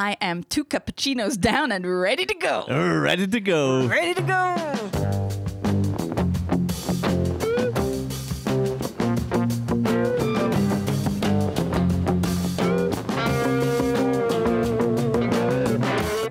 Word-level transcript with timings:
I 0.00 0.16
am 0.20 0.44
two 0.44 0.64
cappuccinos 0.64 1.40
down 1.40 1.72
and 1.72 1.84
ready 1.84 2.24
to 2.24 2.34
go. 2.34 2.66
Ready 2.68 3.26
to 3.26 3.40
go. 3.40 3.88
Ready 3.88 4.14
to 4.14 4.22
go. 4.22 4.54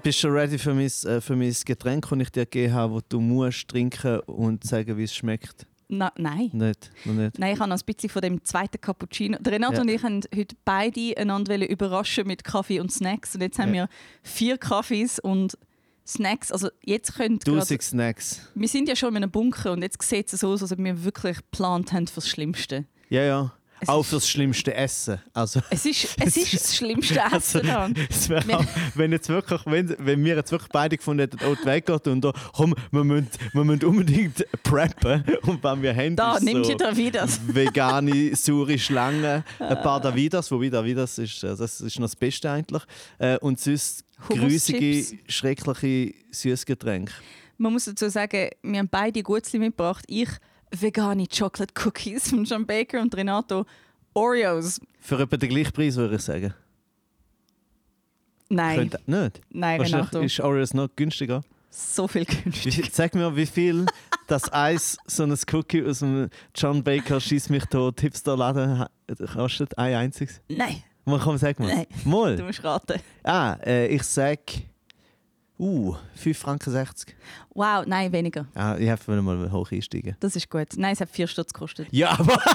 Bist 0.01 0.23
du 0.23 0.27
schon 0.27 0.31
ready 0.31 0.57
für 0.57 0.73
mein, 0.73 0.85
äh, 0.85 1.19
für 1.19 1.35
mein 1.35 1.53
Getränk, 1.65 2.07
das 2.09 2.19
ich 2.19 2.31
dir 2.31 2.45
gegeben 2.45 2.73
habe, 2.73 2.93
das 2.93 3.03
du 3.09 3.19
musst 3.19 3.67
trinken 3.67 4.21
und 4.21 4.63
sagen, 4.63 4.97
wie 4.97 5.03
es 5.03 5.13
schmeckt? 5.13 5.67
Na, 5.89 6.11
nein. 6.17 6.49
Nicht, 6.53 6.91
noch 7.05 7.13
nicht. 7.13 7.39
Nein, 7.39 7.53
ich 7.53 7.59
habe 7.59 7.69
noch 7.69 7.77
ein 7.79 7.85
bisschen 7.85 8.09
von 8.09 8.21
dem 8.21 8.43
zweiten 8.43 8.79
Cappuccino. 8.81 9.37
Der 9.39 9.53
Renato 9.53 9.75
Ja. 9.75 9.81
und 9.81 9.87
ich 9.89 10.03
haben 10.03 10.19
heute 10.35 10.55
beide 10.65 11.17
einander 11.17 11.69
überraschen 11.69 12.27
mit 12.27 12.43
Kaffee 12.43 12.79
und 12.81 12.91
Snacks. 12.91 13.35
Und 13.35 13.41
jetzt 13.41 13.57
haben 13.57 13.73
Ja. 13.73 13.83
wir 13.83 13.89
vier 14.21 14.57
Kaffees 14.57 15.19
und 15.19 15.57
Snacks. 16.05 16.51
Also 16.51 16.69
jetzt 16.83 17.15
könnt 17.15 17.45
Tausend 17.45 17.81
Snacks. 17.81 18.41
Wir 18.53 18.67
sind 18.67 18.89
ja 18.89 18.95
schon 18.95 19.09
in 19.15 19.17
einem 19.23 19.31
Bunker 19.31 19.71
und 19.71 19.81
jetzt 19.81 20.01
sieht 20.01 20.31
es 20.31 20.39
so 20.41 20.49
aus, 20.49 20.61
als 20.61 20.71
ob 20.73 20.79
wir 20.79 21.03
wirklich 21.03 21.37
geplant 21.37 21.93
haben 21.93 22.07
fürs 22.07 22.27
Schlimmste. 22.27 22.85
Ja, 23.09 23.23
ja. 23.23 23.53
Es 23.79 23.89
Auch 23.89 24.03
fürs 24.03 24.27
schlimmste 24.27 24.73
Essen. 24.73 25.19
Also, 25.33 25.61
Es 25.69 25.85
ist, 25.85 26.15
es 26.25 26.37
ist 26.37 26.53
das 26.53 26.75
schlimmste 26.75 27.23
Also, 27.23 27.37
Essen 27.59 27.67
daran. 27.67 27.95
es 28.09 28.29
auch, 28.31 28.65
wenn, 28.95 29.11
jetzt 29.11 29.29
wirklich, 29.29 29.61
wenn, 29.65 29.95
wenn 29.99 30.23
wir 30.23 30.35
jetzt 30.35 30.51
wirklich 30.51 30.69
beide 30.71 30.97
gefunden 30.97 31.21
hätten, 31.21 31.37
oh, 31.45 31.55
die 31.55 31.65
weggeht 31.65 32.07
und 32.07 32.21
da, 32.21 32.33
komm, 32.53 32.73
wir 32.91 33.03
müssen, 33.03 33.29
wir 33.53 33.63
müssen 33.63 33.85
unbedingt 33.85 34.45
preppen. 34.63 35.23
Und 35.43 35.63
wenn 35.63 35.81
wir 35.81 35.95
haben, 35.95 36.15
Da, 36.15 36.39
nimm 36.39 36.63
so 36.63 36.69
dir 36.71 36.77
da 36.77 36.97
wieder. 36.97 37.27
vegane, 37.47 38.35
saure 38.35 38.79
Schlangen, 38.79 39.43
ein 39.59 39.81
paar 39.81 40.01
Davidas, 40.01 40.49
wobei 40.51 40.69
Davidas 40.69 41.17
ist, 41.17 41.43
äh, 41.43 41.55
das 41.55 41.81
ist 41.81 41.99
noch 41.99 42.05
das 42.05 42.15
Beste 42.15 42.49
eigentlich. 42.49 42.83
Äh, 43.19 43.37
und 43.39 43.59
sonst 43.59 44.05
Hummus-Chips. 44.29 45.13
schreckliche 45.27 46.13
Süßgetränke. 46.31 47.13
Man 47.57 47.73
muss 47.73 47.85
dazu 47.85 48.09
sagen, 48.09 48.49
wir 48.61 48.79
haben 48.79 48.89
beide 48.89 49.23
Gutzli 49.23 49.59
mitgebracht. 49.59 50.03
Ich 50.07 50.29
vegane 50.71 51.27
Chocolate 51.27 51.73
Cookies 51.85 52.29
von 52.29 52.43
John 52.45 52.65
Baker 52.65 53.01
und 53.01 53.15
Renato 53.15 53.65
Oreos. 54.13 54.79
Für 54.99 55.19
etwa 55.19 55.37
den 55.37 55.49
gleichen 55.49 55.71
Preis, 55.71 55.95
würde 55.95 56.15
ich 56.15 56.21
sagen. 56.21 56.53
Nein, 58.49 58.77
Könnte, 58.89 58.99
nicht? 59.05 59.41
nein 59.49 59.81
Renato. 59.81 60.21
ist 60.21 60.39
Oreos 60.39 60.73
noch 60.73 60.89
günstiger. 60.95 61.43
So 61.69 62.07
viel 62.07 62.25
günstiger. 62.25 62.87
sag 62.91 63.13
mir, 63.13 63.35
wie 63.35 63.45
viel 63.45 63.85
das 64.27 64.51
Eis, 64.53 64.97
so 65.05 65.23
ein 65.23 65.37
Cookie 65.51 65.83
aus 65.85 65.99
dem 65.99 66.29
John 66.55 66.83
Baker 66.83 67.19
Schieß 67.19 67.49
mich 67.49 67.65
tot 67.65 67.99
Hipster-Laden 67.99 68.79
ha- 68.79 68.89
kostet? 69.33 69.77
Ein 69.77 69.95
einziges? 69.95 70.41
Nein, 70.47 70.81
Mal 71.05 71.19
komm, 71.19 71.37
sag 71.37 71.59
mal. 71.59 71.67
Nein. 71.73 71.85
du 72.03 72.09
Mal. 72.09 72.37
musst 72.41 72.63
raten. 72.63 72.99
Ah, 73.23 73.57
äh, 73.65 73.87
ich 73.87 74.03
sag. 74.03 74.39
Uh, 75.59 75.95
5,60 76.23 76.33
Franken. 76.35 76.87
Wow, 77.53 77.85
nein, 77.87 78.11
weniger. 78.11 78.45
Ah, 78.53 78.75
ich 78.77 78.89
habe 78.89 79.21
mal 79.21 79.51
hoch 79.51 79.71
einsteigen. 79.71 80.15
Das 80.19 80.35
ist 80.35 80.49
gut. 80.49 80.67
Nein, 80.75 80.93
es 80.93 81.01
hat 81.01 81.09
4 81.09 81.27
Stutz 81.27 81.51
gekostet. 81.51 81.87
Ja, 81.91 82.11
aber. 82.11 82.39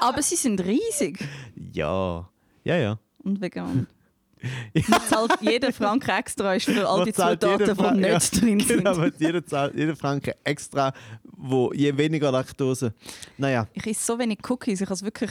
Aber 0.00 0.22
sie 0.22 0.36
sind 0.36 0.60
riesig 0.60 1.26
ja. 1.72 2.28
Ja, 2.64 2.76
ja. 2.76 2.98
und 3.22 3.40
vegan. 3.40 3.86
Man 4.88 5.00
zahlt 5.08 5.40
jeden 5.40 5.72
Franken 5.72 6.10
extra 6.10 6.54
ist 6.54 6.66
für 6.66 6.86
all 6.88 7.04
die 7.04 7.12
Zutaten, 7.12 7.58
die 7.58 8.00
nicht 8.00 8.32
ja, 8.34 8.40
drin 8.40 8.60
sind. 8.60 8.84
Genau, 8.84 9.04
jeder 9.18 9.44
zahlt 9.44 9.74
jeden 9.74 9.96
Franken 9.96 10.34
extra, 10.44 10.92
wo 11.24 11.72
je 11.72 11.96
weniger 11.96 12.30
Laktose. 12.30 12.92
Naja, 13.38 13.66
Ich 13.72 13.86
esse 13.86 14.04
so 14.04 14.18
wenig 14.18 14.38
Cookies, 14.48 14.80
ich 14.80 14.86
habe 14.86 14.94
es 14.94 15.02
wirklich 15.02 15.30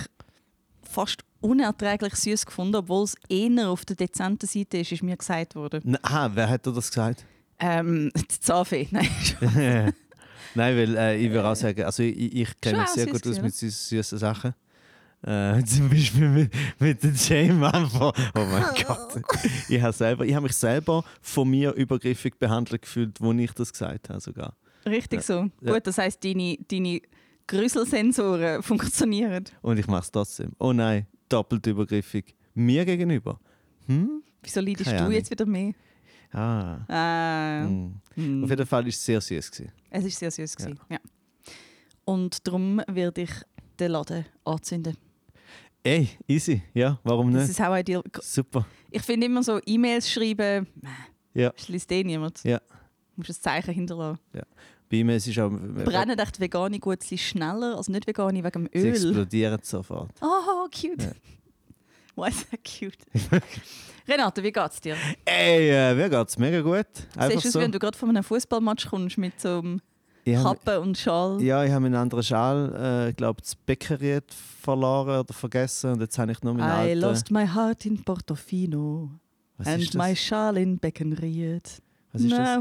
fast 0.90 1.24
unerträglich 1.42 2.16
süß 2.16 2.46
gefunden, 2.46 2.76
obwohl 2.76 3.04
es 3.04 3.16
eher 3.30 3.70
auf 3.70 3.86
der 3.86 3.96
dezenten 3.96 4.48
Seite 4.48 4.78
ist, 4.80 4.92
ist 4.92 5.04
mir 5.04 5.16
gesagt 5.18 5.56
worden. 5.56 5.82
Na, 5.84 6.00
aha, 6.02 6.32
wer 6.34 6.50
hat 6.50 6.66
dir 6.66 6.72
das 6.74 6.90
gesagt? 6.90 7.26
Ähm, 7.60 8.12
die 8.16 8.40
Zahnfee, 8.40 8.88
nein. 8.92 9.08
Nein, 10.58 10.78
weil 10.78 10.96
äh, 10.98 11.18
ich 11.18 11.30
würde 11.32 11.50
auch 11.50 11.56
sagen, 11.56 11.84
also 11.84 12.02
ich, 12.02 12.16
ich 12.34 12.62
kenne 12.62 12.80
mich 12.80 12.88
sehr 12.90 13.08
gut 13.08 13.28
aus 13.28 13.42
mit 13.42 13.54
süß- 13.54 13.90
süßen 13.90 14.18
Sachen. 14.18 14.54
Äh, 15.22 15.62
zum 15.66 15.90
Beispiel 15.90 16.30
mit, 16.30 16.54
mit 16.80 17.04
dem 17.04 17.14
Shame 17.16 17.62
einfach. 17.64 18.14
Oh 18.36 18.40
mein 18.46 18.64
Gott. 18.86 19.22
Ich 19.68 19.82
habe 19.82 19.92
selber, 19.92 20.24
ich 20.26 20.34
habe 20.34 20.44
mich 20.44 20.56
selber 20.56 21.04
von 21.22 21.50
mir 21.50 21.74
übergriffig 21.74 22.40
behandelt 22.40 22.84
gefühlt, 22.84 23.20
wo 23.20 23.34
ich 23.34 23.52
das 23.52 23.74
gesagt 23.74 24.10
habe 24.10 24.22
sogar. 24.22 24.56
Richtig 24.86 25.24
so. 25.24 25.50
Ja. 25.62 25.74
Gut, 25.74 25.88
das 25.88 25.98
heisst, 25.98 26.24
deine, 26.24 26.58
deine 26.70 27.02
Grüsselsensoren 27.48 28.64
funktionieren. 28.64 29.46
Und 29.62 29.78
ich 29.80 29.88
mache 29.88 30.02
es 30.04 30.12
trotzdem. 30.12 30.52
Oh 30.60 30.74
nein, 30.74 31.06
doppelt 31.30 31.66
übergriffig. 31.68 32.36
Mir 32.54 32.86
gegenüber. 32.86 33.40
Hm? 33.88 34.24
Wieso 34.42 34.62
leidest 34.62 34.86
Keine 34.86 34.98
du 34.98 35.04
Ahnung. 35.04 35.14
jetzt 35.16 35.32
wieder 35.32 35.46
mehr? 35.46 35.74
Ah. 36.32 37.62
Äh, 37.64 37.68
hm. 37.68 37.94
hm. 38.16 38.44
Auf 38.44 38.50
jeden 38.50 38.66
Fall 38.66 38.84
war 38.84 38.90
es 38.90 39.04
sehr 39.04 39.22
süß. 39.22 39.52
Gewesen. 39.52 39.72
Es 39.90 40.04
war 40.04 40.10
sehr 40.12 40.32
süß. 40.32 40.56
gewesen, 40.56 40.80
Ja. 40.90 41.00
Und 42.04 42.46
darum 42.48 42.82
werde 42.88 43.22
ich 43.22 43.32
den 43.80 43.92
Laden 43.92 44.26
anzünden. 44.44 44.96
Ey, 45.84 46.10
easy. 46.28 46.62
Ja, 46.74 47.00
warum 47.04 47.32
Das 47.34 47.44
nicht? 47.48 47.60
ist 47.60 47.62
auch 47.66 47.76
ideal. 47.78 48.04
Super. 48.22 48.66
Ich 48.92 49.02
finde 49.04 49.28
immer 49.28 49.44
so 49.44 49.60
E-Mails 49.66 50.12
schreiben, 50.12 50.68
Ja. 51.34 51.52
das 51.52 51.68
liest 51.68 51.92
eh 51.92 52.04
niemand. 52.04 52.44
Ja. 52.44 52.58
Du 52.60 53.22
musst 53.22 53.30
ein 53.32 53.42
Zeichen 53.42 53.74
hinterlassen. 53.74 54.20
Bei 54.98 55.04
mir 55.04 55.16
ist 55.16 55.28
es 55.28 55.38
auch. 55.38 55.50
Brennen 55.50 56.18
echt 56.20 56.40
vegane 56.40 56.80
Gutzli 56.80 57.18
schneller 57.18 57.78
als 57.78 57.90
nicht 57.90 58.08
vegane 58.08 58.44
wegen 58.44 58.66
dem 58.66 58.70
Sie 58.74 58.80
Öl. 58.88 58.94
explodieren 58.94 59.60
sofort. 59.64 60.12
Oh, 60.22 60.68
cute. 60.72 61.04
Ja. 61.04 61.12
Why 62.18 62.30
is 62.30 62.46
that 62.50 62.60
cute? 62.64 62.98
Renate, 64.08 64.42
wie 64.44 64.52
geht's 64.52 64.80
dir? 64.80 64.96
Ey, 65.26 65.70
äh, 65.70 65.94
mir 65.96 66.10
geht's 66.10 66.38
mega 66.38 66.62
gut. 66.62 66.86
Einfach 67.18 67.32
Siehst 67.42 67.46
du 67.46 67.50
so. 67.52 67.60
wenn 67.60 67.72
du 67.72 67.80
gerade 67.80 67.98
von 67.98 68.10
einem 68.10 68.24
Fußballmatch 68.24 68.88
kommst 68.90 69.18
mit 69.18 69.40
so 69.42 69.60
einem 69.60 69.82
Ich 70.24 70.36
hab- 70.38 70.64
Kappe 70.64 70.80
und 70.80 70.98
Schal? 70.98 71.42
Ja, 71.42 71.64
ich 71.66 71.72
habe 71.72 71.86
einen 71.88 71.96
anderen 71.96 72.24
Schal, 72.24 73.08
äh, 73.10 73.14
glaube 73.14 73.42
das 73.42 73.56
Bäckeriet 73.56 74.32
verloren 74.62 75.20
oder 75.22 75.34
vergessen 75.34 75.92
und 75.94 76.02
jetzt 76.02 76.18
habe 76.20 76.32
ich 76.32 76.42
nur 76.44 76.54
meinen 76.54 76.70
I 76.88 76.92
alten. 76.92 77.00
lost 77.02 77.32
my 77.32 77.46
heart 77.48 77.86
in 77.86 78.02
Portofino 78.04 79.10
Was 79.58 79.68
and 79.68 79.94
my 79.96 80.16
schal 80.16 80.58
in 80.58 80.78
Beckenried. 80.78 81.64
Was 82.14 82.22
ist 82.22 82.32
das? 82.32 82.60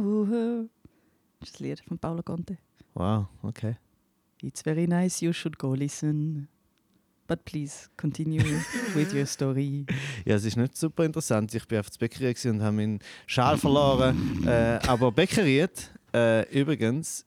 Das 1.45 1.51
ist 1.51 1.61
das 1.61 1.61
Lied 1.61 1.81
von 1.87 1.99
Paolo 1.99 2.23
Conte. 2.23 2.57
Wow, 2.95 3.27
okay. 3.43 3.77
It's 4.41 4.63
very 4.63 4.87
nice, 4.87 5.21
you 5.21 5.31
should 5.35 5.59
go 5.59 5.75
listen. 5.75 6.49
But 7.27 7.45
please, 7.45 7.89
continue 7.99 8.41
with 8.95 9.13
your 9.13 9.27
story. 9.27 9.85
Ja, 10.25 10.37
es 10.37 10.45
ist 10.47 10.57
nicht 10.57 10.75
super 10.75 11.05
interessant. 11.05 11.55
Ich 11.55 11.69
bin 11.69 11.81
auf 11.81 11.91
Bäckeriet 11.99 12.37
gewesen 12.37 12.57
und 12.57 12.63
habe 12.63 12.77
meinen 12.77 12.99
Schal 13.27 13.59
verloren. 13.59 14.43
äh, 14.47 14.79
aber 14.87 15.13
Bäckeriet, 15.13 15.91
äh, 16.15 16.49
übrigens, 16.59 17.27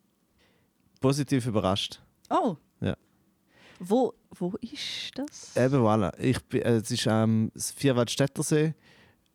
positiv 1.00 1.46
überrascht. 1.46 2.02
Oh. 2.32 2.56
Ja. 2.82 2.96
Wo, 3.80 4.16
wo 4.32 4.54
ist 4.62 5.12
das? 5.16 5.56
Eben, 5.56 5.76
voilà. 5.84 6.12
Ich 6.20 6.44
bin, 6.46 6.64
äh, 6.64 6.78
es 6.78 6.90
ist 6.90 7.08
am 7.08 7.52
Vierwaldstättersee, 7.56 8.74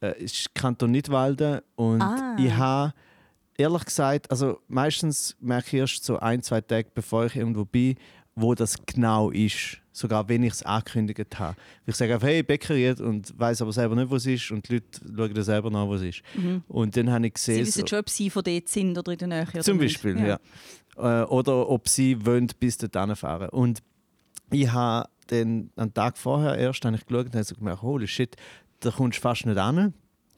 äh, 0.01 0.25
ist 0.25 0.53
Kanton 0.57 0.91
Nidwalden 0.91 1.61
und 1.77 2.03
Ah. 2.03 2.37
ich 2.37 2.53
habe 2.53 2.95
ehrlich 3.57 3.85
gesagt, 3.85 4.31
also 4.31 4.61
meistens 4.69 5.37
merke 5.41 5.69
ich 5.69 5.75
erst 5.81 6.05
so 6.05 6.19
ein, 6.19 6.43
zwei 6.43 6.61
Tage, 6.61 6.89
bevor 6.95 7.27
ich 7.27 7.37
irgendwo 7.37 7.65
bin, 7.65 7.97
wo 8.35 8.55
das 8.55 8.77
genau 8.87 9.31
ist. 9.31 9.79
Sogar 9.95 10.27
wenn 10.31 10.43
ich 10.43 10.55
es 10.55 10.63
angekündigt 10.63 11.39
habe. 11.39 11.55
Ich 11.85 11.97
sage 11.97 12.15
einfach, 12.15 12.27
hey, 12.27 12.43
Bäckeriet 12.43 12.99
und 13.03 13.39
weiß 13.39 13.61
aber 13.61 13.73
selber 13.75 13.95
nicht, 13.95 14.09
wo 14.11 14.17
es 14.17 14.25
ist 14.25 14.51
und 14.51 14.67
die 14.67 14.75
Leute 14.75 15.01
schauen 15.05 15.35
dann 15.35 15.45
selber 15.45 15.71
nach, 15.71 15.87
wo 15.87 15.95
es 15.97 16.03
ist. 16.03 16.23
Und 16.67 16.97
dann 16.97 17.11
habe 17.11 17.27
ich 17.27 17.33
Mhm. 17.35 17.37
Sie 17.37 17.53
gesehen, 17.53 17.67
wissen 17.67 17.81
so, 17.83 17.87
schon, 17.89 17.99
ob 17.99 18.09
sie 18.09 18.31
von 18.31 18.43
dort 18.43 18.69
sind 18.69 18.97
oder 18.97 19.13
in 19.13 19.19
der 19.19 19.29
Nähe. 19.29 19.47
zum. 19.63 19.77
Beispiel, 19.79 20.19
ja. 20.19 20.39
Äh, 20.97 21.25
oder 21.27 21.69
ob 21.69 21.89
sie 21.89 22.25
wollen, 22.25 22.49
bis 22.59 22.79
dorthin 22.79 23.15
fahren. 23.17 23.51
Und 23.51 23.83
ich 24.51 24.73
habe 24.73 25.11
dann 25.27 25.71
am 25.77 25.93
Tag 25.93 26.17
vorher 26.17 26.57
erst 26.57 26.85
habe 26.87 26.97
ich 26.97 27.05
geschaut 27.05 27.27
und 27.27 27.35
habe 27.35 27.45
so 27.45 27.55
gemerkt, 27.55 27.83
holy 27.83 28.07
shit, 28.09 28.35
da 28.81 28.91
kommst 28.91 29.19
du 29.19 29.23
fast 29.23 29.45
nicht 29.45 29.59
an. 29.59 29.93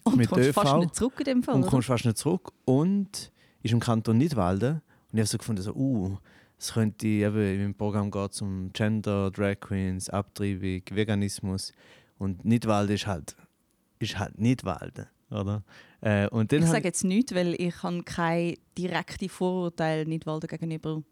Und 0.05 0.17
mit 0.17 0.27
du 0.27 0.35
kommst 0.35 0.49
ÖV. 0.51 0.55
fast 0.55 0.77
nicht 0.77 0.95
zurück 0.95 1.15
in 1.19 1.25
dem 1.25 1.43
Fall. 1.43 1.55
und 1.55 1.63
oder? 1.63 1.71
kommst 1.71 1.89
fast 1.89 2.05
nicht 2.05 2.19
zurück. 2.19 2.53
Und 2.65 3.33
ist 3.63 3.73
im 3.73 3.81
Kanton 3.81 4.19
Nidwalden. 4.19 4.83
Und 5.11 5.19
ich 5.19 5.21
habe 5.21 5.27
so 5.27 5.39
gefunden, 5.39 5.63
so, 5.63 5.73
uh, 5.73 6.17
es 6.59 6.73
könnte 6.73 7.07
eben 7.07 7.61
im 7.61 7.75
Programm 7.75 8.11
gehen 8.11 8.31
zum 8.31 8.73
Gender, 8.73 9.31
Drag 9.31 9.61
Queens, 9.61 10.09
Abtreibung, 10.11 10.83
Veganismus. 10.91 11.73
Und 12.19 12.45
Nidwalden 12.45 12.95
ist 12.95 13.07
halt, 13.07 13.35
ist 13.99 14.19
halt 14.19 14.39
Nidwalden, 14.39 15.07
oder? 15.31 15.63
Äh, 16.01 16.29
und 16.29 16.53
dann 16.53 16.63
Ich 16.63 16.69
sage 16.69 16.85
jetzt 16.85 17.05
nichts, 17.05 17.35
weil 17.35 17.55
ich 17.55 17.83
habe 17.83 18.03
keine 18.03 18.57
direkten 18.77 19.29
Vorurteile 19.29 20.07
Nidwalden 20.07 20.49
gegenüber. 20.49 21.03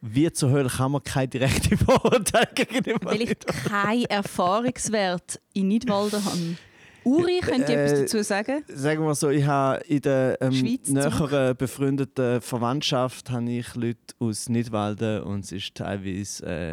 Wie 0.00 0.30
zur 0.32 0.50
Hölle 0.50 0.68
kann 0.68 0.92
man 0.92 1.02
keine 1.02 1.28
direkte 1.28 1.76
Vorurteile 1.78 2.50
gegenüber 2.54 3.10
Weil 3.10 3.22
ich 3.22 3.38
keinen 3.38 4.04
Erfahrungswert 4.04 5.40
in 5.54 5.68
Nidwalden 5.68 6.24
habe. 6.24 6.56
Uri, 7.04 7.40
könnt 7.40 7.68
ihr 7.68 7.76
Äh, 7.76 7.84
etwas 7.84 8.00
dazu 8.00 8.22
sagen? 8.22 8.64
Sagen 8.68 9.02
wir 9.04 9.14
so, 9.14 9.28
ich 9.30 9.44
habe 9.46 9.82
in 9.84 10.00
der 10.00 10.38
ähm, 10.40 10.78
näheren 10.86 11.56
befreundeten 11.56 12.40
Verwandtschaft 12.40 13.30
habe 13.30 13.50
ich 13.50 13.74
Leute 13.74 13.98
aus 14.18 14.48
Nidwalden 14.48 15.22
und 15.22 15.44
es 15.44 15.52
ist 15.52 15.74
teilweise 15.74 16.46
äh, 16.46 16.72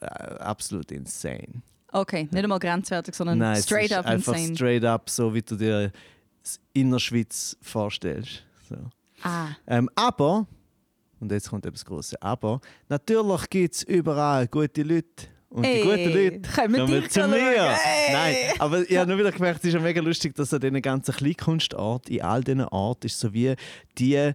äh, 0.00 0.06
absolut 0.38 0.90
insane. 0.92 1.62
Okay, 1.92 2.28
nicht 2.30 2.42
einmal 2.42 2.58
grenzwertig, 2.58 3.14
sondern 3.14 3.38
Nein, 3.38 3.58
es 3.58 3.64
straight 3.64 3.90
ist 3.90 3.96
up 3.96 4.06
einfach 4.06 4.32
insane. 4.34 4.56
straight 4.56 4.84
up, 4.84 5.10
so 5.10 5.34
wie 5.34 5.42
du 5.42 5.56
dir 5.56 5.92
das 6.42 6.58
Innerschweiz 6.72 7.56
vorstellst. 7.60 8.42
So. 8.68 8.76
ah, 9.22 9.48
Ähm, 9.66 9.88
aber, 9.94 10.46
und 11.20 11.30
jetzt 11.30 11.50
kommt 11.50 11.66
etwas 11.66 11.84
Grosses, 11.84 12.20
aber 12.22 12.60
natürlich 12.88 13.50
gibt 13.50 13.74
es 13.74 13.82
überall 13.84 14.48
gute 14.48 14.82
Leute. 14.82 15.26
Und 15.52 15.64
die 15.64 15.68
Ey, 15.68 15.82
guten 15.82 16.04
Leute 16.04 16.88
wir 16.88 17.00
dich 17.00 17.10
zu 17.10 17.28
mir. 17.28 17.76
Nein, 18.10 18.36
aber 18.58 18.88
ich 18.88 18.96
habe 18.96 19.10
nur 19.10 19.18
wieder 19.18 19.32
gemerkt, 19.32 19.60
es 19.60 19.66
ist 19.66 19.74
ja 19.74 19.80
mega 19.80 20.00
lustig, 20.00 20.34
dass 20.34 20.54
an 20.54 20.60
diesen 20.60 20.80
ganzen 20.80 21.14
Kleinkunstorten, 21.14 22.14
in 22.14 22.22
all 22.22 22.42
diesen 22.42 22.64
Orten, 22.64 23.06
ist 23.06 23.20
so 23.20 23.34
wie 23.34 23.54
die 23.98 24.32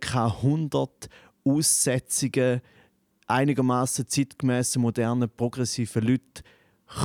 ca. 0.00 0.26
100 0.26 1.10
Aussetzungen 1.44 2.62
einigermaßen 3.26 4.08
zeitgemäßen, 4.08 4.80
modernen, 4.80 5.28
progressiven 5.28 6.02
Leute 6.02 6.42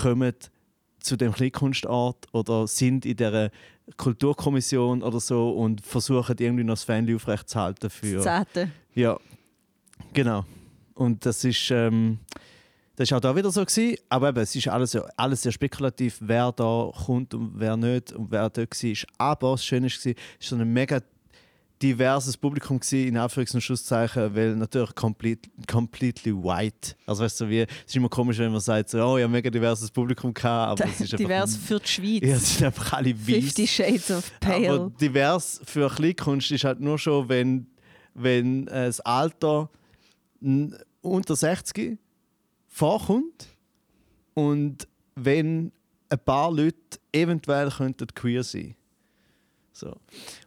kommen 0.01 0.33
zu 0.99 1.17
dem 1.17 1.33
Kleinkunstort 1.33 2.27
oder 2.31 2.67
sind 2.67 3.05
in 3.05 3.17
der 3.17 3.51
Kulturkommission 3.97 5.03
oder 5.03 5.19
so 5.19 5.51
und 5.51 5.81
versuchen 5.85 6.35
irgendwie 6.39 6.63
noch 6.63 6.73
das 6.75 6.83
Family 6.83 7.15
aufrechtzuerhalten 7.15 7.89
für 7.89 8.21
das 8.21 8.23
Zehnte. 8.23 8.71
ja, 8.93 9.17
genau. 10.13 10.45
Und 10.93 11.25
das 11.25 11.43
ist, 11.43 11.71
ähm, 11.71 12.19
das 13.01 13.09
ist 13.09 13.13
auch 13.13 13.19
da 13.19 13.35
wieder 13.35 13.49
so 13.49 13.65
gewesen. 13.65 13.97
Aber 14.09 14.29
eben, 14.29 14.39
es 14.39 14.55
ist 14.55 14.67
alles, 14.67 14.95
alles 15.17 15.41
sehr 15.41 15.51
spekulativ, 15.51 16.17
wer 16.19 16.51
da 16.51 16.91
kommt 17.05 17.33
und 17.33 17.53
wer 17.55 17.75
nicht 17.75 18.13
und 18.13 18.29
wer 18.29 18.47
dort 18.49 18.83
war. 18.83 18.93
Aber 19.17 19.51
das 19.53 19.65
Schöne 19.65 19.87
war, 19.87 19.91
es 19.91 20.05
war 20.05 20.13
so 20.39 20.55
ein 20.55 20.71
mega 20.71 21.01
diverses 21.81 22.37
Publikum 22.37 22.79
gewesen, 22.79 23.07
in 23.07 23.17
Anführungs- 23.17 23.55
und 23.55 23.61
Schlusszeichen, 23.61 24.35
weil 24.35 24.55
natürlich 24.55 24.93
complete, 24.93 25.49
completely 25.67 26.31
white. 26.31 26.95
Also 27.07 27.23
weißt 27.23 27.41
du, 27.41 27.49
wie, 27.49 27.61
es 27.61 27.67
ist 27.87 27.95
immer 27.95 28.07
komisch, 28.07 28.37
wenn 28.37 28.51
man 28.51 28.61
sagt, 28.61 28.91
so, 28.91 29.03
oh, 29.03 29.17
ja, 29.17 29.27
mega 29.27 29.49
diverses 29.49 29.89
Publikum 29.89 30.31
gehabt, 30.31 30.79
aber 30.79 30.91
es 30.91 31.01
ist 31.01 31.13
Divers 31.17 31.55
einfach, 31.55 31.67
für 31.67 31.79
die 31.79 31.87
Schweiz. 31.87 32.21
ja, 32.21 32.35
es 32.35 32.55
sind 32.55 32.65
einfach 32.67 32.93
alle 32.93 33.15
weiß. 33.15 33.43
50 33.45 33.71
Shades 33.71 34.11
of 34.11 34.31
Aber 34.41 34.51
Pale. 34.51 34.91
divers 35.01 35.59
für 35.65 35.89
Kleinkunst 35.89 36.51
ist 36.51 36.63
halt 36.65 36.79
nur 36.79 36.99
schon, 36.99 37.27
wenn, 37.29 37.65
wenn 38.13 38.67
äh, 38.67 38.85
das 38.85 38.99
Alter 38.99 39.71
unter 41.01 41.35
60 41.35 41.97
vorkommt 42.71 43.49
und 44.33 44.87
wenn 45.15 45.71
ein 46.09 46.19
paar 46.19 46.51
Leute 46.51 46.99
eventuell 47.11 47.69
könnten 47.69 48.07
queer 48.07 48.43
sein 48.43 48.75
so. 49.73 49.95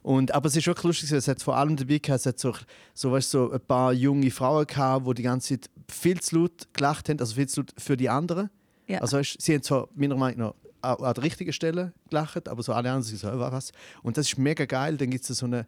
Und, 0.01 0.33
aber 0.33 0.47
es 0.47 0.55
ist 0.55 0.67
wirklich 0.67 0.83
lustig, 0.83 1.11
es 1.11 1.27
hat 1.27 1.41
vor 1.41 1.57
allem 1.57 1.75
dabei 1.75 1.97
gehabt, 1.97 2.21
es 2.21 2.25
hat 2.25 2.39
so, 2.39 2.53
so, 2.93 3.11
weißt, 3.11 3.29
so 3.29 3.51
ein 3.51 3.59
paar 3.59 3.91
junge 3.91 4.31
Frauen 4.31 4.65
gehabt, 4.65 5.07
die 5.07 5.13
die 5.15 5.23
ganze 5.23 5.59
Zeit 5.59 5.69
viel 5.89 6.19
zu 6.21 6.39
laut 6.39 6.67
gelacht 6.73 7.09
haben, 7.09 7.19
also 7.19 7.35
viel 7.35 7.47
zu 7.47 7.61
laut 7.61 7.73
für 7.77 7.97
die 7.97 8.09
anderen. 8.09 8.49
Ja. 8.87 8.99
Also 9.01 9.17
weißt, 9.17 9.41
sie 9.41 9.53
haben 9.53 9.63
zwar 9.63 9.89
meiner 9.95 10.15
Meinung 10.15 10.39
nach 10.39 10.53
an, 10.81 11.03
an 11.03 11.13
der 11.13 11.23
richtigen 11.23 11.53
Stelle 11.53 11.91
gelacht, 12.09 12.47
aber 12.47 12.63
so 12.63 12.71
alle 12.71 12.89
anderen 12.89 13.03
sind 13.03 13.19
so, 13.19 13.27
«Äh, 13.27 13.39
was? 13.39 13.71
Und 14.03 14.17
das 14.17 14.27
ist 14.27 14.37
mega 14.37 14.65
geil, 14.65 14.95
dann 14.97 15.09
gibt 15.09 15.29
es 15.29 15.37
so 15.37 15.45
eine 15.45 15.65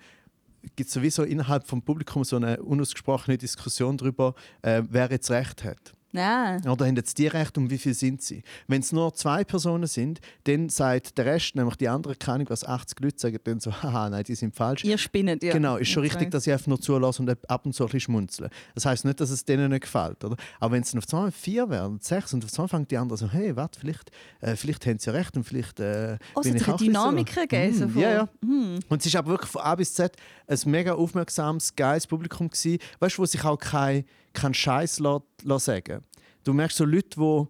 gibt 0.76 0.90
sowieso 0.90 1.24
innerhalb 1.24 1.66
vom 1.66 1.82
Publikum 1.82 2.24
so 2.24 2.36
eine 2.36 2.62
unausgesprochene 2.62 3.38
Diskussion 3.38 3.96
darüber, 3.96 4.34
äh, 4.64 4.82
wer 4.90 5.10
jetzt 5.10 5.30
recht 5.32 5.64
hat. 5.64 5.94
Nein. 6.14 6.66
Oder 6.68 6.86
haben 6.88 6.96
jetzt 6.96 7.18
die 7.18 7.28
recht 7.28 7.58
und 7.58 7.70
wie 7.70 7.78
viel 7.78 7.94
sind 7.94 8.22
sie? 8.22 8.42
Wenn 8.68 8.80
es 8.82 8.92
nur 8.92 9.14
zwei 9.14 9.44
Personen 9.44 9.88
sind, 9.88 10.20
dann 10.46 10.70
sagt 10.70 11.18
der 11.18 11.26
Rest, 11.26 11.56
nämlich 11.56 11.76
die 11.76 11.90
anderen, 11.90 12.18
keine 12.18 12.36
Ahnung, 12.36 12.48
was 12.50 12.64
80 12.64 13.00
Leute 13.02 13.20
sagen, 13.20 13.38
dann 13.44 13.60
so, 13.60 13.72
haha, 13.84 14.10
nein, 14.10 14.24
die 14.24 14.36
sind 14.36 14.56
falsch. 14.56 14.84
Ihr 14.84 14.98
spinnet, 14.98 15.44
ja. 15.44 15.54
Genau, 15.54 15.76
ist 15.78 15.90
schon 15.90 16.04
Okay. 16.04 16.14
richtig, 16.14 16.32
dass 16.32 16.48
ich 16.48 16.54
einfach 16.54 16.68
nur 16.68 16.80
zulasse 16.80 17.22
und 17.22 17.30
ab 17.50 17.66
und 17.66 17.74
zu 17.74 17.84
ein 17.84 17.88
bisschen 17.88 18.00
schmunzeln. 18.00 18.50
Das 18.74 18.86
heißt 18.86 19.06
nicht, 19.06 19.20
dass 19.20 19.30
es 19.30 19.44
denen 19.46 19.70
nicht 19.72 19.82
gefällt, 19.82 20.24
oder? 20.24 20.38
Aber 20.60 20.74
wenn 20.74 20.82
es 20.84 20.96
auf 20.96 21.04
einmal 21.14 21.32
vier 21.32 21.70
werden, 21.70 22.00
sechs 22.02 22.34
und 22.34 22.44
auf 22.46 22.52
einmal 22.58 22.68
fängt 22.70 22.90
die 22.92 22.98
anderen 22.98 23.18
so, 23.18 23.30
hey, 23.32 23.56
warte, 23.56 23.80
vielleicht, 23.80 24.10
äh, 24.42 24.56
vielleicht 24.56 24.86
haben 24.86 25.00
sie 25.00 25.08
ja 25.08 25.14
recht 25.14 25.36
und 25.36 25.44
vielleicht 25.44 25.80
äh, 25.80 26.18
Oh, 26.36 26.40
es 26.40 26.48
bin 26.48 26.56
ich 26.56 26.64
eine 26.66 26.74
auch 26.74 26.78
Dynamik 26.80 27.30
so. 27.34 27.42
gegeben. 27.42 27.74
so 27.74 27.86
Mm, 27.88 27.90
von- 27.92 28.02
ja, 28.02 28.12
ja. 28.12 28.30
Hm. 28.42 28.80
Und 28.88 29.00
es 29.02 29.06
ist 29.06 29.16
aber 29.16 29.30
wirklich 29.32 29.52
von 29.52 29.62
A 29.62 29.76
bis 29.76 29.94
Z 29.94 30.16
ein 30.48 30.58
mega 30.66 30.94
aufmerksames, 30.94 31.76
geiles 31.76 32.08
Publikum 32.08 32.50
gewesen, 32.50 32.80
weißt 33.00 33.18
du, 33.18 33.22
wo 33.22 33.26
sich 33.26 33.44
auch 33.44 33.58
kein, 33.58 34.06
kein 34.38 34.54
Scheiß 34.54 35.00
la- 35.00 35.22
la 35.44 35.60
sagen. 35.60 36.04
Du 36.44 36.54
merkst 36.54 36.78
so 36.78 36.86
Leute, 36.86 37.18
wo 37.18 37.50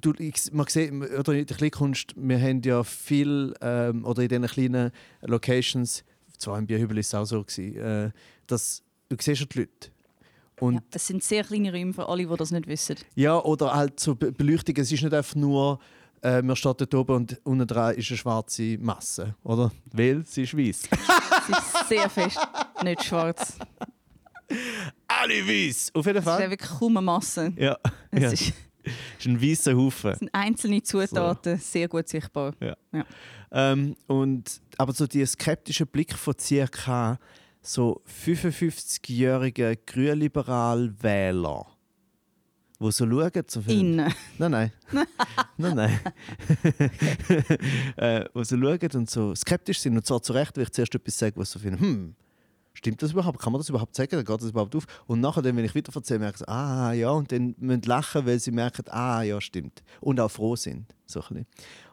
du, 0.00 0.12
ich, 0.18 0.52
man 0.52 0.66
sieht, 0.68 0.92
oder 0.92 1.32
in 1.32 1.46
der 1.46 1.56
Kleinkunst, 1.56 2.12
wir 2.16 2.40
haben 2.40 2.62
ja 2.62 2.82
viel, 2.84 3.54
ähm, 3.60 4.04
oder 4.04 4.22
in 4.22 4.28
diesen 4.28 4.46
kleinen 4.46 4.90
Locations, 5.22 6.04
zwar 6.38 6.58
im 6.58 6.66
Bierhübel 6.66 6.98
ist 6.98 7.08
es 7.08 7.14
auch 7.14 7.24
so, 7.24 7.42
gewesen, 7.42 7.76
äh, 7.76 8.10
dass 8.46 8.82
du 9.08 9.16
siehst 9.20 9.40
ja 9.40 9.46
die 9.46 9.58
Leute. 9.60 9.90
Und 10.60 10.74
Ja, 10.74 10.80
es 10.92 11.06
sind 11.06 11.22
sehr 11.22 11.42
kleine 11.44 11.72
Räume 11.72 11.94
für 11.94 12.06
alle, 12.08 12.26
die 12.26 12.36
das 12.36 12.50
nicht 12.50 12.66
wissen. 12.66 12.96
ja, 13.14 13.38
oder 13.42 13.74
halt 13.74 13.98
so 13.98 14.14
Be- 14.14 14.30
Beleuchtung. 14.32 14.76
Es 14.76 14.92
ist 14.92 15.02
nicht 15.02 15.14
einfach 15.14 15.34
nur, 15.34 15.78
äh, 16.22 16.42
man 16.42 16.54
steht 16.54 16.80
dort 16.82 16.94
oben 16.94 17.16
und 17.16 17.40
unten 17.44 17.66
dran 17.66 17.94
ist 17.94 18.10
eine 18.10 18.18
schwarze 18.18 18.76
Masse, 18.78 19.34
oder? 19.42 19.72
Weil 19.92 20.24
sie 20.26 20.42
ist 20.42 20.54
weiß. 20.56 20.82
Sie 21.46 21.52
ist 21.52 21.88
sehr 21.88 22.10
fest 22.10 22.38
nicht 22.84 23.02
schwarz. 23.04 23.56
Alle 25.08 25.46
weiß! 25.46 25.90
Auf 25.94 26.06
jeden 26.06 26.18
Es 26.18 26.24
Fall. 26.24 26.38
wäre 26.40 26.50
wirklich 26.50 26.70
kaum 26.70 26.96
eine 26.96 27.04
Masse. 27.04 27.52
Ja, 27.56 27.76
Es 28.10 28.22
ja. 28.22 28.30
ist, 28.30 28.52
ist 29.18 29.26
ein 29.26 29.40
weißer 29.42 29.74
Haufen. 29.76 30.10
es 30.12 30.18
sind 30.20 30.30
einzelne 30.34 30.82
Zutaten, 30.82 31.58
sehr 31.58 31.88
gut 31.88 32.08
sichtbar. 32.08 32.54
Ähm, 33.52 33.96
und, 34.06 34.60
aber 34.78 34.92
so 34.92 35.06
der 35.06 35.26
skeptische 35.26 35.84
Blick 35.86 36.14
von 36.14 36.34
ca. 36.70 37.18
so 37.62 38.00
55-jährigen 38.24 39.76
grünliberal-Wähler, 39.86 41.66
die 42.80 42.92
so 42.92 43.06
schauen, 43.06 43.30
so 43.48 43.60
viel, 43.60 43.80
Innen. 43.80 44.14
Nein, 44.38 44.50
nein. 44.50 44.72
nein, 45.58 45.74
nein. 45.76 46.00
äh, 47.96 48.24
wo 48.32 48.42
sie 48.44 48.56
schauen 48.58 48.90
und 48.94 49.10
so 49.10 49.34
skeptisch 49.34 49.80
sind 49.80 49.96
und 49.96 50.06
zwar 50.06 50.22
zu 50.22 50.32
Recht, 50.32 50.56
weil 50.56 50.64
ich 50.64 50.70
zuerst 50.70 50.94
etwas 50.94 51.18
sage, 51.18 51.36
was 51.36 51.50
so 51.50 51.58
finden, 51.58 51.80
hm, 51.80 52.14
stimmt 52.72 53.02
das 53.02 53.12
überhaupt? 53.12 53.38
Kann 53.38 53.52
man 53.52 53.60
das 53.60 53.68
überhaupt 53.68 53.94
sagen? 53.94 54.10
Dann 54.12 54.24
geht 54.24 54.40
das 54.40 54.50
überhaupt 54.50 54.74
auf? 54.74 54.86
Und 55.06 55.20
nachher, 55.20 55.44
wenn 55.44 55.58
ich 55.58 55.74
weiter 55.74 55.94
erzähle, 55.94 56.20
merken 56.20 56.38
sie, 56.38 56.48
ah 56.48 56.92
ja, 56.92 57.10
und 57.10 57.30
dann 57.32 57.54
müssen 57.58 57.82
lachen, 57.82 58.26
weil 58.26 58.38
sie 58.38 58.50
merken, 58.50 58.84
ah 58.88 59.22
ja, 59.22 59.40
stimmt. 59.40 59.82
Und 60.00 60.20
auch 60.20 60.30
froh 60.30 60.56
sind. 60.56 60.86
So 61.06 61.22
ein 61.30 61.46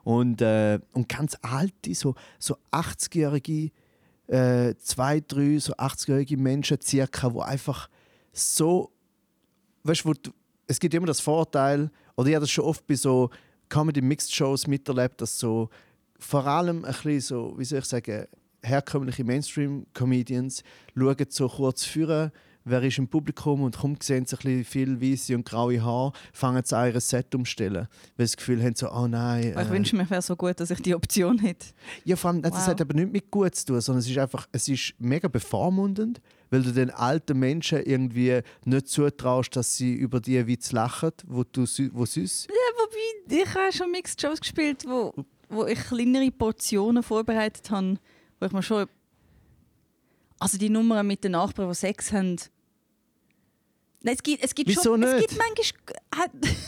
und, 0.03 0.41
äh, 0.41 0.79
und 0.93 1.09
ganz 1.09 1.35
alte, 1.41 1.93
so, 1.93 2.15
so 2.39 2.57
80-jährige, 2.71 3.71
äh, 4.27 4.75
zwei, 4.77 5.21
drei, 5.21 5.57
so 5.59 5.73
80-jährige 5.73 6.37
Menschen 6.37 6.79
circa, 6.81 7.29
die 7.29 7.39
einfach 7.41 7.89
so 8.31 8.91
weißt 9.87 10.05
wo 10.05 10.13
du, 10.13 10.31
es 10.67 10.79
gibt 10.79 10.93
immer 10.93 11.07
das 11.07 11.19
Vorteil, 11.19 11.89
oder 12.15 12.29
ich 12.29 12.35
habe 12.35 12.43
das 12.43 12.51
schon 12.51 12.65
oft 12.65 12.85
bei 12.85 12.95
so 12.95 13.29
Comedy-Mixed-Shows 13.69 14.67
miterlebt, 14.67 15.21
dass 15.21 15.39
so 15.39 15.69
vor 16.19 16.45
allem 16.45 16.83
ein 16.83 16.91
bisschen 16.91 17.21
so, 17.21 17.53
wie 17.57 17.65
soll 17.65 17.79
ich 17.79 17.85
sagen, 17.85 18.27
herkömmliche 18.63 19.23
Mainstream-Comedians 19.23 20.63
schauen 20.95 21.25
so 21.29 21.47
kurz 21.47 21.83
führen, 21.83 22.31
wer 22.69 22.83
ist 22.83 22.97
im 22.97 23.07
Publikum 23.07 23.61
und 23.61 23.77
kaum 23.77 23.95
sehen 24.01 24.25
sie 24.25 24.35
ein 24.35 24.39
bisschen 24.39 24.65
viel 24.65 25.01
weiße 25.01 25.35
und 25.35 25.45
graue 25.45 25.81
Haare, 25.81 26.11
fangen 26.33 26.61
sie 26.65 26.75
an, 26.77 26.93
ihr 26.93 26.99
Set 26.99 27.33
umstellen, 27.33 27.87
weil 28.17 28.27
sie 28.27 28.33
das 28.33 28.37
Gefühl 28.37 28.61
haben, 28.61 28.75
so, 28.75 28.91
oh 28.91 29.07
nein. 29.07 29.51
Ich 29.51 29.55
äh, 29.55 29.69
wünsche 29.69 29.95
mir, 29.95 30.09
wäre 30.09 30.21
so 30.21 30.35
gut, 30.35 30.59
dass 30.59 30.69
ich 30.69 30.81
die 30.81 30.93
Option 30.93 31.39
hätte. 31.39 31.67
ja, 32.03 32.15
vor 32.17 32.31
allem, 32.31 32.41
das 32.41 32.51
Wow. 32.53 32.67
hat 32.67 32.81
aber 32.81 32.93
nicht 32.93 33.11
mit 33.11 33.31
gut 33.31 33.55
zu 33.55 33.67
tun, 33.67 33.81
sondern 33.81 33.99
es 33.99 34.09
ist 34.09 34.17
einfach, 34.17 34.47
es 34.51 34.67
ist 34.67 34.93
mega 34.99 35.27
bevormundend, 35.29 36.19
weil 36.49 36.61
du 36.61 36.71
den 36.73 36.89
alten 36.91 37.39
Menschen 37.39 37.79
irgendwie 37.83 38.41
nicht 38.65 38.87
zutraust, 38.89 39.55
dass 39.55 39.77
sie 39.77 39.93
über 39.93 40.19
die 40.19 40.45
Witz 40.47 40.71
lachen, 40.73 41.11
wo 41.25 41.43
du 41.43 41.61
wo 41.93 42.05
süß. 42.05 42.47
Ja, 42.49 42.53
wobei, 42.83 43.41
ich 43.43 43.55
habe 43.55 43.71
schon 43.71 43.91
Mixed 43.91 44.21
Shows 44.21 44.41
gespielt, 44.41 44.83
wo, 44.85 45.13
wo 45.49 45.65
ich 45.65 45.79
kleinere 45.79 46.31
Portionen 46.31 47.03
vorbereitet 47.03 47.69
habe, 47.71 47.97
wo 48.39 48.45
ich 48.45 48.51
mir 48.51 48.63
schon... 48.63 48.87
Also 50.39 50.57
die 50.57 50.69
Nummer 50.69 51.01
mit 51.03 51.23
den 51.23 51.31
Nachbarn, 51.31 51.69
die 51.69 51.75
Sex 51.75 52.11
haben... 52.11 52.35
Nein, 54.01 54.15
es 54.15 54.23
gibt, 54.23 54.43
es 54.43 54.53
gibt 54.55 54.69
Wieso 54.69 54.83
schon... 54.83 55.03
Es 55.03 55.15
nicht? 55.15 55.29
gibt 55.29 55.39
manchmal... 55.39 56.29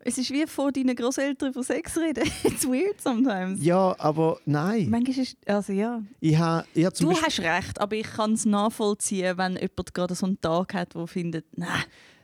Es 0.00 0.18
ist 0.18 0.30
wie 0.30 0.46
vor 0.46 0.72
deinen 0.72 0.96
Großeltern 0.96 1.50
über 1.50 1.62
Sex 1.62 1.96
reden. 1.98 2.24
It's 2.44 2.66
weird 2.66 3.00
sometimes. 3.00 3.62
Ja, 3.62 3.94
aber 3.98 4.40
nein. 4.44 4.88
Manchmal 4.88 5.18
ist... 5.18 5.36
Also 5.46 5.72
ja. 5.72 6.02
Ich 6.20 6.36
habe 6.36 6.66
ich 6.74 6.84
ha 6.84 6.92
zum 6.92 7.10
Du 7.10 7.14
Beispiel, 7.14 7.46
hast 7.46 7.56
recht, 7.58 7.80
aber 7.80 7.96
ich 7.96 8.06
kann 8.06 8.32
es 8.32 8.44
nachvollziehen, 8.44 9.36
wenn 9.36 9.56
jemand 9.56 9.94
gerade 9.94 10.14
so 10.14 10.26
einen 10.26 10.40
Tag 10.40 10.74
hat, 10.74 10.94
der 10.94 11.06
findet, 11.06 11.46
nein. 11.56 11.68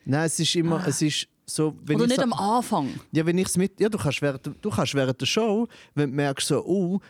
nein, 0.04 0.24
es 0.26 0.40
ist 0.40 0.54
immer, 0.56 0.84
es 0.86 1.02
ist 1.02 1.28
so, 1.44 1.76
wenn 1.84 1.96
Oder 1.96 2.04
ich 2.04 2.10
nicht 2.10 2.22
am 2.22 2.32
Anfang. 2.32 2.88
ja, 3.12 3.24
wenn 3.24 3.38
ich's 3.38 3.56
mit, 3.56 3.78
ja, 3.80 3.88
du 3.88 3.98
kannst 3.98 4.20
während, 4.22 4.46
du 4.60 4.70
kannst 4.70 4.94
während 4.94 5.20
der 5.20 5.26
Show, 5.26 5.68
wenn 5.94 6.10
du 6.10 6.16
merkst 6.16 6.48
so, 6.48 6.64
oh, 6.64 7.00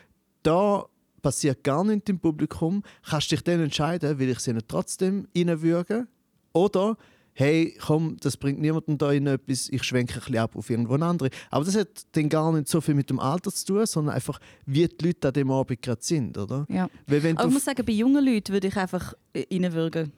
da 0.43 0.85
passiert 1.23 1.65
gar 1.65 1.85
nichts 1.85 2.11
im 2.11 2.19
Publikum, 2.19 2.83
kannst 3.09 3.31
dich 3.31 3.43
dann 3.43 3.61
entscheiden, 3.61 4.19
will 4.19 4.31
ich 4.31 4.41
sie 4.41 4.53
nicht 4.53 4.69
trotzdem 4.69 5.29
reinwürgen 5.37 6.09
oder 6.53 6.97
hey, 7.39 7.79
komm, 7.81 8.17
das 8.21 8.37
bringt 8.37 8.59
niemandem 8.61 8.99
da 8.99 9.13
in 9.13 9.29
etwas, 9.29 9.69
ich 9.69 9.85
schwenke 9.85 10.15
ein 10.15 10.19
bisschen 10.19 10.39
ab 10.39 10.57
auf 10.57 10.69
irgendwo 10.71 10.95
andere. 10.95 11.31
Aber 11.51 11.65
das 11.65 11.77
hat 11.77 11.89
dann 12.13 12.29
gar 12.29 12.53
nicht 12.53 12.67
so 12.67 12.81
viel 12.81 12.97
mit 12.97 13.11
dem 13.11 13.21
Alter 13.21 13.53
zu 13.53 13.65
tun, 13.65 13.87
sondern 13.87 14.17
einfach, 14.17 14.41
wie 14.67 14.89
die 14.89 15.07
Leute 15.07 15.29
an 15.29 15.35
dem 15.35 15.51
Abend 15.53 15.81
gerade 15.81 16.03
sind, 16.03 16.37
oder? 16.37 16.67
Ja. 16.69 16.91
Weil 17.07 17.25
Aber 17.37 17.47
ich 17.47 17.55
muss 17.55 17.65
sagen, 17.65 17.85
bei 17.87 17.93
jungen 17.93 18.25
Leuten 18.25 18.53
würde 18.53 18.67
ich 18.67 18.77
einfach 18.77 19.15
äh, 19.35 19.47
reinwürgen. 19.53 20.13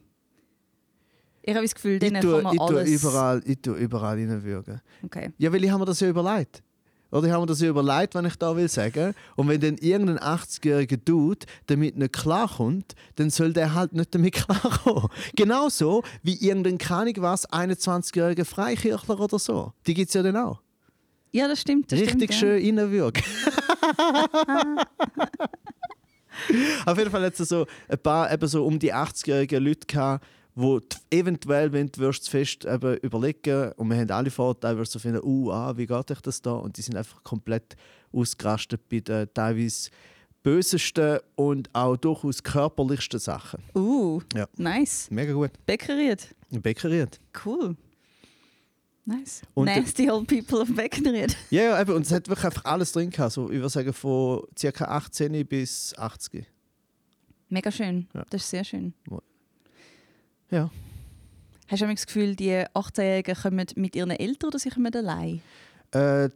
Ich 1.43 1.53
habe 1.53 1.63
das 1.63 1.75
Gefühl, 1.75 1.99
denen 1.99 2.21
tue, 2.23 2.41
kann 2.41 2.43
man 2.43 2.53
ich 2.53 2.59
tue 2.59 2.67
alles... 2.79 3.03
überall, 3.03 3.41
ich 3.45 3.61
tue 3.61 3.77
überall 3.77 4.17
reinwürgen. 4.17 4.81
Okay. 5.03 5.31
Ja, 5.37 5.53
weil 5.53 5.63
ich 5.63 5.69
habe 5.69 5.79
mir 5.79 5.85
das 5.85 5.99
ja 5.99 6.09
überlegt. 6.09 6.63
Oder 7.11 7.27
ich 7.27 7.33
habe 7.33 7.41
mir 7.41 7.47
das 7.47 7.59
ja 7.61 7.69
überlegt, 7.69 8.15
wenn 8.15 8.25
ich 8.25 8.35
da 8.37 8.55
will 8.55 8.69
sagen. 8.69 9.13
Und 9.35 9.49
wenn 9.49 9.59
dann 9.59 9.77
irgendein 9.77 10.17
80-jähriger 10.17 10.97
Dude 11.03 11.45
damit 11.67 11.97
nicht 11.97 12.13
klarkommt, 12.13 12.95
dann 13.15 13.29
soll 13.29 13.51
der 13.53 13.73
halt 13.73 13.93
nicht 13.93 14.15
damit 14.15 14.33
klarkommen. 14.47 15.09
Genauso 15.35 16.03
wie 16.23 16.35
irgendein, 16.35 16.79
Ahnung 16.89 17.15
was, 17.17 17.49
21-jähriger 17.49 18.45
Freikirchler 18.45 19.19
oder 19.19 19.39
so. 19.39 19.73
Die 19.87 19.93
gibt 19.93 20.07
es 20.09 20.13
ja 20.13 20.23
dann 20.23 20.37
auch. 20.37 20.61
Ja, 21.31 21.47
das 21.47 21.61
stimmt. 21.61 21.91
Das 21.91 21.99
Richtig 21.99 22.33
stimmt, 22.33 22.61
schön 22.61 22.79
reinwürgen. 22.79 23.23
Auf 26.85 26.97
jeden 26.97 27.11
Fall 27.11 27.23
hat 27.23 27.39
es 27.39 27.49
so 27.49 27.65
ein 27.87 27.99
paar 27.99 28.31
eben 28.31 28.47
so 28.47 28.65
um 28.65 28.79
die 28.79 28.93
80-jährigen 28.93 29.63
Leute 29.63 29.85
gehabt, 29.87 30.25
wo 30.55 30.79
eventuell, 31.09 31.71
wenn 31.71 31.87
du 31.87 32.01
wirst, 32.01 32.29
fest 32.29 32.65
eben 32.65 32.97
überlegen 32.97 33.71
und 33.73 33.89
wir 33.89 33.97
haben 33.97 34.11
alle 34.11 34.29
Vorteile, 34.31 34.77
wirst 34.77 34.93
du 34.95 34.99
so 34.99 35.03
finden, 35.03 35.21
uh, 35.23 35.51
ah, 35.51 35.75
wie 35.77 35.85
geht 35.85 36.11
euch 36.11 36.21
das 36.21 36.41
da? 36.41 36.51
Und 36.53 36.77
die 36.77 36.81
sind 36.81 36.97
einfach 36.97 37.23
komplett 37.23 37.75
ausgerastet 38.11 38.81
bei 38.89 38.99
den 38.99 39.33
teilweise 39.33 39.89
bösesten 40.43 41.19
und 41.35 41.69
auch 41.73 41.95
durchaus 41.97 42.43
körperlichsten 42.43 43.19
Sachen. 43.19 43.61
Uh, 43.75 44.21
Ja. 44.33 44.47
nice. 44.57 45.09
Mega 45.11 45.33
gut. 45.33 45.51
Bäckeriert. 45.65 46.27
Bäckeriert. 46.49 47.19
Cool. 47.45 47.75
Nice. 49.05 49.41
Und- 49.53 49.65
Nasty 49.65 50.09
old 50.09 50.27
people 50.27 50.61
of 50.61 50.73
Bäckeriert. 50.75 51.35
Ja, 51.49 51.63
ja, 51.63 51.81
eben. 51.81 51.93
Und 51.93 52.05
es 52.05 52.11
hat 52.11 52.27
wirklich 52.27 52.45
einfach 52.45 52.65
alles 52.65 52.91
drin 52.91 53.09
gehabt. 53.09 53.33
So, 53.33 53.49
ich 53.49 53.57
würde 53.57 53.69
sagen, 53.69 53.93
von 53.93 54.43
ca. 54.59 54.85
18 54.85 55.45
bis 55.47 55.93
80. 55.97 56.45
Mega 57.49 57.71
schön. 57.71 58.07
Ja. 58.13 58.25
Das 58.29 58.41
ist 58.41 58.49
sehr 58.49 58.63
schön. 58.63 58.93
Ja. 60.51 60.69
Hast 61.67 61.81
du 61.81 61.87
das 61.87 62.05
Gefühl, 62.05 62.35
die 62.35 62.51
18-Jährigen 62.51 63.35
kommen 63.35 63.65
mit 63.75 63.95
ihren 63.95 64.11
Eltern 64.11 64.49
oder 64.49 64.59
sie 64.59 64.69
kommen 64.69 64.93
allein? 64.93 65.41
Äh, 65.91 66.29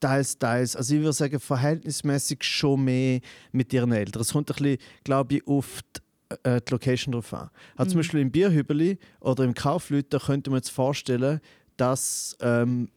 teils, 0.00 0.36
teils. 0.38 0.74
Also 0.76 0.94
ich 0.94 1.00
würde 1.00 1.12
sagen, 1.12 1.38
verhältnismäßig 1.38 2.42
schon 2.42 2.84
mehr 2.84 3.20
mit 3.52 3.72
ihren 3.72 3.92
Eltern. 3.92 4.20
Es 4.22 4.32
kommt 4.32 4.50
ein 4.50 4.56
bisschen, 4.56 4.78
glaube 5.04 5.36
ich, 5.36 5.46
auf 5.46 5.80
die, 5.96 6.38
äh, 6.48 6.60
die 6.60 6.72
Location 6.72 7.12
drauf 7.12 7.32
an. 7.34 7.50
Also 7.76 7.90
Zum 7.92 7.98
Mhm. 7.98 8.00
Beispiel 8.00 8.20
im 8.20 8.30
Bierhübeli 8.32 8.98
oder 9.20 9.44
im 9.44 9.54
Kaufleut, 9.54 10.06
da 10.10 10.18
könnte 10.18 10.50
man 10.50 10.60
sich 10.62 10.72
vorstellen, 10.72 11.40
dass 11.76 12.36
ähm, 12.40 12.88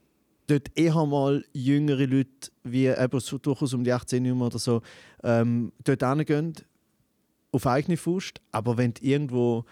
dort 0.48 0.70
eher 0.76 1.06
mal 1.06 1.46
jüngere 1.54 2.06
Leute, 2.08 2.50
wie 2.64 2.88
eben 2.88 3.20
so 3.20 3.38
durchaus 3.38 3.74
um 3.76 3.84
die 3.84 3.94
18 3.94 4.26
Jahre 4.26 4.40
oder 4.40 4.58
so, 4.58 4.82
ähm, 5.24 5.72
dort 5.84 6.04
hingehen, 6.04 6.54
auf 7.52 7.68
eigene 7.68 7.98
Faust. 7.98 8.42
Aber 8.52 8.78
wenn 8.78 8.94
du 8.96 9.04
irgendwo 9.04 9.64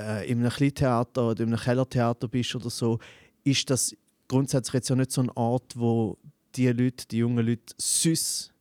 äh, 0.00 0.30
in 0.30 0.40
einem 0.40 0.50
Kleintheater 0.50 1.30
oder 1.30 1.42
in 1.42 1.50
einem 1.50 1.60
Kellertheater 1.60 2.28
bist 2.28 2.54
oder 2.54 2.70
so, 2.70 2.98
ist 3.44 3.68
das 3.70 3.94
grundsätzlich 4.28 4.74
jetzt 4.74 4.88
ja 4.88 4.96
nicht 4.96 5.12
so 5.12 5.22
ein 5.22 5.30
Ort, 5.30 5.76
wo 5.76 6.18
die 6.56 6.68
Leute, 6.68 7.06
die 7.10 7.18
jungen 7.18 7.46
Leute, 7.46 7.74
süß 7.78 8.52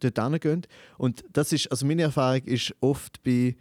dort 0.00 0.18
hingehen. 0.18 0.66
Und 0.96 1.24
das 1.32 1.52
ist, 1.52 1.70
also 1.70 1.84
meine 1.86 2.02
Erfahrung 2.02 2.42
ist 2.44 2.74
oft 2.80 3.22
bei 3.22 3.56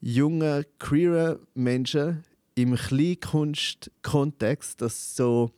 jungen, 0.00 0.64
queeren 0.78 1.38
Menschen 1.54 2.24
im 2.54 2.74
Kleinkunstkontext, 2.74 4.80
dass 4.80 5.16
so 5.16 5.50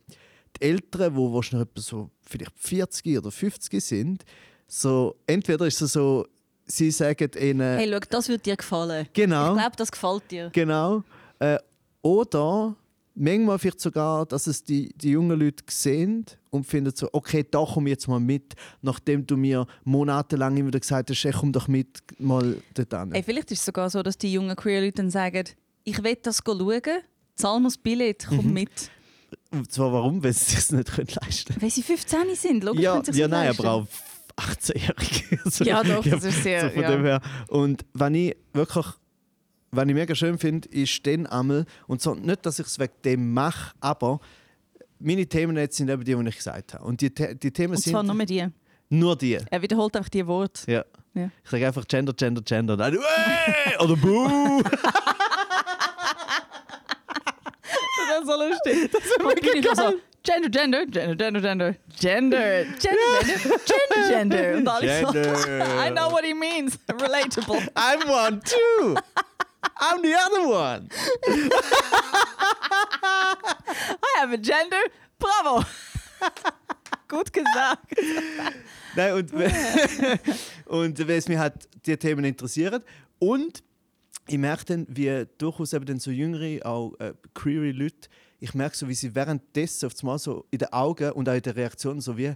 die 0.57 0.63
Älteren, 0.63 1.15
die 1.15 1.19
wahrscheinlich 1.19 1.69
so 1.77 2.11
vielleicht 2.21 2.57
40 2.57 3.17
oder 3.17 3.31
50 3.31 3.83
sind, 3.83 4.25
so, 4.67 5.15
entweder 5.27 5.67
ist 5.67 5.81
es 5.81 5.93
so, 5.93 6.27
sie 6.71 6.91
sagen 6.91 7.29
ihnen, 7.39 7.77
Hey, 7.77 7.89
schau, 7.91 7.99
das 8.09 8.27
wird 8.29 8.45
dir 8.45 8.55
gefallen. 8.57 9.07
genau, 9.13 9.53
Ich 9.53 9.59
glaube, 9.59 9.75
das 9.77 9.91
gefällt 9.91 10.23
dir. 10.31 10.49
Genau. 10.53 11.03
Äh, 11.39 11.57
oder 12.01 12.75
manchmal 13.13 13.59
vielleicht 13.59 13.79
sogar, 13.81 14.25
dass 14.25 14.47
es 14.47 14.63
die, 14.63 14.89
die 14.95 15.11
jungen 15.11 15.39
Leute 15.39 15.63
sehen 15.69 16.25
und 16.49 16.65
finden 16.65 16.93
so, 16.95 17.09
okay, 17.11 17.45
da 17.49 17.65
komm 17.71 17.87
jetzt 17.87 18.07
mal 18.07 18.19
mit, 18.19 18.53
nachdem 18.81 19.25
du 19.27 19.37
mir 19.37 19.67
monatelang 19.83 20.57
immer 20.57 20.71
gesagt 20.71 21.09
hast, 21.09 21.23
hey, 21.23 21.33
komm 21.37 21.51
doch 21.51 21.67
mit 21.67 22.01
mal 22.19 22.55
dort 22.73 22.91
hin. 22.93 23.11
Hey, 23.13 23.23
vielleicht 23.23 23.51
ist 23.51 23.59
es 23.59 23.65
sogar 23.65 23.89
so, 23.89 24.01
dass 24.01 24.17
die 24.17 24.31
jungen 24.33 24.55
queer 24.55 24.81
Leute 24.81 24.95
dann 24.95 25.09
sagen, 25.09 25.43
ich 25.83 26.01
will 26.03 26.15
das 26.21 26.41
schauen, 26.45 26.81
zahl 27.35 27.59
mir 27.59 27.67
das 27.67 27.77
Billett, 27.77 28.25
komm 28.27 28.47
Mhm. 28.47 28.53
mit. 28.53 28.91
Und 29.51 29.71
zwar 29.71 29.91
warum? 29.93 30.23
Weil 30.23 30.33
sie 30.33 30.57
es 30.57 30.71
nicht 30.71 30.91
können 30.91 31.07
leisten 31.21 31.55
Weil 31.61 31.69
sie 31.69 31.83
15 31.83 32.19
sind, 32.35 32.63
logisch 32.63 32.83
Ja, 32.83 32.93
können 32.93 33.05
sie 33.05 33.11
sich 33.13 33.21
ja 33.21 33.27
das 33.27 33.37
nein, 33.37 33.47
leisten. 33.47 33.65
aber 33.65 33.75
auch 33.75 33.87
18-Jährige. 34.41 35.39
Also, 35.45 35.63
Ja, 35.65 35.83
doch, 35.83 36.03
das 36.03 36.23
ist 36.23 36.43
sehr, 36.43 36.61
So 36.61 36.69
von 36.71 36.81
ja. 36.83 36.91
dem 36.91 37.03
her. 37.05 37.21
Und 37.47 37.85
wenn 37.93 38.15
ich 38.15 38.35
wirklich, 38.53 38.85
wenn 39.71 39.89
ich 39.89 39.95
mega 39.95 40.15
schön 40.15 40.37
finde, 40.37 40.67
ist 40.69 41.05
dann 41.07 41.25
einmal, 41.27 41.65
und 41.87 42.01
so, 42.01 42.13
nicht, 42.15 42.45
dass 42.45 42.59
ich 42.59 42.67
es 42.67 42.79
wegen 42.79 42.93
dem 43.05 43.33
mache, 43.33 43.73
aber 43.79 44.19
meine 44.99 45.25
Themen 45.25 45.55
jetzt 45.57 45.77
sind 45.77 45.89
eben 45.89 46.03
die, 46.03 46.15
die 46.15 46.27
ich 46.29 46.35
gesagt 46.37 46.73
habe. 46.75 46.83
Und 46.83 47.01
die, 47.01 47.09
die 47.13 47.51
Themen 47.51 47.73
Und 47.75 47.81
sind 47.81 47.91
zwar 47.93 48.03
nur 48.03 48.13
mit 48.15 48.29
dir. 48.29 48.51
nur 48.89 49.15
die. 49.17 49.37
Er 49.49 49.61
wiederholt 49.61 49.95
einfach 49.95 50.09
die 50.09 50.25
Worte. 50.27 50.69
Ja. 50.71 50.83
Ja. 51.13 51.29
Ich 51.43 51.49
sage 51.49 51.67
einfach 51.67 51.85
Gender, 51.87 52.13
Gender, 52.13 52.41
Gender. 52.41 52.77
Dann, 52.77 52.97
oder 53.79 53.95
Buh! 53.97 54.61
Das 58.09 58.21
ist 58.21 58.27
so 58.27 58.43
lustig. 58.43 58.91
Das 58.91 59.03
ist 59.05 59.53
mega 59.53 59.75
so, 59.75 59.93
Gender, 60.23 60.49
Gender, 60.49 60.85
Gender, 60.85 61.15
Gender, 61.15 61.41
Gender, 61.41 61.75
Gender, 61.99 62.65
Gender, 62.65 62.65
Gender, 62.79 63.57
Gender, 63.65 64.09
Gender. 64.09 64.57
Und 64.57 64.67
alle 64.67 65.01
so, 65.01 65.11
Gender. 65.11 65.65
I 65.79 65.89
know 65.89 66.09
what 66.09 66.23
he 66.23 66.33
means. 66.33 66.77
Relatable. 66.87 67.67
I'm 67.75 68.07
one 68.07 68.39
too! 68.41 68.97
I'm 69.79 70.01
the 70.03 70.13
other 70.13 70.47
one! 70.47 70.89
I 74.03 74.19
have 74.19 74.31
a 74.31 74.37
gender. 74.37 74.81
Bravo. 75.17 75.65
Gut 77.07 77.33
gesagt. 77.33 77.87
Nein, 78.95 79.13
und, 79.13 79.33
und 80.65 81.07
weil 81.07 81.17
es 81.17 81.27
mich 81.27 81.37
halt 81.37 81.67
die 81.85 81.97
Themen 81.97 82.25
interessieren. 82.25 82.83
Und 83.17 83.63
ich 84.27 84.37
merke 84.37 84.65
dann, 84.65 84.85
wie 84.87 85.25
durchaus 85.37 85.73
eben 85.73 85.85
dann 85.85 85.99
so 85.99 86.11
jüngere, 86.11 86.63
auch 86.65 86.93
äh, 86.99 87.13
queere 87.33 87.71
Leute, 87.71 88.07
ich 88.41 88.53
merke 88.53 88.75
so, 88.75 88.89
wie 88.89 88.95
sie 88.95 89.13
währenddessen 89.15 89.85
auf 89.85 89.93
einmal 90.01 90.19
so 90.19 90.45
in 90.51 90.59
den 90.59 90.73
Augen 90.73 91.11
und 91.13 91.29
auch 91.29 91.33
in 91.35 91.41
der 91.43 91.55
Reaktion 91.55 92.01
so 92.01 92.17
wie, 92.17 92.33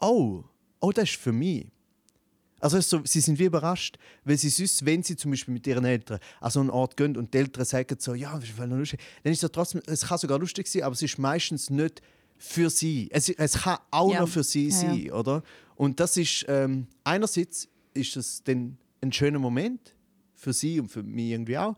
oh, 0.00 0.44
oh, 0.80 0.90
das 0.92 1.04
ist 1.10 1.16
für 1.20 1.32
mich. 1.32 1.68
Also 2.60 2.80
so, 2.80 3.00
sie 3.04 3.20
sind 3.20 3.38
wie 3.38 3.44
überrascht, 3.44 3.98
weil 4.24 4.36
sie 4.36 4.48
sonst, 4.48 4.84
wenn 4.84 5.02
sie 5.02 5.16
zum 5.16 5.30
Beispiel 5.30 5.54
mit 5.54 5.66
ihren 5.66 5.84
Eltern 5.84 6.18
an 6.40 6.50
so 6.50 6.60
einen 6.60 6.70
Ort 6.70 6.96
gehen 6.96 7.16
und 7.16 7.32
die 7.32 7.38
Eltern 7.38 7.64
sagen 7.64 7.96
so, 8.00 8.14
ja, 8.14 8.34
das 8.38 8.48
ist 8.48 8.58
noch 8.58 8.66
lustig, 8.76 9.00
dann 9.22 9.32
ist 9.32 9.42
es 9.44 9.52
trotzdem, 9.52 9.80
es 9.86 10.06
kann 10.06 10.18
sogar 10.18 10.38
lustig 10.38 10.66
sein, 10.66 10.82
aber 10.82 10.92
es 10.94 11.02
ist 11.02 11.18
meistens 11.18 11.70
nicht 11.70 12.02
für 12.36 12.68
sie. 12.70 13.08
Es, 13.12 13.28
es 13.28 13.52
kann 13.62 13.78
auch 13.90 14.12
Ja. 14.12 14.20
noch 14.20 14.28
für 14.28 14.42
sie 14.42 14.68
Ja, 14.68 14.74
ja. 14.74 14.80
sein, 14.80 15.10
oder? 15.12 15.42
Und 15.76 16.00
das 16.00 16.16
ist, 16.16 16.46
ähm, 16.48 16.86
einerseits 17.04 17.68
ist 17.92 18.16
es 18.16 18.42
dann 18.42 18.76
ein 19.02 19.12
schöner 19.12 19.38
Moment 19.38 19.94
für 20.34 20.52
sie 20.52 20.80
und 20.80 20.88
für 20.88 21.02
mich 21.02 21.26
irgendwie 21.30 21.58
auch, 21.58 21.76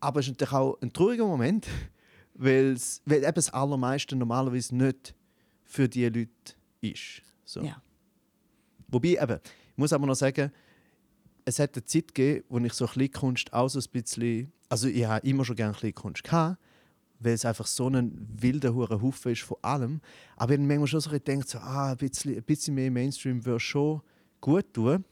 aber 0.00 0.20
es 0.20 0.26
ist 0.26 0.32
natürlich 0.32 0.52
auch 0.54 0.78
ein 0.80 0.92
trauriger 0.92 1.26
Moment, 1.26 1.66
weil's, 2.38 3.02
weil 3.04 3.22
eben 3.22 3.34
das 3.34 3.52
Allermeiste 3.52 4.16
normalerweise 4.16 4.76
nicht 4.76 5.14
für 5.64 5.88
die 5.88 6.04
Leute 6.04 6.54
ist. 6.80 7.22
So. 7.44 7.62
Ja. 7.62 7.82
Wobei, 8.88 9.18
eben, 9.20 9.40
ich 9.42 9.78
muss 9.78 9.92
aber 9.92 10.06
noch 10.06 10.14
sagen, 10.14 10.52
es 11.44 11.58
hat 11.58 11.74
eine 11.74 11.84
Zeit 11.84 12.14
gegeben, 12.14 12.44
wo 12.48 12.58
ich 12.58 12.72
so 12.72 12.86
Kleinkunst 12.86 13.52
auch 13.52 13.68
so 13.68 13.78
ein 13.78 13.84
bisschen. 13.92 14.52
Also, 14.68 14.88
ich 14.88 15.04
habe 15.04 15.26
immer 15.26 15.44
schon 15.44 15.56
gerne 15.56 15.74
Kleinkunst 15.74 16.24
gehabt, 16.24 16.58
weil 17.20 17.34
es 17.34 17.44
einfach 17.44 17.66
so 17.66 17.88
ein 17.88 18.28
wilder 18.40 18.74
hure 18.74 19.00
Haufen 19.00 19.32
ist 19.32 19.42
von 19.42 19.56
allem. 19.62 20.00
Aber 20.36 20.52
ich 20.52 20.58
habe 20.58 20.66
manchmal 20.66 20.88
schon 20.88 21.00
so 21.00 21.10
gedacht, 21.10 21.48
so, 21.48 21.58
ah, 21.58 21.92
ein, 21.92 21.96
bisschen, 21.96 22.36
ein 22.36 22.42
bisschen 22.42 22.74
mehr 22.74 22.90
Mainstream 22.90 23.44
würde 23.44 23.60
schon 23.60 24.02
gut 24.40 24.72
tun. 24.72 25.04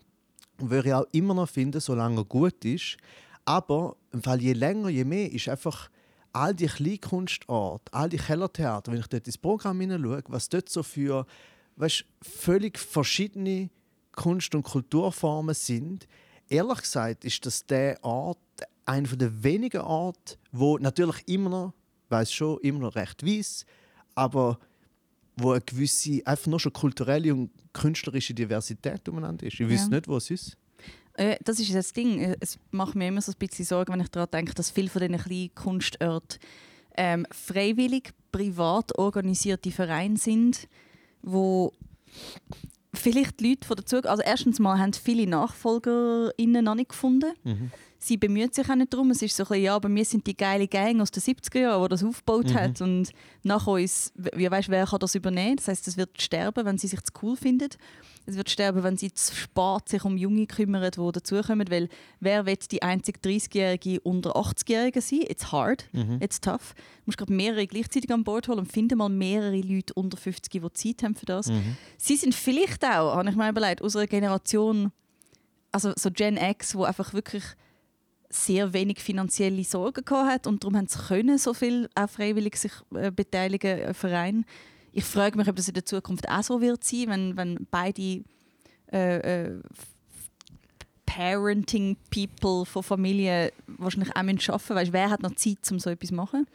Und 0.61 0.71
würde 0.71 0.89
ich 0.89 0.95
auch 0.95 1.07
immer 1.13 1.35
noch 1.35 1.49
finden, 1.49 1.81
solange 1.81 2.21
er 2.21 2.25
gut 2.25 2.65
ist. 2.65 2.97
Aber 3.45 3.97
im 4.13 4.23
Fall 4.23 4.41
je 4.41 4.53
länger, 4.53 4.89
je 4.89 5.05
mehr 5.05 5.31
ist 5.31 5.49
einfach 5.49 5.89
all 6.35 6.55
die 6.55 6.67
Kleinkunstorte, 6.67 7.93
all 7.93 8.09
die 8.09 8.17
Kellertheater, 8.17 8.93
wenn 8.93 9.01
ich 9.01 9.07
dort 9.07 9.27
ins 9.27 9.39
Programm 9.39 9.81
hineinschaue, 9.81 10.23
was 10.29 10.49
dort 10.49 10.69
so 10.69 10.83
für 10.83 11.27
weißt, 11.77 12.05
völlig 12.23 12.79
verschiedene 12.79 13.71
Kunst- 14.13 14.55
und 14.55 14.63
Kulturformen 14.65 15.55
sind. 15.55 16.07
Ehrlich 16.49 16.79
gesagt 16.83 17.25
ist 17.25 17.45
das 17.47 17.65
der 17.67 18.03
Ort, 18.05 18.39
einer 18.85 19.09
der 19.09 19.43
wenigen 19.43 19.81
Orte, 19.81 20.37
wo 20.53 20.79
natürlich 20.79 21.27
immer 21.27 21.51
noch, 21.51 21.73
weiß 22.11 22.33
schon, 22.33 22.59
immer 22.61 22.81
noch 22.81 22.95
recht 22.97 23.25
weiß, 23.27 23.65
aber 24.15 24.59
wo 25.37 25.53
eine 25.53 25.61
gewisse, 25.63 26.25
einfach 26.27 26.47
nur 26.47 26.61
schon 26.61 26.73
kulturelle 26.73 27.33
und 27.35 27.51
künstlerische 27.73 28.35
Diversität 28.35 29.09
umeinander 29.09 29.47
ist. 29.47 29.59
Ich 29.59 29.69
weiß 29.69 29.83
Ja. 29.85 29.89
nicht, 29.89 30.07
wo 30.09 30.17
es 30.17 30.31
ist. 30.31 30.57
Äh, 31.15 31.37
das 31.45 31.61
ist 31.61 31.75
das 31.75 31.93
Ding. 31.93 32.21
Äh, 32.21 32.37
Es 32.41 32.59
macht 32.71 32.95
mir 32.95 33.09
immer 33.09 33.21
so 33.23 33.33
ein 33.33 33.39
bisschen 33.39 33.65
Sorgen, 33.65 33.93
wenn 33.93 34.01
ich 34.01 34.09
daran 34.09 34.31
denke, 34.33 34.55
dass 34.55 34.71
viele 34.71 34.89
von 34.89 35.01
diesen 35.01 35.19
kleinen 35.19 35.55
Kunstorten 35.55 36.39
ähm, 36.97 37.27
freiwillig, 37.31 38.13
privat 38.33 38.97
organisierte 38.99 39.71
Vereine 39.71 40.17
sind, 40.17 40.69
wo 41.23 41.73
vielleicht 42.93 43.41
die 43.41 43.51
Leute 43.51 43.67
von 43.67 43.77
dazu... 43.77 43.97
Also 44.03 44.23
erstens 44.23 44.59
mal 44.59 44.79
haben 44.79 44.93
viele 44.93 45.27
NachfolgerInnen 45.27 46.65
noch 46.65 46.75
nicht 46.75 46.91
gefunden. 46.91 47.33
Sie 48.07 48.17
bemüht 48.17 48.55
sich 48.55 48.69
auch 48.69 48.75
nicht 48.75 48.93
darum. 48.93 49.11
Es 49.11 49.23
ist 49.23 49.35
so 49.37 49.45
ein 49.45 49.49
bisschen, 49.49 49.65
ja, 49.65 49.77
aber 49.77 49.89
wir 49.89 50.05
sind 50.05 50.27
die 50.27 50.37
geile 50.37 50.69
Gang 50.69 51.01
aus 51.01 51.11
den 51.11 51.23
70er 51.23 51.59
Jahren, 51.61 51.83
die 51.85 51.89
das 51.89 52.05
aufgebaut 52.05 52.51
Mhm. 52.51 52.55
hat. 52.55 52.81
Und 52.83 53.11
nach 53.43 53.67
uns, 53.67 54.13
wie 54.15 54.51
weißt, 54.51 54.69
wer 54.69 54.87
kann 54.87 54.99
das 55.01 55.15
übernehmen? 55.15 55.57
Das 55.57 55.69
heißt, 55.69 55.89
es 55.89 55.97
wird 55.97 56.21
sterben, 56.21 56.65
wenn 56.67 56.77
sie 56.77 56.87
sich 56.89 57.01
zu 57.03 57.13
cool 57.23 57.37
findet. 57.37 57.79
Es 58.27 58.37
wird 58.37 58.49
sterben, 58.51 58.83
wenn 58.83 58.97
sie 58.97 59.13
zu 59.13 59.35
spät 59.35 59.89
sich 59.89 60.05
um 60.05 60.17
Junge 60.17 60.47
kümmern, 60.47 60.83
die 60.91 61.13
dazukommen. 61.13 61.71
Weil 61.71 61.89
wer 62.21 62.47
will 62.47 62.57
die 62.71 62.83
einzige 62.83 63.19
30-Jährige 63.21 64.01
unter 64.01 64.35
80-Jährigen 64.37 65.03
sein? 65.03 65.21
It's 65.29 65.53
hard, 65.53 65.87
Mhm. 65.93 66.19
it's 66.21 66.41
tough. 66.41 66.75
Du 66.75 66.81
musst 67.07 67.19
gerade 67.19 67.33
mehrere 67.33 67.67
gleichzeitig 67.67 68.11
an 68.13 68.25
Bord 68.25 68.49
holen 68.49 68.61
und 68.61 68.73
finde 68.73 68.97
mal 68.97 69.09
mehrere 69.11 69.61
Leute 69.61 69.93
unter 69.95 70.17
50, 70.17 70.51
die 70.51 70.73
Zeit 70.73 71.03
haben 71.03 71.15
für 71.15 71.27
das. 71.27 71.49
Mhm. 71.49 71.77
Sie 71.99 72.17
sind 72.17 72.35
vielleicht 72.35 72.85
auch, 72.85 73.15
habe 73.17 73.29
ich 73.29 73.37
mir 73.37 73.49
überlegt, 73.51 73.83
aus 73.83 73.95
einer 73.97 74.07
Generation, 74.07 74.91
also 75.73 75.93
so 75.97 76.11
Gen 76.11 76.37
X, 76.39 76.75
wo 76.75 76.85
einfach 76.85 77.13
wirklich 77.13 77.43
sehr 78.35 78.73
wenig 78.73 79.01
finanzielle 79.01 79.65
Sorgen 79.65 80.05
gehabt 80.05 80.47
und 80.47 80.63
darum 80.63 80.77
haben 80.77 80.89
sie 80.89 80.99
können 80.99 81.39
so 81.39 81.55
viel 81.55 81.89
auch 81.95 82.11
freiwillig 82.11 82.57
sich 82.57 82.73
äh, 82.95 83.11
beteiligen 83.11 83.87
an 83.87 83.95
Vereinen. 83.95 84.45
Ich 84.93 85.05
frage 85.05 85.37
mich, 85.37 85.49
ob 85.49 85.57
das 85.57 85.69
in 85.69 85.75
der 85.75 85.85
Zukunft 85.85 86.29
auch 86.29 86.43
so 86.43 86.61
wird 86.61 86.85
sein, 86.85 87.09
wenn, 87.09 87.37
wenn 87.37 87.67
beide 87.71 88.23
äh, 88.93 89.45
äh, 89.47 89.61
Parenting 91.07 91.97
People 92.11 92.65
von 92.65 92.83
Familien 92.83 93.51
wahrscheinlich 93.67 94.11
auch 94.11 94.17
arbeiten 94.17 94.75
müssen. 94.75 94.93
Wer 94.93 95.11
hat 95.11 95.23
noch 95.23 95.35
Zeit, 95.37 95.59
um 95.71 95.79
so 95.79 95.91
etwas 95.91 96.09
zu 96.09 96.15
machen? 96.15 96.47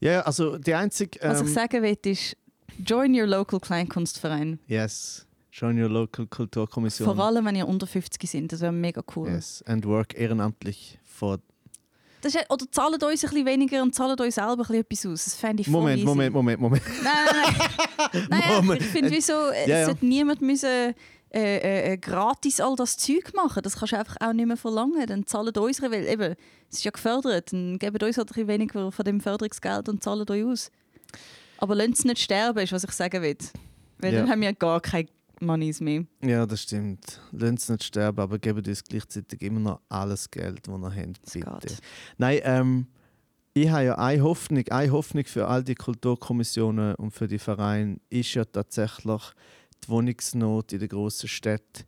Ja, 0.00 0.22
also 0.22 0.58
die 0.58 0.74
einzige. 0.74 1.18
Was 1.22 1.40
ich 1.40 1.48
ähm, 1.48 1.52
sagen 1.54 1.82
will, 1.82 1.98
ist, 2.04 2.36
join 2.84 3.14
your 3.14 3.26
local 3.26 3.60
Kleinkunstverein. 3.60 4.58
Yes. 4.66 5.26
Join 5.56 5.80
your 5.80 5.88
local 5.88 6.26
Kulturkommission. 6.26 7.06
Vor 7.14 7.24
allem, 7.24 7.44
wenn 7.44 7.54
ihr 7.54 7.68
unter 7.68 7.86
50 7.86 8.28
sind. 8.28 8.52
Das 8.52 8.60
wäre 8.60 8.72
mega 8.72 9.02
cool. 9.14 9.28
Yes. 9.28 9.62
And 9.68 9.86
work 9.86 10.18
ehrenamtlich 10.18 10.98
vor. 11.04 11.38
Das 12.22 12.34
ist, 12.34 12.50
oder 12.50 12.64
zahlt 12.72 12.94
uns 12.94 13.02
ein 13.04 13.10
bisschen 13.30 13.46
weniger 13.46 13.80
und 13.82 13.94
zahlt 13.94 14.20
euch 14.20 14.34
selber 14.34 14.52
ein 14.52 14.56
bisschen 14.58 14.80
etwas 14.80 15.06
aus. 15.06 15.24
Das 15.26 15.34
fände 15.36 15.60
ich 15.60 15.68
voll 15.68 15.74
Moment, 15.80 15.98
easy. 15.98 16.06
Moment, 16.06 16.32
Moment, 16.34 16.60
Moment. 16.60 16.82
Nein, 17.04 17.12
nein, 17.30 18.26
nein. 18.30 18.40
nein. 18.66 18.78
Ich 18.80 18.86
finde, 18.86 19.10
wieso, 19.12 19.50
es 19.50 19.68
Ja, 19.68 19.78
ja. 19.80 19.84
sollte 19.86 20.04
niemand 20.04 20.40
müssen, 20.42 20.66
äh, 20.66 20.94
äh, 21.32 21.92
äh, 21.92 21.98
gratis 21.98 22.60
all 22.60 22.74
das 22.74 22.96
Zeug 22.96 23.32
machen. 23.34 23.62
Das 23.62 23.76
kannst 23.76 23.92
du 23.92 23.98
einfach 23.98 24.16
auch 24.20 24.32
nicht 24.32 24.46
mehr 24.46 24.56
verlangen. 24.56 25.06
Dann 25.06 25.24
zahlt 25.24 25.56
unsere, 25.56 25.92
weil 25.92 26.04
eben, 26.08 26.34
es 26.68 26.78
ist 26.78 26.84
ja 26.84 26.90
gefördert. 26.90 27.52
Dann 27.52 27.78
gebt 27.78 28.02
uns 28.02 28.16
halt 28.16 28.28
ein 28.28 28.34
bisschen 28.34 28.48
weniger 28.48 28.90
von 28.90 29.04
dem 29.04 29.20
Förderungsgeld 29.20 29.88
und 29.88 30.02
zahlt 30.02 30.28
euch 30.32 30.44
aus. 30.44 30.72
Aber 31.58 31.76
lasst 31.76 31.90
es 32.00 32.04
nicht 32.06 32.18
sterben, 32.18 32.58
ist, 32.58 32.72
was 32.72 32.82
ich 32.82 32.90
sagen 32.90 33.22
will. 33.22 33.36
Weil 33.98 34.14
Ja. 34.14 34.20
dann 34.20 34.30
haben 34.30 34.40
wir 34.40 34.52
gar 34.52 34.80
keine 35.46 35.58
Moneys 35.58 35.80
mehr. 35.80 36.04
Ja, 36.22 36.46
das 36.46 36.62
stimmt. 36.62 37.20
Lasst 37.32 37.58
es 37.64 37.68
nicht 37.68 37.84
sterben, 37.84 38.20
aber 38.20 38.38
gebt 38.38 38.66
uns 38.66 38.84
gleichzeitig 38.84 39.42
immer 39.42 39.60
noch 39.60 39.80
alles 39.88 40.30
Geld, 40.30 40.66
das 40.66 41.34
ihr 41.36 41.44
habt, 41.46 41.60
bitte. 41.62 41.76
Nein, 42.18 42.40
ähm, 42.42 42.86
ich 43.54 43.68
habe 43.68 43.84
ja 43.84 43.94
eine 43.98 44.22
Hoffnung, 44.22 44.66
eine 44.68 44.92
Hoffnung 44.92 45.24
für 45.24 45.46
all 45.46 45.62
die 45.62 45.74
Kulturkommissionen 45.76 46.94
und 46.96 47.12
für 47.12 47.28
die 47.28 47.38
Vereine 47.38 47.98
ist 48.10 48.34
ja 48.34 48.44
tatsächlich 48.44 49.22
die 49.84 49.88
Wohnungsnot 49.88 50.72
in 50.72 50.80
den 50.80 50.88
grossen 50.88 51.28
Städten. 51.28 51.84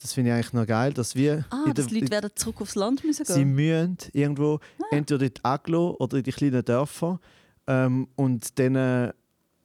Das 0.00 0.14
finde 0.14 0.30
ich 0.30 0.34
eigentlich 0.34 0.52
noch 0.54 0.66
geil, 0.66 0.92
dass 0.94 1.14
wir 1.14 1.44
Ah, 1.50 1.72
dass 1.74 1.90
Leute 1.90 2.10
werden 2.10 2.30
zurück 2.34 2.62
aufs 2.62 2.74
Land 2.74 3.04
müssen 3.04 3.24
Sie 3.26 3.34
gehen. 3.34 3.54
müssen 3.54 3.98
irgendwo 4.12 4.58
entweder 4.90 5.26
in 5.26 5.34
die 5.34 5.44
Aglo 5.44 5.94
oder 5.98 6.18
in 6.18 6.22
die 6.22 6.32
kleinen 6.32 6.64
Dörfer 6.64 7.20
ähm, 7.66 8.08
und 8.16 8.58
dann 8.58 8.76
äh, 8.76 9.12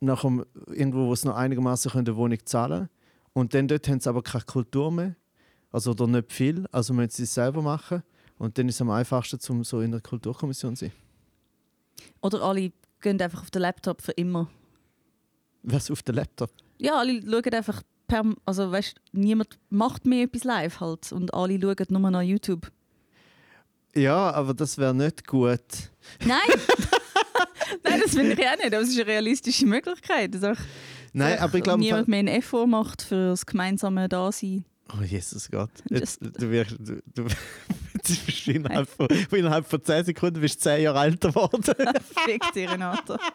nachher 0.01 0.46
irgendwo, 0.68 1.08
wo 1.08 1.15
sie 1.15 1.27
noch 1.27 1.36
einigermaßen 1.38 1.92
eine 1.92 2.15
Wohnung 2.18 2.39
zahlen 2.44 2.72
können. 2.80 2.89
Und 3.36 3.54
dann 3.54 3.68
dort 3.68 3.86
haben 3.89 4.00
sie 4.00 4.08
aber 4.10 4.24
keine 4.24 4.46
Kultur 4.46 4.89
mehr, 4.89 5.13
also 5.70 5.92
oder 5.92 6.08
nicht 6.08 6.32
viel, 6.32 6.65
also 6.72 6.94
müssen 6.94 7.12
sie 7.12 7.24
es 7.24 7.34
selber 7.34 7.62
machen. 7.62 8.01
Und 8.38 8.58
dann 8.58 8.70
ist 8.70 8.75
es 8.75 8.82
am 8.82 8.89
einfachsten, 8.89 9.38
um 9.50 9.65
so 9.65 9.82
in 9.82 9.92
der 9.92 10.00
Kulturkommission 10.00 10.77
zu 10.77 10.86
sein. 10.86 10.94
Oder 12.22 12.42
alle 12.42 12.72
gehen 13.01 13.22
einfach 13.22 13.42
auf 13.42 13.51
den 13.51 13.62
Laptop 13.62 14.01
für 14.01 14.13
immer. 14.13 14.50
Was 15.63 15.92
auf 15.92 16.01
dem 16.04 16.15
Laptop? 16.15 16.50
Ja, 16.77 16.98
alle 16.98 17.22
schauen 17.22 17.54
einfach 17.54 17.84
per. 18.08 18.24
Also, 18.46 18.72
weißt 18.72 18.96
niemand 19.12 19.60
macht 19.70 20.06
mehr 20.06 20.24
etwas 20.24 20.46
live 20.46 20.80
halt. 20.80 21.12
Und 21.12 21.34
alle 21.34 21.60
schauen 21.60 21.86
nur 21.89 22.10
noch 22.12 22.22
YouTube. 22.22 22.72
Ja, 23.94 24.31
aber 24.31 24.53
das 24.53 24.77
wäre 24.77 24.94
nicht 24.94 25.27
gut. 25.27 25.92
Nein! 26.25 26.40
Nein, 27.83 28.01
das 28.01 28.12
finde 28.12 28.33
ich 28.33 28.48
auch 28.48 28.55
nicht. 28.55 28.74
Aber 28.74 28.81
es 28.81 28.90
ist 28.90 29.00
eine 29.00 29.07
realistische 29.07 29.66
Möglichkeit. 29.66 30.36
Auch 30.38 30.57
Nein, 31.18 31.40
aber 31.40 31.58
ich 31.58 31.64
glaube, 31.64 31.80
niemand 31.80 32.08
mehr 32.08 32.20
einen 32.20 32.28
Effort 32.28 32.68
macht 32.68 33.01
für 33.01 33.30
das 33.30 33.46
gemeinsame 33.46 34.10
Dasein. 34.10 34.66
Oh 34.94 35.01
Jesus 35.04 35.50
Gott. 35.50 35.70
Jetzt, 35.90 36.20
du 36.22 36.51
wirst, 36.51 36.75
du, 36.78 37.00
du, 37.16 37.24
jetzt 37.96 38.25
bist 38.25 38.46
du 38.46 38.51
innerhalb, 38.51 38.88
von, 38.88 39.08
innerhalb 39.32 39.66
von 39.68 39.84
10 39.84 40.06
Sekunden 40.06 40.40
bist 40.42 40.58
du 40.58 40.70
10 40.70 40.84
Jahre 40.84 41.00
älter 41.06 41.30
geworden. 41.30 41.64
Fick 42.25 42.44
dich, 42.54 42.70
Renata. 42.70 43.18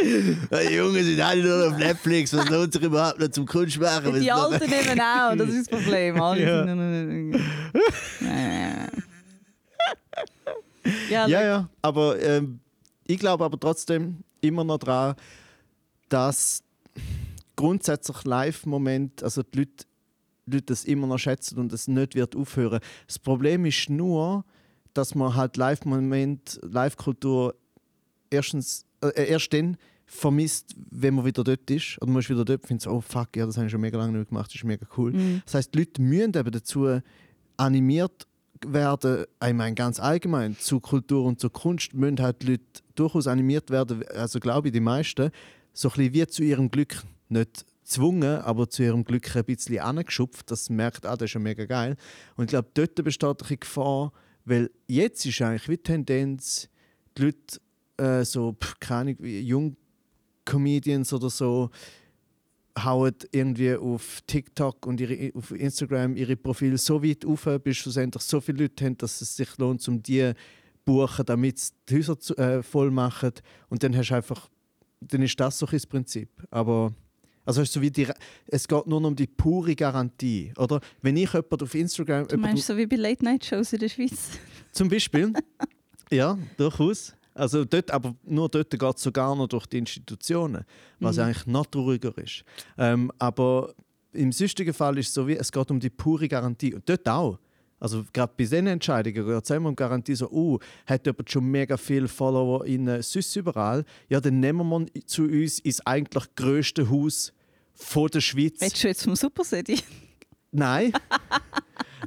Die 0.00 0.74
Jungen 0.74 1.02
sind 1.02 1.20
alle 1.20 1.42
nur 1.42 1.68
auf 1.68 1.78
Netflix, 1.78 2.34
was 2.34 2.48
lohnt 2.50 2.72
sich 2.72 2.82
überhaupt 2.82 3.18
noch 3.18 3.28
zum 3.28 3.46
Kunst 3.46 3.78
machen? 3.80 4.20
Die 4.20 4.30
Alten 4.30 4.64
eben 4.64 5.00
auch, 5.00 5.34
das 5.36 5.48
ist 5.48 5.72
das 5.72 5.80
Problem. 5.82 6.20
Alle 6.20 6.42
Ja. 6.42 6.66
sind 6.66 7.30
nur- 7.30 7.40
ja, 11.10 11.26
Ja, 11.26 11.42
ja, 11.42 11.68
aber 11.82 12.20
ähm, 12.22 12.60
ich 13.06 13.18
glaube 13.18 13.44
aber 13.44 13.58
trotzdem 13.58 14.18
immer 14.40 14.64
noch 14.64 14.78
daran, 14.78 15.16
dass 16.08 16.62
grundsätzlich 17.56 18.24
Live-Moment, 18.24 19.22
also 19.22 19.42
die 19.42 19.58
Leute, 19.58 19.86
die 20.46 20.56
Leute 20.56 20.66
das 20.66 20.84
immer 20.84 21.06
noch 21.06 21.18
schätzen 21.18 21.58
und 21.58 21.72
es 21.72 21.88
nicht 21.88 22.14
wird 22.14 22.36
aufhören. 22.36 22.80
Das 23.06 23.18
Problem 23.18 23.64
ist 23.64 23.90
nur, 23.90 24.44
dass 24.94 25.14
man 25.14 25.34
halt 25.34 25.56
Live-Moment, 25.56 26.60
Live-Kultur 26.62 27.54
erstens, 28.30 28.84
äh, 29.00 29.28
erst 29.28 29.52
dann 29.52 29.76
vermisst, 30.06 30.74
wenn 30.90 31.14
man 31.14 31.24
wieder 31.24 31.42
dort 31.42 31.68
ist. 31.70 32.00
Oder 32.00 32.10
man 32.10 32.20
ist 32.20 32.30
wieder 32.30 32.44
dort 32.44 32.62
und 32.62 32.68
findet, 32.68 32.86
oh 32.86 33.00
fuck, 33.00 33.36
ja, 33.36 33.44
das 33.44 33.56
habe 33.56 33.66
ich 33.66 33.72
schon 33.72 33.80
mega 33.80 33.98
lange 33.98 34.16
nicht 34.16 34.28
gemacht, 34.28 34.48
das 34.48 34.54
ist 34.54 34.64
mega 34.64 34.86
cool. 34.96 35.12
Mhm. 35.12 35.42
Das 35.44 35.54
heißt, 35.54 35.74
die 35.74 35.80
Leute 35.80 36.00
müssen 36.00 36.36
eben 36.36 36.50
dazu 36.50 37.00
animiert 37.56 38.26
werden, 38.64 39.24
ich 39.44 39.52
meine 39.52 39.74
ganz 39.74 40.00
allgemein, 40.00 40.56
zu 40.58 40.80
Kultur 40.80 41.24
und 41.24 41.40
zu 41.40 41.50
Kunst 41.50 41.92
müssen 41.92 42.20
halt 42.20 42.42
die 42.42 42.52
Leute 42.52 42.64
durchaus 42.94 43.26
animiert 43.26 43.70
werden, 43.70 44.04
also 44.14 44.40
glaube 44.40 44.68
ich, 44.68 44.72
die 44.72 44.80
meisten, 44.80 45.30
so 45.76 45.90
ein 45.90 46.12
wie 46.14 46.26
zu 46.26 46.42
ihrem 46.42 46.70
Glück, 46.70 47.02
nicht 47.28 47.66
gezwungen, 47.82 48.40
aber 48.40 48.68
zu 48.68 48.82
ihrem 48.82 49.04
Glück 49.04 49.36
ein 49.36 49.44
bisschen 49.44 49.78
angeschupft, 49.78 50.50
das 50.50 50.70
merkt, 50.70 51.06
ah, 51.06 51.16
das 51.16 51.30
ist 51.30 51.34
ja 51.34 51.40
mega 51.40 51.66
geil. 51.66 51.96
Und 52.36 52.44
ich 52.44 52.50
glaube, 52.50 52.68
dort 52.74 52.94
besteht 53.04 53.42
eine 53.42 53.56
Gefahr, 53.56 54.12
weil 54.44 54.70
jetzt 54.86 55.26
ist 55.26 55.40
eigentlich 55.42 55.68
wie 55.68 55.76
die 55.76 55.82
Tendenz, 55.82 56.68
die 57.16 57.22
Leute 57.22 57.60
äh, 57.98 58.24
so, 58.24 58.52
pff, 58.52 58.80
keine 58.80 59.00
Ahnung, 59.00 59.16
wie 59.20 59.40
Jung-Comedians 59.40 61.12
oder 61.12 61.30
so, 61.30 61.70
hauen 62.78 63.14
irgendwie 63.32 63.74
auf 63.74 64.20
TikTok 64.26 64.86
und 64.86 65.00
ihre, 65.00 65.34
auf 65.34 65.50
Instagram 65.50 66.16
ihre 66.16 66.36
Profile 66.36 66.78
so 66.78 67.02
weit 67.02 67.24
auf, 67.24 67.48
bis 67.62 67.76
schlussendlich 67.78 68.22
so 68.22 68.40
viele 68.40 68.64
Leute 68.64 68.84
haben, 68.84 68.98
dass 68.98 69.20
es 69.20 69.36
sich 69.36 69.56
lohnt, 69.58 69.86
um 69.88 70.02
die 70.02 70.32
zu 70.32 70.34
buchen, 70.86 71.26
damit 71.26 71.58
sie 71.58 71.72
die 71.88 71.96
Häuser 71.96 72.18
zu, 72.18 72.34
äh, 72.38 72.62
voll 72.62 72.90
machen. 72.90 73.32
Und 73.68 73.82
dann 73.82 73.94
hast 73.94 74.08
du 74.08 74.14
einfach, 74.14 74.48
dann 75.00 75.22
ist 75.22 75.38
das 75.38 75.58
so 75.58 75.66
das 75.66 75.86
Prinzip. 75.86 76.28
Aber 76.50 76.92
also 77.44 77.62
so 77.64 77.80
wie 77.80 77.90
die, 77.90 78.08
es 78.48 78.66
geht 78.66 78.86
nur 78.86 79.04
um 79.04 79.14
die 79.14 79.26
pure 79.26 79.74
Garantie, 79.76 80.52
oder? 80.56 80.80
Wenn 81.02 81.16
ich 81.16 81.32
jemand 81.32 81.62
auf 81.62 81.74
Instagram, 81.74 82.26
Du 82.28 82.36
meinst 82.36 82.66
so 82.66 82.76
wie 82.76 82.86
bei 82.86 82.96
Late-Night-Shows 82.96 83.72
in 83.74 83.78
der 83.80 83.88
Schweiz? 83.88 84.30
zum 84.72 84.88
Beispiel, 84.88 85.32
ja, 86.10 86.36
durchaus. 86.56 87.14
Also 87.34 87.64
dort, 87.66 87.90
aber 87.90 88.14
nur 88.24 88.48
dort 88.48 88.70
geht 88.70 88.96
es 88.96 89.02
sogar 89.02 89.36
noch 89.36 89.46
durch 89.46 89.66
die 89.66 89.78
Institutionen, 89.78 90.64
was 90.98 91.16
Mhm. 91.16 91.22
eigentlich 91.22 91.46
noch 91.46 91.66
trauriger 91.66 92.16
ist. 92.18 92.44
Ähm, 92.78 93.12
aber 93.18 93.74
im 94.12 94.32
sonstigen 94.32 94.72
Fall 94.72 94.96
ist 94.98 95.08
es 95.08 95.14
so 95.14 95.28
wie, 95.28 95.36
es 95.36 95.52
geht 95.52 95.70
um 95.70 95.78
die 95.78 95.90
pure 95.90 96.26
Garantie. 96.28 96.74
Und 96.74 96.88
dort 96.88 97.06
auch. 97.08 97.38
Also 97.78 98.04
gerade 98.12 98.32
bei 98.36 98.44
diesen 98.44 98.66
Entscheidungen 98.66 99.26
geht 99.26 99.44
es 99.44 99.50
immer 99.50 99.68
um 99.68 99.76
Garantie, 99.76 100.14
so, 100.14 100.30
uh, 100.30 100.58
hat 100.86 101.04
jemand 101.04 101.30
schon 101.30 101.44
mega 101.44 101.76
viele 101.76 102.08
Follower 102.08 102.64
in 102.64 102.88
äh, 102.88 103.02
sonst 103.02 103.36
überall, 103.36 103.84
ja, 104.08 104.20
dann 104.20 104.40
nehmen 104.40 104.68
wir 104.68 104.86
ihn 104.94 105.06
zu 105.06 105.24
uns 105.24 105.58
ins 105.58 105.86
eigentlich 105.86 106.24
grösste 106.36 106.88
Haus 106.88 107.32
von 107.74 108.08
der 108.08 108.20
Schweiz. 108.20 108.60
Willst 108.60 108.82
du 108.82 108.88
jetzt 108.88 109.04
vom 109.04 109.14
Super 109.14 109.44
City? 109.44 109.80
Nein. 110.52 110.92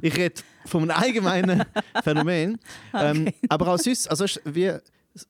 ich 0.02 0.16
rede 0.16 0.42
von 0.66 0.82
einem 0.82 0.90
allgemeinen 0.90 1.64
Phänomen. 2.02 2.58
Ähm, 2.92 3.28
aber 3.48 3.68
auch 3.68 3.78
sonst, 3.78 4.08
also 4.10 4.24
wie, 4.44 4.72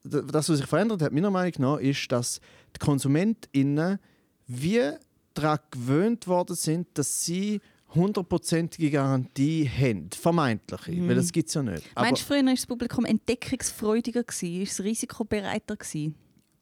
das, 0.03 0.49
was 0.49 0.57
sich 0.57 0.65
verändert 0.65 1.01
hat, 1.01 1.11
meiner 1.11 1.31
Meinung 1.31 1.53
nach, 1.57 1.77
ist, 1.77 2.11
dass 2.11 2.39
die 2.75 2.79
KonsumentInnen 2.79 3.99
wie 4.47 4.91
daran 5.33 5.59
gewöhnt 5.69 6.27
worden 6.27 6.55
sind, 6.55 6.87
dass 6.95 7.23
sie 7.23 7.61
hundertprozentige 7.93 8.91
Garantie 8.91 9.69
haben. 9.69 10.09
Vermeintliche, 10.11 11.07
weil 11.07 11.15
das 11.15 11.31
gibt 11.31 11.49
es 11.49 11.55
ja 11.55 11.63
nicht. 11.63 11.83
Aber 11.95 12.05
Meinst 12.07 12.23
du, 12.23 12.25
früher 12.27 12.45
war 12.45 12.53
das 12.53 12.65
Publikum 12.65 13.05
entdeckungsfreudiger? 13.05 14.23
Gewesen? 14.23 14.61
Ist 14.61 14.79
es 14.79 14.83
risikobereiter? 14.83 15.75
Gewesen? 15.75 16.15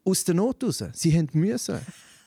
aus 0.09 0.23
der 0.23 0.35
Not 0.35 0.63
raus. 0.63 0.83
Sie 0.93 1.17
haben 1.17 1.29
müssen. 1.33 1.79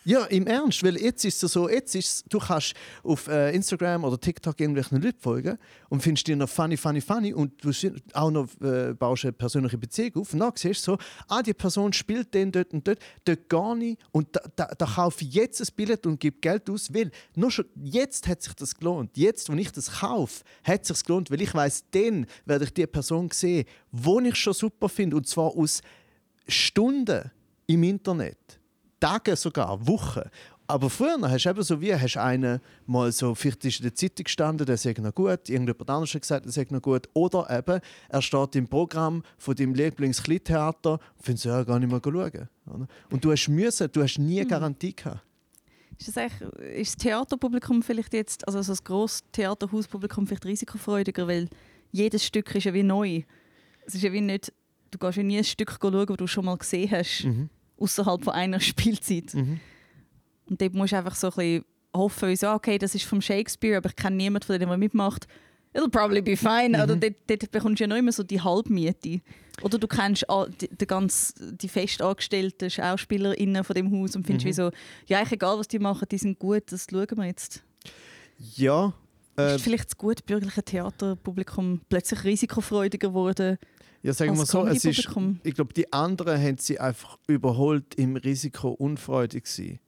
Ja, 0.05 0.25
im 0.25 0.49
Ernst, 0.49 0.83
weil 0.83 0.97
jetzt 1.01 1.25
ist 1.25 1.45
es 1.45 1.53
so, 1.53 1.69
jetzt 1.69 1.95
ist 1.95 2.25
du 2.29 2.41
kannst 2.41 2.75
auf 3.05 3.29
äh, 3.29 3.55
Instagram 3.55 4.03
oder 4.03 4.19
TikTok 4.19 4.59
irgendwelchen 4.59 5.01
Leuten 5.01 5.21
folgen 5.21 5.57
und 5.91 6.03
findest 6.03 6.27
die 6.27 6.35
noch 6.35 6.49
funny, 6.49 6.77
funny, 6.77 7.01
funny 7.01 7.33
und 7.33 7.53
du 7.65 7.71
auch 8.13 8.33
noch 8.33 8.49
äh, 8.61 8.95
baust 8.95 9.25
eine 9.25 9.33
persönliche 9.33 9.79
Beziehung 9.79 10.17
auf 10.17 10.33
und 10.33 10.41
dann 10.41 10.51
siehst 10.57 10.89
du 10.89 10.93
so, 10.93 10.99
ah, 11.29 11.41
die 11.41 11.55
Person 11.55 11.93
spielt 11.93 12.35
den 12.35 12.51
dort 12.51 12.73
und 12.73 12.89
dort, 12.89 12.99
dort 13.25 13.49
gar 13.49 13.77
nicht 13.77 14.03
und 14.11 14.27
da, 14.33 14.41
da, 14.57 14.67
da 14.77 14.87
kaufe 14.87 15.25
ich 15.25 15.35
jetzt 15.35 15.61
ein 15.61 15.69
Billett 15.77 16.05
und 16.05 16.19
gebe 16.19 16.41
Geld 16.41 16.69
aus, 16.69 16.93
weil 16.93 17.13
nur 17.37 17.53
schon 17.53 17.67
jetzt 17.77 18.27
hat 18.27 18.43
sich 18.43 18.55
das 18.55 18.75
gelohnt. 18.75 19.17
Jetzt, 19.17 19.53
wo 19.53 19.55
ich 19.55 19.71
das 19.71 20.01
kaufe, 20.01 20.43
hat 20.65 20.83
es 20.83 20.89
sich 20.89 21.07
gelohnt, 21.07 21.31
weil 21.31 21.43
ich 21.43 21.55
weiß, 21.55 21.85
dann 21.93 22.27
werde 22.45 22.65
ich 22.65 22.75
die 22.75 22.89
Person 22.89 23.31
sehen, 23.33 23.67
die 23.93 24.29
ich 24.29 24.35
schon 24.35 24.55
super 24.55 24.89
finde 24.89 25.17
und 25.17 25.29
zwar 25.29 25.57
aus 25.57 25.81
Stunden 26.49 27.31
im 27.69 27.85
Internet. 27.85 28.62
Tage 29.03 29.37
sogar, 29.37 29.87
Wochen. 29.87 30.23
Aber 30.69 30.89
früher 30.89 31.19
hast 31.21 31.45
du 31.45 31.51
eben 31.51 31.63
so 31.63 31.81
wie, 31.81 31.95
hast 31.95 32.17
einen 32.17 32.61
mal 32.87 33.11
so, 33.11 33.35
vielleicht 33.35 33.65
ist 33.65 33.81
in 33.81 33.83
der 33.83 33.95
Zeitung 33.95 34.25
gestanden, 34.25 34.65
der 34.65 34.77
sagt 34.77 34.99
noch 34.99 35.15
gut, 35.15 35.49
irgendjemand 35.49 35.91
anderes 35.91 36.15
hat 36.15 36.23
gesagt, 36.23 36.45
der 36.45 36.53
sagt 36.53 36.71
noch 36.71 36.81
gut. 36.81 37.09
Oder 37.13 37.51
eben, 37.51 37.81
er 38.09 38.23
steht 38.23 38.55
im 38.55 38.69
Programm 38.69 39.25
von 39.39 39.57
deinem 39.57 39.75
Lieblingsklitheater 39.75 40.93
und 40.93 41.01
findest, 41.21 41.47
ja, 41.47 41.65
gar 41.65 41.81
nicht 41.81 41.91
mehr 41.91 42.01
schauen. 42.03 42.49
oder? 42.67 42.87
Und 43.11 43.25
du 43.25 43.33
hast 43.33 43.49
müssen, 43.49 43.91
du 43.91 44.03
hast 44.03 44.19
nie 44.19 44.45
Garantie 44.47 44.95
gehabt. 44.95 45.21
Ist 45.99 46.09
das, 46.09 46.17
eigentlich, 46.17 46.49
ist 46.79 46.95
das 46.95 47.03
Theaterpublikum 47.03 47.83
vielleicht 47.83 48.15
jetzt, 48.15 48.47
also 48.47 48.63
so 48.63 48.73
das 48.73 48.83
grosse 48.85 49.23
Theaterhauspublikum 49.33 50.27
vielleicht 50.27 50.47
risikofreudiger, 50.47 51.27
weil 51.27 51.49
jedes 51.91 52.25
Stück 52.25 52.55
ist 52.55 52.65
ja 52.65 52.73
wie 52.73 52.83
neu. 52.83 53.23
Es 53.85 53.97
ist 53.97 54.03
ja 54.03 54.13
wie 54.13 54.21
nicht, 54.21 54.53
du 54.93 54.99
gehst 54.99 55.17
ja 55.17 55.23
nie 55.25 55.39
ein 55.39 55.45
Stück 55.45 55.77
schauen, 55.81 56.07
das 56.07 56.17
du 56.17 56.27
schon 56.29 56.45
mal 56.45 56.57
gesehen 56.57 56.91
hast, 56.91 57.25
Mhm. 57.25 57.51
Außerhalb 57.79 58.25
von 58.25 58.33
einer 58.35 58.61
Spielzeit. 58.61 59.35
Und 59.35 60.61
dort 60.61 60.75
musst 60.75 60.93
du 60.93 60.97
einfach 60.97 61.15
so 61.15 61.29
ein 61.29 61.33
bisschen 61.35 61.65
hoffen, 61.95 62.29
wie 62.29 62.37
so, 62.37 62.49
okay, 62.51 62.79
das 62.79 62.95
ist 62.95 63.05
vom 63.05 63.21
Shakespeare, 63.21 63.77
aber 63.77 63.91
ich 63.91 63.97
kenne 63.97 64.17
niemanden 64.17 64.47
von 64.47 64.59
denen, 64.59 64.69
der 64.69 64.79
mitmacht. 64.79 65.27
It'll 65.75 65.91
probably 65.91 66.21
be 66.21 66.37
fine. 66.37 66.83
Oder 66.83 66.97
dort, 66.97 67.15
dort 67.27 67.51
bekommst 67.51 67.81
du 67.81 67.85
ja 67.85 67.89
noch 67.89 67.97
immer 67.97 68.13
so 68.13 68.23
die 68.23 68.41
Halbmiete. 68.41 69.23
Oder 69.63 69.79
du 69.79 69.87
kennst 69.87 70.27
die, 70.61 70.69
die, 70.69 70.87
ganz, 70.87 71.35
die 71.39 71.69
fest 71.69 72.03
angestellten 72.03 72.69
SchauspielerInnen 72.69 73.65
von 73.65 73.75
dem 73.75 73.91
Haus 73.91 74.15
und 74.15 74.27
findest 74.27 74.47
wie 74.47 74.53
so, 74.53 74.71
ja, 75.07 75.23
egal, 75.31 75.59
was 75.59 75.69
die 75.69 75.79
machen, 75.79 76.07
die 76.11 76.19
sind 76.19 76.39
gut, 76.39 76.65
das 76.71 76.87
schauen 76.91 77.17
wir 77.17 77.25
jetzt. 77.25 77.63
Ja, 78.55 78.93
äh, 79.39 79.57
ist 79.57 79.65
vielleicht 79.65 79.87
das 79.87 79.97
gut 79.97 80.27
bürgerliche 80.27 80.63
Theaterpublikum 80.63 81.81
plötzlich 81.89 82.25
risikofreudiger 82.25 83.09
geworden 83.09 83.59
ja 84.03 84.13
sagen 84.13 84.37
wir 84.37 84.47
so, 84.47 84.67
es 84.67 84.85
ist, 84.85 85.09
ich 85.45 85.55
glaube, 85.55 85.73
die 85.75 85.93
anderen 85.93 86.41
haben 86.41 86.59
sie 86.59 86.79
einfach 86.81 87.19
überholt 87.27 87.95
im 87.97 88.17
Risiko 88.17 88.71
unfreudig 88.71 89.47
sein. 89.47 89.79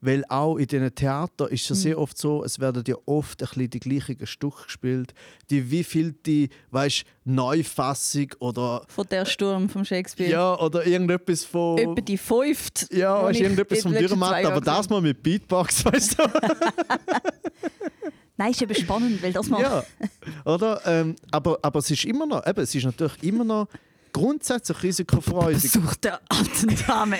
Weil 0.00 0.24
auch 0.28 0.58
in 0.58 0.68
diesen 0.68 0.94
Theatern 0.94 1.48
ist 1.48 1.62
es 1.62 1.68
ja 1.70 1.74
Mhm. 1.74 1.80
sehr 1.80 1.98
oft 1.98 2.16
so, 2.18 2.44
es 2.44 2.60
werden 2.60 2.84
ja 2.86 2.94
oft 3.06 3.42
ein 3.42 3.48
bisschen 3.48 3.70
die 3.70 3.80
gleichen 3.80 4.26
Stücke 4.28 4.62
gespielt. 4.62 5.12
Die 5.50 5.72
wievielte, 5.72 6.46
weißt 6.70 7.02
Neufassung 7.24 8.28
oder 8.38 8.84
Von 8.86 9.06
der 9.10 9.24
Sturm 9.26 9.68
vom 9.68 9.84
Shakespeare. 9.84 10.30
ja, 10.30 10.56
oder 10.60 10.86
irgendetwas 10.86 11.44
von. 11.44 11.78
Etwa 11.78 11.94
die 12.00 12.16
fünfte. 12.16 12.96
ja, 12.96 13.24
weißt, 13.24 13.40
irgendetwas 13.40 13.82
vom 13.82 13.92
Dürrematt, 13.92 14.44
aber 14.44 14.60
das 14.60 14.88
mal 14.88 15.00
mit 15.00 15.20
Beatbox, 15.20 15.84
weißt 15.84 16.16
du? 16.20 16.22
Nein, 18.38 18.52
ist 18.52 18.62
eben 18.62 18.74
spannend, 18.74 19.20
weil 19.20 19.32
das 19.32 19.48
mal. 19.48 19.60
ja, 19.60 19.84
oder? 20.44 20.80
Ähm, 20.86 21.16
aber, 21.32 21.58
aber 21.60 21.80
es 21.80 21.90
ist 21.90 22.04
immer 22.04 22.24
noch, 22.24 22.46
eben, 22.46 22.60
es 22.60 22.72
ist 22.72 22.84
natürlich 22.84 23.20
immer 23.24 23.44
noch 23.44 23.66
grundsätzlich 24.12 24.82
risikofreudig. 24.82 25.62
Besuch 25.62 25.96
der 25.96 26.20
alten 26.28 26.74
Dame. 26.86 27.18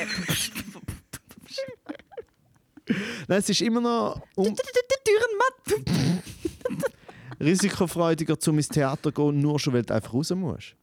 Nein, 3.26 3.38
es 3.38 3.48
ist 3.48 3.60
immer 3.60 3.80
noch 3.80 4.22
um, 4.36 4.54
risikofreudiger, 7.40 8.38
zum 8.38 8.56
ins 8.56 8.68
Theater 8.68 9.12
zu 9.12 9.12
gehen, 9.12 9.40
nur 9.40 9.58
schon, 9.58 9.74
weil 9.74 9.82
du 9.82 9.94
einfach 9.94 10.14
raus 10.14 10.30
musst. 10.30 10.76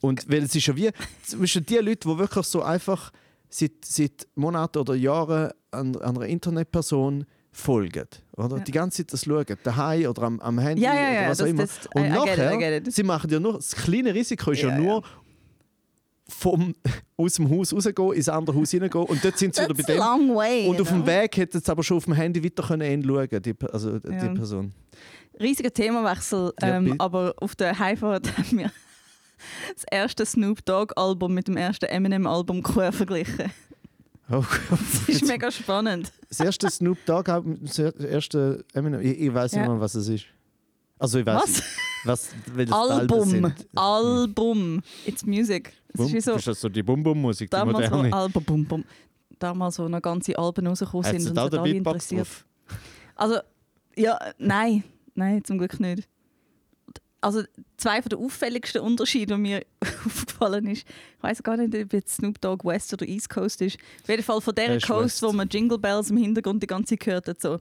Und 0.00 0.28
weil 0.28 0.42
es 0.42 0.54
ist 0.54 0.66
ja 0.66 0.74
wie, 0.74 0.90
zwischen 1.22 1.64
die 1.66 1.76
Leute, 1.76 2.08
die 2.08 2.18
wirklich 2.18 2.46
so 2.46 2.62
einfach 2.62 3.12
seit, 3.50 3.84
seit 3.84 4.26
Monaten 4.34 4.78
oder 4.78 4.94
Jahren 4.94 5.52
an, 5.70 5.96
an 5.96 6.16
einer 6.16 6.26
Internetperson 6.26 7.26
folgen. 7.54 8.06
Oder? 8.36 8.58
Ja. 8.58 8.64
Die 8.64 8.72
ganze 8.72 8.98
Zeit 8.98 9.12
das 9.12 9.24
schauen, 9.24 9.46
daheim 9.62 10.06
oder 10.10 10.22
am, 10.22 10.40
am 10.40 10.58
Handy 10.58 10.82
Ja, 10.82 10.94
ja, 10.94 11.20
oder 11.20 11.30
was 11.30 11.38
Das, 11.38 11.46
auch 11.46 11.50
immer. 11.50 11.62
das, 11.62 11.86
Und 11.94 12.02
I, 12.02 12.06
I 12.06 12.10
nachher, 12.10 12.76
it. 12.78 12.92
sie 12.92 13.02
machen 13.02 13.30
ja 13.30 13.40
nur, 13.40 13.54
das 13.54 13.74
kleine 13.76 14.12
Risiko 14.14 14.50
ist 14.50 14.62
ja, 14.62 14.76
nur 14.76 15.02
vom, 16.28 16.74
aus 17.16 17.34
dem 17.34 17.50
Haus 17.50 17.72
rausgehen, 17.72 18.12
ins 18.12 18.28
andere 18.28 18.56
Haus 18.56 18.70
hineingehen 18.70 19.04
und 19.04 19.24
dort 19.24 19.38
sind 19.38 19.54
sie 19.54 19.62
wieder 19.62 19.74
bei 19.74 19.82
dem. 19.82 19.98
long 19.98 20.34
way. 20.34 20.66
Und 20.66 20.80
auf 20.80 20.90
you 20.90 20.96
dem 20.96 21.04
know? 21.04 21.06
Weg 21.06 21.36
hätte 21.36 21.58
es 21.58 21.68
aber 21.68 21.82
schon 21.82 21.98
auf 21.98 22.04
dem 22.04 22.14
Handy 22.14 22.42
weiter 22.44 22.62
können 22.62 23.02
schauen 23.04 23.42
die, 23.42 23.54
also 23.72 23.98
die. 23.98 24.34
Person. 24.34 24.72
Riesiger 25.40 25.72
Themawechsel, 25.72 26.52
ähm, 26.62 26.94
aber 26.98 27.34
auf 27.38 27.54
der 27.56 27.78
Heimfahrt 27.78 28.26
haben 28.38 28.58
wir 28.58 28.70
das 29.74 29.84
erste 29.90 30.24
Snoop 30.24 30.64
Dogg 30.64 30.92
Album 30.96 31.34
mit 31.34 31.48
dem 31.48 31.56
ersten 31.56 31.86
Eminem 31.86 32.26
Album 32.26 32.62
verglichen. 32.90 33.50
Oh, 34.30 34.42
Das 34.70 35.08
ist 35.08 35.26
mega 35.26 35.50
spannend. 35.50 36.12
das 36.28 36.40
erste 36.40 36.70
Snoop 36.70 36.98
Dogg, 37.06 37.30
Album, 37.30 37.58
das 37.62 37.78
erste 37.78 38.64
Eminem, 38.72 39.00
ich, 39.00 39.18
ich 39.20 39.34
weiß 39.34 39.52
Ja. 39.52 39.60
nicht 39.60 39.68
mal, 39.68 39.80
was 39.80 39.94
es 39.94 40.08
ist. 40.08 40.24
Also 40.98 41.18
ich 41.18 41.26
weiß 41.26 41.42
Was? 41.42 41.62
was 42.04 42.30
weil 42.54 42.66
das 42.66 42.74
Album. 42.74 43.28
sind. 43.28 43.66
Album. 43.74 44.82
It's 45.06 45.24
music. 45.26 45.72
Das 45.92 46.06
Bum, 46.06 46.14
ist 46.16 46.24
so, 46.24 46.32
ist 46.34 46.46
das 46.46 46.60
so 46.60 46.68
die 46.68 46.82
Bum-Bum-Musik, 46.82 47.50
die 47.50 47.56
damals 47.56 47.88
so 47.88 47.96
moderne? 47.96 48.12
Album, 48.14 48.44
bum, 48.44 48.64
bum. 48.64 48.84
Damals 49.38 49.74
so 49.76 49.88
noch 49.88 50.00
ganze 50.00 50.38
Alben 50.38 50.66
rausgekommen 50.66 51.04
sind 51.20 51.38
und 51.38 51.52
den 51.52 51.58
alle 51.60 51.70
interessiert. 51.70 52.20
drauf? 52.20 52.44
Also, 53.16 53.38
ja, 53.96 54.18
nein. 54.38 54.84
Nein, 55.14 55.44
zum 55.44 55.58
Glück 55.58 55.78
nicht. 55.80 56.08
Also, 57.24 57.42
zwei 57.78 58.02
von 58.02 58.10
den 58.10 58.18
auffälligsten 58.18 58.82
Unterschiede, 58.82 59.34
die 59.34 59.40
mir 59.40 59.64
aufgefallen 60.04 60.66
ist, 60.66 60.86
ich 60.86 61.22
weiß 61.22 61.42
gar 61.42 61.56
nicht, 61.56 61.74
ob 61.74 61.92
jetzt 61.92 62.16
Snoop 62.16 62.40
Dogg 62.40 62.64
West 62.68 62.92
oder 62.92 63.06
East 63.08 63.30
Coast 63.30 63.62
ist. 63.62 63.78
Auf 64.02 64.08
jeden 64.10 64.22
Fall 64.22 64.40
von 64.42 64.54
der 64.54 64.68
Er 64.68 64.80
Coast, 64.80 65.04
West. 65.04 65.22
wo 65.22 65.32
man 65.32 65.48
Jingle 65.48 65.78
Bells 65.78 66.10
im 66.10 66.18
Hintergrund 66.18 66.62
die 66.62 66.66
ganze 66.66 66.90
Zeit 66.96 67.00
gehört 67.00 67.28
hat. 67.28 67.40
So. 67.40 67.58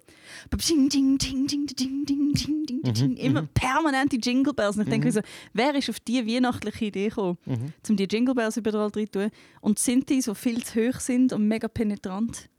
Ding, 0.69 0.89
ding, 0.89 1.17
ding, 1.17 1.47
ding, 1.47 1.65
ding, 1.67 2.05
ding, 2.05 2.33
ding, 2.33 2.65
ding, 2.65 2.81
Mhm, 2.83 2.93
ding. 2.93 3.15
Immer 3.15 3.43
permanent 3.53 4.11
die 4.11 4.19
Jingle 4.21 4.53
Bells. 4.53 4.75
Und 4.75 4.83
ich 4.83 4.89
denke 4.89 5.07
mir 5.07 5.13
so, 5.13 5.21
wer 5.53 5.73
ist 5.75 5.89
auf 5.89 5.99
diese 6.01 6.27
weihnachtliche 6.27 6.85
Idee 6.85 7.07
gekommen, 7.07 7.37
Mhm. 7.45 7.73
um 7.89 7.95
die 7.95 8.03
Jingle 8.11 8.35
Bells 8.35 8.57
überall 8.57 8.91
drin 8.91 9.05
zu 9.05 9.11
tun? 9.19 9.29
Und 9.61 9.79
sind 9.79 10.09
die 10.09 10.21
so 10.21 10.33
viel 10.33 10.61
zu 10.63 10.75
hoch 10.89 10.99
sind 10.99 11.31
und 11.31 11.47
mega 11.47 11.69
penetrant? 11.69 12.49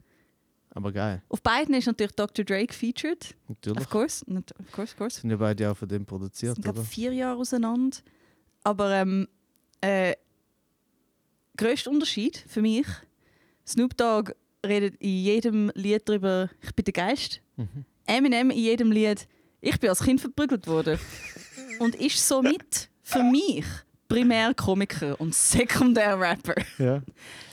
Aber 0.77 0.91
geil, 0.93 1.23
Auf 1.29 1.41
beiden 1.41 1.75
ist 1.75 1.87
natürlich 1.87 2.13
Dr. 2.17 2.45
Drake 2.45 2.75
featured. 2.75 3.35
natürlich. 3.49 3.81
Of 3.81 3.89
course, 3.91 4.25
of 4.29 4.73
course, 4.73 4.93
of 4.93 4.97
course. 4.97 5.21
Sind 5.21 5.31
ja 5.31 5.37
beide 5.37 5.71
auch 5.71 5.77
von 5.77 5.89
dem 5.89 6.05
produziert, 6.05 6.57
sind 6.57 6.69
oder? 6.69 6.83
vier 6.83 7.13
Jahre 7.13 7.39
auseinander. 7.39 7.97
Aber 8.65 8.91
ähm, 8.93 9.29
äh, 9.81 10.15
größter 11.57 11.91
Unterschied 11.91 12.45
für 12.49 12.61
mich: 12.61 12.87
Snoop 13.67 13.97
Dogg 13.97 14.33
redet 14.67 14.97
in 15.01 15.11
jedem 15.11 15.71
Lied 15.75 16.09
darüber, 16.09 16.51
ich 16.61 16.75
bin 16.75 16.85
der 16.85 16.93
Geist. 16.93 17.41
Mhm. 17.57 17.85
Eminem 18.07 18.51
in 18.51 18.59
jedem 18.59 18.91
Lied, 18.91 19.29
ich 19.61 19.79
bin 19.79 19.91
als 19.91 20.03
Kind 20.03 20.21
verprügelt 20.21 20.67
worden. 20.67 20.99
und 21.79 21.95
ist 21.95 22.27
somit 22.27 22.91
für 23.03 23.23
mich 23.23 23.65
Primärkomiker 24.15 25.21
und 25.21 25.35
Sekundärrapper. 25.35 26.55
Ja. 26.79 27.03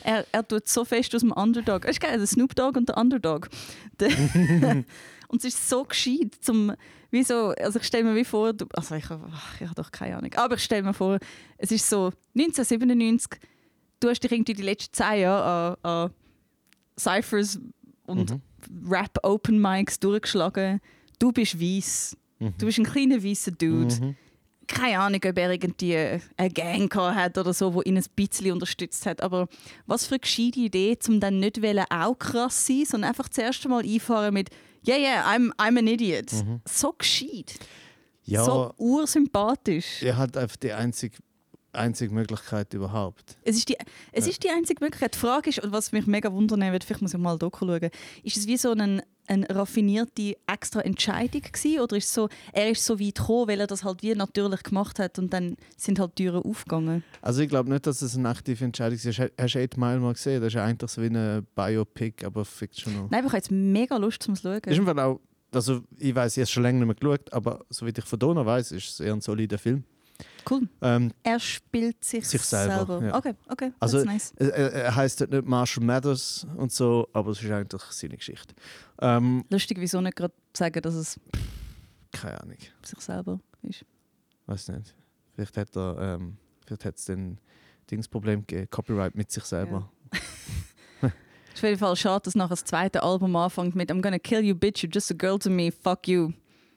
Er, 0.03 0.25
er 0.31 0.47
tut 0.47 0.67
so 0.67 0.85
fest 0.85 1.13
aus 1.15 1.21
dem 1.21 1.31
Underdog. 1.31 1.85
Es 1.85 1.91
ist 1.91 2.01
geil, 2.01 2.17
der 2.17 2.27
Snoop 2.27 2.55
Dogg 2.55 2.77
und 2.77 2.89
der 2.89 2.97
Underdog. 2.97 3.49
Der 3.99 4.09
und 5.27 5.37
es 5.39 5.45
ist 5.45 5.69
so 5.69 5.83
gescheit, 5.83 6.35
zum, 6.41 6.73
wie 7.09 7.23
so, 7.23 7.53
also 7.57 7.79
ich 7.79 7.85
stelle 7.85 8.03
mir 8.03 8.15
wie 8.15 8.25
vor, 8.25 8.53
du, 8.53 8.65
also 8.73 8.95
ich, 8.95 9.05
ich 9.05 9.09
habe 9.11 9.75
doch 9.75 9.91
keine 9.91 10.17
Ahnung, 10.17 10.33
aber 10.35 10.55
ich 10.55 10.63
stelle 10.63 10.83
mir 10.83 10.93
vor, 10.93 11.17
es 11.57 11.71
ist 11.71 11.89
so 11.89 12.11
1997, 12.35 13.39
du 13.99 14.09
hast 14.09 14.23
dich 14.23 14.31
irgendwie 14.31 14.53
die 14.53 14.61
letzten 14.61 14.93
zehn 14.93 15.21
Jahre 15.21 15.77
an, 15.83 15.91
an 15.91 16.11
Cyphers 16.99 17.59
und 18.05 18.39
Rap 18.87 19.17
Open 19.23 19.59
Mics 19.59 19.99
durchgeschlagen. 19.99 20.79
Du 21.17 21.31
bist 21.31 21.59
weiß, 21.59 22.17
du 22.39 22.65
bist 22.65 22.77
ein 22.79 22.85
kleiner 22.85 23.23
weißer 23.23 23.51
Dude 23.51 23.95
Mhm. 23.95 24.15
Keine 24.67 24.99
Ahnung, 24.99 25.19
ob 25.25 25.37
er 25.37 25.51
irgendwie 25.51 25.97
eine 26.37 26.49
Gang 26.49 26.91
gehabt 26.91 27.15
hat 27.15 27.37
oder 27.37 27.53
so, 27.53 27.73
wo 27.73 27.81
ihn 27.81 27.97
ein 27.97 28.05
bisschen 28.15 28.51
unterstützt 28.51 29.05
hat. 29.05 29.21
Aber 29.21 29.47
was 29.85 30.05
für 30.05 30.15
eine 30.15 30.19
gescheite 30.19 30.59
Idee, 30.59 30.97
um 31.07 31.19
dann 31.19 31.39
nicht 31.39 31.61
wollen, 31.61 31.85
auch 31.89 32.17
krass 32.17 32.65
sein, 32.65 32.85
sondern 32.85 33.09
einfach 33.09 33.29
zuerst 33.29 33.63
einmal 33.65 33.83
einfahren 33.83 34.33
mit 34.33 34.49
«Yeah, 34.87 34.97
yeah, 34.97 35.25
I'm, 35.29 35.51
I'm 35.57 35.77
an 35.77 35.87
idiot». 35.87 36.29
So 36.67 36.93
gescheit. 36.93 37.53
Ja, 38.23 38.43
So 38.45 38.73
ursympathisch. 38.77 40.01
er 40.03 40.17
hat 40.17 40.37
einfach 40.37 40.57
die 40.57 40.71
einzige 40.71 41.17
einzige 41.73 42.13
Möglichkeit 42.13 42.73
überhaupt. 42.73 43.37
Es 43.43 43.55
ist 43.55 43.69
die, 43.69 43.77
es 44.11 44.27
ist 44.27 44.43
die 44.43 44.49
einzige 44.49 44.83
Möglichkeit. 44.83 45.15
Die 45.15 45.19
Frage 45.19 45.49
ist, 45.49 45.59
und 45.59 45.71
was 45.71 45.91
mich 45.93 46.05
mega 46.05 46.31
wundern 46.31 46.59
wird, 46.71 46.83
vielleicht 46.83 47.01
muss 47.01 47.13
ich 47.13 47.19
mal 47.19 47.37
Doku 47.37 47.65
schauen, 47.65 47.89
ist 48.23 48.35
es 48.37 48.45
wie 48.47 48.57
so 48.57 48.71
eine, 48.71 49.03
eine 49.31 49.49
raffinierte 49.49 50.35
extra 50.45 50.81
Entscheidung 50.81 51.41
gewesen, 51.41 51.79
oder 51.79 51.97
ist 51.97 52.05
es 52.05 52.13
so, 52.13 52.29
er 52.53 52.69
ist 52.71 52.85
so 52.85 52.99
weit 52.99 53.15
gekommen, 53.15 53.47
weil 53.47 53.59
er 53.59 53.67
das 53.67 53.83
halt 53.83 54.03
wie 54.03 54.13
natürlich 54.13 54.63
gemacht 54.63 54.99
hat 54.99 55.17
und 55.17 55.31
dann 55.31 55.55
sind 55.77 55.99
halt 55.99 56.17
die 56.17 56.25
Türen 56.25 56.43
aufgegangen? 56.43 57.03
Also 57.21 57.41
ich 57.41 57.49
glaube 57.49 57.69
nicht, 57.69 57.87
dass 57.87 58.01
es 58.01 58.17
eine 58.17 58.29
aktive 58.29 58.65
Entscheidung 58.65 58.97
ist. 58.97 59.05
Hast 59.05 59.55
du 59.55 59.59
Eight 59.59 59.77
Mile 59.77 59.99
mal 59.99 60.13
gesehen? 60.13 60.41
Das 60.41 60.47
ist 60.47 60.53
ja 60.55 60.65
eigentlich 60.65 60.91
so 60.91 61.01
wie 61.01 61.07
ein 61.07 61.47
Biopic, 61.55 62.25
aber 62.25 62.43
fictional. 62.45 63.07
Nein, 63.09 63.19
aber 63.19 63.27
ich 63.27 63.33
habe 63.33 63.37
jetzt 63.37 63.51
mega 63.51 63.97
Lust 63.97 64.23
zum 64.23 64.35
Schauen. 64.35 64.59
Ist 64.65 64.77
im 64.77 64.85
Fall 64.85 64.99
auch, 64.99 65.21
also 65.53 65.81
ich 65.97 66.13
weiß, 66.13 66.37
ich 66.37 66.41
habe 66.41 66.51
schon 66.51 66.63
länger 66.63 66.85
nicht 66.85 67.01
mehr 67.01 67.15
geschaut, 67.15 67.33
aber 67.33 67.65
soweit 67.69 67.97
ich 67.97 68.05
von 68.05 68.19
Dona 68.19 68.45
weiß, 68.45 68.73
ist 68.73 68.89
es 68.89 68.99
eher 68.99 69.13
ein 69.13 69.21
solider 69.21 69.57
Film. 69.57 69.83
Cool. 70.49 70.67
Ähm, 70.81 71.11
Er 71.23 71.39
spielt 71.39 72.03
sich, 72.03 72.27
Sich 72.27 72.41
selber, 72.41 73.01
ja. 73.03 73.15
Okay, 73.15 73.33
okay, 73.49 73.71
Also- 73.79 74.03
nice. 74.03 74.33
er, 74.37 74.49
er- 74.53 74.71
er 74.73 74.95
heißt 74.95 75.21
nicht 75.29 75.45
Marshall 75.45 75.83
Mathers 75.83 76.45
und 76.57 76.71
so, 76.71 77.07
aber 77.13 77.31
es 77.31 77.41
ist 77.43 77.51
eigentlich 77.51 77.81
seine 77.89 78.17
Geschichte. 78.17 78.53
Ähm, 78.99 79.45
Lustig, 79.49 79.77
wieso 79.79 80.01
nicht 80.01 80.15
gerade 80.15 80.33
sagen, 80.55 80.81
dass 80.81 80.95
es 80.95 81.19
keine 82.11 82.41
Ahnung, 82.41 82.57
sich 82.83 82.99
selber 82.99 83.39
ist. 83.63 83.85
weiß 84.47 84.69
nicht. 84.69 84.93
Vielleicht 85.35 85.55
hat 85.57 85.75
er, 85.77 85.97
ähm, 86.19 86.37
vielleicht 86.65 86.85
hat 86.85 86.97
es 86.97 87.05
dann 87.05 87.37
Dingsproblem 87.89 88.41
gegeben, 88.45 88.67
Copyright 88.69 89.15
mit 89.15 89.31
sich 89.31 89.43
selber. 89.45 89.89
Es 91.53 91.57
ist 91.57 91.63
auf 91.65 91.69
jeden 91.69 91.79
Fall 91.79 91.95
schade, 91.97 92.21
dass 92.23 92.35
nachher 92.35 92.49
das 92.51 92.63
zweite 92.63 93.03
Album 93.03 93.35
anfängt 93.35 93.75
mit 93.75 93.91
I'm 93.91 94.01
gonna 94.01 94.19
kill 94.19 94.41
you, 94.43 94.55
bitch, 94.55 94.83
you're 94.83 94.93
just 94.93 95.11
a 95.11 95.13
girl 95.13 95.37
to 95.37 95.49
me, 95.49 95.71
fuck 95.71 96.07
you. 96.07 96.31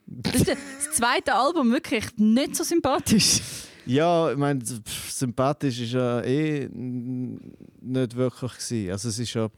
Das 0.06 0.34
ist 0.34 0.48
das 0.48 0.58
zweite 0.92 1.34
Album 1.34 1.70
wirklich 1.72 2.04
nicht 2.16 2.56
so 2.56 2.64
sympathisch. 2.64 3.40
Ja, 3.86 4.30
ich 4.30 4.36
meine, 4.38 4.60
sympathisch 5.10 5.80
ist 5.80 5.92
ja 5.92 6.20
eh 6.22 6.68
nicht 6.72 8.16
wirklich 8.16 8.52
gewesen. 8.52 8.90
Also 8.90 9.08
es 9.10 9.18
ist 9.18 9.34
ja, 9.34 9.48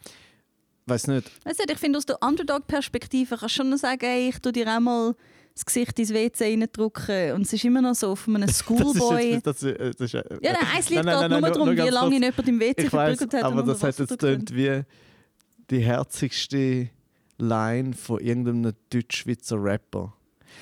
weiß 0.86 1.06
nicht. 1.08 1.30
Weißt 1.44 1.60
du, 1.60 1.72
ich 1.72 1.78
finde, 1.78 1.98
aus 1.98 2.06
der 2.06 2.20
Underdog-Perspektive 2.22 3.36
kannst 3.36 3.56
du 3.58 3.62
schon 3.62 3.76
sagen, 3.78 4.04
ey, 4.04 4.28
ich 4.30 4.38
tu 4.40 4.50
dir 4.50 4.66
auch 4.74 4.80
mal 4.80 5.14
das 5.54 5.64
Gesicht 5.64 5.98
ins 5.98 6.12
WC 6.12 6.44
reindrücken. 6.44 7.32
Und 7.32 7.42
es 7.42 7.52
ist 7.52 7.64
immer 7.64 7.80
noch 7.80 7.94
so 7.94 8.14
von 8.16 8.36
einem 8.36 8.48
Schoolboy. 8.48 9.40
Das 9.44 9.62
ist, 9.62 9.70
jetzt- 9.78 9.78
das 9.80 9.90
ist, 9.90 10.00
das 10.00 10.06
ist, 10.06 10.12
ja, 10.42 10.52
nein, 10.52 10.56
eins 10.76 10.88
liegt 10.90 11.04
Nein, 11.04 11.06
nein, 11.06 11.14
gerade 11.14 11.28
nein, 11.28 11.40
nur 11.40 11.50
darum, 11.50 11.70
wie 11.70 11.90
lange 11.90 12.14
jemand 12.14 12.48
im 12.48 12.60
WC 12.60 12.90
verprügelt 12.90 13.34
hat. 13.34 13.42
aber 13.44 13.62
das 13.62 13.82
hat 13.82 13.98
jetzt 13.98 14.18
tönt 14.18 14.54
wie 14.54 14.82
die 15.70 15.78
herzigste 15.80 16.90
Line 17.38 17.92
von 17.94 18.20
irgendeinem 18.20 18.72
deutsch-schweizer 18.90 19.56
Rapper. 19.62 20.12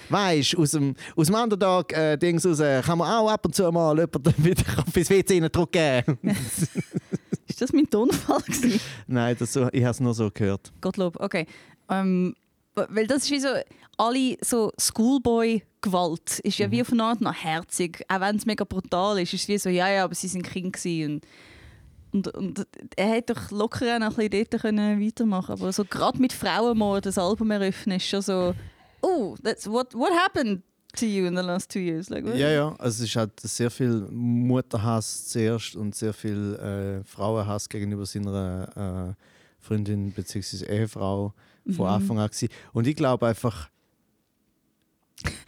Weißt 0.09 0.55
du, 0.55 0.62
aus 0.62 0.73
dem, 0.73 0.95
aus 1.17 1.27
dem 1.27 1.37
Underdog-Dings 1.37 2.47
raus 2.47 2.59
kann 2.85 2.99
man 2.99 3.11
auch 3.11 3.31
ab 3.31 3.45
und 3.45 3.55
zu 3.55 3.71
mal 3.71 3.97
jemanden 3.99 4.35
wieder 4.45 4.64
ins 4.95 5.11
WC 5.11 5.40
reindrücken. 5.40 6.19
Ist 7.47 7.61
das 7.61 7.73
mein 7.73 7.88
Tonfall? 7.88 8.40
gewesen? 8.40 8.81
Nein, 9.07 9.37
das 9.38 9.53
so, 9.53 9.69
ich 9.71 9.83
habe 9.83 9.93
es 9.93 10.01
nur 10.01 10.14
so 10.14 10.31
gehört. 10.31 10.73
Gottlob, 10.81 11.21
okay. 11.21 11.47
Ähm, 11.88 12.35
weil 12.75 13.07
das 13.07 13.25
ist 13.25 13.31
wie 13.31 13.38
so, 13.38 13.49
alle 13.97 14.37
so 14.40 14.73
Schoolboy-Gewalt 14.79 16.40
ist 16.40 16.59
ja 16.59 16.71
wie 16.71 16.83
auf 16.83 16.93
eine 16.93 17.05
Art 17.05 17.21
noch 17.21 17.35
herzig. 17.35 18.05
Auch 18.09 18.21
wenn 18.21 18.37
es 18.37 18.47
mega 18.47 18.64
brutal 18.64 19.21
ist, 19.21 19.35
ist 19.35 19.43
es 19.43 19.49
wie 19.49 19.59
so, 19.59 19.69
ja, 19.69 19.88
ja, 19.88 20.05
aber 20.05 20.14
sie 20.14 20.29
sind 20.29 20.43
Kind 20.43 20.73
gewesen. 20.73 21.21
Und, 22.12 22.29
und, 22.29 22.67
er 22.97 23.09
hätte 23.09 23.35
doch 23.35 23.51
locker 23.51 23.97
auch 23.97 23.99
noch 23.99 24.19
ein 24.19 24.31
bisschen 24.31 24.47
dort 24.51 24.62
können 24.62 25.05
weitermachen 25.05 25.53
Aber 25.53 25.73
so 25.73 25.85
gerade 25.85 26.21
mit 26.21 26.33
Frauenmord 26.33 27.07
das 27.07 27.19
Album 27.19 27.51
eröffnen 27.51 27.97
ist 27.97 28.07
schon 28.07 28.23
so, 28.23 28.55
oh, 29.05 29.37
that's 29.43 29.67
what, 29.67 29.95
what 29.95 30.12
happened 30.12 30.62
to 30.97 31.07
you 31.07 31.27
in 31.27 31.35
the 31.35 31.43
last 31.43 31.71
two 31.71 31.81
years? 31.81 32.09
Like, 32.11 32.25
what? 32.25 32.37
Ja, 32.37 32.51
ja, 32.51 32.75
also 32.79 33.05
es 33.05 33.17
halt 33.17 33.38
sehr 33.40 33.71
viel 33.71 34.09
Mutterhass 34.11 35.29
zuerst 35.29 35.77
und 35.77 35.95
sehr 35.95 36.12
viel 36.12 36.55
äh, 36.55 37.05
Frauenhass 37.05 37.69
gegenüber 37.69 38.07
seiner 38.07 39.17
äh, 39.17 39.23
Freundin 39.64 40.12
bzw. 40.12 40.64
Ehefrau 40.67 41.33
von 41.64 41.87
Mhm. 41.87 41.93
Anfang 41.93 42.19
an 42.19 42.29
gewesen. 42.29 42.49
Und 42.73 42.87
ich 42.87 42.95
glaube 42.97 43.27
einfach, 43.27 43.71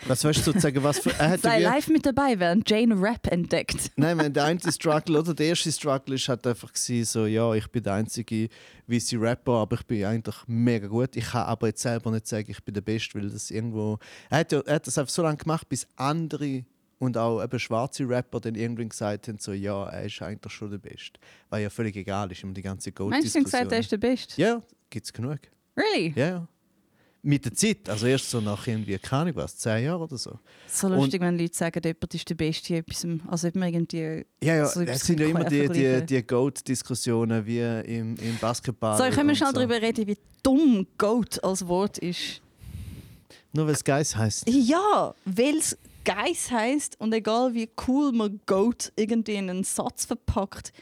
was 0.06 0.24
weißt 0.24 0.38
du 0.38 0.42
sozusagen, 0.42 0.82
was 0.82 0.98
für, 1.00 1.10
er 1.18 1.30
hat 1.30 1.40
Sei 1.40 1.60
live 1.60 1.88
mit 1.88 2.06
dabei, 2.06 2.38
während 2.38 2.68
Jane 2.68 2.94
Rap 3.00 3.26
entdeckt. 3.26 3.90
Nein, 3.96 4.16
mein, 4.16 4.32
der 4.32 4.44
eine 4.44 4.60
Struggle 4.72 5.18
oder 5.18 5.34
der 5.34 5.46
erste 5.46 5.72
Struggle 5.72 6.14
ist 6.14 6.28
halt 6.28 6.46
einfach 6.46 6.72
gewesen, 6.72 7.04
so, 7.04 7.26
ja, 7.26 7.52
ich 7.54 7.66
bin 7.68 7.82
der 7.82 7.94
einzige 7.94 8.48
weiße 8.86 9.20
Rapper, 9.20 9.52
aber 9.52 9.76
ich 9.76 9.86
bin 9.86 10.04
eigentlich 10.04 10.36
mega 10.46 10.86
gut. 10.86 11.16
Ich 11.16 11.26
kann 11.26 11.46
aber 11.46 11.68
jetzt 11.68 11.82
selber 11.82 12.10
nicht 12.10 12.26
sagen, 12.26 12.50
ich 12.50 12.62
bin 12.62 12.74
der 12.74 12.80
Beste, 12.80 13.18
weil 13.18 13.28
das 13.28 13.50
irgendwo... 13.50 13.98
Er 14.30 14.38
hat, 14.38 14.52
ja, 14.52 14.60
er 14.60 14.76
hat 14.76 14.86
das 14.86 14.98
einfach 14.98 15.12
so 15.12 15.22
lange 15.22 15.38
gemacht, 15.38 15.68
bis 15.68 15.86
andere 15.96 16.64
und 16.98 17.18
auch 17.18 17.42
eben 17.42 17.58
schwarze 17.58 18.08
Rapper 18.08 18.40
dann 18.40 18.54
irgendwann 18.54 18.88
gesagt 18.88 19.28
haben, 19.28 19.38
so, 19.38 19.52
ja, 19.52 19.88
er 19.88 20.04
ist 20.04 20.22
eigentlich 20.22 20.52
schon 20.52 20.70
der 20.70 20.78
Beste. 20.78 21.18
Weil 21.50 21.62
ja 21.62 21.70
völlig 21.70 21.96
egal 21.96 22.30
ist, 22.32 22.42
um 22.44 22.54
die 22.54 22.62
ganze 22.62 22.92
Meinst 22.98 23.34
du, 23.34 23.42
gesagt, 23.42 23.72
er 23.72 23.80
ist 23.80 23.92
der 23.92 23.98
Beste? 23.98 24.40
Ja, 24.40 24.62
gibt 24.88 25.06
es 25.06 25.12
genug. 25.12 25.38
Really? 25.76 26.14
Ja, 26.16 26.28
ja. 26.28 26.48
Mit 27.26 27.44
der 27.44 27.54
Zeit, 27.54 27.88
also 27.88 28.06
erst 28.06 28.30
so 28.30 28.40
nach 28.40 28.68
irgendwie, 28.68 28.96
keine 28.98 29.22
Ahnung 29.22 29.36
was, 29.36 29.56
zehn 29.56 29.84
Jahren 29.84 30.00
oder 30.00 30.16
so. 30.16 30.38
So 30.68 30.86
lustig, 30.86 31.20
wenn 31.20 31.36
Leute 31.36 31.56
sagen, 31.56 31.80
jemand 31.84 32.14
ist 32.14 32.28
der 32.28 32.36
Beste 32.36 32.74
in 32.74 32.80
etwas, 32.80 33.04
also 33.26 33.48
man 33.54 33.74
irgendwie... 33.74 34.24
Ja, 34.40 34.54
ja, 34.54 34.66
So 34.66 34.82
es 34.82 35.00
sind 35.00 35.18
ja 35.18 35.26
immer 35.26 35.42
die, 35.42 35.68
die, 35.68 36.06
die 36.06 36.22
Goat-Diskussionen 36.24 37.44
wie 37.44 37.58
im, 37.58 38.14
im 38.14 38.38
Basketball. 38.40 38.96
So, 38.96 39.02
können 39.04 39.16
wir 39.16 39.30
und 39.30 39.36
schnell 39.38 39.48
so. 39.48 39.54
darüber 39.56 39.82
reden, 39.82 40.06
wie 40.06 40.16
dumm 40.44 40.86
Goat 40.98 41.42
als 41.42 41.66
Wort 41.66 41.98
ist. 41.98 42.40
Nur 43.52 43.66
weil 43.66 43.74
es 43.74 43.82
Geist 43.82 44.16
heisst. 44.16 44.48
Ja, 44.48 45.12
weil 45.24 45.56
es 45.56 45.76
Geiss 46.04 46.52
heisst 46.52 47.00
und 47.00 47.12
egal 47.12 47.54
wie 47.54 47.68
cool 47.88 48.12
man 48.12 48.40
Goat 48.46 48.92
irgendwie 48.94 49.34
in 49.34 49.50
einen 49.50 49.64
Satz 49.64 50.04
verpackt, 50.04 50.72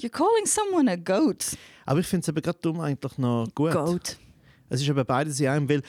you're 0.00 0.10
calling 0.10 0.46
someone 0.46 0.90
a 0.90 0.96
goat. 0.96 1.56
Aber 1.86 2.00
ich 2.00 2.06
finde 2.08 2.22
es 2.22 2.28
eben 2.28 2.42
gerade 2.42 2.58
dumm 2.60 2.80
eigentlich 2.80 3.18
noch 3.18 3.46
gut. 3.54 3.72
Goat. 3.72 4.18
Es 4.72 4.80
ist 4.80 4.88
eben 4.88 5.04
beides 5.04 5.38
in 5.38 5.48
einem, 5.48 5.68
weil 5.68 5.82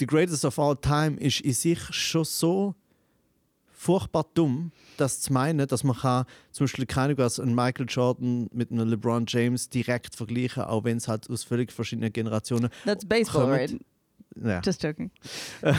The 0.00 0.06
Greatest 0.06 0.44
of 0.44 0.58
All 0.58 0.76
Time 0.76 1.18
ist 1.20 1.40
in 1.40 1.52
sich 1.52 1.78
schon 1.90 2.24
so 2.24 2.74
furchtbar 3.72 4.26
dumm, 4.34 4.72
das 4.96 5.20
zu 5.20 5.32
meinen, 5.32 5.66
dass 5.68 5.84
man 5.84 5.96
kann, 5.96 6.24
zum 6.50 6.64
Beispiel 6.64 6.84
keine 6.84 7.16
was, 7.16 7.38
einen 7.38 7.54
Michael 7.54 7.86
Jordan 7.88 8.48
mit 8.52 8.72
einem 8.72 8.88
LeBron 8.88 9.24
James 9.28 9.68
direkt 9.68 10.16
vergleichen, 10.16 10.64
auch 10.64 10.82
wenn 10.82 10.96
es 10.96 11.06
halt 11.06 11.30
aus 11.30 11.44
völlig 11.44 11.70
verschiedenen 11.72 12.12
Generationen. 12.12 12.70
That's 12.84 13.04
baseball, 13.04 13.42
Kommt. 13.42 13.52
right? 13.52 13.80
Ja. 14.44 14.60
Just 14.64 14.82
joking. 14.82 15.10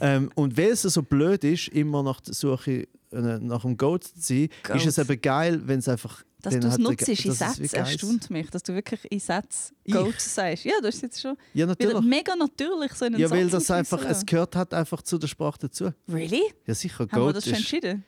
Ähm, 0.00 0.28
und 0.34 0.58
weil 0.58 0.70
es 0.70 0.82
so 0.82 1.02
blöd 1.02 1.44
ist, 1.44 1.68
immer 1.68 2.02
nach 2.02 2.20
der 2.20 2.34
Suche 2.34 2.88
äh, 3.12 3.38
nach 3.38 3.62
dem 3.62 3.76
Goat 3.76 4.02
zu 4.04 4.12
sein, 4.16 4.48
Goat. 4.64 4.76
ist 4.76 4.86
es 4.86 4.98
eben 4.98 5.20
geil, 5.20 5.60
wenn 5.66 5.78
es 5.78 5.88
einfach. 5.88 6.24
Dass 6.44 6.58
du 6.60 6.66
es 6.68 6.78
nutzt 6.78 7.08
in 7.08 7.16
Sätzen, 7.16 7.62
Geiss- 7.62 7.72
erstaunt 7.72 8.30
mich, 8.30 8.50
dass 8.50 8.62
du 8.62 8.74
wirklich 8.74 9.10
in 9.10 9.18
Sätzen? 9.18 9.74
Goat 9.90 10.20
sagst. 10.20 10.64
Ja, 10.64 10.74
du 10.80 10.86
hast 10.88 11.02
jetzt 11.02 11.20
schon 11.20 11.36
Ja, 11.54 11.66
natürlich. 11.66 12.00
mega 12.02 12.36
natürlich 12.36 12.92
so 12.94 13.04
einen 13.06 13.18
Ja, 13.18 13.28
weil 13.30 13.48
Satz 13.50 13.66
das 13.66 13.70
einfach, 13.72 14.04
es 14.04 14.24
gehört 14.24 14.54
halt 14.56 14.72
einfach 14.74 15.02
zu 15.02 15.18
der 15.18 15.26
Sprache 15.28 15.58
dazu. 15.60 15.92
Really? 16.08 16.42
Ja, 16.66 16.74
sicher, 16.74 17.00
Haben 17.04 17.10
wir 17.12 17.18
Goat 17.18 17.36
das 17.36 17.44
schon 17.44 17.52
ist. 17.54 17.58
entschieden? 17.60 18.04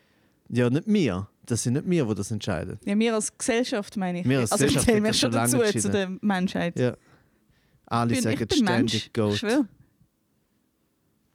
Ja, 0.49 0.71
nicht 0.71 0.87
wir. 0.87 1.29
Das 1.45 1.63
sind 1.63 1.75
nicht 1.75 1.89
wir, 1.89 2.05
die 2.05 2.15
das 2.15 2.31
entscheiden. 2.31 2.79
Ja, 2.85 2.99
wir 2.99 3.15
als 3.15 3.37
Gesellschaft 3.37 3.97
meine 3.97 4.21
ich. 4.21 4.29
Wir 4.29 4.41
als 4.41 4.53
also 4.53 4.65
ich 4.65 4.75
Gesellschaft 4.75 5.05
das 5.07 5.51
schon 5.51 5.61
dazu 5.63 5.79
zu 5.81 5.91
der 5.91 6.09
Menschheit. 6.21 6.79
Ja. 6.79 6.97
Alle 7.87 8.15
bin, 8.15 8.23
sagen 8.23 8.37
bin 8.47 8.65
Mensch. 8.65 8.93
ständig 8.93 9.13
Goat. 9.13 9.33
Ich 9.35 9.39
schwöre. 9.41 9.69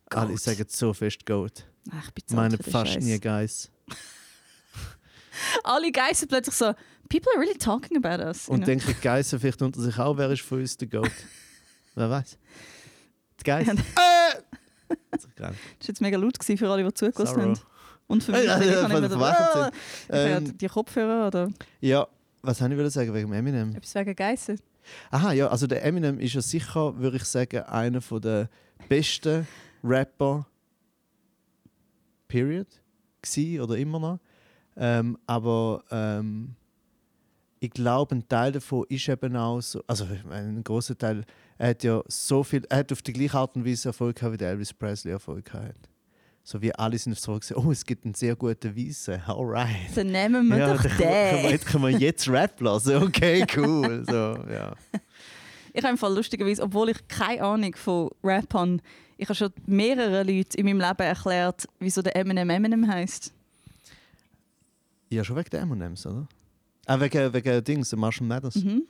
Alle 0.10 0.30
Goat. 0.32 0.40
sagen 0.42 0.66
so 0.68 0.94
fest 0.94 1.26
Goat. 1.26 1.66
Ach, 1.92 2.08
ich 2.16 2.26
bin 2.26 2.36
Meine 2.36 2.58
fast 2.58 2.94
Scheiß. 2.94 3.04
nie 3.06 3.20
Guys. 3.20 3.72
Alle 5.64 5.92
Geister 5.92 6.28
plötzlich 6.28 6.56
so, 6.56 6.74
people 7.10 7.32
are 7.36 7.40
really 7.42 7.58
talking 7.58 7.98
about 8.04 8.24
us. 8.24 8.48
Und 8.50 8.66
denken 8.68 8.96
Guys 9.02 9.30
vielleicht 9.30 9.62
unter 9.62 9.82
sich 9.82 9.98
auch, 10.00 10.18
wer 10.18 10.30
ist 10.32 10.42
von 10.42 10.60
uns 10.60 10.78
der 10.78 10.88
Goat? 10.88 11.12
wer 11.96 12.10
weiß? 12.10 12.38
Die 13.40 13.44
Guys. 13.44 13.68
äh! 13.68 14.96
Das 15.10 15.28
war 15.40 15.54
jetzt 15.82 16.02
mega 16.02 16.18
laut 16.18 16.38
für 16.44 16.70
alle, 16.70 16.84
die 16.84 16.94
zugelassen 16.94 17.42
haben. 17.42 17.60
Und 18.08 18.24
für 18.24 18.34
mich, 18.34 18.44
Ja, 18.44 18.60
weil 18.60 18.68
ich 18.68 18.74
ja, 18.76 18.82
kann 18.82 19.02
nicht 19.02 19.10
mehr 19.10 19.20
weil 19.20 19.34
sie 19.34 19.72
da- 20.10 20.18
Ja, 20.30 20.38
Ähm, 20.38 20.58
die 20.58 20.68
Kopfhörer 20.68 21.28
oder 21.28 21.50
ja, 21.80 22.08
was 22.42 22.60
habe 22.60 22.74
ich 22.74 22.94
sagen 22.94 23.14
wegen 23.14 23.32
Eminem? 23.32 23.74
etwas 23.76 23.96
wegen 23.96 24.16
Geister. 24.16 24.56
Aha, 25.12 25.32
ja, 25.32 25.48
also 25.48 25.68
der 25.68 25.86
Eminem 25.86 26.20
ist 26.20 26.34
ja 26.34 26.42
sicher, 26.42 26.98
würde 26.98 27.18
ich 27.18 27.24
sagen, 27.24 27.60
einer 27.64 28.02
der 28.02 28.50
besten 28.90 29.48
Rapper, 29.84 30.46
period, 32.28 32.68
gsi 33.22 33.60
oder 33.62 33.78
immer 33.78 34.00
noch. 34.00 34.20
Ähm, 34.78 35.18
aber 35.28 35.84
ähm, 35.92 36.56
ich 37.60 37.72
glaube, 37.72 38.16
ein 38.16 38.28
Teil 38.28 38.52
davon 38.54 38.86
ist 38.90 39.08
eben 39.08 39.36
auch 39.36 39.62
so, 39.62 39.84
also 39.86 40.08
ein 40.32 40.64
großer 40.64 40.98
Teil, 40.98 41.24
er 41.58 41.70
hat 41.70 41.84
ja 41.84 42.02
so 42.08 42.44
viel, 42.44 42.64
er 42.70 42.80
hat 42.80 42.92
auf 42.92 43.02
die 43.02 43.14
gleiche 43.14 43.38
Art 43.38 43.56
und 43.56 43.66
Weise 43.66 43.90
Erfolg 43.90 44.16
gehabt, 44.16 44.34
wie 44.34 44.38
der 44.38 44.50
Elvis 44.50 44.74
Presley 44.74 45.12
Erfolg 45.12 45.46
gehabt 45.46 45.66
hat. 45.68 45.76
So 46.44 46.60
wie 46.60 46.74
alle 46.74 46.98
sind 46.98 47.16
so 47.20 47.38
gesagt, 47.38 47.64
oh, 47.64 47.72
es 47.72 47.86
gibt 47.86 48.04
einen 48.04 48.16
sehr 48.16 48.36
guten 48.36 48.76
Weise, 48.76 49.22
alright. 49.28 49.96
Dann 49.96 50.08
nehmen 50.08 50.48
wir 50.48 50.58
Ja, 50.58 50.74
doch 50.74 50.82
dann 50.82 50.92
können 50.92 50.98
können, 50.98 51.36
wir, 51.36 51.42
den. 51.44 51.52
jetzt 51.52 51.66
können 51.68 51.84
wir 51.84 51.90
jetzt 51.92 52.28
Rap 52.30 52.60
lassen. 52.62 52.96
Okay, 52.96 53.46
cool. 53.58 54.04
So, 54.08 54.14
ja. 54.52 54.74
Ich 55.74 55.84
habe 55.84 55.92
im 55.92 55.98
Fall 56.00 56.16
lustigerweise, 56.16 56.64
obwohl 56.64 56.90
ich 56.90 57.08
keine 57.08 57.44
Ahnung 57.44 57.76
von 57.76 58.10
Rap 58.24 58.52
habe, 58.56 58.78
ich 59.18 59.28
habe 59.30 59.36
schon 59.36 59.54
mehrere 59.68 60.24
Leute 60.24 60.58
in 60.58 60.66
meinem 60.66 60.80
Leben 60.80 61.04
erklärt, 61.04 61.68
wieso 61.80 62.02
der 62.02 62.16
Eminem 62.16 62.50
Eminem 62.50 62.88
heisst. 62.88 63.32
Ja, 65.12 65.24
schon 65.24 65.36
wegen 65.36 65.50
der 65.50 65.62
M&M's, 65.62 66.06
oder? 66.06 66.28
Ah, 66.86 67.00
wegen, 67.00 67.34
wegen 67.34 67.64
Dings, 67.64 67.90
der 67.90 68.00
Marshall 68.00 68.28
Mathers. 68.28 68.56
Mhm. 68.56 68.84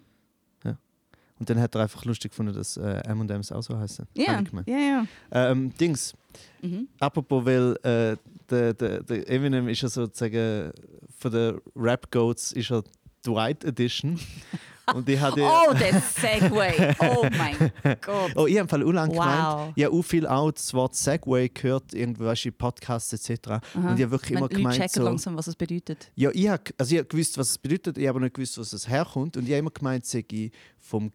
Und 1.40 1.50
dann 1.50 1.60
hat 1.60 1.74
er 1.74 1.82
einfach 1.82 2.06
lustig 2.06 2.30
gefunden, 2.30 2.54
dass 2.54 2.78
äh, 2.78 3.02
M&M's 3.08 3.52
auch 3.52 3.64
so 3.64 3.76
heißen. 3.76 4.06
Ja, 4.14 4.44
ja, 4.68 4.78
ja. 4.78 5.06
Ähm, 5.32 5.76
Dings, 5.76 6.14
Mhm. 6.62 6.88
apropos, 7.00 7.44
weil 7.44 7.76
äh, 7.82 8.16
der, 8.48 8.74
der, 8.76 9.02
der 9.02 9.28
Eminem 9.28 9.68
ist 9.68 9.82
ja 9.82 9.90
sozusagen 9.90 10.72
von 11.18 11.32
den 11.32 11.60
Rap 11.76 12.12
Goats 12.12 12.52
ist 12.52 12.70
er 12.72 12.84
Dwight 13.26 13.64
Edition. 13.64 14.20
Und 14.94 15.08
ich 15.08 15.20
hatte 15.20 15.42
Oh, 15.44 15.74
der 15.74 16.02
Segway. 16.02 16.96
Oh 17.00 17.26
mein 17.38 17.72
Gott. 18.02 18.32
Oh, 18.36 18.48
ich 18.48 18.58
habe 18.60 18.68
Fall 18.68 18.84
unlang 18.84 19.10
Wow. 19.10 19.16
gemeint, 19.18 19.74
ich 19.78 19.84
habe 19.86 19.96
auch 19.96 20.02
viel 20.02 20.28
auch 20.28 20.52
das 20.52 20.74
Wort 20.74 20.96
Segway 20.96 21.50
gehört, 21.50 21.94
irgendwie 21.94 22.26
weißt 22.26 22.46
in 22.48 22.54
Podcasts 22.54 23.14
etc. 23.14 23.50
Aha. 23.50 23.62
Und 23.74 23.98
ich 23.98 24.04
habe 24.04 24.12
wirklich 24.12 24.32
immer 24.32 24.42
Leute 24.42 24.56
gemeint, 24.56 24.76
checken 24.76 24.90
so, 24.94 25.04
langsam, 25.04 25.38
was 25.38 25.48
es 25.48 25.56
bedeutet. 25.56 26.12
ja, 26.16 26.30
ich 26.34 26.48
habe 26.50 26.64
also 26.78 26.94
ich 26.96 27.00
hab 27.00 27.10
gewusst, 27.10 27.38
was 27.38 27.50
es 27.52 27.58
bedeutet, 27.58 27.98
ich 27.98 28.04
habe 28.08 28.18
aber 28.18 28.26
nicht 28.26 28.34
gewusst, 28.36 28.58
was 28.58 28.74
es 28.74 28.88
herkommt. 28.88 29.38
Und 29.38 29.44
ich 29.44 29.50
habe 29.52 29.60
immer 29.60 29.72
gemeint, 29.72 30.12
ich 30.14 30.52
vom, 30.80 31.12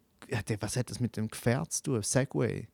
was 0.60 0.76
hat 0.76 0.90
das 0.90 1.00
mit 1.00 1.16
dem 1.16 1.28
Gefährt 1.28 1.72
zu 1.72 1.82
tun? 1.82 2.02
Segway. 2.02 2.68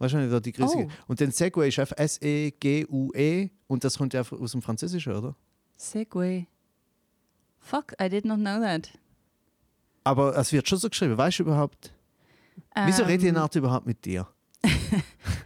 Nicht, 0.00 0.32
da 0.32 0.40
die 0.40 0.52
Grüße. 0.52 0.76
Oh. 0.76 0.88
Und 1.06 1.20
dann 1.20 1.30
Segway 1.30 1.68
ist 1.68 1.78
einfach 1.78 1.96
S-E-G-U-E 1.96 3.48
und 3.68 3.84
das 3.84 3.96
kommt 3.96 4.12
ja 4.12 4.20
aus 4.20 4.52
dem 4.52 4.60
Französischen, 4.60 5.14
oder? 5.14 5.34
Segway. 5.76 6.46
Fuck, 7.58 7.94
I 8.00 8.08
did 8.10 8.26
not 8.26 8.38
know 8.38 8.60
that. 8.60 8.90
Aber 10.04 10.36
es 10.36 10.52
wird 10.52 10.68
schon 10.68 10.78
so 10.78 10.88
geschrieben, 10.88 11.16
weißt 11.16 11.38
du 11.38 11.42
überhaupt? 11.44 11.90
Wieso 12.86 13.02
Ähm, 13.02 13.08
rede 13.08 13.22
ich 13.24 13.28
eine 13.30 13.40
Art 13.40 13.54
überhaupt 13.54 13.86
mit 13.86 14.04
dir? 14.04 14.26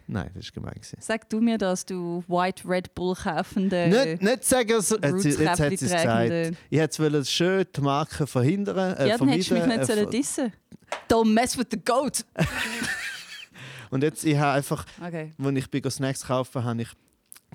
Nein, 0.06 0.30
das 0.34 0.44
ist 0.46 0.52
gemein. 0.54 0.72
gewesen. 0.74 0.96
Sag 1.00 1.28
du 1.28 1.40
mir, 1.40 1.58
dass 1.58 1.84
du 1.84 2.24
White 2.28 2.62
Red 2.66 2.94
Bull 2.94 3.14
kaufende 3.14 3.88
Nicht, 3.88 4.22
nicht 4.22 4.44
sagen, 4.44 4.80
so, 4.80 4.96
jetzt, 4.98 5.24
jetzt 5.24 5.60
hat 5.60 5.68
sie 5.68 5.74
es 5.74 5.80
gesagt. 5.80 6.56
Ich 6.70 6.78
hätte 6.78 7.02
wollen 7.02 7.24
schön 7.24 7.66
die 7.74 7.80
Marke 7.80 8.26
verhindern. 8.26 8.96
Äh, 8.96 9.08
Ja, 9.08 9.18
dann 9.18 9.28
hättest 9.28 9.50
du 9.50 9.54
mich 9.54 9.66
nicht 9.66 9.88
äh, 9.90 10.06
dissen 10.06 10.52
Don't 11.10 11.26
mess 11.32 11.56
with 11.58 11.66
the 11.70 11.78
goat. 11.84 12.24
Und 13.90 14.02
jetzt, 14.02 14.24
ich 14.24 14.36
habe 14.36 14.52
einfach, 14.52 14.84
Okay. 15.04 15.32
als 15.42 15.56
ich 15.56 15.70
bei 15.70 15.90
Snacks 15.90 16.26
kaufe, 16.26 16.62
habe 16.64 16.82
ich 16.82 16.88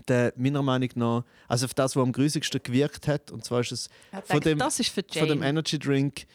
den, 0.10 0.32
meiner 0.36 0.62
Meinung 0.64 0.90
nach, 0.96 1.24
also 1.48 1.66
auf 1.66 1.74
das, 1.74 1.96
was 1.96 2.04
am 2.04 2.12
grusigsten 2.12 2.62
gewirkt 2.62 3.08
hat, 3.08 3.32
und 3.32 3.44
zwar 3.46 3.62
ist 3.62 3.72
es 3.72 3.90
Von 4.26 4.40
dem- 4.42 4.58
das 4.58 4.78
von 4.88 5.28
dem. 5.28 5.44
Energy 5.44 5.78
Drink 5.80 6.26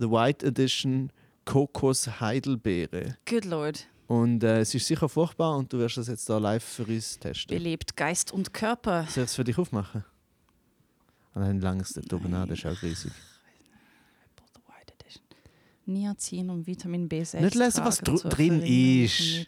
The 0.00 0.08
White 0.08 0.46
Edition 0.46 1.10
Kokos 1.44 2.20
Heidelbeere. 2.20 3.16
Good 3.28 3.44
Lord. 3.44 3.88
Und 4.06 4.44
äh, 4.44 4.60
es 4.60 4.72
ist 4.72 4.86
sicher 4.86 5.08
furchtbar 5.08 5.56
und 5.56 5.72
du 5.72 5.78
wirst 5.78 5.96
das 5.96 6.06
jetzt 6.06 6.30
da 6.30 6.38
live 6.38 6.62
für 6.62 6.84
uns 6.84 7.18
testen. 7.18 7.56
Belebt 7.56 7.96
Geist 7.96 8.32
und 8.32 8.54
Körper. 8.54 9.06
Soll 9.08 9.24
ich 9.24 9.30
es 9.30 9.34
für 9.34 9.42
dich 9.42 9.58
aufmachen? 9.58 10.04
Und 11.34 11.42
dann 11.42 11.60
langes 11.60 11.94
dort 11.94 12.12
oben 12.12 12.32
an, 12.32 12.48
das 12.48 12.60
ist 12.60 12.66
auch 12.66 12.80
riesig. 12.80 13.12
The 14.54 14.60
White 14.68 14.94
Edition. 15.00 15.24
Niacin 15.86 16.50
und 16.50 16.66
Vitamin 16.66 17.08
B6. 17.08 17.40
Nicht 17.40 17.56
lesen, 17.56 17.84
was 17.84 17.98
drin 17.98 18.62
ist. 18.62 19.46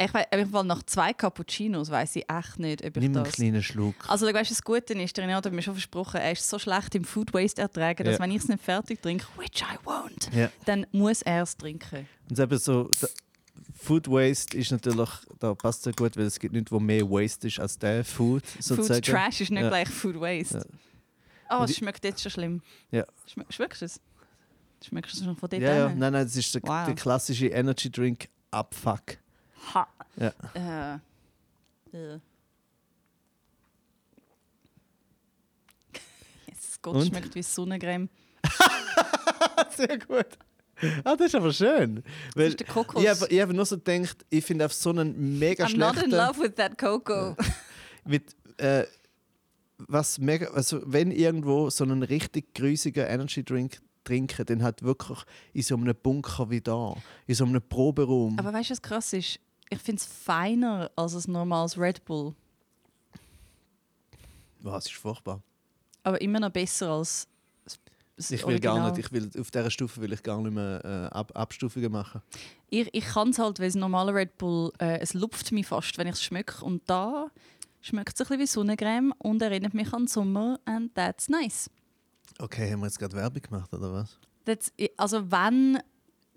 Ich 0.00 0.14
weiß, 0.14 0.26
Fall 0.50 0.64
nach 0.64 0.82
zwei 0.84 1.12
Cappuccinos 1.12 1.90
weiß 1.90 2.16
ich 2.16 2.30
echt 2.30 2.58
nicht, 2.60 2.84
ob 2.84 2.96
ich 2.96 3.02
Nimm 3.02 3.16
einen 3.16 3.24
das. 3.24 3.34
kleinen 3.34 3.62
Schluck. 3.62 3.96
Also, 4.08 4.26
du 4.26 4.32
weißt, 4.34 4.50
das 4.50 4.62
Gute 4.62 4.94
ist, 4.94 5.16
der 5.16 5.24
Renato 5.24 5.46
hat 5.46 5.52
mir 5.52 5.62
schon 5.62 5.74
versprochen, 5.74 6.20
er 6.20 6.32
ist 6.32 6.48
so 6.48 6.58
schlecht 6.58 6.94
im 6.94 7.04
Food 7.04 7.34
Waste 7.34 7.62
ertragen, 7.62 8.04
dass 8.04 8.14
Ja. 8.14 8.20
wenn 8.20 8.30
ich 8.30 8.38
es 8.38 8.48
nicht 8.48 8.62
fertig 8.62 9.02
trinke, 9.02 9.26
which 9.36 9.60
I 9.62 9.76
won't, 9.84 10.32
Ja. 10.36 10.50
dann 10.66 10.86
muss 10.92 11.22
er 11.22 11.42
es 11.42 11.56
trinken. 11.56 12.06
Und 12.30 12.38
eben 12.38 12.58
so, 12.58 12.88
Food 13.76 14.08
Waste 14.08 14.56
ist 14.56 14.70
natürlich, 14.70 15.10
da 15.40 15.54
passt 15.54 15.82
sehr 15.82 15.92
gut, 15.94 16.16
weil 16.16 16.26
es 16.26 16.38
gibt 16.38 16.54
nichts, 16.54 16.70
wo 16.70 16.78
mehr 16.78 17.02
Waste 17.10 17.48
ist 17.48 17.58
als 17.58 17.76
der 17.76 18.04
Food, 18.04 18.44
sozusagen. 18.60 19.02
Food 19.02 19.14
Trash 19.14 19.40
ist 19.40 19.50
nicht 19.50 19.62
Ja. 19.62 19.68
gleich 19.68 19.88
Food 19.88 20.20
Waste. 20.20 20.64
Oh, 21.50 21.56
Und 21.58 21.70
es 21.70 21.76
schmeckt 21.76 22.04
jetzt 22.04 22.22
schon 22.22 22.30
schlimm. 22.30 22.62
Ja. 22.92 23.04
Schme 23.26 23.44
schmeckst 23.48 23.80
du 23.80 23.86
es? 23.86 24.00
Schmeckst 24.86 25.14
du 25.14 25.18
es 25.18 25.24
schon 25.24 25.34
von 25.36 25.48
dort 25.50 25.60
Ja, 25.62 25.74
ja, 25.76 25.88
nein, 25.88 26.12
nein, 26.12 26.24
das 26.24 26.36
ist 26.36 26.54
der, 26.54 26.62
Wow. 26.62 26.86
der 26.86 26.94
klassische 26.94 27.46
Energy 27.48 27.90
Drink 27.90 28.28
Abfuck. 28.52 29.18
Ha. 29.74 29.88
Ja. 30.16 30.32
Äh. 30.54 31.96
Äh. 31.96 32.20
Yes, 36.46 36.78
Gott 36.82 36.96
Und? 36.96 37.06
schmeckt 37.06 37.34
wie 37.34 37.42
Sonnencreme. 37.42 38.08
Sehr 39.76 39.98
gut. 39.98 40.26
Ah, 41.04 41.16
das 41.16 41.28
ist 41.28 41.34
aber 41.34 41.52
schön. 41.52 42.04
Das 42.34 42.48
ist 42.48 42.60
der 42.60 42.66
Kokos. 42.66 43.02
ich 43.02 43.08
habe 43.08 43.26
ich 43.28 43.40
hab 43.40 43.50
nur 43.50 43.66
so 43.66 43.76
gedacht, 43.78 44.24
ich 44.30 44.44
finde 44.44 44.66
auf 44.66 44.72
so 44.72 44.90
einen 44.90 45.38
mega 45.38 45.64
I'm 45.64 45.76
not 45.76 45.96
in 45.96 46.10
schlechten... 46.10 46.10
love 46.10 46.40
with 46.40 46.54
that 46.56 46.78
Coco. 46.78 47.36
Mit, 48.04 48.36
äh, 48.58 48.84
was 49.78 50.18
mega, 50.18 50.46
also 50.52 50.80
wenn 50.84 51.10
irgendwo 51.10 51.68
so 51.70 51.84
einen 51.84 52.02
richtig 52.02 52.54
grüsigen 52.54 53.06
Energy 53.06 53.44
Drink 53.44 53.78
trinken, 54.04 54.46
dann 54.46 54.62
halt 54.62 54.82
wirklich 54.82 55.18
in 55.52 55.62
so 55.62 55.76
einem 55.76 55.94
Bunker 55.94 56.48
wie 56.50 56.60
da, 56.60 56.94
in 57.26 57.34
so 57.34 57.44
einem 57.44 57.60
Proberaum. 57.60 58.38
Aber 58.38 58.52
weißt 58.52 58.70
du, 58.70 58.72
was 58.72 58.82
krass 58.82 59.12
ist? 59.12 59.40
Ich 59.70 59.78
finde 59.78 60.00
es 60.00 60.06
feiner 60.06 60.90
als 60.96 61.14
ein 61.26 61.32
normales 61.32 61.78
Red 61.78 62.04
Bull. 62.04 62.34
Was 64.60 64.86
ist 64.86 64.94
furchtbar. 64.94 65.42
Aber 66.02 66.20
immer 66.20 66.40
noch 66.40 66.50
besser 66.50 66.90
als 66.90 67.28
Ich 68.30 68.46
will 68.46 68.58
gar 68.58 68.74
Original. 68.74 68.90
nicht, 68.92 69.06
ich 69.06 69.12
will, 69.12 69.30
auf 69.40 69.50
dieser 69.50 69.70
Stufe 69.70 70.00
will 70.00 70.12
ich 70.12 70.22
gar 70.22 70.40
nicht 70.40 70.52
mehr 70.52 70.80
äh, 70.84 71.14
Ab 71.14 71.32
Abstufungen 71.34 71.92
machen. 71.92 72.22
Ich, 72.70 72.88
ich 72.92 73.04
kann 73.04 73.30
es 73.30 73.38
halt, 73.38 73.60
weil 73.60 73.68
das 73.68 73.74
normale 73.76 74.12
Red 74.14 74.38
Bull, 74.38 74.72
äh, 74.78 74.98
es 74.98 75.14
lupft 75.14 75.52
mich 75.52 75.66
fast, 75.66 75.96
wenn 75.98 76.06
ich 76.06 76.14
es 76.14 76.22
schmecke. 76.22 76.64
Und 76.64 76.82
da 76.88 77.30
schmeckt 77.80 78.14
es 78.14 78.20
ein 78.20 78.38
bisschen 78.38 78.40
wie 78.40 78.46
Sonnencreme 78.46 79.12
und 79.18 79.42
erinnert 79.42 79.74
mich 79.74 79.92
an 79.92 80.02
den 80.02 80.08
Sommer. 80.08 80.58
And 80.64 80.94
that's 80.94 81.28
nice. 81.28 81.70
Okay, 82.38 82.72
haben 82.72 82.80
wir 82.80 82.86
jetzt 82.86 82.98
gerade 82.98 83.14
Werbung 83.16 83.42
gemacht, 83.42 83.72
oder 83.72 83.92
was? 83.92 84.18
That's, 84.44 84.72
also 84.96 85.30
wenn 85.30 85.78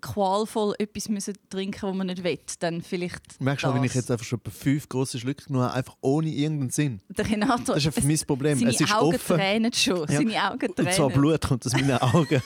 qualvoll 0.02 0.74
etwas 0.78 1.08
müssen 1.08 1.34
trinken 1.48 1.80
was 1.88 1.94
man 1.96 2.08
nicht 2.08 2.22
will, 2.24 2.38
dann 2.58 2.82
vielleicht 2.82 3.40
Merkst 3.40 3.64
du, 3.64 3.72
wenn 3.72 3.84
ich 3.84 3.92
das. 3.92 4.02
jetzt 4.02 4.10
einfach 4.10 4.24
schon 4.24 4.40
fünf 4.52 4.88
große 4.88 5.18
Schlücke 5.18 5.44
genommen 5.46 5.64
habe, 5.66 5.74
einfach 5.74 5.96
ohne 6.02 6.28
irgendeinen 6.28 6.70
Sinn. 6.70 7.00
Der 7.08 7.28
Renato, 7.30 7.72
Das 7.72 7.78
ist 7.78 7.86
einfach 7.86 8.02
mein 8.02 8.18
Problem. 8.26 8.58
seine 8.58 8.70
Es 8.70 8.80
ist 8.80 8.94
Augen 8.94 9.14
offen. 9.14 9.36
tränen 9.36 9.72
schon. 9.72 9.98
Ja. 10.00 10.06
Seine 10.18 10.50
Augen 10.50 10.66
Und 10.70 10.76
zwar 10.76 11.08
tränen. 11.08 11.12
Blut 11.12 11.40
kommt 11.40 11.64
aus 11.66 11.72
meinen 11.72 11.98
Augen. 11.98 12.42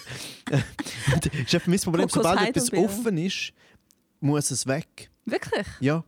das 0.50 0.60
ist 1.34 1.54
einfach 1.54 1.66
mein 1.66 1.80
Problem. 1.80 2.08
Kokos 2.08 2.22
Sobald 2.22 2.40
etwas 2.48 2.64
Heidelbeere. 2.66 2.84
offen 2.84 3.18
ist, 3.18 3.52
muss 4.20 4.50
es 4.50 4.66
weg. 4.66 5.10
Wirklich? 5.24 5.66
Ja. 5.80 6.04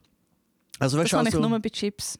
Also, 0.78 0.96
Das 0.96 1.04
weißt 1.04 1.12
du, 1.12 1.16
habe 1.18 1.28
ich 1.28 1.34
also, 1.34 1.48
nur 1.48 1.58
bei 1.58 1.68
Chips. 1.70 2.18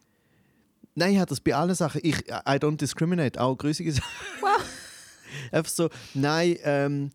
Nein, 0.95 1.13
ich 1.13 1.19
habe 1.19 1.29
das 1.29 1.41
bei 1.41 1.55
allen 1.55 1.75
Sachen. 1.77 2.01
Ich, 2.03 2.17
I 2.29 2.57
don't 2.57 2.77
discriminate, 2.77 3.41
auch 3.41 3.57
grüßige 3.57 3.95
Sachen. 3.95 4.11
Wow. 4.41 4.65
Einfach 5.53 5.71
so, 5.71 5.91
nein, 6.15 6.57
ähm, 6.65 7.11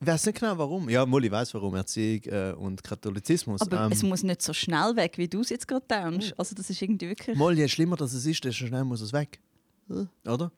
weiß 0.00 0.26
nicht 0.26 0.40
genau 0.40 0.56
warum. 0.58 0.88
Ja, 0.88 1.04
Molly 1.06 1.30
weiß 1.30 1.54
warum, 1.54 1.74
Erziehung 1.74 2.22
äh, 2.32 2.52
und 2.52 2.82
Katholizismus. 2.84 3.60
Aber 3.62 3.86
ähm, 3.86 3.92
es 3.92 4.02
muss 4.02 4.22
nicht 4.22 4.42
so 4.42 4.52
schnell 4.52 4.94
weg, 4.96 5.18
wie 5.18 5.28
du 5.28 5.40
es 5.40 5.48
jetzt 5.50 5.66
gerade 5.66 5.84
denkst. 5.90 6.34
Also 6.36 6.54
das 6.54 6.70
ist 6.70 6.80
irgendwie 6.82 7.08
wirklich... 7.08 7.36
Molly, 7.36 7.58
je 7.60 7.68
schlimmer 7.68 7.96
das 7.96 8.12
es 8.12 8.24
ist, 8.26 8.44
desto 8.44 8.66
schneller 8.66 8.84
muss 8.84 9.00
es 9.00 9.12
weg. 9.12 9.40
Oder? 10.26 10.52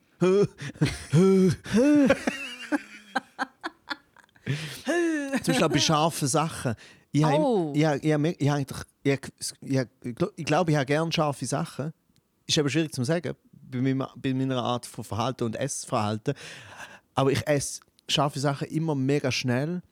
Zum 5.42 5.54
Beispiel 5.54 5.68
bei 5.68 5.78
scharfen 5.78 6.28
Sachen. 6.28 6.74
Ich, 7.12 7.24
habe- 7.24 7.36
Oh. 7.38 7.72
ich, 7.74 7.82
ich, 7.82 9.20
ich, 10.36 10.44
glaube, 10.44 10.70
ich 10.70 10.76
habe 10.76 10.86
gerne 10.86 11.12
scharfe 11.12 11.46
Sachen. 11.46 11.92
Ist 12.46 12.58
aber 12.58 12.68
schwierig 12.68 12.92
zu 12.92 13.04
sagen, 13.04 13.34
bei, 13.52 13.78
meinem, 13.80 14.06
bei 14.16 14.34
meiner 14.34 14.62
Art 14.62 14.86
von 14.86 15.04
Verhalten 15.04 15.44
und 15.44 15.56
Essverhalten. 15.56 16.34
Aber 17.14 17.30
ich 17.32 17.46
esse 17.46 17.80
scharfe 18.10 18.40
Sachen 18.40 18.68
immer 18.68 18.94
mega 18.94 19.32
schnell. 19.32 19.82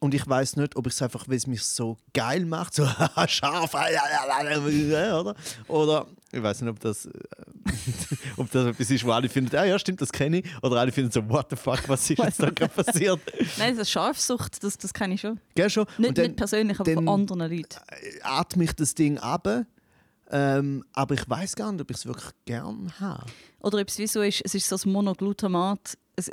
Und 0.00 0.12
ich 0.12 0.28
weiß 0.28 0.56
nicht, 0.56 0.76
ob 0.76 0.86
ich 0.86 0.92
es 0.92 1.00
einfach, 1.00 1.28
weil 1.28 1.36
es 1.36 1.46
mich 1.46 1.62
so 1.62 1.96
geil 2.12 2.44
macht, 2.44 2.74
so 2.74 2.86
scharf, 3.26 3.72
oder? 3.72 5.34
Oder 5.66 6.06
ich 6.30 6.42
weiß 6.42 6.60
nicht, 6.60 6.70
ob 6.70 6.80
das, 6.80 7.06
äh, 7.06 7.10
ob 8.36 8.50
das 8.50 8.66
etwas 8.66 8.90
ist, 8.90 9.04
wo 9.04 9.12
alle 9.12 9.28
finden, 9.30 9.56
ah 9.56 9.64
ja, 9.64 9.78
stimmt, 9.78 10.02
das 10.02 10.12
kenne 10.12 10.40
ich. 10.40 10.62
Oder 10.62 10.80
alle 10.80 10.92
finden 10.92 11.10
so, 11.10 11.26
what 11.28 11.46
the 11.48 11.56
fuck, 11.56 11.88
was 11.88 12.10
ist 12.10 12.18
jetzt 12.18 12.42
da 12.42 12.50
gerade 12.50 12.72
passiert? 12.82 13.20
Nein, 13.56 13.78
das 13.78 13.90
Scharfsucht, 13.90 14.62
das, 14.62 14.76
das 14.76 14.92
kenne 14.92 15.14
ich 15.14 15.22
schon. 15.22 15.40
Gell 15.54 15.70
schon? 15.70 15.86
Nicht, 15.96 16.18
dann 16.18 16.26
nicht 16.26 16.36
persönlich, 16.36 16.78
aber 16.78 16.92
von 16.92 17.08
anderen 17.08 17.40
Leuten. 17.40 17.78
atme 18.22 18.64
ich 18.64 18.72
das 18.72 18.94
Ding 18.94 19.18
ab. 19.18 19.48
Ähm, 20.30 20.84
aber 20.92 21.14
ich 21.14 21.28
weiß 21.28 21.54
gar 21.54 21.70
nicht, 21.70 21.80
ob 21.80 21.90
ich 21.90 21.98
es 21.98 22.06
wirklich 22.06 22.30
gern 22.44 22.92
habe. 22.98 23.24
Oder 23.60 23.78
ob 23.80 23.88
es 23.88 23.98
wie 23.98 24.06
so 24.06 24.20
ist, 24.20 24.42
es 24.44 24.54
ist 24.54 24.68
so 24.68 24.74
das 24.74 24.84
Monoglutamat. 24.86 25.96
Es, 26.16 26.30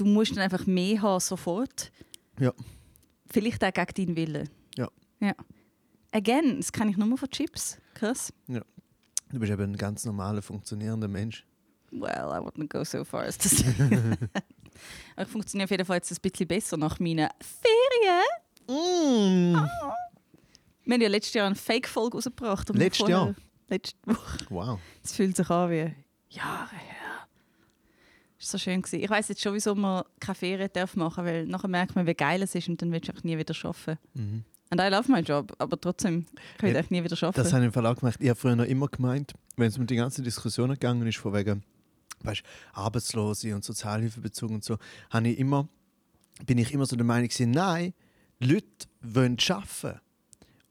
du 0.00 0.06
musst 0.06 0.32
dann 0.32 0.38
einfach 0.38 0.66
mehr 0.66 1.02
haben 1.02 1.20
sofort. 1.20 1.92
Ja. 2.38 2.52
Vielleicht 3.30 3.62
auch 3.62 3.72
gegen 3.72 4.14
deinen 4.14 4.16
Willen. 4.16 4.48
Ja. 4.76 4.88
ja. 5.20 5.34
Again, 6.12 6.56
das 6.56 6.72
kenne 6.72 6.90
ich 6.90 6.96
nur 6.96 7.16
von 7.18 7.30
Chips. 7.30 7.78
Krass. 7.94 8.32
Du 8.46 9.38
bist 9.38 9.52
eben 9.52 9.72
ein 9.72 9.76
ganz 9.76 10.04
normaler, 10.04 10.42
funktionierender 10.42 11.06
Mensch. 11.06 11.46
Well, 11.92 12.30
I 12.30 12.38
wouldn't 12.38 12.68
go 12.68 12.84
so 12.84 13.04
far 13.04 13.24
as 13.24 13.36
to 13.38 13.48
say. 13.48 13.74
Ich 15.20 15.28
funktioniere 15.28 15.64
auf 15.64 15.70
jeden 15.72 15.84
Fall 15.84 15.96
jetzt 15.96 16.10
ein 16.10 16.16
bisschen 16.22 16.48
besser 16.48 16.76
nach 16.78 16.98
meinen 17.00 17.28
Ferien. 17.38 18.22
Mm. 18.66 19.54
Wir 20.84 20.94
haben 20.94 21.02
ja 21.02 21.08
letztes 21.08 21.34
Jahr 21.34 21.46
eine 21.46 21.54
Fake-Folge 21.54 22.16
rausgebracht. 22.16 22.70
Letztes 22.70 23.06
Jahr? 23.06 23.34
Letzte 23.68 23.98
Woche. 24.06 24.38
Wow. 24.48 24.80
Es 25.04 25.12
fühlt 25.12 25.36
sich 25.36 25.50
an 25.50 25.70
wie 25.70 25.94
Jahre 26.30 26.76
her. 26.76 26.99
So 28.42 28.58
schön. 28.58 28.80
Gewesen. 28.82 29.02
Ich 29.02 29.10
weiß 29.10 29.28
jetzt 29.28 29.42
schon, 29.42 29.54
wieso 29.54 29.74
man 29.74 30.02
keine 30.18 30.34
Ferien 30.34 30.70
darf 30.72 30.96
machen 30.96 31.24
weil 31.24 31.46
nachher 31.46 31.68
merkt 31.68 31.94
man, 31.94 32.06
wie 32.06 32.14
geil 32.14 32.42
es 32.42 32.54
ist 32.54 32.68
und 32.68 32.80
dann 32.80 32.90
willst 32.90 33.08
du 33.08 33.12
auch 33.12 33.22
nie 33.22 33.36
wieder 33.36 33.54
arbeiten. 33.62 33.98
Mhm. 34.14 34.44
Und 34.72 34.80
I 34.80 34.88
love 34.88 35.10
my 35.10 35.20
job, 35.20 35.52
aber 35.58 35.80
trotzdem 35.80 36.26
kann 36.58 36.70
ich 36.70 36.76
Ja, 36.76 36.82
nie 36.88 37.04
wieder 37.04 37.16
arbeiten. 37.16 37.42
Das 37.42 37.52
habe 37.52 37.66
ich 37.66 37.74
im 37.74 37.86
auch 37.86 37.96
gemacht. 37.96 38.18
Ich 38.20 38.28
habe 38.28 38.38
früher 38.38 38.56
noch 38.56 38.64
immer 38.64 38.88
gemeint, 38.88 39.34
wenn 39.56 39.68
es 39.68 39.76
um 39.76 39.86
die 39.86 39.96
ganze 39.96 40.22
Diskussion 40.22 40.70
gegangen 40.70 41.06
ist, 41.06 41.18
von 41.18 41.34
wegen 41.34 41.64
weißt, 42.22 42.42
Arbeitslose 42.72 43.54
und 43.54 43.64
Sozialhilfebezug 43.64 44.50
und 44.50 44.64
so, 44.64 44.78
habe 45.10 45.28
ich 45.28 45.38
immer, 45.38 45.68
bin 46.46 46.58
ich 46.58 46.72
immer 46.72 46.86
so 46.86 46.96
der 46.96 47.04
Meinung 47.04 47.28
gewesen, 47.28 47.50
nein, 47.50 47.94
Leute 48.38 48.66
wollen 49.02 49.36
arbeiten. 49.48 50.00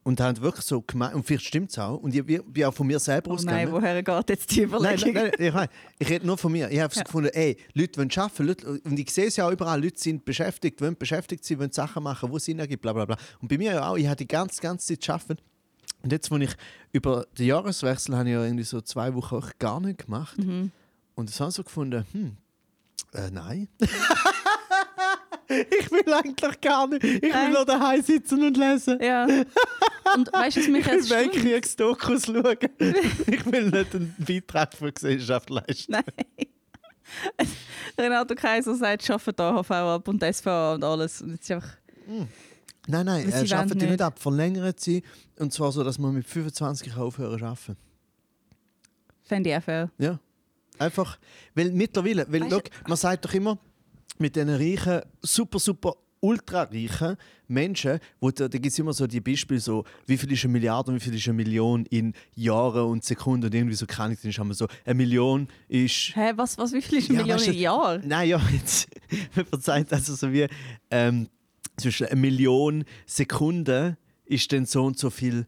Und 0.02 0.18
haben 0.18 0.40
wirklich 0.40 0.64
so 0.64 0.80
gemeint, 0.80 1.14
und 1.14 1.24
vielleicht 1.24 1.44
stimmt 1.44 1.70
es 1.72 1.78
auch, 1.78 1.98
und 1.98 2.14
ich 2.14 2.24
bin 2.24 2.64
auch 2.64 2.72
von 2.72 2.86
mir 2.86 2.98
selber 2.98 3.32
oh 3.32 3.34
nein, 3.34 3.68
ausgegangen. 3.68 3.72
woher 3.72 4.02
geht 4.02 4.30
jetzt 4.30 4.50
die 4.50 4.60
Nein, 4.66 4.68
Überlegung? 4.68 5.12
nein, 5.12 5.30
nein, 5.38 5.46
ich, 5.48 5.52
meine, 5.54 5.68
ich 5.98 6.08
rede 6.08 6.26
nur 6.26 6.38
von 6.38 6.52
mir. 6.52 6.70
Ich 6.70 6.80
habe 6.80 6.94
Ja. 6.94 7.02
gefunden, 7.02 7.28
ey, 7.34 7.58
Leute 7.74 7.98
wollen 7.98 8.10
arbeiten. 8.16 8.44
Leute, 8.46 8.66
und 8.82 8.98
ich 8.98 9.10
sehe 9.12 9.26
es 9.26 9.36
ja 9.36 9.46
auch 9.46 9.50
überall, 9.52 9.82
Leute 9.82 10.00
sind 10.00 10.24
beschäftigt, 10.24 10.80
wollen 10.80 10.96
beschäftigt 10.96 11.44
sein, 11.44 11.58
wollen 11.58 11.70
Sachen 11.72 12.02
machen, 12.02 12.30
wo 12.30 12.38
es 12.38 12.46
Sinn 12.46 12.58
ergibt, 12.58 12.80
bla 12.80 12.94
bla 12.94 13.04
bla. 13.04 13.18
Und 13.42 13.48
bei 13.48 13.58
mir 13.58 13.72
ja 13.74 13.88
auch, 13.90 13.96
ich 13.98 14.06
habe 14.06 14.16
die 14.16 14.26
ganze, 14.26 14.62
ganze 14.62 14.86
Zeit 14.86 15.04
gearbeitet. 15.06 15.42
Und 16.02 16.12
jetzt, 16.12 16.32
als 16.32 16.42
ich 16.44 16.56
über 16.92 17.26
den 17.36 17.46
Jahreswechsel 17.46 18.16
habe 18.16 18.26
ich 18.26 18.32
ja 18.32 18.42
irgendwie 18.42 18.64
so 18.64 18.80
zwei 18.80 19.14
Wochen 19.14 19.34
auch 19.34 19.50
gar 19.58 19.80
nicht 19.80 20.06
gemacht. 20.06 20.38
Mhm. 20.38 20.70
Und 21.14 21.28
das 21.28 21.38
habe 21.40 21.50
ich 21.50 21.56
so 21.56 21.62
gefunden, 21.62 22.06
hm, 22.12 22.36
äh, 23.12 23.30
nein. 23.30 23.68
ich 25.50 25.90
will 25.90 26.12
eigentlich 26.12 26.60
gar 26.60 26.86
nicht. 26.86 27.02
Ich 27.02 27.22
will 27.22 27.30
Nein. 27.30 27.52
nur 27.52 27.64
daheim 27.64 28.02
sitzen 28.02 28.42
und 28.42 28.56
lesen. 28.56 28.98
Ja. 29.00 29.24
Und 30.14 30.32
weißt 30.32 30.56
du, 30.56 30.60
was 30.60 30.68
mich 30.68 30.80
Ich 30.86 30.90
will 30.90 30.96
jetzt? 30.98 31.10
Weltkriegsdokus 31.10 32.26
schauen. 32.26 32.56
ich 33.26 33.46
will 33.46 33.70
nicht 33.70 33.94
einen 33.94 34.14
Beitrag 34.18 34.74
für 34.74 34.86
die 34.86 34.94
Gesellschaft 34.94 35.50
leisten. 35.50 35.92
Nein. 35.92 36.04
Renato 37.98 38.34
Kaiser 38.34 38.74
sagt, 38.74 39.02
ich 39.02 39.10
arbeite 39.10 39.32
die 39.32 39.42
AHV 39.42 39.70
ab 39.70 40.08
und 40.08 40.22
SVA 40.22 40.74
und 40.74 40.84
alles. 40.84 41.20
Und 41.22 41.32
jetzt 41.32 41.50
einfach, 41.50 41.76
Nein, 42.86 43.06
nein, 43.06 43.28
er 43.30 43.40
sie 43.40 43.48
schafft 43.48 43.70
wollen 43.70 43.78
die 43.78 43.86
nicht 43.86 44.02
ab. 44.02 44.18
Verlängert 44.18 44.80
sie. 44.80 45.02
Und 45.38 45.52
zwar 45.52 45.72
so, 45.72 45.84
dass 45.84 45.98
man 45.98 46.14
mit 46.14 46.26
25 46.26 46.92
kann 46.92 47.02
aufhören 47.02 47.38
zu 47.38 47.44
arbeiten. 47.44 47.76
fände 49.22 49.50
ich 49.50 49.56
auch 49.56 49.62
fair. 49.62 49.90
Ja. 49.98 50.18
Einfach, 50.78 51.18
weil 51.54 51.72
mittlerweile, 51.72 52.26
weil, 52.30 52.42
Weißt 52.42 52.52
schau, 52.52 52.60
man 52.88 52.96
sagt 52.96 53.24
doch 53.24 53.34
immer, 53.34 53.58
mit 54.20 54.36
diesen 54.36 54.50
reichen, 54.50 55.02
super, 55.22 55.58
super, 55.58 55.94
ultra 56.22 56.64
reichen 56.64 57.16
Menschen, 57.48 57.98
wo 58.20 58.30
da, 58.30 58.46
da 58.46 58.58
gibt 58.58 58.66
es 58.72 58.78
immer 58.78 58.92
so 58.92 59.06
die 59.06 59.20
Beispiele, 59.20 59.58
so, 59.58 59.84
wie 60.06 60.18
viel 60.18 60.30
ist 60.32 60.44
eine 60.44 60.52
Milliarde 60.52 60.90
und 60.92 60.96
wie 60.96 61.00
viel 61.00 61.14
ist 61.14 61.26
eine 61.26 61.34
Million 61.34 61.86
in 61.86 62.12
Jahren 62.36 62.84
und 62.90 63.02
Sekunden 63.04 63.46
und 63.46 63.54
irgendwie 63.54 63.74
so 63.74 63.86
kann 63.86 64.12
ich, 64.12 64.20
dann 64.20 64.30
haben 64.32 64.48
wir 64.48 64.54
so, 64.54 64.68
eine 64.84 64.94
Million 64.94 65.48
ist 65.68 66.14
Hä, 66.14 66.32
was, 66.36 66.58
was, 66.58 66.72
wie 66.74 66.82
viel 66.82 66.98
ist 66.98 67.08
eine 67.10 67.20
Ja, 67.20 67.22
Million 67.24 67.38
weißt 67.38 67.46
du- 67.48 67.52
im 67.52 67.58
Jahr? 67.58 67.98
Nein, 68.04 68.28
ja, 68.28 68.40
jetzt 68.52 68.88
man 69.34 69.46
verzeiht 69.46 69.92
also 69.92 70.14
so 70.14 70.30
wie 70.32 70.46
ähm, 70.90 71.28
zwischen 71.78 72.06
eine 72.08 72.20
Million 72.20 72.84
Sekunden 73.06 73.96
ist 74.26 74.52
dann 74.52 74.66
so 74.66 74.84
und 74.84 74.98
so 74.98 75.08
viel 75.10 75.46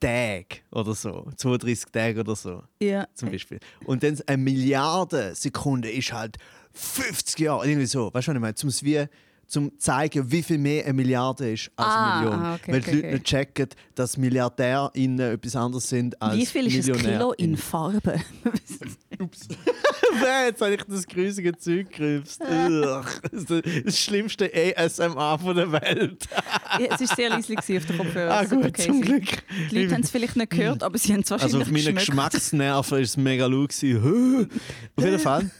Tage 0.00 0.58
oder 0.72 0.94
so, 0.94 1.26
32 1.36 1.90
Tage 1.92 2.20
oder 2.20 2.36
so 2.36 2.62
Ja. 2.82 3.06
zum 3.14 3.30
Beispiel. 3.30 3.58
Und 3.86 4.02
dann 4.02 4.18
eine 4.26 4.36
Milliarde 4.42 5.34
Sekunde 5.34 5.90
ist 5.90 6.12
halt 6.12 6.36
50 6.76 7.38
Jahre, 7.38 7.66
irgendwie 7.66 7.86
so. 7.86 8.12
Weißt 8.12 8.28
du, 8.28 8.30
was 8.32 8.36
ich 8.36 8.40
meine? 8.40 8.54
Zum 8.54 8.70
wie 8.82 9.06
zum 9.48 9.78
zeigen, 9.78 10.28
wie 10.30 10.42
viel 10.42 10.58
mehr 10.58 10.84
eine 10.84 10.92
Milliarde 10.92 11.52
ist 11.52 11.70
als 11.76 11.86
Ah, 11.88 12.18
eine 12.18 12.24
Million. 12.24 12.42
ah, 12.42 12.54
okay, 12.54 12.72
Weil 12.72 12.80
okay, 12.80 12.90
die 12.90 12.96
Leute 12.96 13.06
okay. 13.06 13.14
nicht 13.14 13.26
checken, 13.26 13.68
dass 13.94 14.16
MilliardärInnen 14.16 15.34
etwas 15.34 15.56
anderes 15.56 15.88
sind 15.88 16.20
als 16.20 16.36
Wie 16.36 16.46
viel 16.46 16.66
ist 16.66 16.90
ein 16.90 16.96
Kilo 16.96 17.32
in. 17.32 17.56
Farbe? 17.56 18.20
Jetzt 20.46 20.60
habe 20.60 20.74
ich 20.74 20.82
das 20.88 21.06
grusige 21.06 21.56
Zeug 21.56 21.90
gerülpst. 21.92 22.40
Ugh. 22.42 23.04
Das 23.30 23.42
ist 23.44 23.86
das 23.86 23.98
schlimmste 23.98 24.50
ASMR 24.76 25.38
von 25.38 25.56
der 25.56 25.70
Welt. 25.72 26.26
ja, 26.80 26.86
es 26.94 27.00
war 27.08 27.16
sehr 27.16 27.30
leislich 27.30 27.58
auf 27.58 27.86
der 27.86 27.96
Kopfhörer. 27.96 28.32
Ah, 28.34 28.44
gut, 28.44 28.76
zum 28.78 29.00
crazy. 29.00 29.00
Glück. 29.00 29.42
Die 29.70 29.78
Leute 29.82 29.94
haben 29.94 30.02
es 30.02 30.10
vielleicht 30.10 30.36
nicht 30.36 30.50
gehört, 30.50 30.82
aber 30.82 30.98
sie 30.98 31.12
haben 31.12 31.20
es 31.20 31.30
Also 31.32 31.44
wahrscheinlich 31.44 31.62
auf 31.62 31.72
meinen 31.72 31.94
geschmeckt. 31.94 32.06
Geschmacksnerven 32.08 32.90
war 32.92 32.98
es 32.98 33.16
mega 33.16 33.46
laut. 33.46 33.70
Auf 33.72 35.04
jeden 35.04 35.18
Fall. 35.18 35.50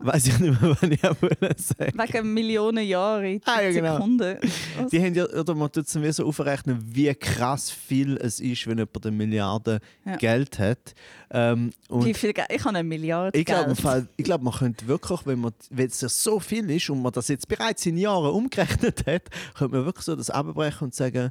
Weiß 0.00 0.26
ich 0.28 0.38
nicht 0.38 0.60
mehr, 0.60 0.70
was 0.80 0.82
ich 0.90 1.04
auch 1.04 1.16
sagen 1.56 1.98
Wegen 1.98 2.32
Millionen 2.32 2.86
Jahre, 2.86 3.40
Ah, 3.44 3.60
ja, 3.62 3.70
genau. 3.72 3.94
Sekunden. 3.96 4.36
Was? 4.78 4.90
Die 4.90 5.00
haben 5.02 5.14
ja, 5.14 5.24
oder 5.28 5.54
man 5.56 5.72
tut 5.72 5.86
es 5.86 5.94
mir 5.96 6.12
so 6.12 6.24
aufrechnen, 6.24 6.78
wie 6.94 7.12
krass 7.14 7.70
viel 7.70 8.16
es 8.16 8.38
ist, 8.38 8.66
wenn 8.68 8.78
jemand 8.78 9.04
eine 9.04 9.16
Milliarde 9.16 9.80
Ja. 10.04 10.16
Geld 10.16 10.58
hat. 10.60 10.94
Ähm, 11.30 11.72
Wie 11.90 12.14
viel 12.14 12.32
Geld? 12.32 12.46
Ich 12.50 12.60
habe 12.64 12.70
eine 12.78 12.84
Milliarde 12.84 13.36
Ich 13.36 13.44
glaube, 13.44 13.74
Geld. 13.74 14.06
ich 14.16 14.24
glaub, 14.24 14.40
man 14.40 14.54
könnte 14.54 14.86
wirklich, 14.86 15.26
wenn, 15.26 15.40
man, 15.40 15.52
wenn 15.70 15.86
es 15.88 16.00
ja 16.00 16.08
so 16.08 16.38
viel 16.38 16.70
ist 16.70 16.88
und 16.90 17.02
man 17.02 17.12
das 17.12 17.26
jetzt 17.28 17.48
bereits 17.48 17.84
in 17.84 17.96
Jahren 17.98 18.30
umgerechnet 18.32 19.04
hat, 19.06 19.22
könnte 19.56 19.76
man 19.76 19.84
wirklich 19.84 20.04
so 20.04 20.14
das 20.14 20.30
abbrechen 20.30 20.84
und 20.84 20.94
sagen, 20.94 21.30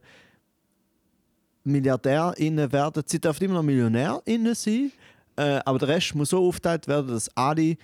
MilliardärInnen 1.63 2.71
werden, 2.71 3.03
sie 3.05 3.19
dürfen 3.19 3.43
immer 3.45 3.55
noch 3.55 3.63
MillionärInnen 3.63 4.55
sein, 4.55 4.91
äh, 5.37 5.59
aber 5.65 5.79
der 5.79 5.87
Rest 5.89 6.15
muss 6.15 6.29
so 6.29 6.45
aufgeteilt 6.47 6.87
werden, 6.87 7.07
dass 7.07 7.29
alle 7.35 7.77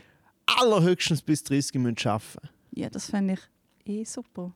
allerhöchstens 0.45 1.21
bis 1.21 1.43
30 1.43 1.75
müssen 1.75 2.07
arbeiten 2.07 2.49
Ja, 2.71 2.89
das 2.89 3.09
fände 3.09 3.35
ich 3.85 3.89
eh 3.89 4.03
super. 4.03 4.51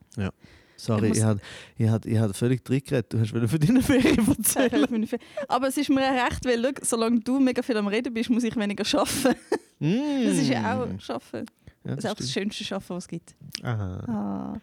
Sorry, 0.76 1.08
Ich 1.10 1.18
ich 1.18 1.88
habe 1.88 2.08
ich 2.08 2.16
ich 2.16 2.36
völlig 2.36 2.64
drin 2.64 2.80
geredet. 2.84 3.12
Du 3.12 3.18
hast 3.18 3.34
wieder 3.34 3.48
von 3.48 3.58
deinen 3.58 3.82
Ferien 3.82 4.28
erzählen. 4.38 5.08
Aber 5.48 5.66
es 5.68 5.76
ist 5.76 5.90
mir 5.90 6.00
recht, 6.00 6.44
weil 6.44 6.62
schau, 6.62 6.70
solange 6.82 7.18
du 7.18 7.40
mega 7.40 7.62
viel 7.62 7.76
am 7.76 7.88
Reden 7.88 8.14
bist, 8.14 8.30
muss 8.30 8.44
ich 8.44 8.54
weniger 8.54 8.84
arbeiten. 8.96 9.36
Das 9.80 10.36
ist 10.36 10.48
ja 10.48 10.76
auch 10.76 10.86
Arbeiten. 10.86 11.46
Ja, 11.84 11.94
Das 11.94 12.04
ist 12.04 12.10
auch 12.10 12.14
das 12.14 12.30
schönste 12.32 12.74
Arbeiten, 12.74 12.88
was 12.94 13.04
es 13.04 13.08
gibt. 13.08 13.34
Aha. 13.62 14.04
Ah. 14.06 14.60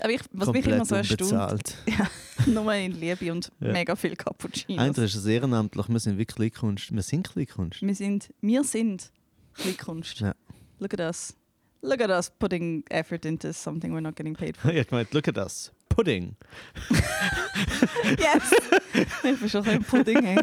Aber 0.00 0.10
ich, 0.12 0.20
was 0.32 0.52
mich 0.52 0.66
immer 0.66 0.78
Komplett 0.78 0.88
so 0.88 0.94
erstaunt, 1.26 1.52
unbezahlt. 1.52 1.76
nur 2.46 2.74
in 2.74 2.92
Liebe 2.92 3.32
und 3.32 3.50
Ja. 3.60 3.72
mega 3.72 3.96
viel 3.96 4.16
Cappuccinos. 4.16 4.78
Eigentlich 4.82 5.14
ist 5.14 5.14
es 5.16 5.26
ehrenamtlich, 5.26 5.88
wir 5.88 5.98
sind 6.00 6.18
wirklich 6.18 6.52
Kleinkunst. 6.52 6.92
Wir 6.94 7.02
sind 7.02 7.28
Kleinkunst. 7.30 7.82
Wir 7.82 7.94
sind, 7.94 8.32
wir 8.40 8.64
sind 8.64 9.10
Kleinkunst. 9.54 10.20
Ja. 10.20 10.34
Look 10.78 10.92
at 10.94 11.00
us. 11.00 11.34
Look 11.82 12.00
at 12.00 12.10
us 12.10 12.30
putting 12.30 12.84
effort 12.90 13.24
into 13.24 13.52
something 13.52 13.92
we're 13.94 14.00
not 14.00 14.16
getting 14.16 14.34
paid 14.34 14.56
for. 14.56 14.70
Ja, 14.74 14.82
ich 14.82 14.90
meine, 14.90 15.06
look 15.12 15.28
at 15.28 15.38
us. 15.38 15.72
Pudding. 15.88 16.36
Yes! 18.18 18.50
ich 19.24 19.38
bin 19.40 19.48
schon 19.48 19.66
ein 19.66 19.82
Pudding. 19.82 20.22
Hey. 20.22 20.38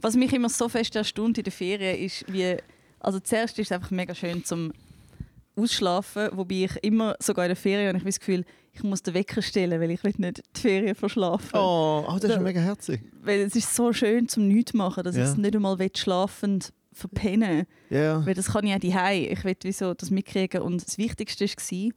Was 0.00 0.14
mich 0.16 0.32
immer 0.32 0.48
so 0.48 0.68
fest 0.68 0.96
erstaunt 0.96 1.38
in 1.38 1.44
den 1.44 1.52
Ferien 1.52 1.98
ist, 1.98 2.24
wie. 2.32 2.56
Also, 3.00 3.20
zuerst 3.20 3.58
ist 3.58 3.66
es 3.68 3.72
einfach 3.72 3.90
mega 3.90 4.14
schön 4.14 4.44
zum 4.44 4.72
Ausschlafen, 5.56 6.28
wobei 6.32 6.64
ich 6.64 6.76
immer, 6.82 7.14
sogar 7.20 7.44
in 7.44 7.50
den 7.50 7.56
Ferien, 7.56 7.88
habe 7.88 7.98
ich 7.98 8.04
das 8.04 8.20
Gefühl, 8.20 8.44
ich 8.72 8.82
muss 8.82 9.02
den 9.02 9.14
Wecker 9.14 9.42
stellen, 9.42 9.80
weil 9.80 9.90
ich 9.90 10.02
will 10.02 10.14
nicht 10.16 10.42
die 10.56 10.60
Ferien 10.60 10.94
verschlafen. 10.94 11.50
Oh, 11.54 12.04
oh 12.08 12.12
das 12.14 12.24
ist 12.24 12.30
Ja. 12.36 12.40
mega 12.40 12.60
herzig. 12.60 13.02
Weil 13.22 13.40
es 13.40 13.54
ist 13.54 13.74
so 13.74 13.92
schön 13.92 14.28
zum 14.28 14.48
nichts 14.48 14.72
machen, 14.72 15.04
dass 15.04 15.14
Ja. 15.16 15.24
ich 15.24 15.30
es 15.30 15.36
nicht 15.36 15.54
einmal 15.54 15.76
schlafend 15.94 16.72
verpennen 16.92 17.66
Ja. 17.90 18.24
Weil 18.24 18.34
das 18.34 18.46
kann 18.52 18.66
ich 18.66 18.74
auch 18.74 18.78
die 18.78 18.94
Ich 19.32 19.44
will 19.44 19.56
wieso 19.62 19.94
das 19.94 20.10
mitkriegen. 20.10 20.62
Und 20.62 20.84
das 20.86 20.96
Wichtigste 20.98 21.44
war, 21.44 21.90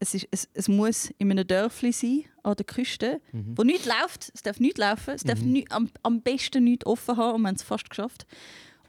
es, 0.00 0.14
ist, 0.14 0.28
es, 0.30 0.48
es 0.54 0.68
muss 0.68 1.10
in 1.18 1.30
einem 1.30 1.46
Dörfli 1.46 1.90
sein, 1.92 2.24
an 2.44 2.54
der 2.56 2.66
Küste, 2.66 3.20
Mhm. 3.32 3.54
wo 3.56 3.62
nichts 3.62 3.86
läuft. 3.86 4.30
Es 4.34 4.42
darf 4.42 4.60
nichts 4.60 4.78
laufen. 4.78 5.14
Es 5.14 5.22
darf 5.24 5.40
Mhm. 5.40 5.52
nicht, 5.52 5.72
am, 5.72 5.88
am 6.02 6.22
besten 6.22 6.64
nichts 6.64 6.86
offen 6.86 7.16
haben. 7.16 7.34
Und 7.36 7.42
wir 7.42 7.48
haben 7.48 7.56
es 7.56 7.62
fast 7.62 7.88
geschafft. 7.90 8.26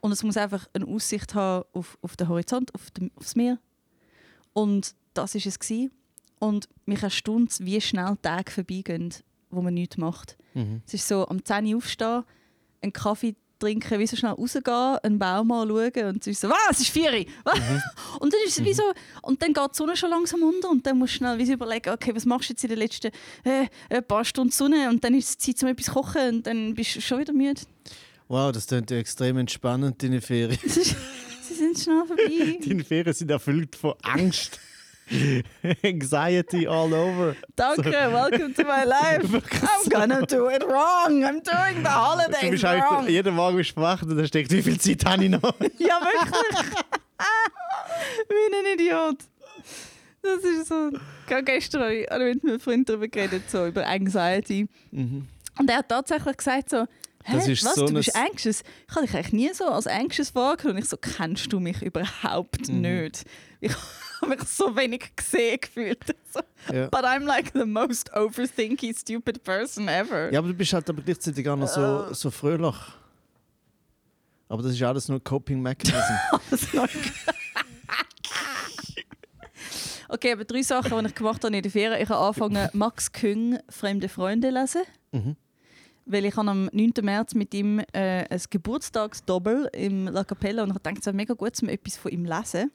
Und 0.01 0.11
es 0.11 0.23
muss 0.23 0.37
einfach 0.37 0.67
eine 0.73 0.85
Aussicht 0.87 1.33
haben 1.35 1.65
auf, 1.73 1.97
auf 2.01 2.15
den 2.15 2.27
Horizont, 2.29 2.73
auf 2.75 2.89
dem, 2.91 3.11
aufs 3.15 3.35
Meer. 3.35 3.59
Und 4.53 4.93
das 5.13 5.35
war 5.35 5.41
es. 5.45 5.59
Gewesen. 5.59 5.91
Und 6.39 6.69
mich 6.85 7.03
erstaunt 7.03 7.51
es, 7.51 7.65
wie 7.65 7.79
schnell 7.81 8.17
Tage 8.21 8.51
vorbeigehen, 8.51 9.13
wo 9.49 9.61
man 9.61 9.73
nichts 9.73 9.97
macht. 9.97 10.37
Mhm. 10.53 10.81
Es 10.87 10.93
ist 10.93 11.07
so, 11.07 11.27
am 11.27 11.43
10 11.43 11.65
Uhr 11.65 11.77
aufstehen, 11.77 12.23
einen 12.81 12.93
Kaffee 12.93 13.35
trinken, 13.59 13.99
wie 13.99 14.07
so 14.07 14.15
schnell 14.15 14.31
rausgehen, 14.31 14.97
einen 15.03 15.19
Baum 15.19 15.51
anschauen 15.51 16.05
und 16.05 16.21
es 16.21 16.27
ist 16.27 16.41
so, 16.41 16.49
was, 16.49 16.57
es 16.71 16.79
ist 16.81 16.89
4 16.91 17.11
Uhr. 17.11 17.25
Was? 17.43 17.59
Und 18.19 18.33
dann 18.33 18.39
ist 18.45 18.57
es 18.57 18.65
wie 18.65 18.73
so, 18.73 18.83
und 19.21 19.41
dann 19.41 19.53
geht 19.53 19.71
die 19.71 19.75
Sonne 19.75 19.95
schon 19.95 20.09
langsam 20.09 20.43
unter 20.43 20.69
und 20.69 20.85
dann 20.85 20.97
musst 20.97 21.13
du 21.13 21.17
schnell 21.17 21.37
wie 21.37 21.45
so 21.45 21.53
überlegen, 21.53 21.89
okay, 21.89 22.15
was 22.15 22.25
machst 22.25 22.49
du 22.49 22.53
jetzt 22.53 22.63
in 22.63 22.69
den 22.69 22.79
letzten 22.79 23.11
äh, 23.43 23.67
ein 23.89 24.03
paar 24.03 24.25
Stunden 24.25 24.51
Sonne 24.51 24.89
und 24.89 25.03
dann 25.03 25.13
ist 25.13 25.29
es 25.29 25.37
Zeit, 25.37 25.61
um 25.63 25.69
etwas 25.69 25.85
zu 25.85 25.93
kochen 25.93 26.35
und 26.35 26.47
dann 26.47 26.73
bist 26.73 26.95
du 26.95 27.01
schon 27.01 27.19
wieder 27.19 27.33
müde. 27.33 27.61
Wow, 28.27 28.51
das 28.51 28.67
klingt 28.67 28.91
ja 28.91 28.97
extrem 28.97 29.37
entspannend, 29.37 30.01
deine 30.01 30.21
Ferien. 30.21 30.59
Sind 31.59 31.77
schnell 31.77 32.05
vorbei. 32.07 32.59
deine 32.65 32.83
Ferien 32.85 33.13
sind 33.13 33.29
erfüllt 33.31 33.75
von 33.75 33.93
Angst. 34.03 34.59
Anxiety 35.83 36.67
all 36.67 36.93
over. 36.93 37.35
Danke, 37.55 37.91
welcome 37.91 38.53
to 38.53 38.63
my 38.63 38.83
life. 38.85 39.23
I'm 39.61 39.89
gonna 39.89 40.21
do 40.25 40.49
it 40.49 40.63
wrong. 40.63 41.23
I'm 41.25 41.41
doing 41.43 41.77
the 41.77 41.83
Du 41.83 41.89
holidays 41.89 42.49
bist 42.51 42.63
wrong. 42.63 42.81
eigentlich, 42.99 43.15
jeden 43.15 43.35
Morgen 43.35 43.57
bist 43.57 43.75
du 43.75 43.81
wach 43.81 44.01
und 44.03 44.15
dann 44.15 44.27
steckt, 44.27 44.51
wie 44.51 44.61
viel 44.61 44.79
Zeit 44.79 45.03
habe 45.05 45.23
ich 45.25 45.31
noch? 45.31 45.41
Ja, 45.79 45.99
wirklich. 45.99 46.71
Wie 48.29 48.55
ein 48.55 48.73
Idiot. 48.79 49.17
Das 50.21 50.43
ist 50.43 50.67
so. 50.67 50.91
Gerade 51.27 51.43
gestern 51.43 51.81
habe 51.81 51.95
ich 51.95 52.09
habe 52.09 52.29
ich 52.29 52.35
mit 52.35 52.43
meinem 52.43 52.59
Freund 52.59 52.87
darüber 52.87 53.07
geredet, 53.07 53.49
so 53.49 53.65
über 53.65 53.85
Anxiety. 53.87 54.67
Mhm. 54.91 55.27
Und 55.57 55.69
er 55.69 55.77
hat 55.77 55.89
tatsächlich 55.89 56.37
gesagt 56.37 56.69
so, 56.69 56.85
Das 57.31 57.45
Hä? 57.47 57.51
ist 57.53 57.65
Was, 57.65 57.75
so 57.75 57.85
du 57.87 57.93
bist 57.93 58.15
anxious? 58.15 58.63
Ich 58.89 58.95
habe 58.95 59.05
dich 59.05 59.15
eigentlich 59.15 59.33
nie 59.33 59.53
so 59.53 59.65
als 59.65 59.87
anxious 59.87 60.33
wahrgenommen. 60.35 60.77
Und 60.77 60.83
ich 60.83 60.89
so, 60.89 60.97
kennst 60.97 61.51
du 61.51 61.59
mich 61.59 61.81
überhaupt 61.81 62.69
Mhm. 62.69 62.81
nicht? 62.81 63.25
Ich 63.61 63.71
habe 64.21 64.35
mich 64.35 64.43
so 64.43 64.75
wenig 64.75 65.15
gesehen 65.15 65.59
gefühlt. 65.61 66.03
So, 66.31 66.41
Ja. 66.71 66.87
But 66.89 67.03
I'm 67.05 67.25
like 67.25 67.51
the 67.55 67.65
most 67.65 68.11
overthinky, 68.15 68.93
stupid 68.93 69.43
person 69.43 69.87
ever. 69.87 70.31
Ja, 70.31 70.39
aber 70.39 70.49
du 70.49 70.53
bist 70.53 70.71
halt 70.73 70.87
aber 70.89 71.01
gleichzeitig 71.01 71.47
auch 71.49 71.55
noch 71.55 71.67
so, 71.67 72.05
Äh. 72.09 72.13
so 72.13 72.29
fröhlich. 72.29 72.75
Aber 74.47 74.61
das 74.63 74.73
ist 74.73 74.81
alles 74.83 75.07
nur 75.07 75.23
Coping 75.23 75.59
Mechanism. 75.61 76.13
Okay, 80.11 80.31
aber 80.33 80.43
drei 80.43 80.63
Sachen, 80.63 80.99
die 81.03 81.05
ich 81.07 81.15
gemacht 81.15 81.43
habe 81.43 81.55
in 81.55 81.61
der 81.61 81.71
Ferien. 81.71 82.01
Ich 82.01 82.09
habe 82.09 82.19
angefangen, 82.19 82.67
Max 82.73 83.11
Küng 83.11 83.59
«Fremde 83.69 84.09
Freunde» 84.09 84.49
lesen. 84.49 84.81
Mhm. 85.11 85.35
Weil 86.11 86.25
ich 86.25 86.35
habe 86.35 86.49
am 86.49 86.69
9. 86.73 86.91
März 87.03 87.35
mit 87.35 87.53
ihm 87.53 87.79
äh, 87.93 88.25
ein 88.27 88.41
Geburtstagsdoppel 88.49 89.69
im 89.73 90.07
La 90.07 90.23
Capella 90.23 90.63
und 90.63 90.71
ich 90.71 90.77
dachte, 90.79 90.99
es 90.99 91.05
wäre 91.05 91.15
mega 91.15 91.35
gut, 91.35 91.61
um 91.61 91.69
etwas 91.69 91.97
von 91.97 92.11
ihm 92.11 92.25
zu 92.25 92.33
lesen. 92.35 92.71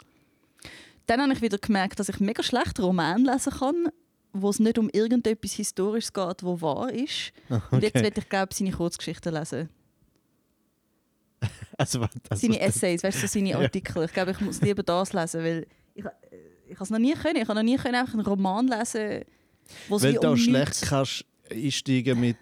Dann 1.06 1.20
habe 1.20 1.32
ich 1.32 1.42
wieder 1.42 1.58
gemerkt, 1.58 1.98
dass 1.98 2.08
ich 2.08 2.20
mega 2.20 2.42
schlecht 2.44 2.78
Roman 2.80 3.24
lesen 3.24 3.52
kann, 3.52 3.88
wo 4.32 4.50
es 4.50 4.60
nicht 4.60 4.78
um 4.78 4.88
irgendetwas 4.88 5.52
Historisches 5.52 6.12
geht, 6.12 6.42
wo 6.44 6.60
wahr 6.60 6.92
ist. 6.92 7.32
Und 7.72 7.82
jetzt 7.82 7.96
Okay. 7.96 8.04
werde 8.04 8.20
ich, 8.20 8.28
glaube 8.28 8.54
seine 8.54 8.70
Kurzgeschichten 8.72 9.34
lesen. 9.34 9.68
Also, 11.76 12.00
was- 12.00 12.10
also, 12.30 12.40
Seine 12.46 12.60
Essays, 12.60 13.02
weißt 13.02 13.22
du, 13.22 13.26
seine 13.28 13.48
Ja. 13.50 13.58
Artikel. 13.58 14.04
Ich 14.04 14.12
glaube, 14.12 14.30
ich 14.30 14.40
muss 14.40 14.60
lieber 14.60 14.82
das 14.84 15.12
lesen, 15.12 15.42
weil 15.42 15.66
ich, 15.94 16.04
äh, 16.04 16.10
ich 16.68 16.74
habe 16.74 16.84
es 16.84 16.90
noch 16.90 16.98
nie 16.98 17.14
können. 17.14 17.36
Ich 17.36 17.48
habe 17.48 17.54
noch 17.54 17.64
nie 17.64 17.76
können 17.76 17.96
einfach 17.96 18.14
einen 18.14 18.24
Roman 18.24 18.68
lesen, 18.68 19.24
wo 19.88 19.96
es 19.96 20.02
wie 20.04 20.12
du 20.12 20.20
auch 20.20 20.30
um 20.32 20.36
schlecht 20.36 20.82
kannst 20.82 21.24
einsteigen 21.50 22.18
mit 22.20 22.36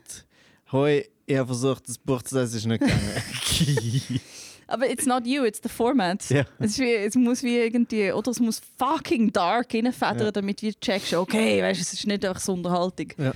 «Hoi, 0.72 1.04
ich 1.26 1.36
habe 1.36 1.46
versucht, 1.46 1.88
das 1.88 1.98
Buch 1.98 2.22
zu 2.22 2.34
lesen, 2.38 2.48
es 2.48 2.54
ist 2.54 2.66
nicht 2.66 2.80
gegangen». 2.80 4.20
Aber 4.68 4.88
it's 4.88 5.04
not 5.04 5.26
you, 5.26 5.44
it's 5.44 5.60
the 5.62 5.68
format. 5.68 6.28
Ja. 6.30 6.44
Es, 6.58 6.72
ist 6.72 6.78
wie, 6.78 6.94
es 6.94 7.14
muss 7.14 7.42
wie 7.42 7.58
irgendwie, 7.58 8.10
oder 8.10 8.30
es 8.30 8.40
muss 8.40 8.60
fucking 8.78 9.30
dark 9.30 9.74
reinfedern, 9.74 10.18
Ja. 10.20 10.32
damit 10.32 10.62
wir 10.62 10.72
checkst, 10.80 11.12
okay, 11.12 11.62
weißt, 11.62 11.80
es 11.80 11.92
ist 11.92 12.06
nicht 12.06 12.24
einfach 12.24 12.40
so 12.40 12.54
Unterhaltung. 12.54 13.08
Ja. 13.18 13.32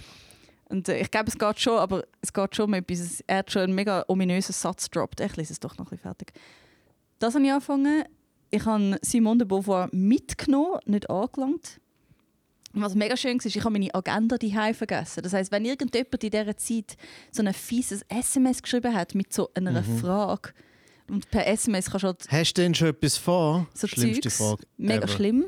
Und 0.70 0.88
äh, 0.88 0.98
ich 1.00 1.10
glaube, 1.10 1.28
es 1.28 1.36
geht 1.38 1.60
schon, 1.60 1.78
aber 1.78 2.04
es 2.22 2.32
geht 2.32 2.56
schon 2.56 2.64
um 2.66 2.74
etwas. 2.74 3.20
Er 3.26 3.38
hat 3.38 3.52
schon 3.52 3.62
einen 3.62 3.74
mega 3.74 4.04
ominösen 4.08 4.52
Satz 4.54 4.88
gedroppt. 4.90 5.20
Ich 5.20 5.36
lese 5.36 5.52
es 5.52 5.60
doch 5.60 5.76
noch 5.76 5.86
ein 5.86 5.90
bisschen 5.90 6.02
fertig. 6.02 6.32
Das 7.18 7.34
habe 7.34 7.44
ich 7.44 7.52
angefangen. 7.52 8.04
Ich 8.50 8.64
habe 8.64 8.98
Simone 9.02 9.38
de 9.38 9.46
Beauvoir 9.46 9.88
mitgenommen, 9.92 10.78
nicht 10.86 11.10
angelangt. 11.10 11.80
Was 12.78 12.94
mega 12.94 13.16
schön 13.16 13.38
war, 13.38 13.46
ich 13.46 13.58
habe 13.60 13.70
meine 13.70 13.94
Agenda 13.94 14.36
die 14.38 14.52
vergessen. 14.74 15.22
Das 15.22 15.32
heißt, 15.32 15.50
wenn 15.50 15.64
irgendjemand 15.64 16.22
in 16.22 16.30
dieser 16.30 16.56
Zeit 16.56 16.96
so 17.32 17.42
ein 17.42 17.52
fieses 17.54 18.02
SMS 18.08 18.62
geschrieben 18.62 18.94
hat 18.94 19.14
mit 19.14 19.32
so 19.32 19.50
einer 19.54 19.80
Mhm. 19.82 19.98
Frage 19.98 20.50
und 21.08 21.30
per 21.30 21.46
SMS 21.46 21.90
kannst 21.90 22.02
du 22.04 22.06
halt 22.08 22.26
Hast 22.30 22.54
du 22.54 22.62
denn 22.62 22.74
schon 22.74 22.88
etwas 22.88 23.16
vor? 23.16 23.66
so 23.74 23.86
Schlimmste 23.86 24.22
Zeugs. 24.28 24.36
Frage. 24.36 24.62
Mega 24.76 24.98
ever. 25.04 25.08
schlimm. 25.08 25.46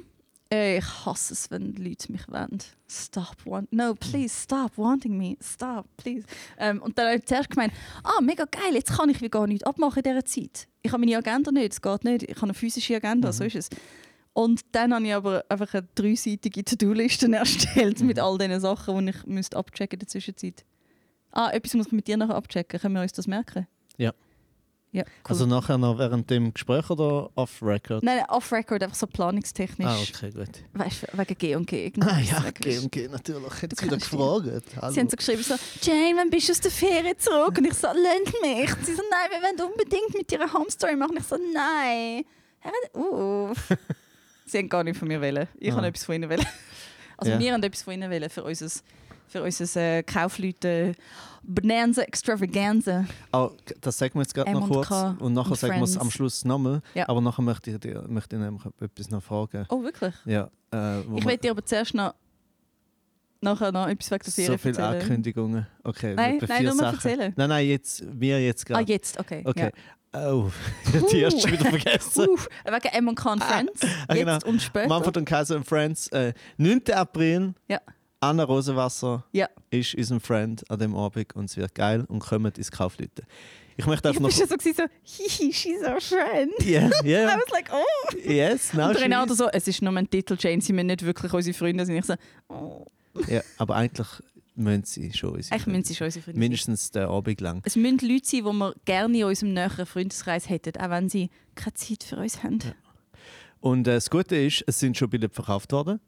Äh, 0.51 0.79
ich 0.79 1.05
hasse 1.05 1.35
es, 1.35 1.51
wenn 1.51 1.75
Leute 1.75 2.11
mich 2.11 2.27
wollen. 2.29 2.59
Stop 2.91 3.37
want 3.45 3.71
No, 3.71 3.95
please, 3.95 4.35
stop 4.45 4.73
wanting 4.79 5.19
me. 5.19 5.37
Stop, 5.43 5.85
please. 5.99 6.25
Ähm, 6.57 6.81
und 6.81 6.97
dann 6.97 7.09
habe 7.09 7.19
ich 7.19 7.27
zuerst 7.27 7.51
gemeint, 7.51 7.75
ah, 8.03 8.23
mega 8.23 8.47
geil, 8.47 8.73
jetzt 8.73 8.97
kann 8.97 9.11
ich 9.11 9.21
wie 9.21 9.29
gar 9.29 9.47
nichts 9.47 9.65
abmachen 9.65 10.03
in 10.03 10.11
dieser 10.11 10.25
Zeit. 10.25 10.67
Ich 10.81 10.91
habe 10.91 11.05
meine 11.05 11.19
Agenda 11.19 11.51
nicht, 11.53 11.75
es 11.75 11.83
geht 11.83 12.05
nicht. 12.05 12.23
Ich 12.23 12.37
habe 12.37 12.45
eine 12.45 12.55
physische 12.55 12.97
Agenda, 12.97 13.31
so 13.31 13.45
ist 13.45 13.57
es. 13.57 13.69
Und 14.39 14.61
dann 14.71 14.95
habe 14.95 15.05
ich 15.05 15.13
aber 15.13 15.45
einfach 15.49 15.75
eine 15.75 15.89
dreiseitige 15.97 16.65
To-Do-Liste 16.65 17.27
erstellt 17.33 17.99
mit 18.03 18.21
all 18.21 18.39
diesen 18.39 18.61
Sachen, 18.61 19.05
die 19.05 19.11
ich 19.11 19.27
müsste 19.27 19.57
abchecken 19.57 19.97
in 19.97 19.99
der 19.99 20.07
Zwischenzeit. 20.07 20.65
Ah, 21.33 21.51
etwas 21.51 21.75
muss 21.75 21.87
ich 21.87 21.93
mit 21.93 22.07
dir 22.07 22.17
nachher 22.17 22.37
abchecken. 22.37 22.79
Können 22.79 22.95
wir 22.95 23.03
uns 23.03 23.13
das 23.13 23.27
merken? 23.27 23.67
Ja. 23.97 24.13
Ja, 24.93 25.03
cool. 25.03 25.11
Also 25.25 25.45
nachher 25.47 25.77
noch 25.77 25.99
während 25.99 26.31
dem 26.31 26.55
Gespräch 26.55 26.89
oder 26.89 27.31
off-record? 27.35 28.05
Nein, 28.05 28.23
off-record, 28.29 28.81
einfach 28.81 28.95
so 28.95 29.09
planungstechnisch. 29.09 29.89
Ah, 29.89 29.99
okay, 30.01 30.31
gut. 30.31 30.63
Weißt 30.73 31.03
du, 31.03 31.19
wegen 31.19 31.35
G 31.37 31.57
und 31.57 31.67
G. 31.67 31.93
Ah 31.99 32.21
ja, 32.21 32.45
G 32.53 32.79
und 32.79 32.93
G 32.93 33.09
natürlich. 33.09 33.63
Hätte 33.63 33.75
sie 33.75 33.87
wieder 33.87 33.97
gefragt. 33.97 34.63
Hallo. 34.81 34.93
Sie 34.93 35.01
haben 35.01 35.11
so 35.11 35.17
geschrieben, 35.17 35.43
so, 35.43 35.57
Jane, 35.83 36.17
wann 36.17 36.31
bist 36.31 36.49
du 36.49 36.53
aus 36.53 36.61
der 36.61 36.71
Ferien 36.71 37.19
zurück? 37.19 37.59
Und 37.59 37.67
ich 37.67 37.75
so, 37.75 37.89
lehnt 37.89 38.33
mich. 38.41 38.73
Und 38.73 38.87
sie 38.87 38.95
so, 38.95 39.03
nein, 39.11 39.31
wir 39.33 39.43
wollen 39.43 39.73
unbedingt 39.73 40.15
mit 40.15 40.31
ihrer 40.31 40.53
Homestory 40.53 40.95
machen. 40.95 41.17
Ich 41.19 41.25
so, 41.25 41.37
nein. 41.53 42.23
Auf. 42.95 43.77
Sie 44.49 44.59
haben 44.59 44.69
gar 44.69 44.85
nichts 44.85 44.99
von 44.99 45.09
mir 45.09 45.21
wollen. 45.21 45.47
Ich 45.59 45.73
Ah. 45.73 45.77
habe 45.77 45.87
etwas 45.89 46.05
von 46.05 46.15
ihnen 46.15 46.29
wollen. 46.31 46.45
Also 47.21 47.33
Ja. 47.33 47.39
wir 47.41 47.53
haben 47.53 47.63
etwas 47.65 47.83
von 47.83 47.95
ihnen 47.95 48.09
wollen 48.13 48.31
für 48.31 48.45
unser, 48.45 48.69
für 49.27 49.43
unser 49.43 49.81
äh, 49.81 50.03
Kaufleute 50.05 50.95
Bonanza 51.43 52.03
Extravaganza. 52.03 53.07
Oh, 53.33 53.51
das 53.81 53.99
sagen 53.99 54.15
wir 54.15 54.23
jetzt 54.23 54.35
gerade 54.35 54.53
noch 54.53 54.69
kurz. 54.69 54.87
K 54.89 55.17
Und 55.19 55.33
nachher 55.35 55.57
sagen 55.57 55.77
wir 55.79 55.83
es 55.83 55.97
am 55.99 56.11
Schluss 56.13 56.45
nochmal. 56.45 56.81
Ja. 56.95 57.09
Aber 57.09 57.21
nachher 57.21 57.43
möchte 57.43 57.73
ich, 57.73 57.79
dir, 57.81 58.05
möchte 58.07 58.37
ich 58.37 58.43
nämlich 58.43 58.63
etwas 58.81 59.11
noch 59.11 59.21
fragen. 59.23 59.67
Oh, 59.69 59.83
wirklich? 59.83 60.15
Ja, 60.27 60.49
äh, 60.73 61.01
Ich 61.17 61.25
will 61.27 61.37
dir 61.39 61.51
aber 61.51 61.65
zuerst 61.65 61.93
noch 61.95 62.15
nachher 63.41 63.73
noch 63.73 63.89
etwas 63.89 64.11
wegen 64.11 64.25
der 64.25 64.33
Ferien 64.33 64.53
so 64.53 64.59
viele 64.59 64.79
erzählen. 64.79 65.01
Ankündigungen. 65.03 65.67
Okay, 65.85 66.15
Nein, 66.15 66.39
nein, 66.47 66.65
nur 66.65 66.73
Sachen. 66.75 66.95
erzählen. 66.97 67.33
Nein, 67.37 67.49
nein, 67.49 67.67
jetzt, 67.69 68.05
wir 68.21 68.45
jetzt 68.45 68.65
Ah, 68.67 68.75
gerade. 68.75 68.93
jetzt, 68.93 69.19
okay. 69.19 69.43
Okay. 69.45 69.61
Ja. 69.61 69.71
Oh, 70.15 70.51
die 71.13 71.25
hast 71.27 71.37
du 71.37 71.41
schon 71.41 71.53
wieder 71.53 71.67
vergessen. 71.71 72.27
Uh, 72.29 72.37
wegen 72.65 72.89
M 72.95 73.09
und 73.09 73.25
und 73.27 73.45
Friends. 73.45 73.81
ah, 74.09 74.15
genau. 74.15 74.33
Jetzt 74.35 74.45
und 74.47 74.63
später. 74.63 74.89
Manfred 74.89 75.17
und 75.19 75.25
Kaiser 75.27 75.57
und 75.57 75.65
Friends. 75.67 76.09
Äh, 76.09 76.33
9. 76.57 76.83
April. 76.93 77.55
Ja. 77.69 77.81
Anna 78.21 78.43
Rosenwasser 78.45 79.25
Ja. 79.33 79.49
ist 79.71 79.95
unser 79.95 80.19
Friend 80.19 80.69
an 80.71 80.79
dem 80.79 80.97
Abend 80.97 81.37
und 81.37 81.45
es 81.45 81.57
wird 81.57 81.75
geil 81.75 82.05
und 82.09 82.19
kommt 82.21 82.59
ins 82.59 82.71
Kaufleute. 82.71 83.23
Ich 83.77 83.87
möchte 83.87 84.09
Ich 84.09 84.17
einfach 84.17 84.23
war 84.23 84.31
noch. 84.31 84.37
schon 84.37 84.49
so, 84.49 84.57
gewesen, 84.57 84.75
so 84.77 84.85
hihi, 85.03 85.53
she's 85.53 85.83
our 85.83 86.01
friend. 86.01 86.53
Ja, 86.65 86.91
I 87.05 87.09
ja. 87.09 87.37
was 87.37 87.49
like, 87.53 87.71
oh. 87.73 88.17
Yes, 88.25 88.73
now 88.75 88.89
Und 88.89 88.97
Renato 88.97 89.35
so, 89.35 89.49
es 89.49 89.69
ist 89.69 89.83
nur 89.83 89.97
ein 89.97 90.11
Titel, 90.11 90.37
Jane, 90.39 90.61
sie 90.61 90.73
müssen 90.73 90.87
nicht 90.89 91.05
wirklich 91.05 91.33
unsere 91.33 91.57
Freunde 91.57 91.87
sein. 91.87 91.97
Ich 91.97 92.07
so, 92.07 92.15
oh. 92.49 92.87
Ja, 93.29 93.41
aber 93.57 93.77
eigentlich 93.77 94.09
müssen 94.59 94.85
sie 94.85 95.13
schon 95.13 95.35
unsere 95.35 95.55
Eigentlich 95.55 95.67
müssen 95.67 95.85
sie 95.85 95.95
schon 95.95 96.05
unsere 96.07 96.23
Freunde 96.23 96.37
sein. 96.37 96.41
Mindestens 96.41 96.91
den 96.91 97.05
Abend 97.05 97.41
lang. 97.41 97.63
Es 97.65 97.77
müssen 97.77 97.99
Leute 98.01 98.27
sein, 98.27 98.45
die 98.45 98.53
wir 98.53 98.75
gerne 98.85 99.19
in 99.19 99.25
unserem 99.25 99.53
näheren 99.55 99.87
Freundeskreis 99.87 100.49
hätten, 100.49 100.77
auch 100.81 100.91
wenn 100.91 101.09
sie 101.09 101.31
keine 101.55 101.75
Zeit 101.75 102.05
für 102.05 102.17
uns 102.17 102.43
haben. 102.43 102.59
Und 103.61 103.89
äh, 103.89 103.95
das 103.95 104.11
Gute 104.11 104.37
ist, 104.37 104.65
es 104.67 104.79
sind 104.79 104.97
schon 104.97 105.11
Billette 105.11 105.35
verkauft 105.35 105.73
worden. 105.73 106.01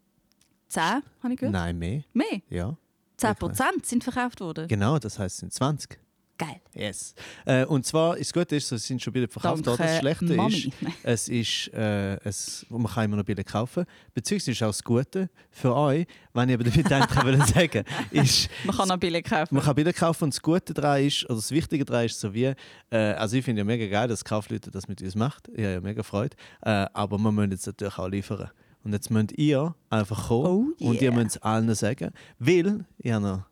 Zehn, 0.68 1.02
habe 1.22 1.32
ich 1.32 1.36
gehört. 1.36 1.52
Nein, 1.52 1.78
mehr. 1.78 2.04
Mehr. 2.12 2.40
Ja. 2.48 2.76
10 3.16 3.34
Prozent 3.36 3.86
sind 3.86 4.04
verkauft 4.04 4.40
worden. 4.40 4.68
Genau, 4.68 4.98
das 4.98 5.18
heißt, 5.18 5.34
es 5.34 5.40
sind 5.40 5.52
20. 5.52 5.98
Geil. 6.40 6.60
Yes. 6.74 7.14
Äh, 7.44 7.66
und 7.66 7.84
zwar, 7.84 8.16
das 8.16 8.32
Gute 8.32 8.56
ist, 8.56 8.72
es 8.72 8.86
sind 8.86 9.02
schon 9.02 9.12
Billette 9.12 9.30
verkauft 9.30 9.66
worden. 9.66 9.76
Das 9.78 9.98
Schlechte 9.98 10.24
ist, 10.24 10.36
Mami. 10.36 10.72
Nein. 10.80 10.94
es 11.02 11.28
ist, 11.28 11.68
äh, 11.74 12.14
es, 12.26 12.64
man 12.70 12.86
kann 12.86 13.04
immer 13.04 13.18
noch 13.18 13.24
Billette 13.24 13.44
kaufen. 13.44 13.84
Beziehungsweise 14.14 14.64
auch 14.64 14.70
das 14.70 14.82
Gute 14.82 15.28
für 15.50 15.76
euch, 15.76 16.06
wenn 16.32 16.48
ich 16.48 16.54
aber 16.54 16.64
damit 16.64 17.24
will 17.26 17.44
sagen 17.44 17.84
ist, 18.10 18.48
Man 18.64 18.74
kann 18.74 18.90
auch 18.90 18.96
billig 18.96 19.26
kaufen. 19.26 19.54
man 19.54 19.62
kann 19.62 19.74
Billette 19.74 19.98
kaufen 19.98 20.24
und 20.24 20.34
das 20.34 20.40
Gute 20.40 20.72
daran 20.72 21.04
ist, 21.04 21.24
oder 21.26 21.34
das 21.34 21.50
Wichtige 21.50 21.84
daran 21.84 22.06
ist 22.06 22.18
so 22.18 22.32
wie, 22.32 22.54
äh, 22.90 22.96
also 22.96 23.36
ich 23.36 23.44
finde 23.44 23.60
ja 23.60 23.64
mega 23.66 23.86
geil, 23.86 24.08
dass 24.08 24.24
Kaufleute 24.24 24.70
das 24.70 24.88
mit 24.88 25.02
uns 25.02 25.14
macht. 25.14 25.48
Ich 25.48 25.62
habe 25.62 25.74
ja 25.74 25.80
mega 25.82 26.02
Freude. 26.02 26.36
Äh, 26.62 26.86
aber 26.94 27.18
wir 27.18 27.32
müssen 27.32 27.50
jetzt 27.50 27.66
natürlich 27.66 27.98
auch 27.98 28.08
liefern. 28.08 28.50
Und 28.82 28.94
jetzt 28.94 29.10
müsst 29.10 29.32
ihr 29.32 29.74
einfach 29.90 30.28
kommen 30.28 30.74
Oh 30.80 30.88
und 30.88 31.02
ihr 31.02 31.10
yeah. 31.10 31.22
müsst 31.22 31.36
es 31.36 31.42
allen 31.42 31.74
sagen. 31.74 32.12
Weil, 32.38 32.86
ich 32.96 33.12
habe 33.12 33.22
noch, 33.22 33.42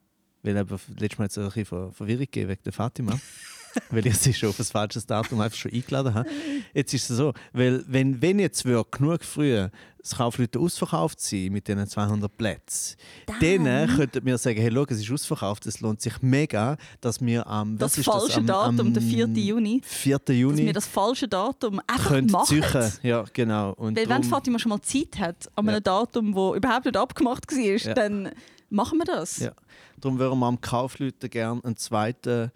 weil 0.49 0.57
eben 0.57 0.79
letztes 0.99 1.19
Mal 1.19 1.27
es 1.27 1.39
ein 1.39 1.45
bisschen 1.45 1.65
Ver- 1.67 1.93
Verwirrung 1.93 2.21
gegeben 2.21 2.49
wegen 2.51 2.63
der 2.65 2.73
Fatima. 2.73 3.19
weil 3.91 4.07
ich 4.07 4.17
sie 4.17 4.33
schon 4.33 4.49
auf 4.49 4.59
ein 4.59 4.65
falsches 4.65 5.05
Datum 5.07 5.41
einfach 5.41 5.57
schon 5.59 5.71
eingeladen 5.71 6.15
habe. 6.15 6.29
Jetzt 6.75 6.95
ist 6.95 7.11
es 7.11 7.17
so, 7.19 7.33
weil 7.53 7.85
wenn, 7.87 8.21
wenn 8.23 8.39
jetzt 8.39 8.65
wirklich 8.65 8.91
genug 8.99 9.23
früh 9.23 9.69
das 10.01 10.17
Kaufleute 10.17 10.59
ausverkauft 10.59 11.21
sein 11.21 11.53
mit 11.53 11.69
diesen 11.69 11.87
200 11.87 12.35
Plätzen, 12.35 12.97
dann 13.41 13.89
könnten 13.95 14.25
wir 14.25 14.39
sagen, 14.39 14.59
hey, 14.61 14.71
schau, 14.73 14.85
es 14.89 14.99
ist 15.01 15.11
ausverkauft, 15.13 15.67
es 15.67 15.81
lohnt 15.81 16.01
sich 16.01 16.15
mega, 16.23 16.77
dass 17.03 17.21
wir 17.21 17.47
am 17.47 17.77
Das 17.77 17.97
falsche 18.01 18.39
am, 18.39 18.47
Datum, 18.47 18.81
am 18.89 18.95
der 18.95 19.03
4. 19.03 19.27
Juni. 19.27 19.83
4. 19.85 20.19
Dass 20.19 20.35
Juni 20.37 20.65
wir 20.65 20.73
das 20.73 20.87
falsche 20.87 21.29
Datum 21.29 21.81
einfach 21.87 22.23
machen. 22.23 22.47
suchen. 22.63 22.93
Ja, 23.03 23.25
genau. 23.35 23.73
Und 23.75 23.99
Weil 23.99 24.09
wenn 24.09 24.25
Fatima 24.25 24.59
schon 24.59 24.71
mal 24.71 24.81
Zeit 24.81 25.19
hat, 25.19 25.47
an 25.55 25.67
Ja. 25.67 25.73
einem 25.75 25.85
Datum, 25.85 26.33
das 26.35 26.57
überhaupt 26.57 26.87
nicht 26.87 26.97
abgemacht 26.97 27.53
war, 27.53 27.59
Ja. 27.77 27.95
dann 27.95 28.31
machen 28.71 28.99
wir 28.99 29.05
das. 29.05 29.39
Ja. 29.39 29.53
Darum 30.01 30.19
würden 30.19 30.39
wir 30.39 30.47
am 30.47 30.61
Kaufleuten 30.61 31.29
gerne 31.31 31.63
einen 31.65 31.77
zweiten 31.77 32.51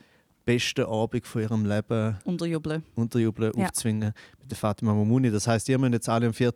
besten 0.44 0.84
Abend 0.86 1.26
von 1.26 1.42
ihrem 1.42 1.64
Leben 1.66 2.18
Unterjubeln. 2.24 2.82
unterjubeln, 2.96 3.52
Ja. 3.56 3.66
aufzwingen 3.66 4.12
mit 4.40 4.50
der 4.50 4.56
Fatima 4.56 4.92
Mamuni. 4.92 5.30
Das 5.30 5.46
heisst, 5.46 5.68
ihr 5.68 5.78
müsst 5.78 5.92
jetzt 5.92 6.08
alle 6.08 6.26
am 6.26 6.34
4., 6.34 6.52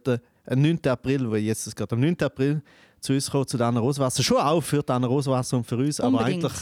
äh, 0.46 0.57
9. 0.57 0.80
April, 0.88 1.30
weil 1.30 1.40
jetzt 1.42 1.66
ist 1.66 1.76
gerade 1.76 1.94
am 1.94 2.00
9. 2.00 2.16
April, 2.22 2.62
zu 3.00 3.12
uns 3.12 3.30
kommen, 3.30 3.46
zu 3.46 3.59
Anna 3.62 3.78
Roswasser. 3.80 4.22
Schon 4.22 4.38
auch 4.38 4.61
für 4.61 4.82
die 4.82 4.92
Anna 4.92 5.07
Roswasser 5.07 5.57
und 5.59 5.64
für 5.64 5.76
uns, 5.76 6.00
aber 6.00 6.18
Unbedingt. 6.18 6.44
eigentlich 6.44 6.61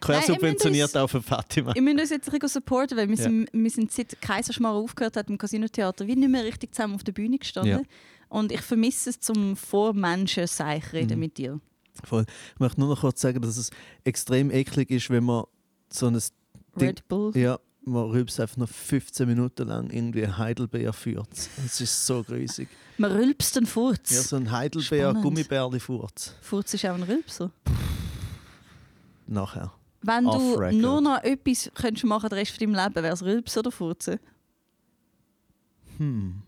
quersubventioniert 0.00 0.96
auch 0.96 1.08
für 1.08 1.22
Fatima. 1.22 1.74
Wir 1.74 1.82
müssen 1.82 2.00
uns 2.00 2.10
jetzt 2.10 2.28
ein 2.28 2.32
bisschen 2.38 2.48
supporten, 2.60 2.96
weil 2.98 3.08
wir, 3.08 3.16
Ja. 3.16 3.22
sind, 3.22 3.48
wir 3.52 3.70
sind 3.70 3.90
seit 3.92 4.20
Kaiserschmarrn 4.20 4.76
aufgehört 4.76 5.16
hat 5.16 5.28
im 5.30 5.38
Casino-Theater 5.38 6.06
wie 6.06 6.16
nicht 6.16 6.28
mehr 6.28 6.44
richtig 6.44 6.74
zusammen 6.74 6.94
auf 6.94 7.04
der 7.04 7.12
Bühne 7.12 7.38
gestanden. 7.38 7.72
Ja. 7.72 7.82
Und 8.28 8.50
ich 8.52 8.60
vermisse 8.62 9.10
es 9.10 9.20
zum 9.20 9.56
vor 9.56 9.92
Menschen 9.94 10.44
reden 10.92 11.14
Mhm. 11.14 11.20
mit 11.20 11.38
dir. 11.38 11.60
Voll. 12.04 12.24
Ich 12.54 12.60
möchte 12.60 12.80
nur 12.80 12.88
noch 12.88 13.00
kurz 13.00 13.20
sagen, 13.20 13.40
dass 13.42 13.56
es 13.56 13.70
extrem 14.04 14.50
eklig 14.50 14.90
ist, 14.90 15.10
wenn 15.10 15.24
man 15.24 15.44
so 15.90 16.06
ein 16.06 16.14
Ding- 16.14 16.88
Red 16.88 17.06
Bull. 17.08 17.36
Ja, 17.36 17.58
man 17.84 18.04
rülpst 18.04 18.40
einfach 18.40 18.56
noch 18.56 18.68
15 18.68 19.28
Minuten 19.28 19.68
lang 19.68 19.90
irgendwie 19.90 20.26
Heidelbeer 20.26 20.92
führt. 20.92 21.28
Es 21.66 21.80
ist 21.80 22.06
so 22.06 22.22
grusig. 22.22 22.68
Man 22.98 23.12
rülpst 23.12 23.56
den 23.56 23.66
Furz. 23.66 24.10
Ja, 24.10 24.22
so 24.22 24.36
ein 24.36 24.50
Heidelbeer 24.50 25.10
Spannend. 25.10 25.22
Gummibärli 25.24 25.80
furz 25.80 26.34
Furz 26.40 26.72
ist 26.74 26.84
auch 26.86 26.94
ein 26.94 27.02
Rülpser. 27.02 27.50
nachher. 29.26 29.72
Wenn 30.02 30.26
Off 30.26 30.36
du 30.36 30.54
record. 30.54 30.74
nur 30.80 31.00
noch 31.00 31.22
etwas 31.22 31.70
könntest 31.74 32.04
machen 32.04 32.28
den 32.28 32.38
Rest 32.38 32.52
von 32.52 32.72
deinem 32.72 32.74
Leben, 32.84 32.94
wäre 33.02 33.14
es 33.14 33.22
Rülpsen 33.22 33.60
oder 33.60 33.70
Furzen? 33.70 34.18
Hm. 35.98 36.42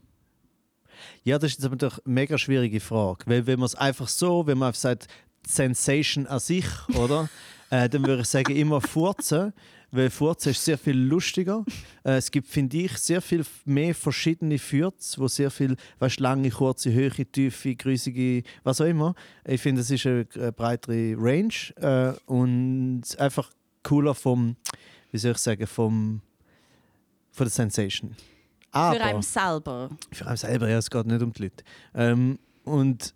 Ja, 1.22 1.38
das 1.38 1.52
ist 1.52 1.58
jetzt 1.58 1.64
aber 1.66 1.76
doch 1.76 1.98
eine 2.04 2.14
mega 2.14 2.36
schwierige 2.38 2.80
Frage. 2.80 3.24
Weil 3.26 3.46
wenn 3.46 3.58
man 3.58 3.66
es 3.66 3.74
einfach 3.74 4.08
so, 4.08 4.46
wenn 4.46 4.58
man 4.58 4.68
einfach 4.68 4.80
sagt, 4.80 5.06
Sensation 5.46 6.26
an 6.26 6.40
sich, 6.40 6.66
oder? 6.94 7.28
äh, 7.70 7.88
dann 7.88 8.06
würde 8.06 8.22
ich 8.22 8.28
sagen, 8.28 8.54
immer 8.54 8.80
Furzen. 8.80 9.52
Weil 9.90 10.10
Furzen 10.10 10.50
ist 10.50 10.64
sehr 10.64 10.76
viel 10.76 10.96
lustiger. 10.96 11.64
Äh, 12.02 12.16
es 12.16 12.28
gibt, 12.28 12.48
finde 12.48 12.78
ich, 12.78 12.98
sehr 12.98 13.22
viel 13.22 13.44
mehr 13.64 13.94
verschiedene 13.94 14.58
Furz, 14.58 15.16
wo 15.20 15.28
sehr 15.28 15.52
viel, 15.52 15.76
weißt, 16.00 16.18
lange, 16.18 16.50
kurze, 16.50 16.92
hohe, 16.92 17.24
tiefe, 17.24 17.76
grüßige, 17.76 18.42
was 18.64 18.80
auch 18.80 18.86
immer. 18.86 19.14
Ich 19.46 19.60
finde, 19.60 19.82
es 19.82 19.90
ist 19.92 20.04
eine, 20.04 20.26
eine 20.34 20.50
breitere 20.50 21.14
Range 21.16 21.54
äh, 21.76 22.12
und 22.26 23.02
einfach 23.18 23.52
cooler 23.84 24.16
vom, 24.16 24.56
wie 25.12 25.18
soll 25.18 25.32
ich 25.32 25.38
sagen, 25.38 25.66
vom, 25.68 26.22
von 27.30 27.44
der 27.44 27.52
Sensation. 27.52 28.16
Aber, 28.72 28.96
Für 28.96 29.04
einen 29.04 29.22
selber. 29.22 29.90
für 30.10 30.26
einen 30.26 30.36
selber, 30.36 30.68
ja, 30.68 30.78
es 30.78 30.90
geht 30.90 31.06
nicht 31.06 31.22
um 31.22 31.32
die 31.32 31.42
Leute. 31.44 31.64
Ähm, 31.94 32.40
und 32.64 33.14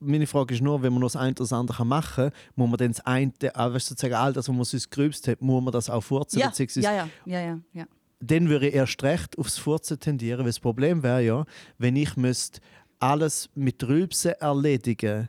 meine 0.00 0.26
Frage 0.26 0.54
ist 0.54 0.62
nur, 0.62 0.82
wenn 0.82 0.92
man 0.92 1.00
noch 1.00 1.08
das 1.08 1.16
eine 1.16 1.30
oder 1.30 1.44
das 1.44 1.52
andere 1.52 1.84
machen 1.84 2.30
kann, 2.30 2.40
muss 2.54 2.68
man 2.68 2.78
dann 2.78 2.92
das 2.92 3.00
eine, 3.04 3.32
du, 3.38 3.50
sozusagen 3.78 4.14
all 4.14 4.32
das, 4.32 4.48
was 4.48 4.54
man 4.54 4.64
sonst 4.64 4.90
gerübst 4.90 5.28
hat, 5.28 5.40
muss 5.40 5.62
man 5.62 5.72
das 5.72 5.90
auch 5.90 6.02
furzen? 6.02 6.38
Ja, 6.38 6.52
ja, 6.56 6.92
ja, 6.92 7.08
ja, 7.24 7.40
ja, 7.40 7.60
ja. 7.72 7.86
Dann 8.20 8.48
würde 8.48 8.68
ich 8.68 8.74
erst 8.74 9.02
recht 9.02 9.38
aufs 9.38 9.58
Furzen 9.58 9.98
tendieren, 9.98 10.40
weil 10.40 10.46
das 10.46 10.60
Problem 10.60 11.02
wäre 11.02 11.22
ja, 11.22 11.44
wenn 11.78 11.96
ich 11.96 12.16
müsste 12.16 12.60
alles 12.98 13.48
mit 13.54 13.82
Rülpsen 13.86 14.32
erledigen 14.32 15.28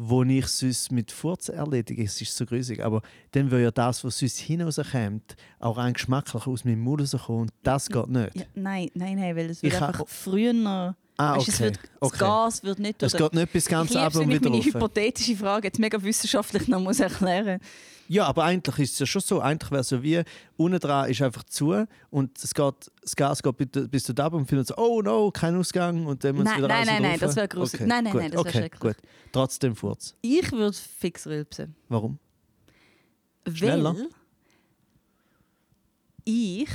wo 0.00 0.22
ich 0.22 0.46
sonst 0.46 0.92
mit 0.92 1.10
Furzen 1.10 1.56
erledige, 1.56 2.04
es 2.04 2.22
ist 2.22 2.36
so 2.36 2.46
grusig, 2.46 2.84
aber 2.84 3.02
dann 3.32 3.50
würde 3.50 3.64
ja 3.64 3.70
das, 3.72 4.04
was 4.04 4.20
sonst 4.20 4.38
hinauskommt, 4.38 5.36
auch 5.58 5.76
rein 5.76 5.92
geschmacklich 5.92 6.46
aus 6.46 6.64
meinem 6.64 6.80
Mund 6.80 7.00
rauskommen 7.00 7.42
und 7.42 7.52
das 7.64 7.88
geht 7.88 8.08
nicht. 8.08 8.36
ja 8.36 8.44
nein, 8.54 8.88
nein, 8.94 9.18
nein, 9.18 9.36
weil 9.36 9.50
es 9.50 9.60
wird 9.60 9.74
Ich 9.74 9.82
einfach 9.82 10.06
früher. 10.06 10.94
Ah, 11.20 11.36
Weißt, 11.36 11.48
es 11.48 11.54
okay. 11.56 11.64
wird, 11.64 11.78
das 11.78 11.84
okay. 12.00 12.18
Gas 12.18 12.62
wird 12.62 12.78
nicht 12.78 13.02
Es 13.02 13.10
durch 13.12 13.24
geht 13.24 13.34
nicht 13.34 13.52
bis 13.52 13.66
ganz 13.66 13.96
ab 13.96 14.12
es, 14.12 14.20
und 14.20 14.28
wieder 14.28 14.48
meine 14.48 14.62
rauf. 14.62 14.66
hypothetische 14.66 15.34
Frage 15.34 15.66
jetzt 15.66 15.80
mega 15.80 16.00
wissenschaftlich 16.00 16.68
noch 16.68 16.80
muss 16.80 17.00
erklären 17.00 17.58
Ja, 18.06 18.26
aber 18.26 18.44
eigentlich 18.44 18.78
ist 18.78 18.92
es 18.92 18.98
ja 19.00 19.06
schon 19.06 19.20
so. 19.22 19.40
Eigentlich 19.40 19.70
wäre 19.72 19.80
es 19.80 19.88
so 19.88 20.00
wie, 20.00 20.22
unten 20.56 20.78
dran 20.78 21.10
ist 21.10 21.20
einfach 21.20 21.42
zu 21.42 21.84
und 22.10 22.38
es 22.38 22.54
geht, 22.54 22.74
das 23.02 23.16
Gas 23.16 23.42
geht 23.42 23.90
bis, 23.90 24.04
dort 24.04 24.20
ab 24.20 24.32
und 24.34 24.46
findet 24.46 24.68
so, 24.68 24.76
oh 24.76 25.02
no, 25.02 25.32
kein 25.32 25.56
Ausgang 25.56 26.06
und 26.06 26.22
dann 26.22 26.36
muss 26.36 26.44
Nein, 26.44 26.58
wieder 26.58 26.68
nein, 26.68 26.86
nein, 26.86 27.02
nein, 27.02 27.18
das 27.18 27.34
wäre 27.34 27.48
gruselig. 27.48 27.88
Nein, 27.88 28.04
nein, 28.04 28.12
gut, 28.12 28.22
nein, 28.22 28.30
das 28.30 28.38
wäre 28.44 28.48
okay, 28.48 28.58
schrecklich. 28.58 28.96
Gut. 28.96 28.96
Trotzdem 29.32 29.74
Furz. 29.74 30.14
Ich 30.22 30.52
würde 30.52 30.76
fix 30.76 31.26
rülpsen. 31.26 31.74
Warum? 31.88 32.20
Schneller? 33.52 33.96
Weil 33.96 34.08
ich 36.24 36.70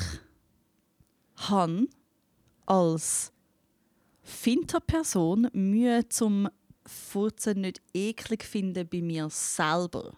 han 1.50 1.88
als 2.66 3.33
Finterperson 4.24 5.49
Mühe 5.53 6.07
zum 6.09 6.49
Furzen 6.86 7.61
nicht 7.61 7.82
eklig 7.93 8.43
finden 8.43 8.88
bei 8.89 9.01
mir 9.01 9.30
selber. 9.30 10.13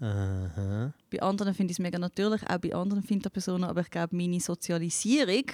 Aha. 0.00 0.92
Bei 1.10 1.22
anderen 1.22 1.54
finde 1.54 1.70
ich 1.70 1.76
es 1.78 1.82
mega 1.82 1.98
natürlich, 1.98 2.42
auch 2.48 2.58
bei 2.58 2.74
anderen 2.74 3.02
Finterpersonen, 3.02 3.68
aber 3.68 3.82
ich 3.82 3.90
glaube, 3.90 4.16
meine 4.16 4.40
Sozialisierung 4.40 5.44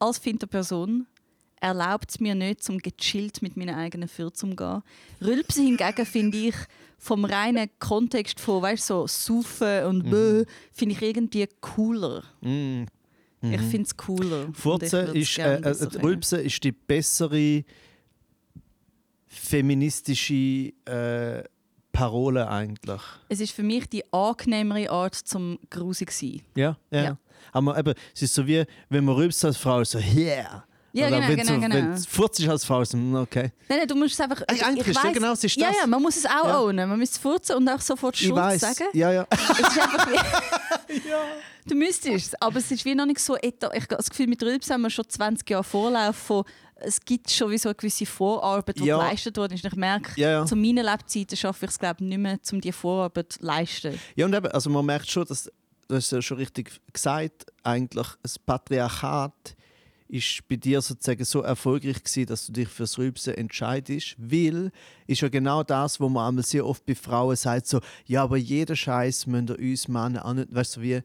als 0.00 0.18
Finterperson 0.18 1.06
erlaubt 1.60 2.10
es 2.10 2.20
mir 2.20 2.34
nicht, 2.34 2.64
zum 2.64 2.78
gechillt 2.78 3.42
mit 3.42 3.56
meinen 3.56 3.74
eigenen 3.76 4.08
Fürzen 4.08 4.50
umzugehen. 4.50 4.82
Rülpsen 5.20 5.64
hingegen 5.66 6.06
finde 6.06 6.38
ich 6.38 6.54
vom 6.98 7.24
reinen 7.24 7.68
Kontext 7.78 8.40
von, 8.40 8.62
weißt 8.62 8.86
so 8.86 9.06
Saufen 9.06 9.84
und 9.84 10.06
Mhm. 10.06 10.10
bäh, 10.10 10.44
finde 10.72 10.94
ich 10.94 11.02
irgendwie 11.02 11.48
cooler. 11.60 12.24
Mm. 13.40 13.52
Ich 13.54 13.60
finde 13.62 13.82
es 13.82 13.96
cooler. 13.96 14.48
Furzen 14.52 15.14
ist, 15.14 15.38
äh, 15.38 15.60
äh. 15.60 16.02
Rülpsen 16.02 16.40
ist 16.40 16.62
die 16.62 16.72
bessere 16.72 17.64
feministische 19.26 20.72
äh, 20.84 21.44
Parole 21.92 22.48
eigentlich. 22.48 23.00
Es 23.28 23.40
ist 23.40 23.52
für 23.52 23.62
mich 23.62 23.88
die 23.88 24.04
angenehmere 24.12 24.90
Art 24.90 25.14
zum 25.14 25.58
grusig 25.70 26.12
sein. 26.12 26.42
Ja, 26.54 26.76
ja. 26.90 27.02
Ja. 27.02 27.18
Aber 27.52 27.78
eben, 27.78 27.94
es 28.14 28.22
ist 28.22 28.34
so 28.34 28.46
wie, 28.46 28.64
wenn 28.88 29.04
man 29.04 29.14
rülpst 29.14 29.44
als 29.44 29.56
Frau, 29.56 29.82
so, 29.84 29.98
yeah. 29.98 30.64
Ja, 30.92 31.06
Oder 31.06 31.16
genau, 31.16 31.28
wenn 31.28 31.36
genau, 31.36 31.54
so, 31.54 31.60
genau. 31.60 31.74
Wenn 31.74 31.98
furzt 31.98 32.40
ist 32.40 32.48
als 32.48 32.64
Frau, 32.64 32.84
so, 32.84 32.96
mm, 32.96 33.14
okay. 33.16 33.52
Nein, 33.68 33.78
nein, 33.78 33.88
du 33.88 33.94
musst 33.94 34.14
es 34.14 34.20
einfach. 34.20 34.42
Eigentlich- 34.48 34.64
eigentlich 34.66 34.86
ja 34.96 35.04
weiss- 35.04 35.12
genau, 35.14 35.32
es 35.32 35.44
ist 35.44 35.56
Ja, 35.56 35.68
das. 35.68 35.76
ja, 35.80 35.86
man 35.86 36.02
muss 36.02 36.16
es 36.16 36.26
auch 36.26 36.44
Ja. 36.46 36.58
ownen. 36.60 36.88
Man 36.88 36.98
muss 36.98 37.10
es 37.10 37.18
furzen 37.18 37.56
und 37.56 37.68
auch 37.68 37.80
sofort 37.80 38.14
Ich 38.20 38.26
Schuld 38.26 38.34
weiß. 38.40 38.60
sagen. 38.60 38.84
Ja, 38.92 39.12
ja. 39.12 39.26
Es 39.30 39.40
ist 39.40 39.80
einfach 39.80 40.08
wie, 40.10 40.16
Du 41.68 41.74
müsstest 41.76 42.26
es, 42.34 42.42
aber 42.42 42.56
es 42.58 42.70
ist 42.70 42.84
wie 42.84 42.94
noch 42.94 43.06
nicht 43.06 43.20
so 43.20 43.36
Ich 43.40 43.54
habe 43.62 43.86
das 43.96 44.10
Gefühl, 44.10 44.26
mit 44.26 44.42
Rülps 44.42 44.70
haben 44.70 44.82
wir 44.82 44.90
schon 44.90 45.08
20 45.08 45.48
Jahre 45.50 45.62
Vorlauf 45.64 46.16
von 46.16 46.44
es 46.82 46.98
gibt 46.98 47.30
schon 47.30 47.50
wie 47.50 47.58
so 47.58 47.68
eine 47.68 47.74
gewisse 47.76 48.06
Vorarbeit, 48.06 48.78
die 48.78 48.84
Ja. 48.86 48.96
geleistet 48.96 49.36
wurde. 49.36 49.54
Ich 49.54 49.62
merke, 49.76 50.18
Ja, 50.18 50.30
ja. 50.30 50.46
zu 50.46 50.56
meinen 50.56 50.84
Lebzeiten 50.84 51.36
schaffe 51.36 51.66
ich 51.66 51.72
es 51.72 51.78
glaube 51.78 52.02
nicht 52.02 52.16
mehr, 52.18 52.38
um 52.50 52.60
diese 52.60 52.72
Vorarbeit 52.72 53.34
zu 53.34 53.42
leisten. 53.44 54.00
Ja, 54.16 54.24
und 54.24 54.34
eben, 54.34 54.46
also 54.48 54.70
man 54.70 54.86
merkt 54.86 55.08
schon, 55.10 55.26
dass, 55.26 55.50
du 55.88 55.94
hast 55.94 56.10
ja 56.10 56.22
schon 56.22 56.38
richtig 56.38 56.80
gesagt, 56.90 57.44
eigentlich 57.62 58.06
das 58.22 58.38
Patriarchat 58.38 59.54
ist 60.10 60.46
bei 60.48 60.56
dir 60.56 60.80
sozusagen 60.80 61.24
so 61.24 61.40
erfolgreich 61.42 62.02
gewesen, 62.02 62.26
dass 62.26 62.46
du 62.46 62.52
dich 62.52 62.68
fürs 62.68 62.98
Rülpsen 62.98 63.34
entscheidest, 63.34 64.16
weil 64.18 64.72
ist 65.06 65.20
ja 65.20 65.28
genau 65.28 65.62
das, 65.62 66.00
wo 66.00 66.08
man 66.08 66.28
einmal 66.28 66.44
sehr 66.44 66.66
oft 66.66 66.84
bei 66.84 66.94
Frauen 66.94 67.36
sagt, 67.36 67.66
so, 67.66 67.80
ja, 68.06 68.22
aber 68.24 68.36
jeder 68.36 68.74
Scheiß 68.76 69.26
müssen 69.26 69.48
ihr 69.48 69.58
uns 69.58 69.88
Männer 69.88 70.24
auch 70.24 70.34
nicht, 70.34 70.52
weißt 70.54 70.76
du, 70.76 70.80
wie, 70.82 71.00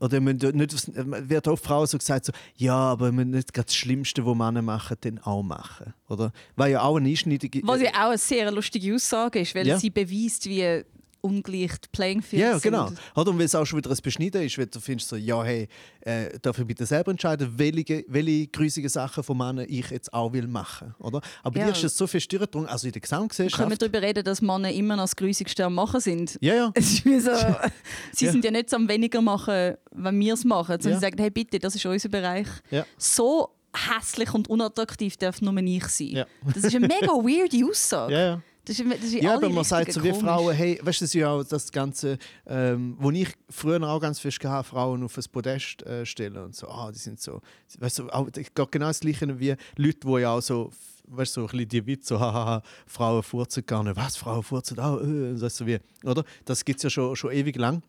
oder 0.00 0.20
müssen 0.20 0.40
ihr 0.42 0.52
nicht, 0.52 0.72
aufs- 0.74 0.90
wird 0.94 1.48
oft 1.48 1.64
Frauen 1.64 1.86
so 1.86 1.98
gesagt, 1.98 2.26
so, 2.26 2.32
ja, 2.56 2.74
aber 2.76 3.06
wir 3.06 3.12
müssen 3.12 3.30
nicht 3.30 3.56
das 3.56 3.74
Schlimmste, 3.74 4.24
was 4.24 4.36
Männer 4.36 4.62
machen, 4.62 4.96
dann 5.00 5.18
auch 5.20 5.42
machen, 5.42 5.92
oder? 6.08 6.32
Weil 6.56 6.72
ja 6.72 6.82
auch 6.82 6.96
eine 6.96 7.08
einschneidige... 7.08 7.60
Was 7.64 7.80
ja 7.80 7.90
auch 7.90 8.08
eine 8.10 8.18
sehr 8.18 8.50
lustige 8.50 8.94
Aussage 8.94 9.40
ist, 9.40 9.54
weil 9.54 9.66
Ja. 9.66 9.78
sie 9.78 9.90
beweist, 9.90 10.46
wie 10.48 10.82
ungleich 11.24 11.72
Playing 11.90 12.22
Fields 12.22 12.42
Ja, 12.42 12.58
genau. 12.58 12.88
sind. 12.88 13.00
Oder 13.16 13.30
und 13.30 13.38
weil 13.38 13.46
es 13.46 13.54
auch 13.54 13.64
schon 13.64 13.78
wieder 13.78 13.90
ein 13.90 13.96
Beschneiden 14.02 14.42
ist, 14.42 14.58
weil 14.58 14.66
du 14.66 14.78
findest 14.78 15.08
so, 15.08 15.16
ja, 15.16 15.42
hey, 15.42 15.66
äh, 16.02 16.38
darf 16.40 16.58
ich 16.58 16.66
bitte 16.66 16.84
selber 16.86 17.10
entscheiden, 17.10 17.52
welche, 17.56 18.04
welche 18.08 18.46
grusige 18.48 18.88
Sachen 18.88 19.22
von 19.24 19.36
Männern 19.36 19.66
ich 19.68 19.90
jetzt 19.90 20.12
auch 20.12 20.32
will 20.32 20.46
machen, 20.46 20.94
oder? 20.98 21.20
Aber 21.42 21.58
Ja. 21.58 21.66
dir 21.66 21.72
ist 21.72 21.82
es 21.84 21.96
so 21.96 22.06
viel 22.06 22.20
durchgedrungen, 22.20 22.68
also 22.68 22.86
in 22.86 22.92
der 22.92 23.02
Wir 23.02 23.08
können 23.08 23.28
Gesamtgesellschaft. 23.28 23.82
darüber 23.82 24.02
reden, 24.02 24.22
dass 24.24 24.42
Männer 24.42 24.70
immer 24.70 24.96
noch 24.96 25.04
das 25.04 25.16
Grusigste 25.16 25.64
am 25.64 25.74
Machen 25.74 26.00
sind. 26.00 26.36
Ja, 26.40 26.54
ja. 26.54 26.70
Es 26.74 26.92
ist 26.92 27.04
wie 27.04 27.18
so, 27.18 27.30
sie 28.12 28.26
Ja. 28.26 28.32
sind 28.32 28.44
ja 28.44 28.50
nicht 28.50 28.68
so 28.70 28.76
am 28.76 28.88
weniger 28.88 29.20
machen, 29.22 29.74
wenn 29.92 30.20
wir 30.20 30.34
es 30.34 30.44
machen, 30.44 30.72
sondern 30.80 30.92
Ja. 30.92 30.98
sie 30.98 31.04
sagen, 31.06 31.18
hey 31.18 31.30
bitte, 31.30 31.58
das 31.58 31.74
ist 31.74 31.86
unser 31.86 32.08
Bereich. 32.10 32.48
Ja. 32.70 32.84
So 32.98 33.48
hässlich 33.74 34.32
und 34.34 34.48
unattraktiv 34.48 35.16
darf 35.16 35.40
nur 35.42 35.56
ich 35.56 35.84
sein. 35.88 36.06
Ja. 36.08 36.26
Das 36.54 36.62
ist 36.64 36.76
eine 36.76 36.86
mega 36.86 37.08
weirde 37.08 37.66
Aussage. 37.70 38.12
Ja, 38.12 38.20
ja. 38.20 38.42
Das 38.64 38.78
ist, 38.78 38.90
das 38.90 39.04
ist 39.04 39.22
Ja, 39.22 39.34
aber 39.34 39.50
man 39.50 39.64
sagt 39.64 39.92
so 39.92 40.02
wie. 40.02 40.12
Frauen, 40.12 40.54
hey, 40.54 40.78
weißt 40.82 41.00
du, 41.00 41.04
das 41.04 41.10
ist 41.10 41.14
ja 41.14 41.30
auch 41.30 41.44
das 41.44 41.70
Ganze, 41.70 42.18
ähm, 42.46 42.96
wo 42.98 43.10
ich 43.10 43.28
früher 43.50 43.82
auch 43.82 44.00
ganz 44.00 44.18
fest 44.18 44.40
gehabt, 44.40 44.68
Frauen 44.68 45.02
auf 45.02 45.16
ein 45.16 45.24
Podest 45.30 45.82
äh, 45.82 46.06
stellen 46.06 46.38
und 46.38 46.54
so, 46.54 46.68
ah, 46.68 46.90
die 46.90 46.98
sind 46.98 47.20
so, 47.20 47.40
weißt 47.78 47.98
du, 47.98 48.08
auch, 48.08 48.28
genau 48.70 48.86
das 48.86 49.00
Gleiche 49.00 49.38
wie 49.38 49.54
Leute, 49.76 49.98
die 50.06 50.20
ja 50.20 50.32
auch 50.32 50.40
so, 50.40 50.70
weißt 51.08 51.36
du, 51.36 51.40
so 51.42 51.46
ein 51.46 51.50
bisschen 51.50 51.68
die 51.68 51.86
Witze, 51.86 52.14
so, 52.14 52.20
hahaha, 52.20 52.62
Frauen 52.86 53.22
furzen 53.22 53.66
gar 53.66 53.82
nicht, 53.82 53.96
was, 53.96 54.16
Frauen 54.16 54.42
furzen 54.42 54.78
auch, 54.78 55.00
äh, 55.00 55.40
weißt 55.40 55.60
du, 55.60 55.66
wie, 55.66 55.78
oder? 56.04 56.24
Das 56.44 56.64
gibt 56.64 56.78
es 56.78 56.84
ja 56.84 56.90
schon, 56.90 57.14
schon 57.16 57.32
ewig 57.32 57.56
lang. 57.56 57.82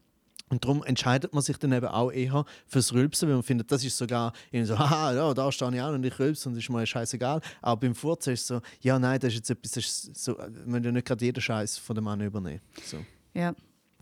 Und 0.49 0.63
darum 0.63 0.83
entscheidet 0.83 1.33
man 1.33 1.41
sich 1.41 1.57
dann 1.57 1.71
eben 1.71 1.87
auch 1.87 2.11
eher 2.11 2.45
fürs 2.67 2.93
Rülpsen, 2.93 3.27
weil 3.27 3.35
man 3.35 3.43
findet, 3.43 3.71
das 3.71 3.83
ist 3.83 3.97
sogar 3.97 4.31
so, 4.63 4.77
haha, 4.77 5.13
ja, 5.15 5.33
da 5.33 5.51
stehe 5.51 5.73
ich 5.73 5.81
an 5.81 5.95
und 5.95 6.05
ich 6.05 6.19
rülpse 6.19 6.47
und 6.47 6.55
das 6.55 6.63
ist 6.63 6.69
mir 6.69 6.85
scheißegal. 6.85 7.41
Aber 7.61 7.79
beim 7.79 7.95
Furzen 7.95 8.33
ist 8.33 8.41
es 8.41 8.47
so, 8.47 8.61
ja, 8.81 8.99
nein, 8.99 9.19
das 9.19 9.29
ist 9.29 9.37
jetzt 9.37 9.49
etwas, 9.49 9.71
das 9.71 9.85
ist 9.85 10.23
so, 10.23 10.37
man 10.65 10.83
ja 10.83 10.91
nicht 10.91 11.07
gerade 11.07 11.25
jeden 11.25 11.41
Scheiß 11.41 11.79
von 11.79 11.95
dem 11.95 12.03
Mann 12.03 12.21
übernehmen. 12.21 12.61
So. 12.83 12.97
Ja. 13.33 13.55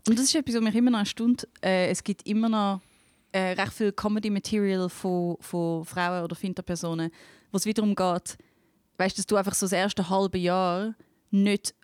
Und 0.06 0.18
das 0.18 0.26
ist 0.26 0.34
etwas, 0.34 0.56
was 0.56 0.62
mich 0.62 0.74
immer 0.74 0.90
noch 0.90 0.98
erstaunt. 0.98 1.48
Äh, 1.62 1.88
es 1.88 2.04
gibt 2.04 2.26
immer 2.28 2.50
noch 2.50 2.82
äh, 3.32 3.52
recht 3.52 3.72
viel 3.72 3.92
Comedy-Material 3.92 4.90
von, 4.90 5.36
von 5.40 5.84
Frauen 5.86 6.24
oder 6.24 6.36
Finterpersonen, 6.36 7.10
wo 7.50 7.56
es 7.56 7.64
wiederum 7.64 7.94
geht, 7.94 8.36
weißt, 8.98 9.18
dass 9.18 9.26
du 9.26 9.36
einfach 9.36 9.54
so 9.54 9.64
das 9.64 9.72
erste 9.72 10.10
halbe 10.10 10.36
Jahr 10.36 10.94
nicht 11.30 11.74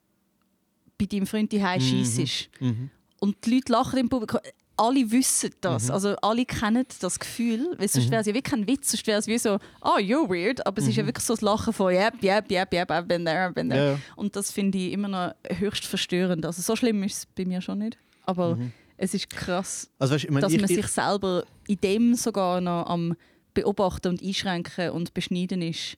bei 0.99 1.07
deinem 1.07 1.27
Freund 1.27 1.51
die 1.51 1.65
Hause 1.65 1.81
schiessest. 1.81 2.51
Mhm. 2.61 2.91
Und 3.21 3.37
die 3.45 3.55
Leute 3.55 3.73
lachen 3.73 3.99
im 3.99 4.09
Publikum. 4.09 4.41
Alle 4.77 5.11
wissen 5.11 5.51
das. 5.61 5.85
Mhm. 5.85 5.91
Also 5.91 6.17
alle 6.23 6.45
kennen 6.47 6.87
das 7.01 7.19
Gefühl. 7.19 7.75
Weil 7.77 7.89
sonst 7.89 8.11
wäre 8.11 8.23
es 8.23 8.27
ja 8.27 8.35
wirklich 8.35 8.51
kein 8.51 8.67
Witz. 8.67 8.91
Sonst 8.91 9.07
wäre 9.07 9.19
es 9.19 9.27
wie 9.27 9.37
so, 9.39 9.59
oh, 9.83 9.99
you're 9.99 10.29
weird. 10.29 10.67
Aber 10.67 10.81
es 10.81 10.89
ist 10.89 10.97
ja 10.97 11.05
wirklich 11.05 11.25
so 11.25 11.35
das 11.35 11.43
Lachen 11.43 11.73
von, 11.75 11.93
yep, 11.93 12.15
yep, 12.23 12.51
yep, 12.51 12.73
yep, 12.73 12.91
I've 12.91 13.03
been 13.03 13.25
there, 13.27 13.47
I've 13.47 13.53
been 13.53 13.69
there. 13.69 13.83
Mhm. 13.83 13.87
Ja, 13.89 13.93
ja. 13.93 13.99
Und 14.17 14.35
das 14.37 14.51
finde 14.51 14.79
ich 14.79 14.93
immer 14.93 15.09
noch 15.09 15.35
höchst 15.59 15.85
verstörend. 15.85 16.47
Also 16.47 16.63
so 16.63 16.75
schlimm 16.77 17.03
ist 17.03 17.19
es 17.19 17.27
bei 17.27 17.45
mir 17.45 17.61
schon 17.61 17.79
nicht. 17.79 17.99
Aber 18.25 18.57
Mhm. 18.57 18.73
Es 19.03 19.15
ist 19.15 19.31
krass, 19.31 19.89
Also 19.99 20.13
weißt, 20.15 20.25
ich 20.25 20.31
meine, 20.31 20.43
dass 20.43 20.53
ich, 20.53 20.61
man 20.61 20.69
ich, 20.69 20.77
sich 20.77 20.87
selber 20.89 21.45
in 21.67 21.81
dem 21.81 22.15
sogar 22.17 22.61
noch 22.61 22.85
am 22.85 23.17
Beobachten 23.55 24.09
und 24.09 24.23
Einschränken 24.23 24.91
und 24.91 25.15
Beschneiden 25.15 25.63
ist, 25.63 25.97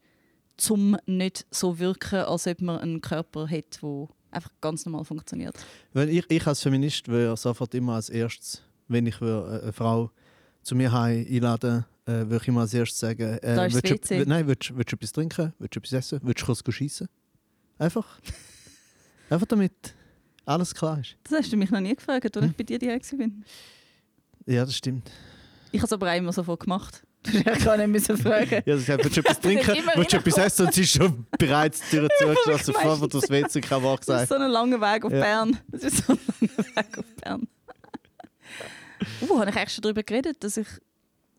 zum 0.57 0.97
nicht 1.07 1.45
so 1.51 1.81
wirken, 1.81 2.21
als 2.21 2.47
ob 2.47 2.61
man 2.61 2.79
einen 2.79 3.01
Körper 3.01 3.49
hat, 3.49 3.83
der 3.83 4.09
einfach 4.33 4.51
ganz 4.61 4.85
normal 4.87 5.05
funktioniert. 5.05 5.55
wenn 5.93 6.09
ich, 6.09 6.25
ich 6.31 6.47
als 6.47 6.61
Feminist 6.63 7.09
würde 7.09 7.37
sofort 7.37 7.75
immer 7.75 7.95
als 7.95 8.09
erstes, 8.11 8.63
wenn 8.89 9.07
ich 9.07 9.21
würde, 9.21 9.59
äh, 9.59 9.63
eine 9.63 9.73
Frau 9.73 10.11
zu 10.63 10.75
mir 10.75 10.93
heim 10.93 11.27
einladen 11.29 11.85
äh, 12.07 12.13
würde 12.13 12.39
ich 12.43 12.49
immer 12.49 12.63
als 12.63 12.75
erstes 12.75 12.99
sagen, 12.99 13.39
äh, 13.39 13.55
Da 13.55 13.67
ist 13.67 13.77
das 13.77 13.83
willst 13.85 14.11
du, 14.11 14.27
nein, 14.27 14.47
willst, 14.47 14.77
willst 14.77 14.93
du 14.93 14.97
etwas 14.97 15.13
trinken, 15.13 15.53
willst 15.59 15.77
du 15.77 15.81
etwas 15.81 15.93
essen, 15.93 16.21
willst 16.23 16.43
du 16.43 16.47
kurz 16.47 16.63
schiessen? 16.75 17.09
Einfach. 17.79 18.21
Einfach 19.31 19.47
damit 19.47 19.73
alles 20.45 20.75
klar 20.75 20.99
ist. 21.01 21.17
Das 21.25 21.39
hast 21.39 21.53
du 21.53 21.57
mich 21.57 21.71
noch 21.71 21.81
nie 21.81 21.95
gefragt, 21.95 22.25
als 22.37 22.45
Hm. 22.45 22.51
ich 22.51 22.57
bei 22.57 22.65
dir 22.65 22.79
daheim 22.79 23.01
war. 23.01 24.55
Ja, 24.55 24.65
das 24.65 24.77
stimmt. 24.77 25.11
Ich 25.71 25.79
habe 25.81 25.87
es 25.87 25.93
aber 25.93 26.11
auch 26.13 26.17
immer 26.17 26.33
sofort 26.33 26.61
gemacht. 26.61 27.03
Du 27.33 27.39
eigentlich 27.39 27.65
gar 27.65 27.77
nicht 27.77 27.89
müssen 27.89 28.17
fragen. 28.17 28.63
Ja, 28.67 28.77
sie 28.77 28.83
sagt, 28.85 29.05
willst 29.05 29.17
du 29.17 29.21
etwas 29.21 29.37
Das 29.41 29.41
trinken, 29.41 29.85
willst 29.95 30.13
du 30.13 30.17
etwas 30.17 30.39
essen 30.39 30.67
und 30.67 30.75
sie 30.75 30.83
ist 30.83 30.93
schon 30.97 31.27
bereits 31.39 31.81
die 31.91 31.97
Tür 31.97 32.09
zugeschlossen, 32.19 32.75
bevor 32.75 33.01
wir 33.01 33.09
durchs 33.09 33.31
WC 33.31 33.61
kein 33.61 33.83
Wort 33.83 34.01
Das 34.01 34.07
gesagt 34.07 34.23
ist 34.23 34.29
so 34.29 34.35
ein 34.37 34.51
langer 34.51 34.81
Weg 34.81 35.05
auf 35.05 35.13
Ja. 35.13 35.21
Bern. 35.21 35.59
Das 35.69 35.83
ist 35.85 35.99
so 36.07 36.13
ein 36.15 36.19
langer 36.41 36.77
Weg 36.77 36.99
auf 36.99 37.05
Bern. 37.23 37.49
Uh, 39.21 39.39
habe 39.39 39.51
ich 39.51 39.57
eigentlich 39.57 39.73
schon 39.73 39.83
darüber 39.83 40.03
geredet, 40.03 40.43
dass 40.45 40.57
ich, 40.57 40.67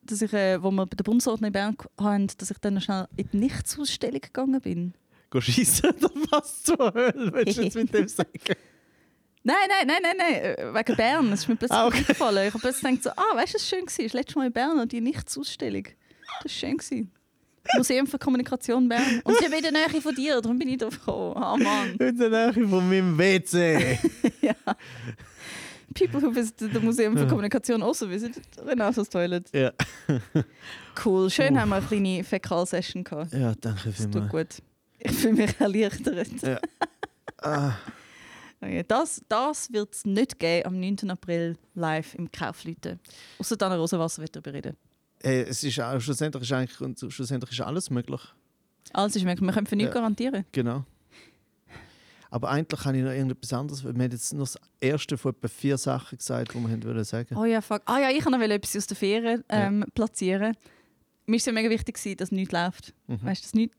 dass 0.04 0.22
ich 0.22 0.34
äh, 0.34 0.62
wo 0.62 0.72
wir 0.72 0.86
bei 0.86 0.96
der 0.96 1.04
Bundesordnung 1.04 1.48
in 1.48 1.54
Bern 1.54 1.78
hatten, 2.00 2.28
dass 2.38 2.52
ich 2.52 2.58
dann 2.60 2.80
schnell 2.82 3.08
in 3.16 3.30
die 3.32 3.38
Nichtsausstellung 3.38 4.22
gegangen 4.22 4.62
bin? 4.62 4.94
Geh 5.32 5.42
schiessen 5.42 5.90
oder 5.92 6.12
was 6.32 6.64
zur 6.64 6.94
Hölle 6.94 7.34
willst 7.34 7.58
du 7.58 7.62
jetzt 7.64 7.76
mit 7.76 7.94
dem 7.94 8.08
sagen? 8.08 8.30
Nein, 9.46 9.56
nein, 9.68 9.88
nein, 9.88 9.98
nein, 10.02 10.16
nein, 10.18 10.34
äh, 10.44 10.74
wegen 10.74 10.96
Bern. 10.96 11.30
Das 11.32 11.42
ist 11.42 11.48
mir 11.50 11.56
plötzlich 11.58 11.78
Ah, 11.78 11.86
okay. 11.88 12.00
aufgefallen. 12.02 12.48
Ich 12.48 12.54
habe 12.54 12.62
plötzlich 12.62 12.84
gedacht, 13.02 13.04
so, 13.04 13.10
ah, 13.12 13.36
weißt 13.36 13.54
du, 13.54 13.58
was 13.58 13.68
schön 13.68 13.82
war? 13.86 14.04
Das 14.06 14.14
letzte 14.14 14.40
Mal 14.40 14.48
in 14.48 14.54
Bern 14.54 14.80
und 14.80 14.92
die 14.92 15.02
Nichtsausstellung. 15.02 15.84
Das 15.84 16.46
war 16.46 16.50
schön. 16.50 16.78
Gewesen. 16.78 17.12
Museum 17.78 18.08
für 18.08 18.18
Kommunikation 18.20 18.88
Bern. 18.90 19.22
Und 19.24 19.38
sie 19.38 19.46
haben 19.46 19.54
in 19.54 19.62
der 19.62 19.72
Nähe 19.72 20.02
von 20.02 20.14
dir, 20.16 20.42
darum 20.42 20.58
bin 20.60 20.68
ich 20.70 20.78
drauf 20.78 20.98
gekommen. 21.00 21.36
Ah, 21.38 21.56
Mann. 21.58 21.96
In 22.00 22.18
der 22.18 22.30
Nähe 22.30 22.68
von 22.68 22.90
meinem 22.90 23.18
WC. 23.18 23.98
ja. 24.42 24.54
People 25.94 26.22
who 26.22 26.34
visit 26.34 26.58
the 26.60 26.80
Museum 26.80 27.16
für 27.18 27.28
Kommunikation 27.28 27.84
also 27.84 28.10
visit 28.10 28.34
Renatos 28.66 29.08
Toilet. 29.10 29.48
ja. 29.54 29.72
Cool. 31.06 31.30
Schön 31.30 31.54
Uff. 31.54 31.60
haben 31.62 31.70
wir 31.70 31.76
eine 31.78 31.86
kleine 31.86 32.24
Fäkal-Session 32.24 33.04
gehabt. 33.04 33.34
ja, 33.34 33.54
danke 33.60 33.90
Das 33.90 33.98
tut 33.98 34.12
vielmals. 34.14 34.32
gut. 34.32 34.48
Ich 35.00 35.12
fühle 35.12 35.34
mich 35.34 35.60
erleichtert. 35.60 36.28
Ah, 37.42 37.74
Okay, 38.64 38.84
Das, 38.88 39.22
das 39.28 39.72
wird 39.74 39.94
es 39.94 40.06
nicht 40.06 40.40
geben 40.40 40.66
am 40.68 40.80
9. 40.80 41.10
April 41.10 41.58
live 41.76 42.16
im 42.16 42.32
Kaufleuten. 42.32 43.00
Außer 43.40 43.58
Dana 43.58 43.76
Rosenwasser 43.76 44.22
wird 44.22 44.36
darüber 44.36 44.54
reden. 44.54 44.78
hey, 45.22 45.42
es 45.42 45.64
ist 45.64 45.80
auch, 45.80 46.00
schlussendlich 46.00 46.44
ist 46.44 46.52
eigentlich 46.52 47.14
schlussendlich 47.14 47.52
ist 47.52 47.62
alles 47.62 47.90
möglich. 47.90 48.22
Alles 48.94 49.16
ist 49.16 49.24
möglich. 49.24 49.46
Wir 49.48 49.54
können 49.54 49.68
für 49.68 49.76
nichts 49.76 49.94
Ja. 49.94 50.00
garantieren. 50.02 50.46
Genau. 50.52 50.86
Aber 52.30 52.50
eigentlich 52.50 52.80
kann 52.82 52.96
ich 52.96 53.04
noch 53.04 53.12
irgendetwas 53.12 53.54
anderes. 53.54 53.84
Wir 53.84 53.90
haben 53.92 54.02
jetzt 54.02 54.34
nur 54.34 54.42
das 54.44 54.58
erste 54.80 55.18
von 55.18 55.34
etwa 55.34 55.48
vier 55.48 55.78
Sachen 55.78 56.18
gesagt, 56.18 56.54
die 56.54 56.60
wir 56.60 56.68
haben 56.70 56.84
wollen 56.84 57.04
sagen. 57.04 57.36
Oh 57.38 57.46
ja, 57.46 57.62
fuck. 57.62 57.84
Ah 57.86 58.00
ja, 58.00 58.10
ich 58.10 58.26
wollte 58.26 58.32
noch 58.40 58.42
etwas 58.42 58.76
aus 58.76 58.88
der 58.88 58.98
Ferien 58.98 59.44
ähm, 59.50 59.86
platzieren. 59.94 60.56
Mir 61.28 61.34
war 61.34 61.38
es 61.38 61.46
ja 61.46 61.54
mega 61.54 61.70
wichtig, 61.70 61.96
gewesen, 61.96 62.18
dass 62.18 62.32
nichts 62.32 62.52
läuft. 62.52 62.94
Mhm. 63.08 63.24
Weißt 63.24 63.42
du, 63.42 63.46
dass 63.46 63.54
nichts, 63.54 63.78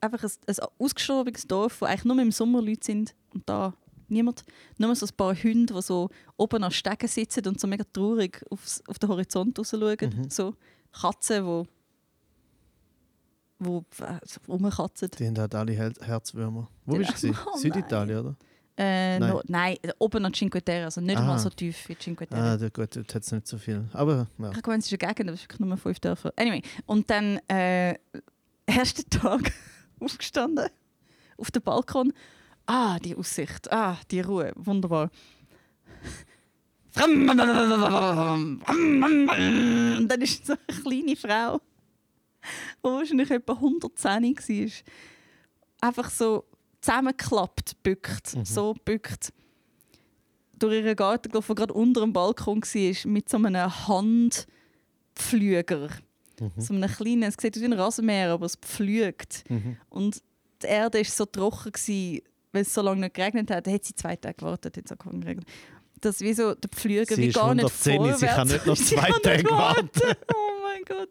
einfach 0.00 0.22
ein, 0.22 0.30
ein 0.46 0.56
ausgestorbenes 0.78 1.46
Dorf, 1.48 1.80
wo 1.80 1.86
eigentlich 1.86 2.04
nur 2.04 2.18
im 2.22 2.30
Sommer 2.30 2.62
Leute 2.62 2.84
sind 2.86 3.14
und 3.34 3.48
da 3.48 3.74
niemand. 4.08 4.44
Nur 4.78 4.94
so 4.94 5.06
ein 5.06 5.16
paar 5.16 5.34
Hunde, 5.34 5.74
die 5.74 5.82
so 5.82 6.08
oben 6.36 6.62
an 6.64 6.70
Stegen 6.70 7.08
sitzen 7.08 7.46
und 7.46 7.60
so 7.60 7.66
mega 7.66 7.84
traurig 7.92 8.44
aufs, 8.50 8.82
auf 8.88 8.98
den 8.98 9.08
Horizont 9.08 9.58
raus 9.58 9.70
schauen. 9.70 9.96
Mhm. 10.00 10.30
So 10.30 10.54
Katzen, 10.92 11.44
die 11.44 11.68
wo 13.58 13.84
äh, 14.00 14.18
rumkatzen. 14.48 15.10
Die 15.18 15.26
haben 15.26 15.38
halt 15.38 15.54
alle 15.54 15.72
Her 15.72 15.92
Herzwürmer. 16.00 16.68
Wo 16.84 16.96
bist 16.96 17.22
du? 17.22 17.28
Oh, 17.46 17.56
Süditalien, 17.56 18.18
oder? 18.20 18.36
Äh, 18.78 19.18
Nein. 19.18 19.30
no, 19.30 19.40
nein, 19.46 19.76
oben 19.98 20.22
an 20.26 20.34
Cinque 20.34 20.62
Terre, 20.62 20.84
also 20.84 21.00
nicht 21.00 21.16
Ah. 21.16 21.22
mal 21.24 21.38
so 21.38 21.48
tief 21.48 21.88
wie 21.88 21.96
Cinque 21.96 22.26
Terre. 22.26 22.42
Ah, 22.62 22.68
gut, 22.68 22.94
dort 22.94 23.14
hat 23.14 23.22
es 23.22 23.32
nicht 23.32 23.46
so 23.46 23.56
viel. 23.56 23.88
Aber 23.94 24.26
ja. 24.38 24.50
Ich 24.50 24.62
glaube, 24.62 24.78
es 24.78 24.84
ist 24.84 24.92
eine 24.92 24.98
Gegend, 25.14 25.30
aber 25.30 25.34
es 25.34 25.42
wirklich 25.44 25.60
nur 25.60 25.76
fünf 25.78 25.98
Dörfer. 26.00 26.30
Anyway, 26.36 26.60
und 26.84 27.08
dann 27.08 27.38
äh, 27.48 27.94
ersten 28.66 29.08
Tag 29.08 29.50
aufgestanden, 30.00 30.68
auf 31.38 31.50
dem 31.50 31.62
Balkon. 31.62 32.12
Ah, 32.66 32.98
die 32.98 33.16
Aussicht, 33.16 33.70
ah, 33.72 33.96
die 34.10 34.20
Ruhe, 34.20 34.52
wunderbar. 34.56 35.10
Und 37.04 37.26
dann 40.08 40.20
ist 40.22 40.46
so 40.46 40.54
eine 40.54 40.80
kleine 40.82 41.16
Frau, 41.16 41.60
die 42.84 42.88
wahrscheinlich 42.88 43.30
etwa 43.30 43.52
110 43.54 44.36
war, 44.36 44.70
einfach 45.88 46.10
so 46.10 46.44
zusammengeklappt, 46.80 47.82
bückt, 47.82 48.34
Mhm. 48.36 48.44
so 48.44 48.74
bückt, 48.84 49.32
durch 50.58 50.74
ihren 50.84 50.96
Garten 50.96 51.28
gelaufen, 51.30 51.54
der 51.54 51.66
gerade 51.66 51.74
unter 51.74 52.00
dem 52.00 52.12
Balkon 52.12 52.62
war, 52.62 53.10
mit 53.12 53.28
so 53.28 53.36
einem 53.36 53.56
Handpflüger. 53.88 55.88
Mhm. 56.40 56.52
So 56.56 56.74
einem 56.74 56.90
kleinen, 56.90 57.22
es 57.24 57.34
sieht 57.38 57.56
aus 57.56 57.60
wie 57.62 57.66
ein 57.66 57.72
Rasenmäher, 57.74 58.32
aber 58.32 58.46
es 58.46 58.56
pflügt. 58.56 59.44
Mhm. 59.50 59.76
Und 59.90 60.22
die 60.62 60.66
Erde 60.66 60.98
war 60.98 61.04
so 61.04 61.26
trocken, 61.26 61.72
gewesen, 61.72 62.22
weil 62.56 62.62
es 62.62 62.74
so 62.74 62.82
lange 62.82 63.02
nicht 63.02 63.14
geregnet 63.14 63.50
hat. 63.50 63.68
Hat 63.68 63.84
sie 63.84 63.94
zwei 63.94 64.16
Tage 64.16 64.34
gewartet, 64.38 64.76
jetzt 64.76 64.90
angefangen 64.90 65.22
zu 65.22 65.28
regnen. 65.28 65.44
Dass 66.00 66.20
wie 66.20 66.34
so 66.34 66.54
der 66.54 66.68
Pflüger 66.68 67.14
Sie 67.14 67.22
wie 67.28 67.32
gar 67.32 67.54
nicht 67.54 67.64
110, 67.64 67.96
vorwärts. 67.96 68.20
sie 68.20 68.26
kann 68.26 68.48
nicht 68.48 68.66
noch 68.66 68.76
zwei 68.76 69.10
Tage 69.22 69.50
warten. 69.50 69.88
Oh 70.34 70.62
mein 70.62 70.82
Gott. 70.84 71.08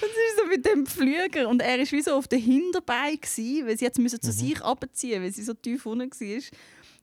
Sie 0.00 0.06
ist 0.06 0.38
so 0.38 0.46
mit 0.48 0.66
dem 0.66 0.84
Pflüger 0.86 1.48
und 1.48 1.62
er 1.62 1.78
ist 1.78 1.92
wie 1.92 2.02
so 2.02 2.12
auf 2.14 2.26
den 2.26 2.40
Hinterbein 2.40 3.16
gewesen, 3.20 3.66
weil 3.66 3.78
sie 3.78 3.84
jetzt 3.84 3.98
müssen 3.98 4.20
zu 4.20 4.28
Mhm. 4.30 4.32
sich 4.32 4.62
abziehen, 4.64 5.22
weil 5.22 5.32
sie 5.32 5.42
so 5.44 5.54
tief 5.54 5.86
unten 5.86 6.10
war. 6.10 6.42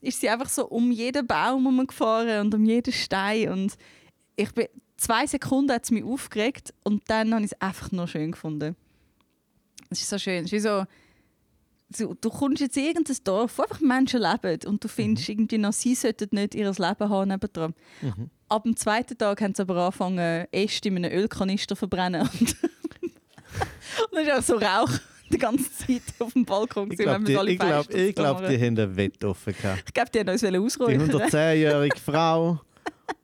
Ist 0.02 0.20
sie 0.20 0.30
einfach 0.30 0.50
so 0.50 0.68
um 0.68 0.92
jeden 0.92 1.26
Baum 1.26 1.64
herumgefahren 1.64 2.42
und 2.46 2.54
um 2.56 2.66
jeden 2.66 2.92
Stein 2.92 3.50
und 3.50 3.76
ich 4.36 4.52
bin 4.54 4.68
zwei 4.98 5.26
Sekunden 5.28 5.72
hat 5.72 5.84
es 5.86 5.92
mich 5.92 6.04
aufgeregt 6.04 6.74
und 6.84 7.04
dann 7.08 7.34
habe 7.34 7.46
ich 7.46 7.52
es 7.54 7.62
einfach 7.62 7.92
nur 7.94 8.08
schön 8.08 8.32
gefunden. 8.34 8.76
Es 9.90 10.02
ist 10.02 10.10
so 10.10 10.18
schön. 10.18 10.40
Es 10.40 10.46
ist 10.46 10.52
wie 10.54 10.60
so, 10.60 10.84
so, 11.96 12.14
du 12.20 12.30
kommst 12.30 12.62
jetzt 12.62 12.78
in 12.78 12.86
irgendein 12.86 13.18
Dorf, 13.24 13.58
wo 13.58 13.64
einfach 13.64 13.80
Menschen 13.82 14.22
leben 14.22 14.60
und 14.68 14.84
du 14.84 14.88
findest 14.88 15.30
irgendwie 15.30 15.58
noch, 15.58 15.74
sie 15.74 15.96
sollten 15.96 16.30
nicht 16.32 16.56
ihr 16.56 16.70
Leben 16.70 17.10
haben 17.10 17.28
nebendran. 17.28 17.74
Mhm. 18.02 18.30
Ab 18.50 18.64
dem 18.64 18.76
zweiten 18.76 19.18
Tag 19.18 19.42
haben 19.42 19.56
sie 19.56 19.62
aber 19.62 19.76
angefangen, 19.78 20.46
Äste 20.52 20.90
in 20.90 20.98
einem 20.98 21.12
Ölkanister 21.12 21.76
zu 21.76 21.80
verbrennen. 21.80 22.22
Und, 22.22 22.32
und 23.02 24.14
dann 24.14 24.26
ist 24.26 24.32
auch 24.32 24.42
so 24.42 24.56
Rauch 24.58 24.92
die 25.32 25.38
ganze 25.38 25.72
Zeit 25.72 26.02
auf 26.20 26.34
dem 26.34 26.46
Balkon. 26.46 26.92
Ich 26.92 26.98
glaube, 26.98 27.26
wenn 27.26 27.46
die, 27.46 27.54
ich 27.54 27.60
glaub, 27.60 27.94
ich 27.94 28.16
glaub, 28.16 28.48
die 28.48 28.58
haben 28.58 28.78
ein 28.78 28.96
Wett 28.96 29.24
offen 29.24 29.54
gehabt. 29.60 29.84
Ich 29.88 29.94
glaube, 29.94 30.10
die 30.12 30.20
haben 30.20 30.30
uns 30.30 30.42
Die 30.42 30.58
ausräuchern. 30.58 31.12
110-jährige 31.12 32.00
Frau 32.06 32.60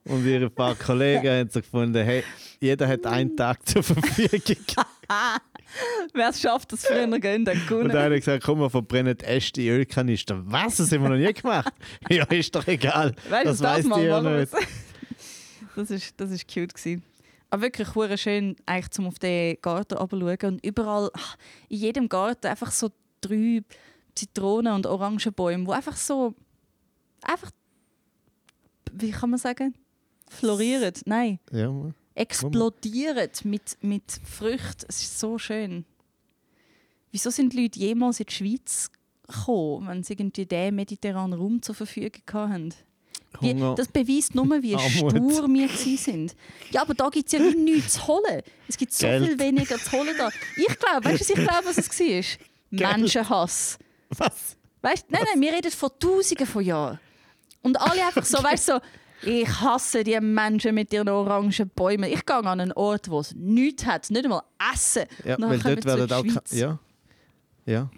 und 0.05 0.25
ihre 0.25 0.49
paar 0.49 0.75
Kollegen 0.75 1.27
haben 1.27 1.49
so 1.49 1.61
gefunden, 1.61 2.03
hey, 2.03 2.23
jeder 2.59 2.87
hat 2.87 3.05
einen 3.05 3.35
Tag 3.35 3.67
zur 3.67 3.83
Verfügung. 3.83 4.57
Wer 6.13 6.29
es 6.29 6.41
schafft, 6.41 6.71
das 6.71 6.85
früher 6.85 7.07
gehen, 7.19 7.45
dann 7.45 7.57
Und 7.57 7.67
gewonnen. 7.67 7.91
einer 7.91 8.15
hat 8.15 8.21
gesagt, 8.21 8.43
komm, 8.43 8.59
wir 8.59 8.69
verbrennen 8.69 9.17
Äste 9.19 9.61
in 9.61 9.69
Ölkanister. 9.69 10.41
Was? 10.45 10.77
Das 10.77 10.91
haben 10.91 11.03
wir 11.03 11.09
noch 11.09 11.15
nie 11.17 11.31
gemacht. 11.33 11.71
ja, 12.09 12.23
ist 12.25 12.55
doch 12.55 12.65
egal. 12.67 13.13
Weißt 13.29 13.45
du, 13.45 13.49
das 13.49 13.61
weiss 13.61 13.85
die 13.85 14.01
ja 14.01 14.21
nicht. 14.21 14.53
Das 15.75 15.91
ist, 15.91 16.13
das 16.19 16.31
ist 16.31 16.45
cute. 16.47 16.73
Gewesen. 16.73 17.03
Aber 17.51 17.61
wirklich 17.61 17.95
hure 17.95 18.17
schön, 18.17 18.55
eigentlich, 18.65 18.91
zum 18.91 19.07
auf 19.07 19.17
den 19.19 19.57
Garten 19.61 19.97
runterzuschauen. 19.97 20.55
Und 20.55 20.65
überall, 20.65 21.09
in 21.69 21.77
jedem 21.77 22.09
Garten, 22.09 22.47
einfach 22.47 22.71
so 22.71 22.89
drei 23.21 23.61
Zitronen- 24.15 24.73
und 24.73 24.85
Orangenbäume, 24.87 25.65
die 25.65 25.71
einfach 25.71 25.95
so. 25.95 26.35
Einfach. 27.21 27.51
Wie 28.91 29.11
kann 29.11 29.29
man 29.29 29.39
sagen? 29.39 29.73
Florieren. 30.29 30.93
Nein, 31.05 31.39
Ja, 31.51 31.71
Mann. 31.71 31.93
Explodieren 32.19 33.29
mit, 33.43 33.77
mit 33.81 34.03
Früchten. 34.23 34.85
Es 34.87 35.01
ist 35.01 35.19
so 35.19 35.37
schön. 35.37 35.85
Wieso 37.11 37.29
sind 37.29 37.53
die 37.53 37.63
Leute 37.63 37.79
jemals 37.79 38.19
in 38.19 38.25
die 38.27 38.33
Schweiz 38.33 38.91
gekommen, 39.25 39.87
wenn 39.87 40.03
sie 40.03 40.13
irgendwie 40.13 40.45
den 40.45 40.75
mediterranen 40.75 41.39
Raum 41.39 41.61
zur 41.61 41.75
Verfügung 41.75 42.21
hatten? 42.31 42.73
Wie, 43.41 43.53
das 43.53 43.87
beweist 43.87 44.35
nur, 44.35 44.47
wie 44.61 44.77
stur 44.89 45.47
wir 45.47 45.69
sind. 45.69 46.35
Ja, 46.71 46.81
aber 46.81 46.93
da 46.93 47.09
gibt 47.09 47.27
es 47.27 47.33
ja 47.33 47.39
nichts 47.39 47.93
zu 47.93 48.07
holen. 48.07 48.41
Es 48.67 48.75
gibt 48.75 48.91
so 48.91 49.05
Geld. 49.05 49.25
viel 49.25 49.39
weniger 49.39 49.77
zu 49.77 49.91
holen 49.93 50.15
da. 50.17 50.29
Ich 50.57 50.79
glaube, 50.79 51.05
weißt 51.05 51.29
du, 51.29 51.33
was 51.33 51.39
ich 51.39 51.47
glaube, 51.47 51.65
was 51.65 51.77
es 51.77 51.99
war? 51.99 52.39
Menschenhass. 52.97 53.77
Was? 54.09 54.57
Weißt 54.81 55.05
nein, 55.09 55.23
nein, 55.31 55.41
wir 55.41 55.53
reden 55.53 55.71
von 55.71 55.89
Tausenden 55.99 56.47
von 56.47 56.63
Jahren. 56.63 56.99
Und 57.61 57.79
alle 57.79 58.05
einfach 58.05 58.25
so, 58.25 58.41
weißt 58.43 58.69
du, 58.69 58.73
so, 58.73 58.79
ich 59.23 59.47
hasse 59.47 60.03
die 60.03 60.19
Menschen 60.19 60.75
mit 60.75 60.93
ihren 60.93 61.09
orangen 61.09 61.71
Bäumen. 61.75 62.11
Ich 62.11 62.25
gehe 62.25 62.35
an 62.35 62.47
einen 62.47 62.71
Ort, 62.71 63.09
wo 63.09 63.19
es 63.19 63.33
nichts 63.35 63.85
hat, 63.85 64.09
nicht 64.09 64.23
einmal 64.23 64.43
Essen. 64.73 65.05
Ja, 65.25 65.35
Und 65.35 65.41
dann 65.41 65.49
weil 65.49 65.75
dort 65.75 65.85
werden 65.85 66.11
auch. 66.11 66.41
Ja. 66.51 66.79
Ja. 67.65 67.89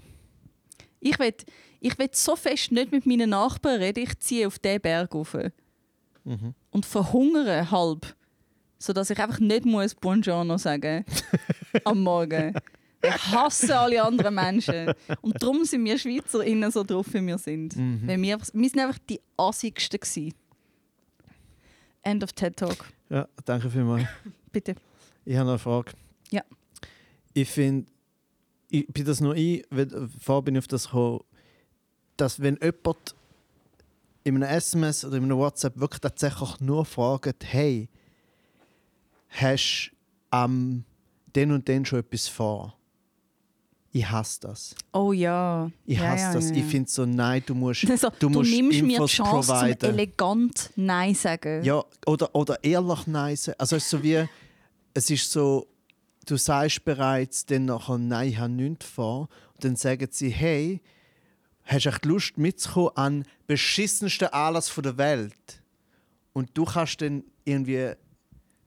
Ich 0.99 1.17
will, 1.19 1.33
ich 1.79 1.97
will 1.97 2.09
so 2.11 2.35
fest 2.35 2.71
nicht 2.71 2.91
mit 2.91 3.05
meinen 3.05 3.29
Nachbarn 3.31 3.79
reden, 3.81 4.03
ich 4.03 4.19
ziehe 4.19 4.47
auf 4.47 4.59
diesen 4.59 4.81
Berg 4.81 5.13
rauf. 5.13 5.37
Mhm. 6.23 6.53
und 6.69 6.85
verhungere 6.85 7.71
halb, 7.71 8.15
sodass 8.77 9.09
ich 9.09 9.17
einfach 9.19 9.39
nicht 9.39 9.65
muss 9.65 9.95
Buongiorno 9.95 10.57
sagen 10.57 11.03
am 11.83 12.03
Morgen. 12.03 12.53
Ich 13.03 13.31
hasse 13.31 13.75
alle 13.77 14.03
anderen 14.03 14.35
Menschen. 14.35 14.93
Und 15.21 15.41
darum 15.41 15.65
sind 15.65 15.83
wir 15.83 15.97
SchweizerInnen 15.97 16.69
so 16.69 16.83
drauf, 16.83 17.07
wie 17.13 17.25
wir 17.25 17.39
sind. 17.39 17.75
Mhm. 17.75 18.01
Weil 18.05 18.21
wir, 18.21 18.37
wir 18.53 18.69
sind 18.69 18.79
einfach 18.79 18.99
die 19.09 19.19
assigsten 19.37 19.99
gewesen. 19.99 20.33
End 22.03 22.23
of 22.23 22.33
TED 22.33 22.57
Talk. 22.57 22.85
Ja, 23.09 23.27
danke 23.45 23.69
vielmals. 23.69 24.07
Bitte. 24.51 24.75
Ich 25.25 25.35
habe 25.35 25.45
noch 25.45 25.53
eine 25.53 25.59
Frage. 25.59 25.91
Ja. 26.31 26.43
Ich 27.33 27.49
finde, 27.49 27.87
ich 28.69 28.87
bin 28.87 29.05
das 29.05 29.21
noch 29.21 29.33
ein, 29.33 29.61
weil, 29.69 30.09
vorher 30.19 30.41
bin 30.41 30.55
ich 30.55 30.59
auf 30.59 30.67
das 30.67 30.85
gekommen, 30.85 31.21
dass 32.17 32.41
wenn 32.41 32.57
jemand 32.61 33.15
in 34.23 34.35
einem 34.35 34.57
SMS 34.57 35.05
oder 35.05 35.17
in 35.17 35.23
einem 35.23 35.37
WhatsApp 35.37 35.79
wirklich 35.79 36.01
tatsächlich 36.01 36.59
nur 36.59 36.85
fragt, 36.85 37.43
hey, 37.45 37.89
hast 39.29 39.91
du 39.91 39.95
am 40.31 40.83
den 41.35 41.51
und 41.51 41.67
den 41.67 41.85
schon 41.85 41.99
etwas 41.99 42.27
vor? 42.27 42.77
Ich 43.93 44.09
hasse 44.09 44.39
das. 44.41 44.73
Oh 44.93 45.11
ja. 45.11 45.69
Ich 45.85 45.97
ja, 45.97 46.05
hasse 46.11 46.23
ja, 46.23 46.33
das. 46.33 46.49
ja, 46.49 46.55
Ich 46.55 46.65
finde 46.65 46.89
so, 46.89 47.05
nein, 47.05 47.43
du 47.45 47.53
musst, 47.53 47.85
Also, 47.89 48.09
du 48.19 48.29
du, 48.29 48.41
nimmst 48.41 48.81
mir 48.81 48.87
die 48.87 48.93
Infos 48.93 49.11
Chance 49.11 49.47
zum 49.47 49.57
providen. 49.57 49.89
elegant 49.89 50.69
Nein 50.77 51.13
sagen. 51.13 51.63
Ja, 51.63 51.83
oder, 52.05 52.33
oder 52.33 52.63
ehrlich 52.63 53.07
Nein 53.07 53.35
sagen. 53.35 53.59
Also 53.59 53.75
es 53.75 53.83
ist 53.83 53.89
so 53.89 54.01
wie, 54.01 54.25
es 54.93 55.09
ist 55.09 55.29
so, 55.29 55.67
du 56.25 56.37
sagst 56.37 56.85
bereits 56.85 57.45
dann 57.45 57.65
nachher, 57.65 57.97
nein, 57.97 58.29
ich 58.29 58.37
habe 58.37 58.53
nichts 58.53 58.85
vor. 58.85 59.27
Und 59.55 59.63
dann 59.65 59.75
sagen 59.75 60.07
sie, 60.09 60.29
hey, 60.29 60.81
hast 61.65 61.85
du 61.85 61.89
echt 61.89 62.05
Lust 62.05 62.37
mitzukommen 62.37 62.91
an 62.95 63.25
beschissensten 63.47 64.29
Anlass 64.29 64.73
der 64.73 64.97
Welt? 64.97 65.61
Und 66.31 66.51
du 66.53 66.63
kannst 66.63 67.01
dann 67.01 67.25
irgendwie, 67.43 67.91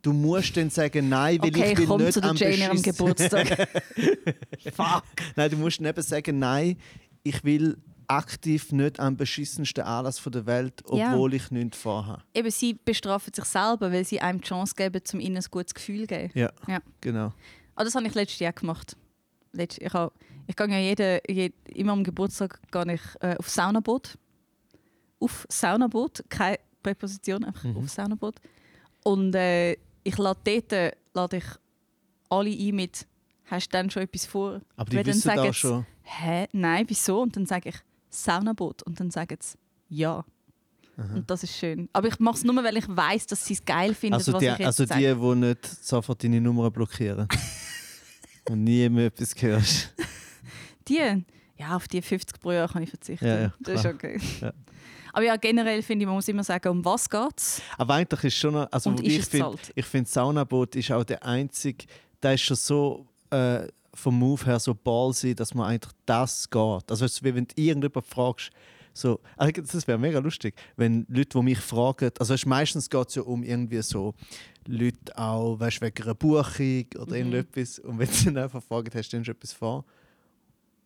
du 0.05 0.12
musst 0.12 0.57
dann 0.57 0.70
sagen, 0.70 1.09
nein, 1.09 1.38
weil 1.42 1.48
okay, 1.50 1.72
ich 1.72 1.78
will 1.78 1.86
komm 1.86 2.00
nicht 2.02 2.12
zu 2.12 2.20
der 2.20 2.30
am 2.30 2.36
Jane 2.36 2.55
beschissen- 2.70 2.82
Geburtstag. 2.82 3.68
Fuck. 4.74 5.05
Nein, 5.36 5.50
du 5.50 5.57
musst 5.57 5.80
eben 5.80 6.02
sagen, 6.02 6.38
nein, 6.38 6.76
ich 7.22 7.42
will 7.42 7.76
aktiv 8.07 8.70
nicht 8.72 9.00
am 9.00 9.16
beschissensten 9.16 9.82
Anlass 9.82 10.22
der 10.22 10.44
Welt, 10.46 10.82
Ja. 10.92 11.12
obwohl 11.14 11.34
ich 11.34 11.50
nichts 11.50 11.78
vorhabe. 11.78 12.22
Eben, 12.34 12.50
sie 12.50 12.74
bestrafen 12.74 13.32
sich 13.32 13.44
selber, 13.46 13.90
weil 13.90 14.05
sie 14.05 14.20
einem 14.20 14.40
die 14.40 14.46
Chance 14.46 14.74
geben, 14.76 15.00
um 15.14 15.20
ihnen 15.20 15.36
ein 15.38 15.44
gutes 15.50 15.74
Gefühl 15.74 16.02
zu 16.02 16.07
geben. 16.09 16.30
Ja, 16.34 16.50
Ja. 16.68 16.80
genau. 17.00 17.32
Ah, 17.74 17.82
das 17.84 17.94
habe 17.94 18.07
ich 18.07 18.14
letztes 18.14 18.38
Jahr 18.40 18.52
gemacht. 18.52 18.96
Letzt, 19.52 19.80
ich, 19.80 19.92
habe, 19.92 20.12
ich 20.46 20.55
gehe 20.55 20.68
ja 20.68 20.78
jeden, 20.78 21.20
jed, 21.28 21.55
immer 21.74 21.92
am 21.92 22.05
Geburtstag 22.05 22.61
gehe 22.70 22.94
ich, 22.94 23.00
äh, 23.20 23.36
auf 23.38 23.48
Saunaboot. 23.48 24.18
Auf 25.20 25.46
Saunaboot, 25.48 26.24
keine 26.28 26.59
Präposition, 26.82 27.44
einfach 27.44 27.64
Mhm. 27.64 27.78
auf 27.78 27.88
Saunaboot. 27.88 28.34
Und 29.02 29.34
äh, 29.34 29.76
ich 30.05 30.16
lade 30.18 30.40
dort 30.44 30.72
äh, 30.72 30.92
lade 31.14 31.38
ich 31.38 31.44
alle 32.30 32.50
ein 32.50 32.74
mit 32.76 33.07
«Hast 33.46 33.68
du 33.68 33.76
denn 33.76 33.90
schon 33.90 34.02
etwas 34.02 34.26
vor?» 34.26 34.61
Aber 34.76 34.90
die 34.90 34.96
Weil 34.96 35.05
dann 35.05 35.14
wissen 35.14 35.22
sagen 35.22 35.52
sie, 35.52 35.55
schon. 35.55 35.86
«Hä? 36.02 36.46
Nein, 36.52 36.84
wieso?» 36.88 37.22
Und 37.22 37.36
dann 37.36 37.46
sage 37.46 37.70
ich 37.70 37.76
«Saunaboot» 38.11 38.82
und 38.84 38.98
dann 39.00 39.11
sagen 39.11 39.36
sie 39.40 39.57
«Ja». 39.88 40.24
Aha. 40.96 41.14
Und 41.14 41.28
das 41.28 41.42
ist 41.42 41.57
schön. 41.57 41.88
Aber 41.92 42.07
ich 42.07 42.18
mache 42.20 42.36
es 42.36 42.44
nur, 42.44 42.55
weil 42.62 42.76
ich 42.76 42.86
weiß, 42.88 43.26
dass 43.26 43.44
sie 43.44 43.55
es 43.55 43.64
geil 43.64 43.94
finden, 43.94 44.14
Also 44.14 44.32
was 44.32 44.40
die, 44.40 44.46
ich 44.46 44.59
jetzt 44.59 44.66
also 44.66 44.86
sage. 44.86 45.00
die, 45.14 45.20
die 45.20 45.34
nicht 45.46 45.66
sofort 45.84 46.22
deine 46.22 46.40
Nummer 46.40 46.70
blockieren. 46.70 47.26
und 48.48 48.62
nie 48.64 48.88
mehr 48.88 49.07
etwas 49.07 49.34
hörst. 49.42 49.92
Die? 50.86 51.24
Ja, 51.57 51.76
auf 51.76 51.88
die 51.88 52.02
50 52.02 52.40
pro 52.40 52.52
Jahr 52.52 52.68
kann 52.68 52.82
ich 52.82 52.90
verzichten. 52.90 53.26
Ja, 53.26 53.40
ja, 53.40 53.55
das 53.61 53.80
ist 53.80 53.86
okay. 53.86 54.20
Ja. 54.40 54.52
Aber 55.14 55.24
ja, 55.24 55.36
generell 55.36 55.80
finde 55.82 56.02
ich, 56.02 56.06
man 56.06 56.16
muss 56.16 56.26
immer 56.28 56.42
sagen, 56.42 56.68
um 56.68 56.84
was 56.84 57.08
geht's 57.08 57.62
Aber 57.78 57.94
eigentlich 57.94 58.24
ist 58.24 58.34
schon 58.34 58.56
also 58.56 58.90
und 58.90 59.00
ich 59.06 59.18
es 59.20 59.28
finde, 59.28 59.56
ich 59.74 59.86
finde 59.86 60.10
Saunaboot 60.10 60.74
ist 60.74 60.90
auch 60.90 61.04
der 61.04 61.24
einzige, 61.24 61.86
der 62.22 62.34
ist 62.34 62.42
schon 62.42 62.56
so 62.56 63.06
äh, 63.30 63.68
vom 63.94 64.18
Move 64.18 64.44
her 64.44 64.58
so 64.58 64.74
ballsy, 64.74 65.34
dass 65.34 65.54
man 65.54 65.68
eigentlich 65.70 65.92
das 66.04 66.50
geht. 66.50 66.90
Also 66.90 67.04
es 67.04 67.22
wenn 67.22 67.46
du 67.46 67.54
irgendjemand 67.54 68.04
fragst, 68.06 68.50
so, 68.92 69.20
eigentlich, 69.36 69.68
das 69.70 69.86
wäre 69.88 69.98
mega 69.98 70.18
lustig, 70.20 70.54
wenn 70.76 71.04
Leute, 71.08 71.38
die 71.38 71.42
mich 71.42 71.58
fragen, 71.58 72.10
also 72.18 72.34
es 72.34 72.42
ist, 72.42 72.46
meistens 72.46 72.90
geht 72.90 73.08
es 73.08 73.14
ja 73.16 73.22
um 73.22 73.42
irgendwie 73.42 73.82
so 73.82 74.14
Leute 74.66 75.16
auch, 75.16 75.58
weißt, 75.60 75.80
wegen 75.80 76.02
einer 76.04 76.14
Buchung 76.14 76.86
oder 76.96 77.06
Mhm. 77.10 77.32
irgendetwas 77.32 77.78
und 77.80 77.98
wenn 77.98 78.08
sie 78.08 78.26
dann 78.26 78.38
einfach 78.44 78.62
fragen, 78.62 78.90
hast 78.94 79.12
du 79.12 79.16
denn 79.16 79.24
schon 79.24 79.34
etwas 79.34 79.52
vor? 79.52 79.84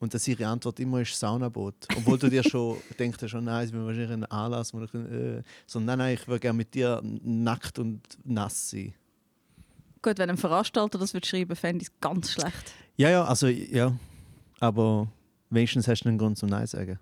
Und 0.00 0.14
dass 0.14 0.28
ihre 0.28 0.46
Antwort 0.46 0.78
immer 0.78 1.00
ist 1.00 1.18
Saunaboot. 1.18 1.74
Obwohl 1.96 2.18
du 2.18 2.30
dir 2.30 2.44
schon 2.44 2.76
denkst, 2.98 3.28
schon, 3.28 3.44
nein, 3.44 3.66
es 3.66 3.72
wird 3.72 3.84
wahrscheinlich 3.84 4.12
ein 4.12 4.24
Anlass, 4.26 4.72
wo 4.72 4.82
ich, 4.82 4.94
äh, 4.94 5.42
so, 5.66 5.80
nein, 5.80 5.98
nein, 5.98 6.14
ich 6.14 6.28
würde 6.28 6.40
gerne 6.40 6.56
mit 6.56 6.72
dir 6.74 7.00
nackt 7.02 7.78
und 7.78 8.00
nass 8.24 8.70
sein. 8.70 8.94
Gut, 10.00 10.18
wenn 10.18 10.30
ein 10.30 10.36
Veranstalter 10.36 10.98
das 10.98 11.14
wird 11.14 11.26
schreiben, 11.26 11.56
fände 11.56 11.82
ich 11.82 11.88
es 11.88 12.00
ganz 12.00 12.32
schlecht. 12.32 12.72
Ja, 12.96 13.10
ja, 13.10 13.24
also 13.24 13.48
ja. 13.48 13.96
Aber 14.60 15.08
wenigstens 15.50 15.88
hast 15.88 16.04
du 16.04 16.08
einen 16.08 16.18
Grund 16.18 16.38
zum 16.38 16.48
Nein 16.48 16.66
sagen. 16.66 16.98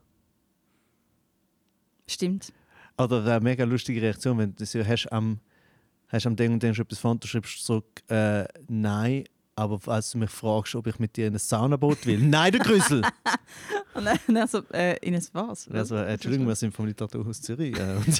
Stimmt. 2.06 2.52
Oder 2.96 3.24
eine 3.24 3.40
mega 3.40 3.64
lustige 3.64 4.00
Reaktion, 4.00 4.38
wenn 4.38 4.54
du 4.54 4.64
so 4.64 4.84
hast 4.84 5.12
am, 5.12 5.40
hast 6.08 6.26
am 6.26 6.36
Ding 6.36 6.52
und 6.52 6.62
denkst 6.62 6.78
etwas 6.78 6.98
von, 6.98 7.20
du 7.20 7.26
schreibst 7.26 7.64
zurück, 7.64 8.02
äh, 8.08 8.46
nein, 8.68 9.24
aber 9.56 9.80
als 9.90 10.10
du 10.12 10.18
mich 10.18 10.30
fragst, 10.30 10.74
ob 10.74 10.86
ich 10.86 10.98
mit 10.98 11.16
dir 11.16 11.26
in 11.28 11.34
ein 11.34 11.38
Saunaboot 11.38 12.04
will, 12.06 12.18
nein, 12.22 12.52
du 12.52 12.58
Grüssel! 12.58 13.02
Und 13.94 14.04
dann, 14.04 14.18
dann 14.28 14.46
so, 14.46 14.62
äh, 14.72 14.96
Ines, 14.98 15.34
was? 15.34 15.68
also, 15.68 15.96
äh, 15.96 16.12
Entschuldigung, 16.12 16.46
wir 16.46 16.54
sind 16.54 16.74
vom 16.74 16.86
Literaturhaus 16.86 17.40
Zürich. 17.40 17.76
Äh, 17.76 17.96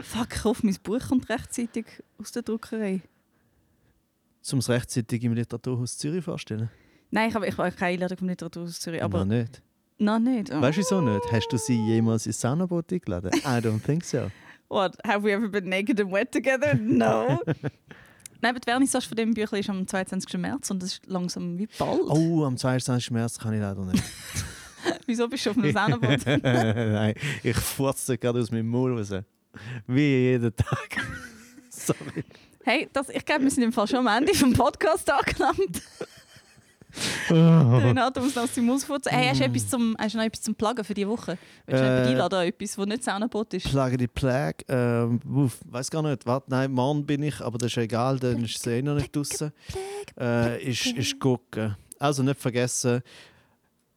Fuck, 0.00 0.28
ich 0.34 0.44
hoffe, 0.44 0.64
mein 0.64 0.76
Buch 0.82 1.00
kommt 1.08 1.28
rechtzeitig 1.28 1.86
aus 2.20 2.30
der 2.32 2.42
Druckerei. 2.42 3.00
zum 4.42 4.58
es 4.60 4.68
rechtzeitig 4.68 5.24
im 5.24 5.32
Literaturhaus 5.32 5.96
Zürich 5.98 6.24
vorstellen? 6.24 6.70
Nein, 7.10 7.30
ich 7.30 7.34
habe 7.34 7.46
ich 7.46 7.56
habe 7.56 7.72
keine 7.72 7.94
Einladung 7.94 8.18
vom 8.18 8.28
Literaturhaus 8.28 8.78
Zürich, 8.78 9.02
aber 9.02 9.20
noch 9.20 9.36
nicht. 9.36 9.62
noch 9.96 10.18
nicht. 10.18 10.52
Oh. 10.52 10.60
Weißt 10.60 10.76
du 10.76 10.82
wieso 10.82 11.00
nicht? 11.00 11.32
Hast 11.32 11.48
du 11.50 11.56
sie 11.56 11.82
jemals 11.86 12.26
ins 12.26 12.40
Saunaboot 12.40 12.92
eingeladen? 12.92 13.30
I 13.38 13.58
don't 13.60 13.82
think 13.82 14.04
so. 14.04 14.30
What? 14.68 14.98
Have 15.06 15.24
we 15.24 15.32
ever 15.32 15.48
been 15.48 15.70
naked 15.70 15.98
and 15.98 16.12
wet 16.12 16.30
together? 16.30 16.74
No. 16.74 17.40
Nein, 18.40 18.50
aber 18.50 18.60
die 18.60 18.70
Vernissage 18.70 19.08
von 19.08 19.16
dem 19.16 19.34
Büchlein 19.34 19.60
ist 19.60 19.70
am 19.70 19.86
22. 19.86 20.38
März 20.38 20.70
und 20.70 20.82
das 20.82 20.92
ist 20.92 21.06
langsam 21.06 21.58
wie 21.58 21.68
bald. 21.78 22.00
Oh, 22.08 22.44
am 22.44 22.56
22. 22.56 23.10
März 23.10 23.38
kann 23.38 23.54
ich 23.54 23.60
leider 23.60 23.84
nicht. 23.84 24.02
Wieso 25.06 25.28
bist 25.28 25.44
du 25.46 25.50
auf 25.50 25.58
einem 25.58 25.72
Saunaboot? 25.72 26.26
Nein, 26.42 27.14
ich 27.42 27.56
furze 27.56 28.16
gerade 28.16 28.40
aus 28.40 28.50
meinem 28.50 28.68
Maul 28.68 28.96
raus. 28.96 29.12
Wie 29.86 30.00
jeden 30.00 30.54
Tag. 30.54 30.96
Sorry. 31.70 32.24
hey, 32.64 32.88
das, 32.92 33.08
ich 33.08 33.24
glaube, 33.24 33.42
wir 33.42 33.50
sind 33.50 33.64
im 33.64 33.72
Fall 33.72 33.88
schon 33.88 34.06
am 34.06 34.18
Ende 34.18 34.34
vom 34.34 34.52
Podcast 34.52 35.10
angelangt. 35.10 35.82
Renato 37.30 38.20
muss 38.20 38.34
noch 38.34 38.44
aus 38.44 38.84
furzen. 38.84 39.10
Hey, 39.10 39.28
hast 39.28 39.40
du, 39.40 39.44
etwas 39.44 39.68
zum, 39.68 39.96
hast 39.98 40.14
du 40.14 40.18
noch 40.18 40.24
etwas 40.24 40.42
zum 40.42 40.54
Pluggen 40.54 40.84
für 40.84 40.94
diese 40.94 41.08
Woche? 41.08 41.38
Willst 41.66 41.82
du 41.82 41.86
Äh, 41.86 42.04
äh, 42.04 42.08
einladen, 42.08 42.40
etwas, 42.42 42.76
das 42.76 42.86
nicht 42.86 43.04
Saunaboot 43.04 43.54
ist? 43.54 43.68
Plage 43.68 43.96
die 43.96 44.08
Plage. 44.08 44.64
Ähm, 44.68 45.20
uff, 45.30 45.58
weiß 45.66 45.90
gar 45.90 46.02
nicht. 46.02 46.24
Warte, 46.26 46.50
nein, 46.50 46.72
morgen 46.72 47.04
bin 47.04 47.22
ich, 47.22 47.40
aber 47.40 47.58
das 47.58 47.72
ist 47.72 47.76
egal, 47.78 48.18
dann 48.18 48.44
ist 48.44 48.62
sie 48.62 48.70
eh 48.78 48.82
noch 48.82 48.94
nicht 48.94 49.14
draußen. 49.14 49.52
Äh, 50.18 50.62
ist, 50.62 50.86
ist 50.86 51.18
gucken. 51.20 51.76
Also 51.98 52.22
nicht 52.22 52.40
vergessen. 52.40 53.02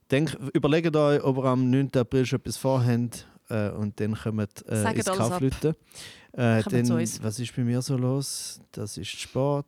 Denk, 0.10 0.38
überlegt 0.54 0.94
euch, 0.96 1.24
ob 1.24 1.38
ihr 1.38 1.46
am 1.46 1.70
9. 1.70 1.92
April 1.96 2.26
schon 2.26 2.40
etwas 2.40 2.58
vorhabt 2.58 3.28
äh, 3.52 3.72
und 3.72 4.00
dann 4.00 4.16
kommt 4.16 4.66
äh, 4.68 4.92
ins. 4.92 5.06
Kaufleuten. 5.06 5.76
Äh, 6.34 6.64
dann, 6.64 6.90
was 6.90 7.40
ist 7.40 7.56
bei 7.56 7.64
mir 7.64 7.82
so 7.82 7.98
los? 7.98 8.62
Das 8.72 8.98
ist 8.98 9.10
Sport. 9.10 9.68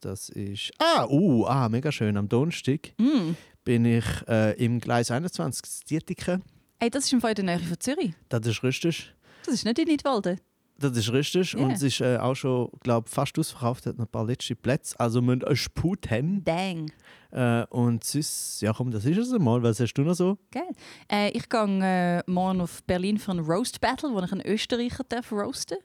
Das 0.00 0.30
ist. 0.30 0.72
Ah, 0.78 1.06
uh, 1.06 1.44
ah, 1.46 1.68
mega 1.68 1.92
schön. 1.92 2.16
Am 2.16 2.28
Donnerstag 2.28 2.92
Mm. 2.98 3.34
bin 3.64 3.84
ich 3.84 4.04
äh, 4.26 4.52
im 4.64 4.80
Gleis 4.80 5.10
21, 5.10 5.62
das 5.62 5.80
Dietiken. 5.80 6.42
Hey, 6.80 6.90
das 6.90 7.04
ist 7.04 7.12
im 7.12 7.20
Fall 7.20 7.30
in 7.30 7.46
der 7.46 7.56
Nähe 7.56 7.58
von 7.58 7.78
Zürich. 7.78 8.14
Das 8.28 8.46
ist 8.46 8.62
richtig. 8.62 9.12
Das 9.44 9.54
ist 9.54 9.64
nicht 9.64 9.78
in 9.78 9.88
Nidwalden. 9.88 10.40
Das 10.80 10.96
ist 10.96 11.12
richtig. 11.12 11.54
Ja. 11.54 11.60
Und 11.60 11.72
es 11.72 11.82
ist 11.82 12.00
äh, 12.00 12.18
auch 12.18 12.36
schon, 12.36 12.70
glaube 12.82 13.08
fast 13.08 13.36
ausverkauft, 13.38 13.86
hat 13.86 13.98
noch 13.98 14.06
ein 14.06 14.10
paar 14.10 14.24
letzte 14.24 14.54
Plätze. 14.54 14.98
Also 14.98 15.20
müssen 15.20 15.44
einen 15.44 15.56
Sput 15.56 16.08
haben. 16.08 16.44
Dang. 16.44 16.92
Äh, 17.32 17.64
und 17.66 18.04
sonst, 18.04 18.62
ja 18.62 18.72
komm, 18.72 18.92
das 18.92 19.04
ist 19.04 19.18
es 19.18 19.32
einmal. 19.32 19.62
Was 19.62 19.80
hast 19.80 19.94
du 19.94 20.02
noch 20.02 20.14
so? 20.14 20.38
Geil. 20.52 20.70
Äh, 21.10 21.30
ich 21.30 21.48
gehe 21.48 21.80
äh, 21.82 22.30
morgen 22.30 22.60
auf 22.60 22.82
Berlin 22.84 23.18
für 23.18 23.32
einen 23.32 23.44
Roast 23.44 23.80
Battle, 23.80 24.12
wo 24.12 24.20
ich 24.20 24.30
einen 24.30 24.46
Österreicher 24.46 25.04
darf 25.08 25.32
roasten 25.32 25.78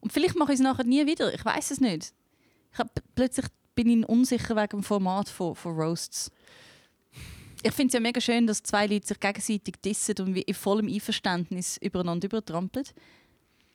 Und 0.00 0.12
vielleicht 0.12 0.36
mache 0.36 0.52
ich 0.52 0.58
es 0.58 0.64
nachher 0.64 0.84
nie 0.84 1.06
wieder. 1.06 1.32
Ich 1.32 1.44
weiß 1.44 1.70
es 1.70 1.80
nicht. 1.80 2.12
Ich 2.72 2.78
hab, 2.78 2.88
plötzlich 3.14 3.46
bin 3.74 4.02
ich 4.02 4.08
unsicher 4.08 4.56
wegen 4.56 4.80
dem 4.80 4.82
Format 4.82 5.30
von, 5.30 5.54
von 5.54 5.74
Roasts. 5.74 6.30
Ich 7.62 7.72
finde 7.72 7.88
es 7.88 7.94
ja 7.94 8.00
mega 8.00 8.20
schön, 8.20 8.46
dass 8.46 8.62
zwei 8.62 8.86
Leute 8.86 9.06
sich 9.06 9.20
gegenseitig 9.20 9.74
dissen 9.84 10.14
und 10.20 10.34
wie 10.34 10.42
in 10.42 10.54
vollem 10.54 10.88
Einverständnis 10.88 11.78
übereinander 11.78 12.26
übertrampeln. 12.26 12.86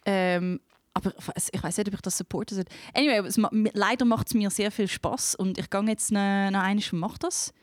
Ähm, 0.06 0.60
aber 0.94 1.14
ich 1.52 1.62
weiß 1.62 1.78
nicht, 1.78 1.88
ob 1.90 1.94
ich 1.94 2.02
das 2.02 2.18
supporten 2.18 2.56
soll. 2.56 2.66
Anyway, 2.94 3.30
ma 3.38 3.50
leider 3.74 4.06
macht 4.06 4.28
es 4.28 4.34
mir 4.34 4.50
sehr 4.50 4.72
viel 4.72 4.88
Spaß 4.88 5.36
und 5.36 5.58
ich 5.58 5.70
gehe 5.70 5.82
jetzt 5.88 6.12
noch, 6.12 6.52
noch 6.52 6.62
einmal 6.62 6.84
und 6.92 7.00
mache 7.00 7.20
das. 7.20 7.54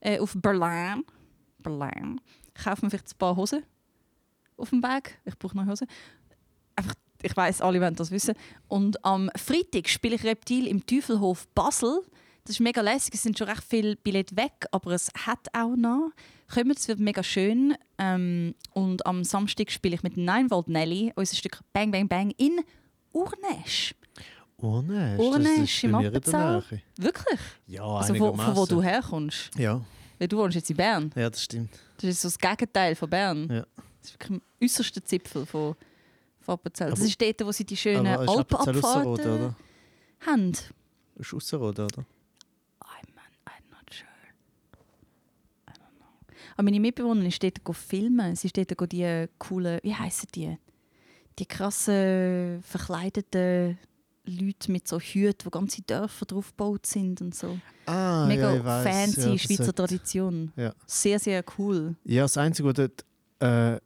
Äh, 0.00 0.18
auf 0.18 0.34
Berlin. 0.36 1.04
Berlin. 1.58 2.20
Ich 2.54 2.64
kaufe 2.64 2.84
mir 2.84 2.90
vielleicht 2.90 3.14
ein 3.14 3.18
paar 3.18 3.36
Hosen. 3.36 3.64
auf 4.56 4.70
dem 4.70 4.82
Weg. 4.82 5.18
Ich 5.24 5.38
brauche 5.38 5.56
noch 5.56 5.66
Hose. 5.66 5.86
Einfach, 6.76 6.94
ich 7.22 7.36
weiß, 7.36 7.60
alle 7.62 7.80
wollen 7.80 7.94
das 7.94 8.10
wissen. 8.10 8.34
Und 8.68 9.02
am 9.04 9.30
Freitag 9.36 9.88
spiele 9.88 10.16
ich 10.16 10.24
Reptil 10.24 10.66
im 10.66 10.84
Teufelhof 10.84 11.48
Basel. 11.54 12.02
Das 12.44 12.56
ist 12.56 12.60
mega 12.60 12.80
lässig. 12.80 13.14
Es 13.14 13.22
sind 13.22 13.38
schon 13.38 13.48
recht 13.48 13.64
viele 13.66 13.96
Billette 13.96 14.36
weg, 14.36 14.66
aber 14.72 14.92
es 14.92 15.10
hat 15.26 15.48
auch 15.52 15.76
noch. 15.76 16.10
Kommt, 16.52 16.78
es 16.78 16.88
wird 16.88 16.98
mega 17.00 17.22
schön. 17.22 17.74
Ähm, 17.98 18.54
und 18.72 19.06
am 19.06 19.24
Samstag 19.24 19.70
spiele 19.70 19.94
ich 19.94 20.02
mit 20.02 20.16
Nine 20.16 20.50
Volt 20.50 20.68
Nelly 20.68 21.12
unser 21.16 21.36
Stück 21.36 21.60
Bang 21.72 21.90
Bang 21.90 22.08
Bang 22.08 22.30
in 22.36 22.60
Urnesch. 23.12 23.94
Urnesch? 24.58 25.18
Urnesch 25.18 25.84
im 25.84 25.92
der 25.98 26.08
Appenzell. 26.08 26.62
Wirklich? 26.96 27.40
Ja, 27.66 27.84
Also 27.84 28.18
wo, 28.18 28.34
von 28.36 28.56
wo 28.56 28.66
du 28.66 28.82
herkommst. 28.82 29.50
Ja, 29.58 29.80
Weil 30.18 30.28
du 30.28 30.36
wohnst 30.36 30.54
jetzt 30.54 30.70
in 30.70 30.76
Bern. 30.76 31.10
ja, 31.16 31.28
das 31.30 31.42
stimmt. 31.44 31.70
Das 31.96 32.04
ist 32.10 32.22
so 32.22 32.28
das 32.28 32.38
Gegenteil 32.38 32.94
von 32.94 33.10
Bern. 33.10 33.48
Ja. 33.50 33.66
Das 34.00 34.10
ist 34.10 34.14
wirklich 34.14 34.30
am 34.30 34.42
äußersten 34.62 35.04
Zipfel 35.04 35.46
von, 35.46 35.74
von 36.40 36.54
Appenzell. 36.54 36.90
Das 36.90 37.00
Aber- 37.00 37.08
ist 37.08 37.20
dort, 37.20 37.44
wo 37.46 37.52
sie 37.52 37.64
die 37.64 37.76
schönen 37.76 38.06
Alpenabfahrten 38.06 39.56
haben. 40.26 40.52
Ist 41.16 41.34
Ausserrhoden, 41.34 41.84
oder? 41.86 42.04
I'm, 42.80 43.08
I'm 43.46 43.70
not 43.70 43.92
sure. 43.92 44.08
I 45.68 45.72
don't 45.72 45.96
know. 45.98 46.36
Aber 46.54 46.64
meine 46.64 46.80
Mitbewohnerin 46.80 47.28
ist 47.28 47.42
dort 47.42 47.60
filmen. 47.76 48.36
Sie 48.36 48.48
ist 48.48 48.56
dort 48.56 48.92
die 48.92 49.26
coolen, 49.38 49.80
wie 49.82 49.94
heissen 49.94 50.28
die? 50.34 50.56
Die 51.38 51.46
krassen, 51.46 52.62
verkleideten 52.62 53.78
Leute 54.24 54.70
mit 54.70 54.86
so 54.86 55.00
Hüten, 55.00 55.46
wo 55.46 55.50
ganze 55.50 55.82
Dörfer 55.82 56.26
drauf 56.26 56.50
gebaut 56.50 56.86
sind 56.86 57.20
und 57.20 57.34
so. 57.34 57.58
Ah, 57.86 58.26
Mega 58.28 58.54
ja, 58.54 58.82
fancy 58.82 59.20
ja, 59.32 59.38
Schweizer 59.38 59.64
sagt- 59.64 59.78
Tradition. 59.78 60.52
Ja. 60.56 60.72
Sehr, 60.86 61.18
sehr 61.18 61.44
cool. 61.58 61.96
Ja, 62.04 62.22
das 62.22 62.36
Einzige, 62.36 62.68
was 62.68 62.74
dort 62.74 63.04
äh, 63.40 63.80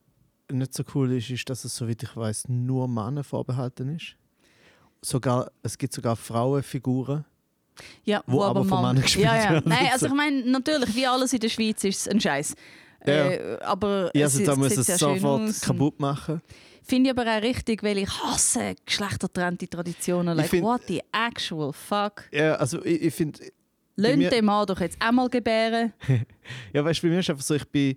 nicht 0.53 0.75
so 0.75 0.83
cool 0.95 1.13
ist, 1.13 1.31
ist, 1.31 1.49
dass 1.49 1.65
es, 1.65 1.75
soweit 1.75 2.03
ich 2.03 2.15
weiß, 2.15 2.49
nur 2.49 2.87
Männern 2.89 3.25
vorbehalten 3.25 3.97
ist. 3.97 4.17
Sogar, 5.03 5.51
es 5.63 5.79
gibt 5.79 5.93
sogar 5.95 6.17
Frauenfiguren. 6.17 7.25
Ja, 8.05 8.23
Wo 8.27 8.43
aber 8.43 8.61
von 8.65 8.69
Mann- 8.69 8.83
Männern 8.95 9.03
gespielt 9.03 9.27
ja, 9.27 9.37
ja. 9.37 9.51
werden. 9.53 9.69
Nein, 9.69 9.89
also 9.93 10.07
ich 10.07 10.13
meine, 10.15 10.43
natürlich, 10.51 10.95
wie 10.95 11.07
alles 11.07 11.33
in 11.33 11.41
der 11.41 11.49
Schweiz 11.49 11.83
ist 11.85 12.01
es 12.01 12.09
ein 12.09 12.21
Scheiß. 12.21 12.55
Ja. 13.07 13.13
Äh, 13.31 13.59
aber 13.63 14.11
Ja, 14.15 14.27
es, 14.27 14.35
also 14.35 14.45
da 14.47 14.53
es 14.53 14.59
muss 14.59 14.69
sieht 14.71 14.89
es 14.89 14.99
sofort 14.99 15.61
kaputt 15.63 16.01
machen. 16.01 16.43
Finde 16.83 17.11
ich 17.11 17.19
aber 17.19 17.29
auch 17.37 17.43
richtig, 17.43 17.83
weil 17.83 17.99
ich 17.99 18.09
hasse 18.23 18.75
geschlechtertrennte 18.85 19.69
Traditionen. 19.69 20.37
Like, 20.37 20.49
find- 20.49 20.63
what 20.65 20.83
the 20.87 21.01
actual 21.13 21.73
fuck? 21.73 22.25
Ja, 22.33 22.55
also 22.55 22.85
ich, 22.85 23.03
ich 23.03 23.15
finde, 23.15 23.41
Lönnt 23.97 24.31
den 24.31 24.45
Mann 24.45 24.67
doch 24.67 24.79
jetzt 24.81 25.01
einmal 25.01 25.29
gebären. 25.31 25.93
ja, 26.73 26.85
weißt 26.85 27.03
du, 27.03 27.07
bei 27.07 27.13
mir 27.15 27.21
ist 27.21 27.31
einfach 27.31 27.43
so, 27.43 27.55
ich 27.55 27.65
bin, 27.69 27.97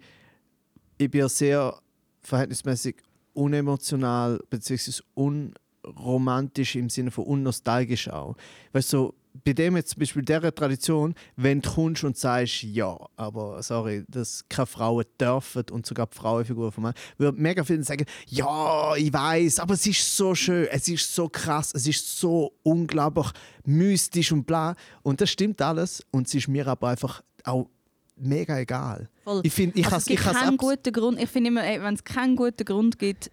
ich 0.98 1.12
bin 1.12 1.20
ja 1.22 1.30
sehr 1.30 1.78
verhältnismäßig 2.22 2.96
unemotional 3.34 4.40
bzw. 4.50 5.02
unromantisch 5.14 6.76
im 6.76 6.90
Sinne 6.90 7.12
von 7.12 7.26
unnostalgisch 7.26 8.10
auch. 8.10 8.36
Weißt 8.74 8.94
du, 8.94 8.98
so, 8.98 9.16
bei 9.44 9.54
dem 9.54 9.76
jetzt 9.76 9.92
zum 9.92 10.00
Beispiel 10.00 10.24
dieser 10.24 10.54
Tradition, 10.54 11.14
wenn 11.36 11.62
du 11.62 11.70
kommst 11.70 12.04
und 12.04 12.18
sagst, 12.18 12.64
ja, 12.64 12.98
aber 13.16 13.62
sorry, 13.64 14.04
dass 14.08 14.44
keine 14.50 14.66
Frauen 14.66 15.06
dürfen 15.20 15.64
und 15.72 15.86
sogar 15.86 16.08
die 16.08 16.18
Frauenfigur 16.18 16.72
von 16.72 16.84
mir, 16.84 16.94
würden 17.18 17.42
mega 17.42 17.64
viele 17.64 17.84
sagen, 17.84 18.06
ja, 18.28 18.96
ich 18.96 19.12
weiß, 19.12 19.60
aber 19.60 19.74
es 19.74 19.86
ist 19.86 20.16
so 20.16 20.36
schön, 20.36 20.68
es 20.72 20.88
ist 20.88 21.14
so 21.14 21.30
krass, 21.30 21.72
es 21.74 21.88
ist 21.88 22.20
so 22.20 22.54
unglaublich 22.64 23.28
mystisch 23.66 24.32
und 24.32 24.46
bla. 24.46 24.76
Und 25.04 25.22
das 25.22 25.30
stimmt 25.30 25.62
alles 25.62 26.04
und 26.12 26.28
es 26.28 26.34
ist 26.34 26.48
mir 26.48 26.68
aber 26.68 26.90
einfach 26.90 27.22
auch 27.44 27.68
mega 28.16 28.58
egal. 28.60 29.10
Voll. 29.24 29.42
Ich 29.44 29.54
finde, 29.54 29.80
ich 29.80 29.86
also, 29.86 29.96
has, 29.96 30.04
es 30.04 30.08
gibt 30.10 30.22
ich 30.22 30.32
keinen 30.32 30.58
guten 30.58 30.94
Grund. 30.94 31.22
Ich 31.22 31.30
finde 31.30 31.50
immer, 31.50 31.64
ey, 31.64 31.82
wenn 31.82 31.94
es 31.94 32.04
keinen 32.04 32.36
guten 32.36 32.66
Grund 32.66 33.00
gibt, 33.00 33.32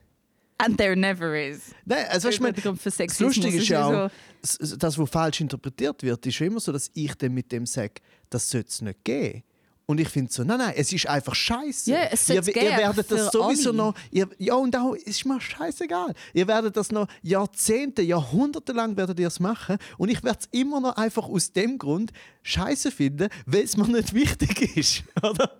and 0.58 0.78
there 0.78 0.96
never 0.96 1.34
is. 1.38 1.60
Nein, 1.84 2.06
also 2.08 2.28
weißt 2.28 2.38
du, 2.38 2.42
Kein 2.42 2.52
mein, 2.52 2.54
guter 2.54 2.68
Grund 2.70 2.82
für 2.82 2.90
das. 2.90 3.20
Lustige 3.20 3.56
ist 3.58 3.68
ja 3.68 3.88
so- 3.88 3.96
auch, 3.96 4.10
s- 4.42 4.56
s- 4.60 4.76
das, 4.78 4.98
was 4.98 5.10
falsch 5.10 5.40
interpretiert 5.40 6.02
wird, 6.02 6.24
ist 6.26 6.38
ja 6.38 6.46
immer 6.46 6.60
so, 6.60 6.72
dass 6.72 6.90
ich 6.94 7.14
dann 7.14 7.32
mit 7.34 7.50
dem 7.52 7.66
sage, 7.66 7.94
das 8.30 8.48
sollte 8.50 8.68
es 8.68 8.80
nicht 8.82 9.04
geben. 9.04 9.42
Und 9.88 10.00
ich 10.00 10.08
finde 10.08 10.32
so, 10.32 10.42
nein, 10.42 10.58
nein, 10.58 10.74
es 10.76 10.92
ist 10.92 11.06
einfach 11.06 11.34
scheiße. 11.36 11.92
Ja, 11.92 11.98
es 12.10 12.28
ihr, 12.28 12.34
soll's 12.36 12.48
ihr 12.48 12.54
geben, 12.54 12.76
werdet 12.76 13.08
das 13.08 13.30
sowieso 13.30 13.68
alle. 13.68 13.76
noch, 13.78 13.94
ihr, 14.10 14.28
ja 14.38 14.54
und 14.54 14.74
auch, 14.76 14.96
es 14.96 15.04
ist 15.04 15.24
mir 15.26 15.40
scheißegal. 15.40 16.12
Ihr 16.34 16.48
werdet 16.48 16.76
das 16.76 16.90
noch 16.90 17.06
Jahrzehnte, 17.22 18.02
Jahrhunderte 18.02 18.72
lang 18.72 18.96
werdet 18.96 19.20
ihr 19.20 19.28
es 19.28 19.38
machen 19.38 19.76
und 19.96 20.08
ich 20.08 20.24
werde 20.24 20.40
es 20.40 20.48
immer 20.50 20.80
noch 20.80 20.96
einfach 20.96 21.28
aus 21.28 21.52
dem 21.52 21.78
Grund 21.78 22.10
scheiße 22.42 22.90
finden, 22.90 23.28
weil 23.46 23.62
es 23.62 23.76
mir 23.76 23.86
nicht 23.86 24.12
wichtig 24.12 24.76
ist, 24.76 25.04
oder? 25.22 25.56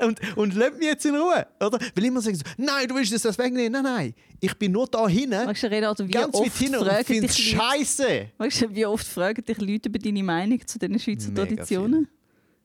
Und, 0.00 0.20
und 0.36 0.54
lasst 0.54 0.78
mich 0.78 0.86
jetzt 0.86 1.04
in 1.04 1.16
Ruhe, 1.16 1.46
oder? 1.60 1.78
Weil 1.94 2.04
immer 2.04 2.20
sagen 2.20 2.36
so, 2.36 2.42
nein, 2.56 2.88
du 2.88 2.94
willst 2.94 3.12
das, 3.12 3.22
das 3.22 3.38
wegnehmen. 3.38 3.72
Nein, 3.72 3.82
nein, 3.82 4.14
ich 4.40 4.54
bin 4.54 4.72
nur 4.72 4.86
da 4.86 5.06
hinten, 5.08 5.46
Weißt 5.46 5.64
du, 5.64 5.70
Renato, 5.70 6.06
wie 6.06 6.12
ganz 6.12 6.34
weit 6.34 6.46
oft 6.46 6.56
hinten 6.56 6.76
und 6.76 6.90
finde 7.04 7.26
es 7.26 7.38
scheiße. 7.38 8.26
weißt 8.38 8.62
du, 8.62 8.74
wie 8.74 8.86
oft 8.86 9.06
fragen 9.06 9.44
dich 9.44 9.58
Leute 9.58 9.88
über 9.88 9.98
deine 9.98 10.22
Meinung 10.22 10.66
zu 10.66 10.78
diesen 10.78 10.98
Schweizer 10.98 11.30
Mega 11.30 11.46
Traditionen? 11.46 12.08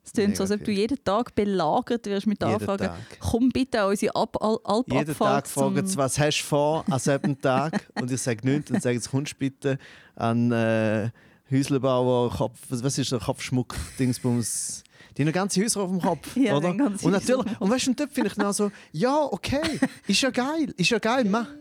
Es 0.03 0.13
klingt 0.13 0.35
so, 0.35 0.43
als 0.43 0.51
ob 0.51 0.63
du 0.63 0.71
jeden 0.71 1.03
Tag 1.03 1.35
belagert 1.35 2.05
wirst 2.07 2.25
mit 2.25 2.41
Jeden 2.41 2.53
Anfragen. 2.55 2.87
Tag. 2.87 2.99
Komm 3.19 3.49
bitte 3.49 3.81
an 3.81 3.89
unsere 3.89 4.15
Ab 4.15 4.35
Al 4.41 4.57
Jeden 4.87 4.97
Alpabfahrt 4.97 5.45
Tag 5.45 5.47
fragen 5.47 5.85
sie, 5.85 5.97
was 5.97 6.17
hast 6.17 6.39
du 6.39 6.43
vor 6.43 6.85
an 6.89 6.99
selben 6.99 7.39
Tag? 7.39 7.87
Und 7.99 8.11
ich 8.11 8.21
sage 8.21 8.47
nichts 8.47 8.71
und 8.71 8.81
sage, 8.81 8.95
jetzt 8.95 9.11
kommst 9.11 9.33
du 9.33 9.37
bitte 9.37 9.77
an 10.15 10.51
äh, 10.51 11.09
Häuslebauer, 11.51 12.31
Kopf, 12.31 12.57
was 12.69 12.97
ist 12.97 13.11
der 13.11 13.19
Kopfschmuck, 13.19 13.75
Dingsbums. 13.99 14.83
Die 15.17 15.23
haben 15.23 15.31
ganze 15.31 15.61
Häuser 15.61 15.81
auf 15.81 15.89
dem 15.89 16.01
Kopf, 16.01 16.35
Ja, 16.35 16.55
oder? 16.55 16.69
Und 16.69 17.03
natürlich, 17.03 17.59
und 17.59 17.69
weißt 17.69 17.87
du, 17.87 17.91
und 17.91 17.99
dort 17.99 18.11
finde 18.13 18.29
ich 18.29 18.35
dann 18.35 18.53
so, 18.53 18.71
ja, 18.91 19.15
okay, 19.23 19.79
ist 20.07 20.21
ja 20.21 20.29
geil, 20.29 20.73
ist 20.77 20.89
ja 20.89 20.99
geil, 20.99 21.25
mach. 21.25 21.47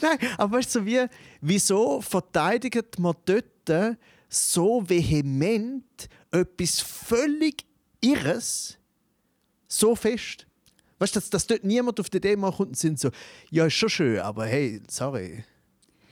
Nein, 0.00 0.18
aber 0.38 0.56
weißt 0.56 0.74
du, 0.74 0.80
so 0.80 0.86
wie, 0.86 1.04
wieso 1.40 2.00
verteidigt 2.00 2.98
man 2.98 3.14
dort 3.24 3.44
so 4.28 4.82
vehement 4.88 6.08
etwas 6.30 6.80
völlig 6.80 7.64
Irres 8.00 8.78
so 9.68 9.94
fest? 9.94 10.46
Weißt 10.98 11.14
du, 11.14 11.20
dass, 11.20 11.28
dass 11.30 11.46
dort 11.46 11.62
niemand 11.64 12.00
auf 12.00 12.08
die 12.08 12.16
Idee 12.16 12.36
mal 12.36 12.50
kommt 12.52 12.70
und 12.70 12.78
sind 12.78 12.98
so, 12.98 13.10
ja, 13.50 13.66
ist 13.66 13.74
schon 13.74 13.90
schön, 13.90 14.20
aber 14.20 14.46
hey, 14.46 14.80
sorry, 14.88 15.44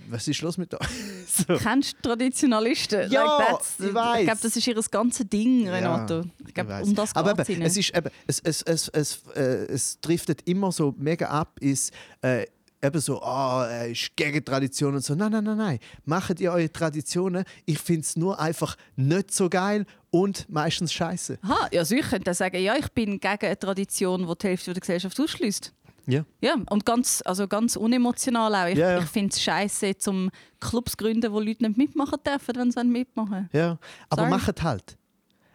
was 0.09 0.29
ist 0.29 0.41
los 0.43 0.59
mit 0.59 0.73
euch? 0.75 0.81
so. 1.27 1.57
Kennst 1.57 1.97
du 2.03 2.09
Traditionalisten? 2.09 3.11
Ja, 3.11 3.39
like 3.39 3.61
ich 3.79 3.95
weiss. 3.95 4.19
Ich 4.21 4.25
glaube, 4.27 4.41
das 4.43 4.57
ist 4.57 4.67
ihr 4.67 4.75
ganzes 4.91 5.29
Ding, 5.29 5.67
Ja, 5.67 5.75
Renato. 5.75 6.21
Ich 6.21 6.49
ich 6.49 6.55
glaube, 6.55 6.83
um 6.83 6.95
das 6.95 7.15
geht 7.15 7.49
eben, 7.49 7.63
es, 7.63 7.77
ist, 7.77 7.97
eben, 7.97 8.11
es, 8.27 8.41
es, 8.41 8.63
es, 8.63 8.89
es, 8.89 9.23
äh, 9.35 9.41
es 9.67 10.01
driftet 10.01 10.43
immer 10.49 10.73
so 10.73 10.95
mega 10.99 11.29
ab, 11.29 11.59
ist 11.61 11.93
äh, 12.23 12.47
eben 12.85 13.01
so, 13.01 13.23
ah, 13.23 13.67
er 13.67 13.89
ist 13.89 14.15
gegen 14.17 14.45
Tradition 14.45 14.95
und 14.95 15.05
so. 15.05 15.15
Nein, 15.15 15.33
nein, 15.33 15.45
nein, 15.45 15.57
nein. 15.57 15.79
Macht 16.05 16.41
ihr 16.41 16.53
eure 16.53 16.71
Traditionen. 16.71 17.45
Ich 17.65 17.79
finde 17.79 18.03
es 18.03 18.17
nur 18.17 18.39
einfach 18.39 18.77
nicht 18.97 19.33
so 19.33 19.49
geil 19.49 19.87
und 20.11 20.49
meistens 20.49 20.93
scheiße. 20.93 21.39
Aha, 21.43 21.69
ja, 21.73 21.81
also 21.81 21.95
ich 21.95 22.09
könnte 22.09 22.35
sagen, 22.35 22.63
ja, 22.63 22.77
ich 22.77 22.89
bin 22.93 23.19
gegen 23.19 23.47
eine 23.47 23.59
Tradition, 23.59 24.27
die 24.27 24.39
die 24.39 24.47
Hälfte 24.47 24.73
der 24.73 24.81
Gesellschaft 24.81 25.19
ausschließt. 25.19 25.73
Ja. 26.07 26.25
Ja, 26.41 26.57
und 26.71 26.85
ganz, 26.85 27.23
also 27.25 27.49
ganz 27.49 27.77
unemotional 27.77 28.55
auch. 28.55 28.69
Ich, 28.69 28.79
Ja, 28.79 28.93
ja. 28.93 28.99
ich 28.99 29.07
finde 29.07 29.31
es 29.31 29.43
scheiße, 29.43 29.97
zum 29.97 30.31
Clubs 30.61 30.93
zu 30.93 30.97
gründen, 30.99 31.33
wo 31.33 31.41
Leute 31.41 31.65
nicht 31.65 31.79
mitmachen 31.79 32.19
dürfen, 32.27 32.55
wenn 32.57 32.71
sie 32.71 32.85
mitmachen 32.85 33.49
Ja, 33.53 33.79
aber 34.11 34.23
Sorry. 34.23 34.31
macht 34.31 34.63
halt. 34.63 34.97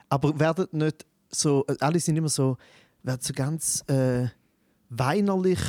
Aber 0.10 0.40
werdet 0.40 0.74
nicht 0.74 1.06
so, 1.30 1.66
alle 1.80 2.00
sind 2.00 2.18
immer 2.18 2.30
so, 2.30 2.58
werden 3.04 3.22
so 3.22 3.34
ganz 3.34 3.84
äh, 3.88 4.28
weinerlich 4.90 5.60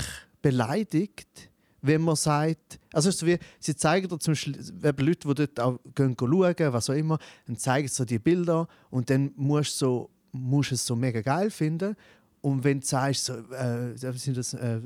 beleidigt, 0.40 1.50
wenn 1.82 2.02
man 2.02 2.16
sagt, 2.16 2.78
also 2.92 3.10
so 3.10 3.26
wie, 3.26 3.38
sie 3.58 3.74
zeigen 3.76 4.08
dir 4.08 4.18
zum 4.18 4.32
Beispiel, 4.32 4.56
Leute, 4.82 5.28
die 5.28 5.34
dort 5.34 5.60
auch 5.60 5.78
gehen 5.94 6.16
schauen, 6.18 6.72
was 6.72 6.90
auch 6.90 6.94
immer, 6.94 7.18
dann 7.46 7.56
zeigen 7.56 7.88
sie 7.88 7.94
so 7.94 8.04
die 8.04 8.18
Bilder 8.18 8.68
und 8.90 9.08
dann 9.10 9.32
musst 9.36 9.80
du 9.80 9.86
so, 9.86 10.10
musst 10.32 10.70
du 10.70 10.74
es 10.74 10.86
so 10.86 10.96
mega 10.96 11.20
geil 11.22 11.50
finden. 11.50 11.96
Und 12.42 12.64
wenn 12.64 12.80
du 12.80 12.86
sagst, 12.86 13.26
so, 13.26 13.34
äh, 13.52 13.96
sind 13.96 14.36
das, 14.36 14.54
äh, 14.54 14.80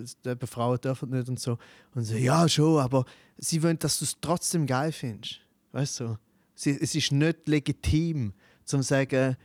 Frauen 0.47 0.81
dürfen 0.81 1.11
nicht 1.11 1.29
und 1.29 1.39
so, 1.39 1.59
und 1.95 2.05
so, 2.05 2.17
ja 2.17 2.49
schon, 2.49 2.81
aber 2.81 3.05
sie 3.39 3.63
wollen, 3.63 3.79
dass 3.79 3.99
du 3.99 4.05
es 4.05 4.17
trotzdem 4.21 4.67
geil 4.67 4.91
findest. 4.91 5.41
Weißt 5.73 6.01
du? 6.01 6.19
Sie, 6.57 6.71
es 6.71 6.95
ist 6.95 7.13
nicht 7.13 7.47
legitim, 7.47 8.33
zu 8.65 8.83
sagen, 8.83 9.37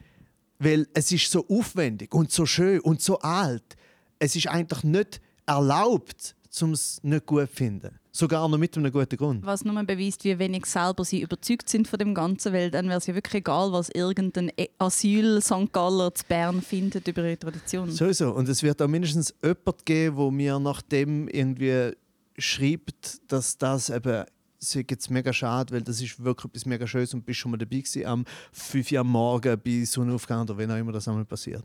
weil 0.60 0.88
es 0.94 1.12
ist 1.12 1.32
so 1.32 1.46
aufwendig 1.48 2.14
und 2.14 2.32
so 2.32 2.46
schön 2.46 2.80
und 2.82 3.02
so 3.02 3.20
alt. 3.20 3.78
Es 4.18 4.36
ist 4.36 4.48
eigentlich 4.48 4.84
nicht 4.84 5.22
erlaubt, 5.46 6.36
um 6.62 6.72
es 6.72 7.02
nicht 7.04 7.26
gut 7.26 7.50
zu 7.50 7.56
finden. 7.56 8.00
Sogar 8.12 8.48
noch 8.50 8.58
mit 8.58 8.76
einem 8.76 8.92
guten 8.92 9.16
Grund. 9.18 9.46
Was 9.46 9.64
nur 9.64 9.82
beweist, 9.84 10.24
wie 10.24 10.38
wenig 10.40 10.66
selber 10.66 11.06
sie 11.06 11.22
überzeugt 11.22 11.70
sind 11.70 11.88
von 11.88 12.00
dem 12.00 12.14
Ganzen, 12.14 12.52
weil 12.54 12.72
dann 12.72 12.88
wäre 12.88 12.98
es 12.98 13.08
ja 13.08 13.14
wirklich 13.16 13.36
egal, 13.36 13.72
was 13.72 13.90
irgendein 13.90 14.52
E- 14.58 14.70
Asyl-St. 14.80 15.72
Galler 15.72 16.14
zu 16.14 16.24
Bern 16.28 16.62
findet 16.62 17.08
über 17.08 17.24
ihre 17.24 17.38
Tradition. 17.38 17.92
Sowieso. 17.92 18.32
Und 18.34 18.50
es 18.50 18.64
wird 18.64 18.82
auch 18.82 18.88
mindestens 18.88 19.34
jemand 19.44 19.86
geben, 19.86 20.18
wo 20.18 20.32
mir 20.32 20.60
nach 20.60 20.82
dem 20.82 21.28
irgendwie 21.28 21.92
schreibt, 22.38 23.22
dass 23.32 23.58
das 23.58 23.90
eben 23.90 24.26
ist 24.62 24.74
jetzt 24.74 25.10
mega 25.10 25.32
schade, 25.32 25.74
weil 25.74 25.82
das 25.82 26.02
ist 26.02 26.22
wirklich 26.22 26.50
etwas 26.52 26.66
mega 26.66 26.86
Schönes 26.86 27.14
und 27.14 27.26
bist 27.26 27.40
schon 27.40 27.52
mal 27.52 27.58
dabei 27.58 27.78
gewesen 27.78 28.06
am 28.06 28.26
5 28.52 28.92
Uhr 28.92 29.00
am 29.00 29.08
Morgen 29.08 29.62
bei 29.64 29.86
Sonnenaufgang 29.86 30.42
oder 30.42 30.58
wenn 30.58 30.70
auch 30.72 30.76
immer 30.78 30.92
das 30.92 31.08
einmal 31.08 31.24
passiert. 31.26 31.64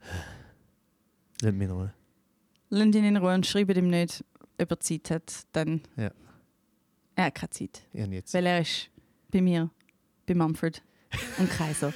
Lass 1.42 1.52
mich 1.52 1.68
noch. 1.68 1.88
Lasst 2.70 2.94
ihn 2.94 3.04
in 3.04 3.16
Ruhe 3.16 3.34
und 3.34 3.46
schreibt 3.46 3.76
ihm 3.76 3.88
nicht, 3.88 4.24
ob 4.60 4.70
er 4.70 4.80
Zeit 4.80 5.10
hat. 5.10 5.46
Dann 5.52 5.82
Ja. 5.96 6.10
er 7.14 7.24
hat 7.26 7.34
keine 7.34 7.50
Zeit. 7.50 7.82
Habe 7.96 8.14
jetzt. 8.14 8.34
Weil 8.34 8.46
er 8.46 8.60
ist 8.60 8.90
bei 9.30 9.40
mir, 9.40 9.70
bei 10.26 10.34
Mumford 10.34 10.82
und 11.38 11.48
Kaiser. 11.50 11.92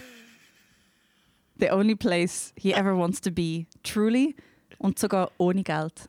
The 1.59 1.71
only 1.73 1.95
place 1.95 2.53
he 2.57 2.73
ever 2.73 2.97
wants 2.97 3.21
to 3.21 3.31
be. 3.31 3.67
Truly. 3.83 4.35
Und 4.79 4.99
sogar 4.99 5.31
ohne 5.39 5.63
Geld. 5.63 6.09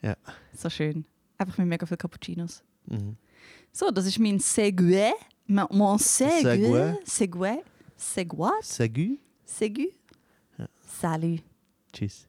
Ja. 0.00 0.16
So 0.54 0.70
schön. 0.70 1.04
Einfach 1.38 1.58
mit 1.58 1.66
mega 1.66 1.86
viel 1.86 1.96
Cappuccinos. 1.96 2.62
Mhm. 2.86 3.16
So, 3.72 3.90
das 3.90 4.06
ist 4.06 4.18
mein 4.18 4.38
Segway. 4.38 5.12
Mon 5.46 5.66
mon 5.70 5.98
Segway. 5.98 6.40
Segway. 6.62 6.96
Segway. 7.04 7.58
Segway. 7.96 8.50
Sagü. 8.62 9.18
Segu. 9.44 9.86
Ja. 10.58 10.68
Salut. 11.00 11.42
Tschüss. 11.92 12.26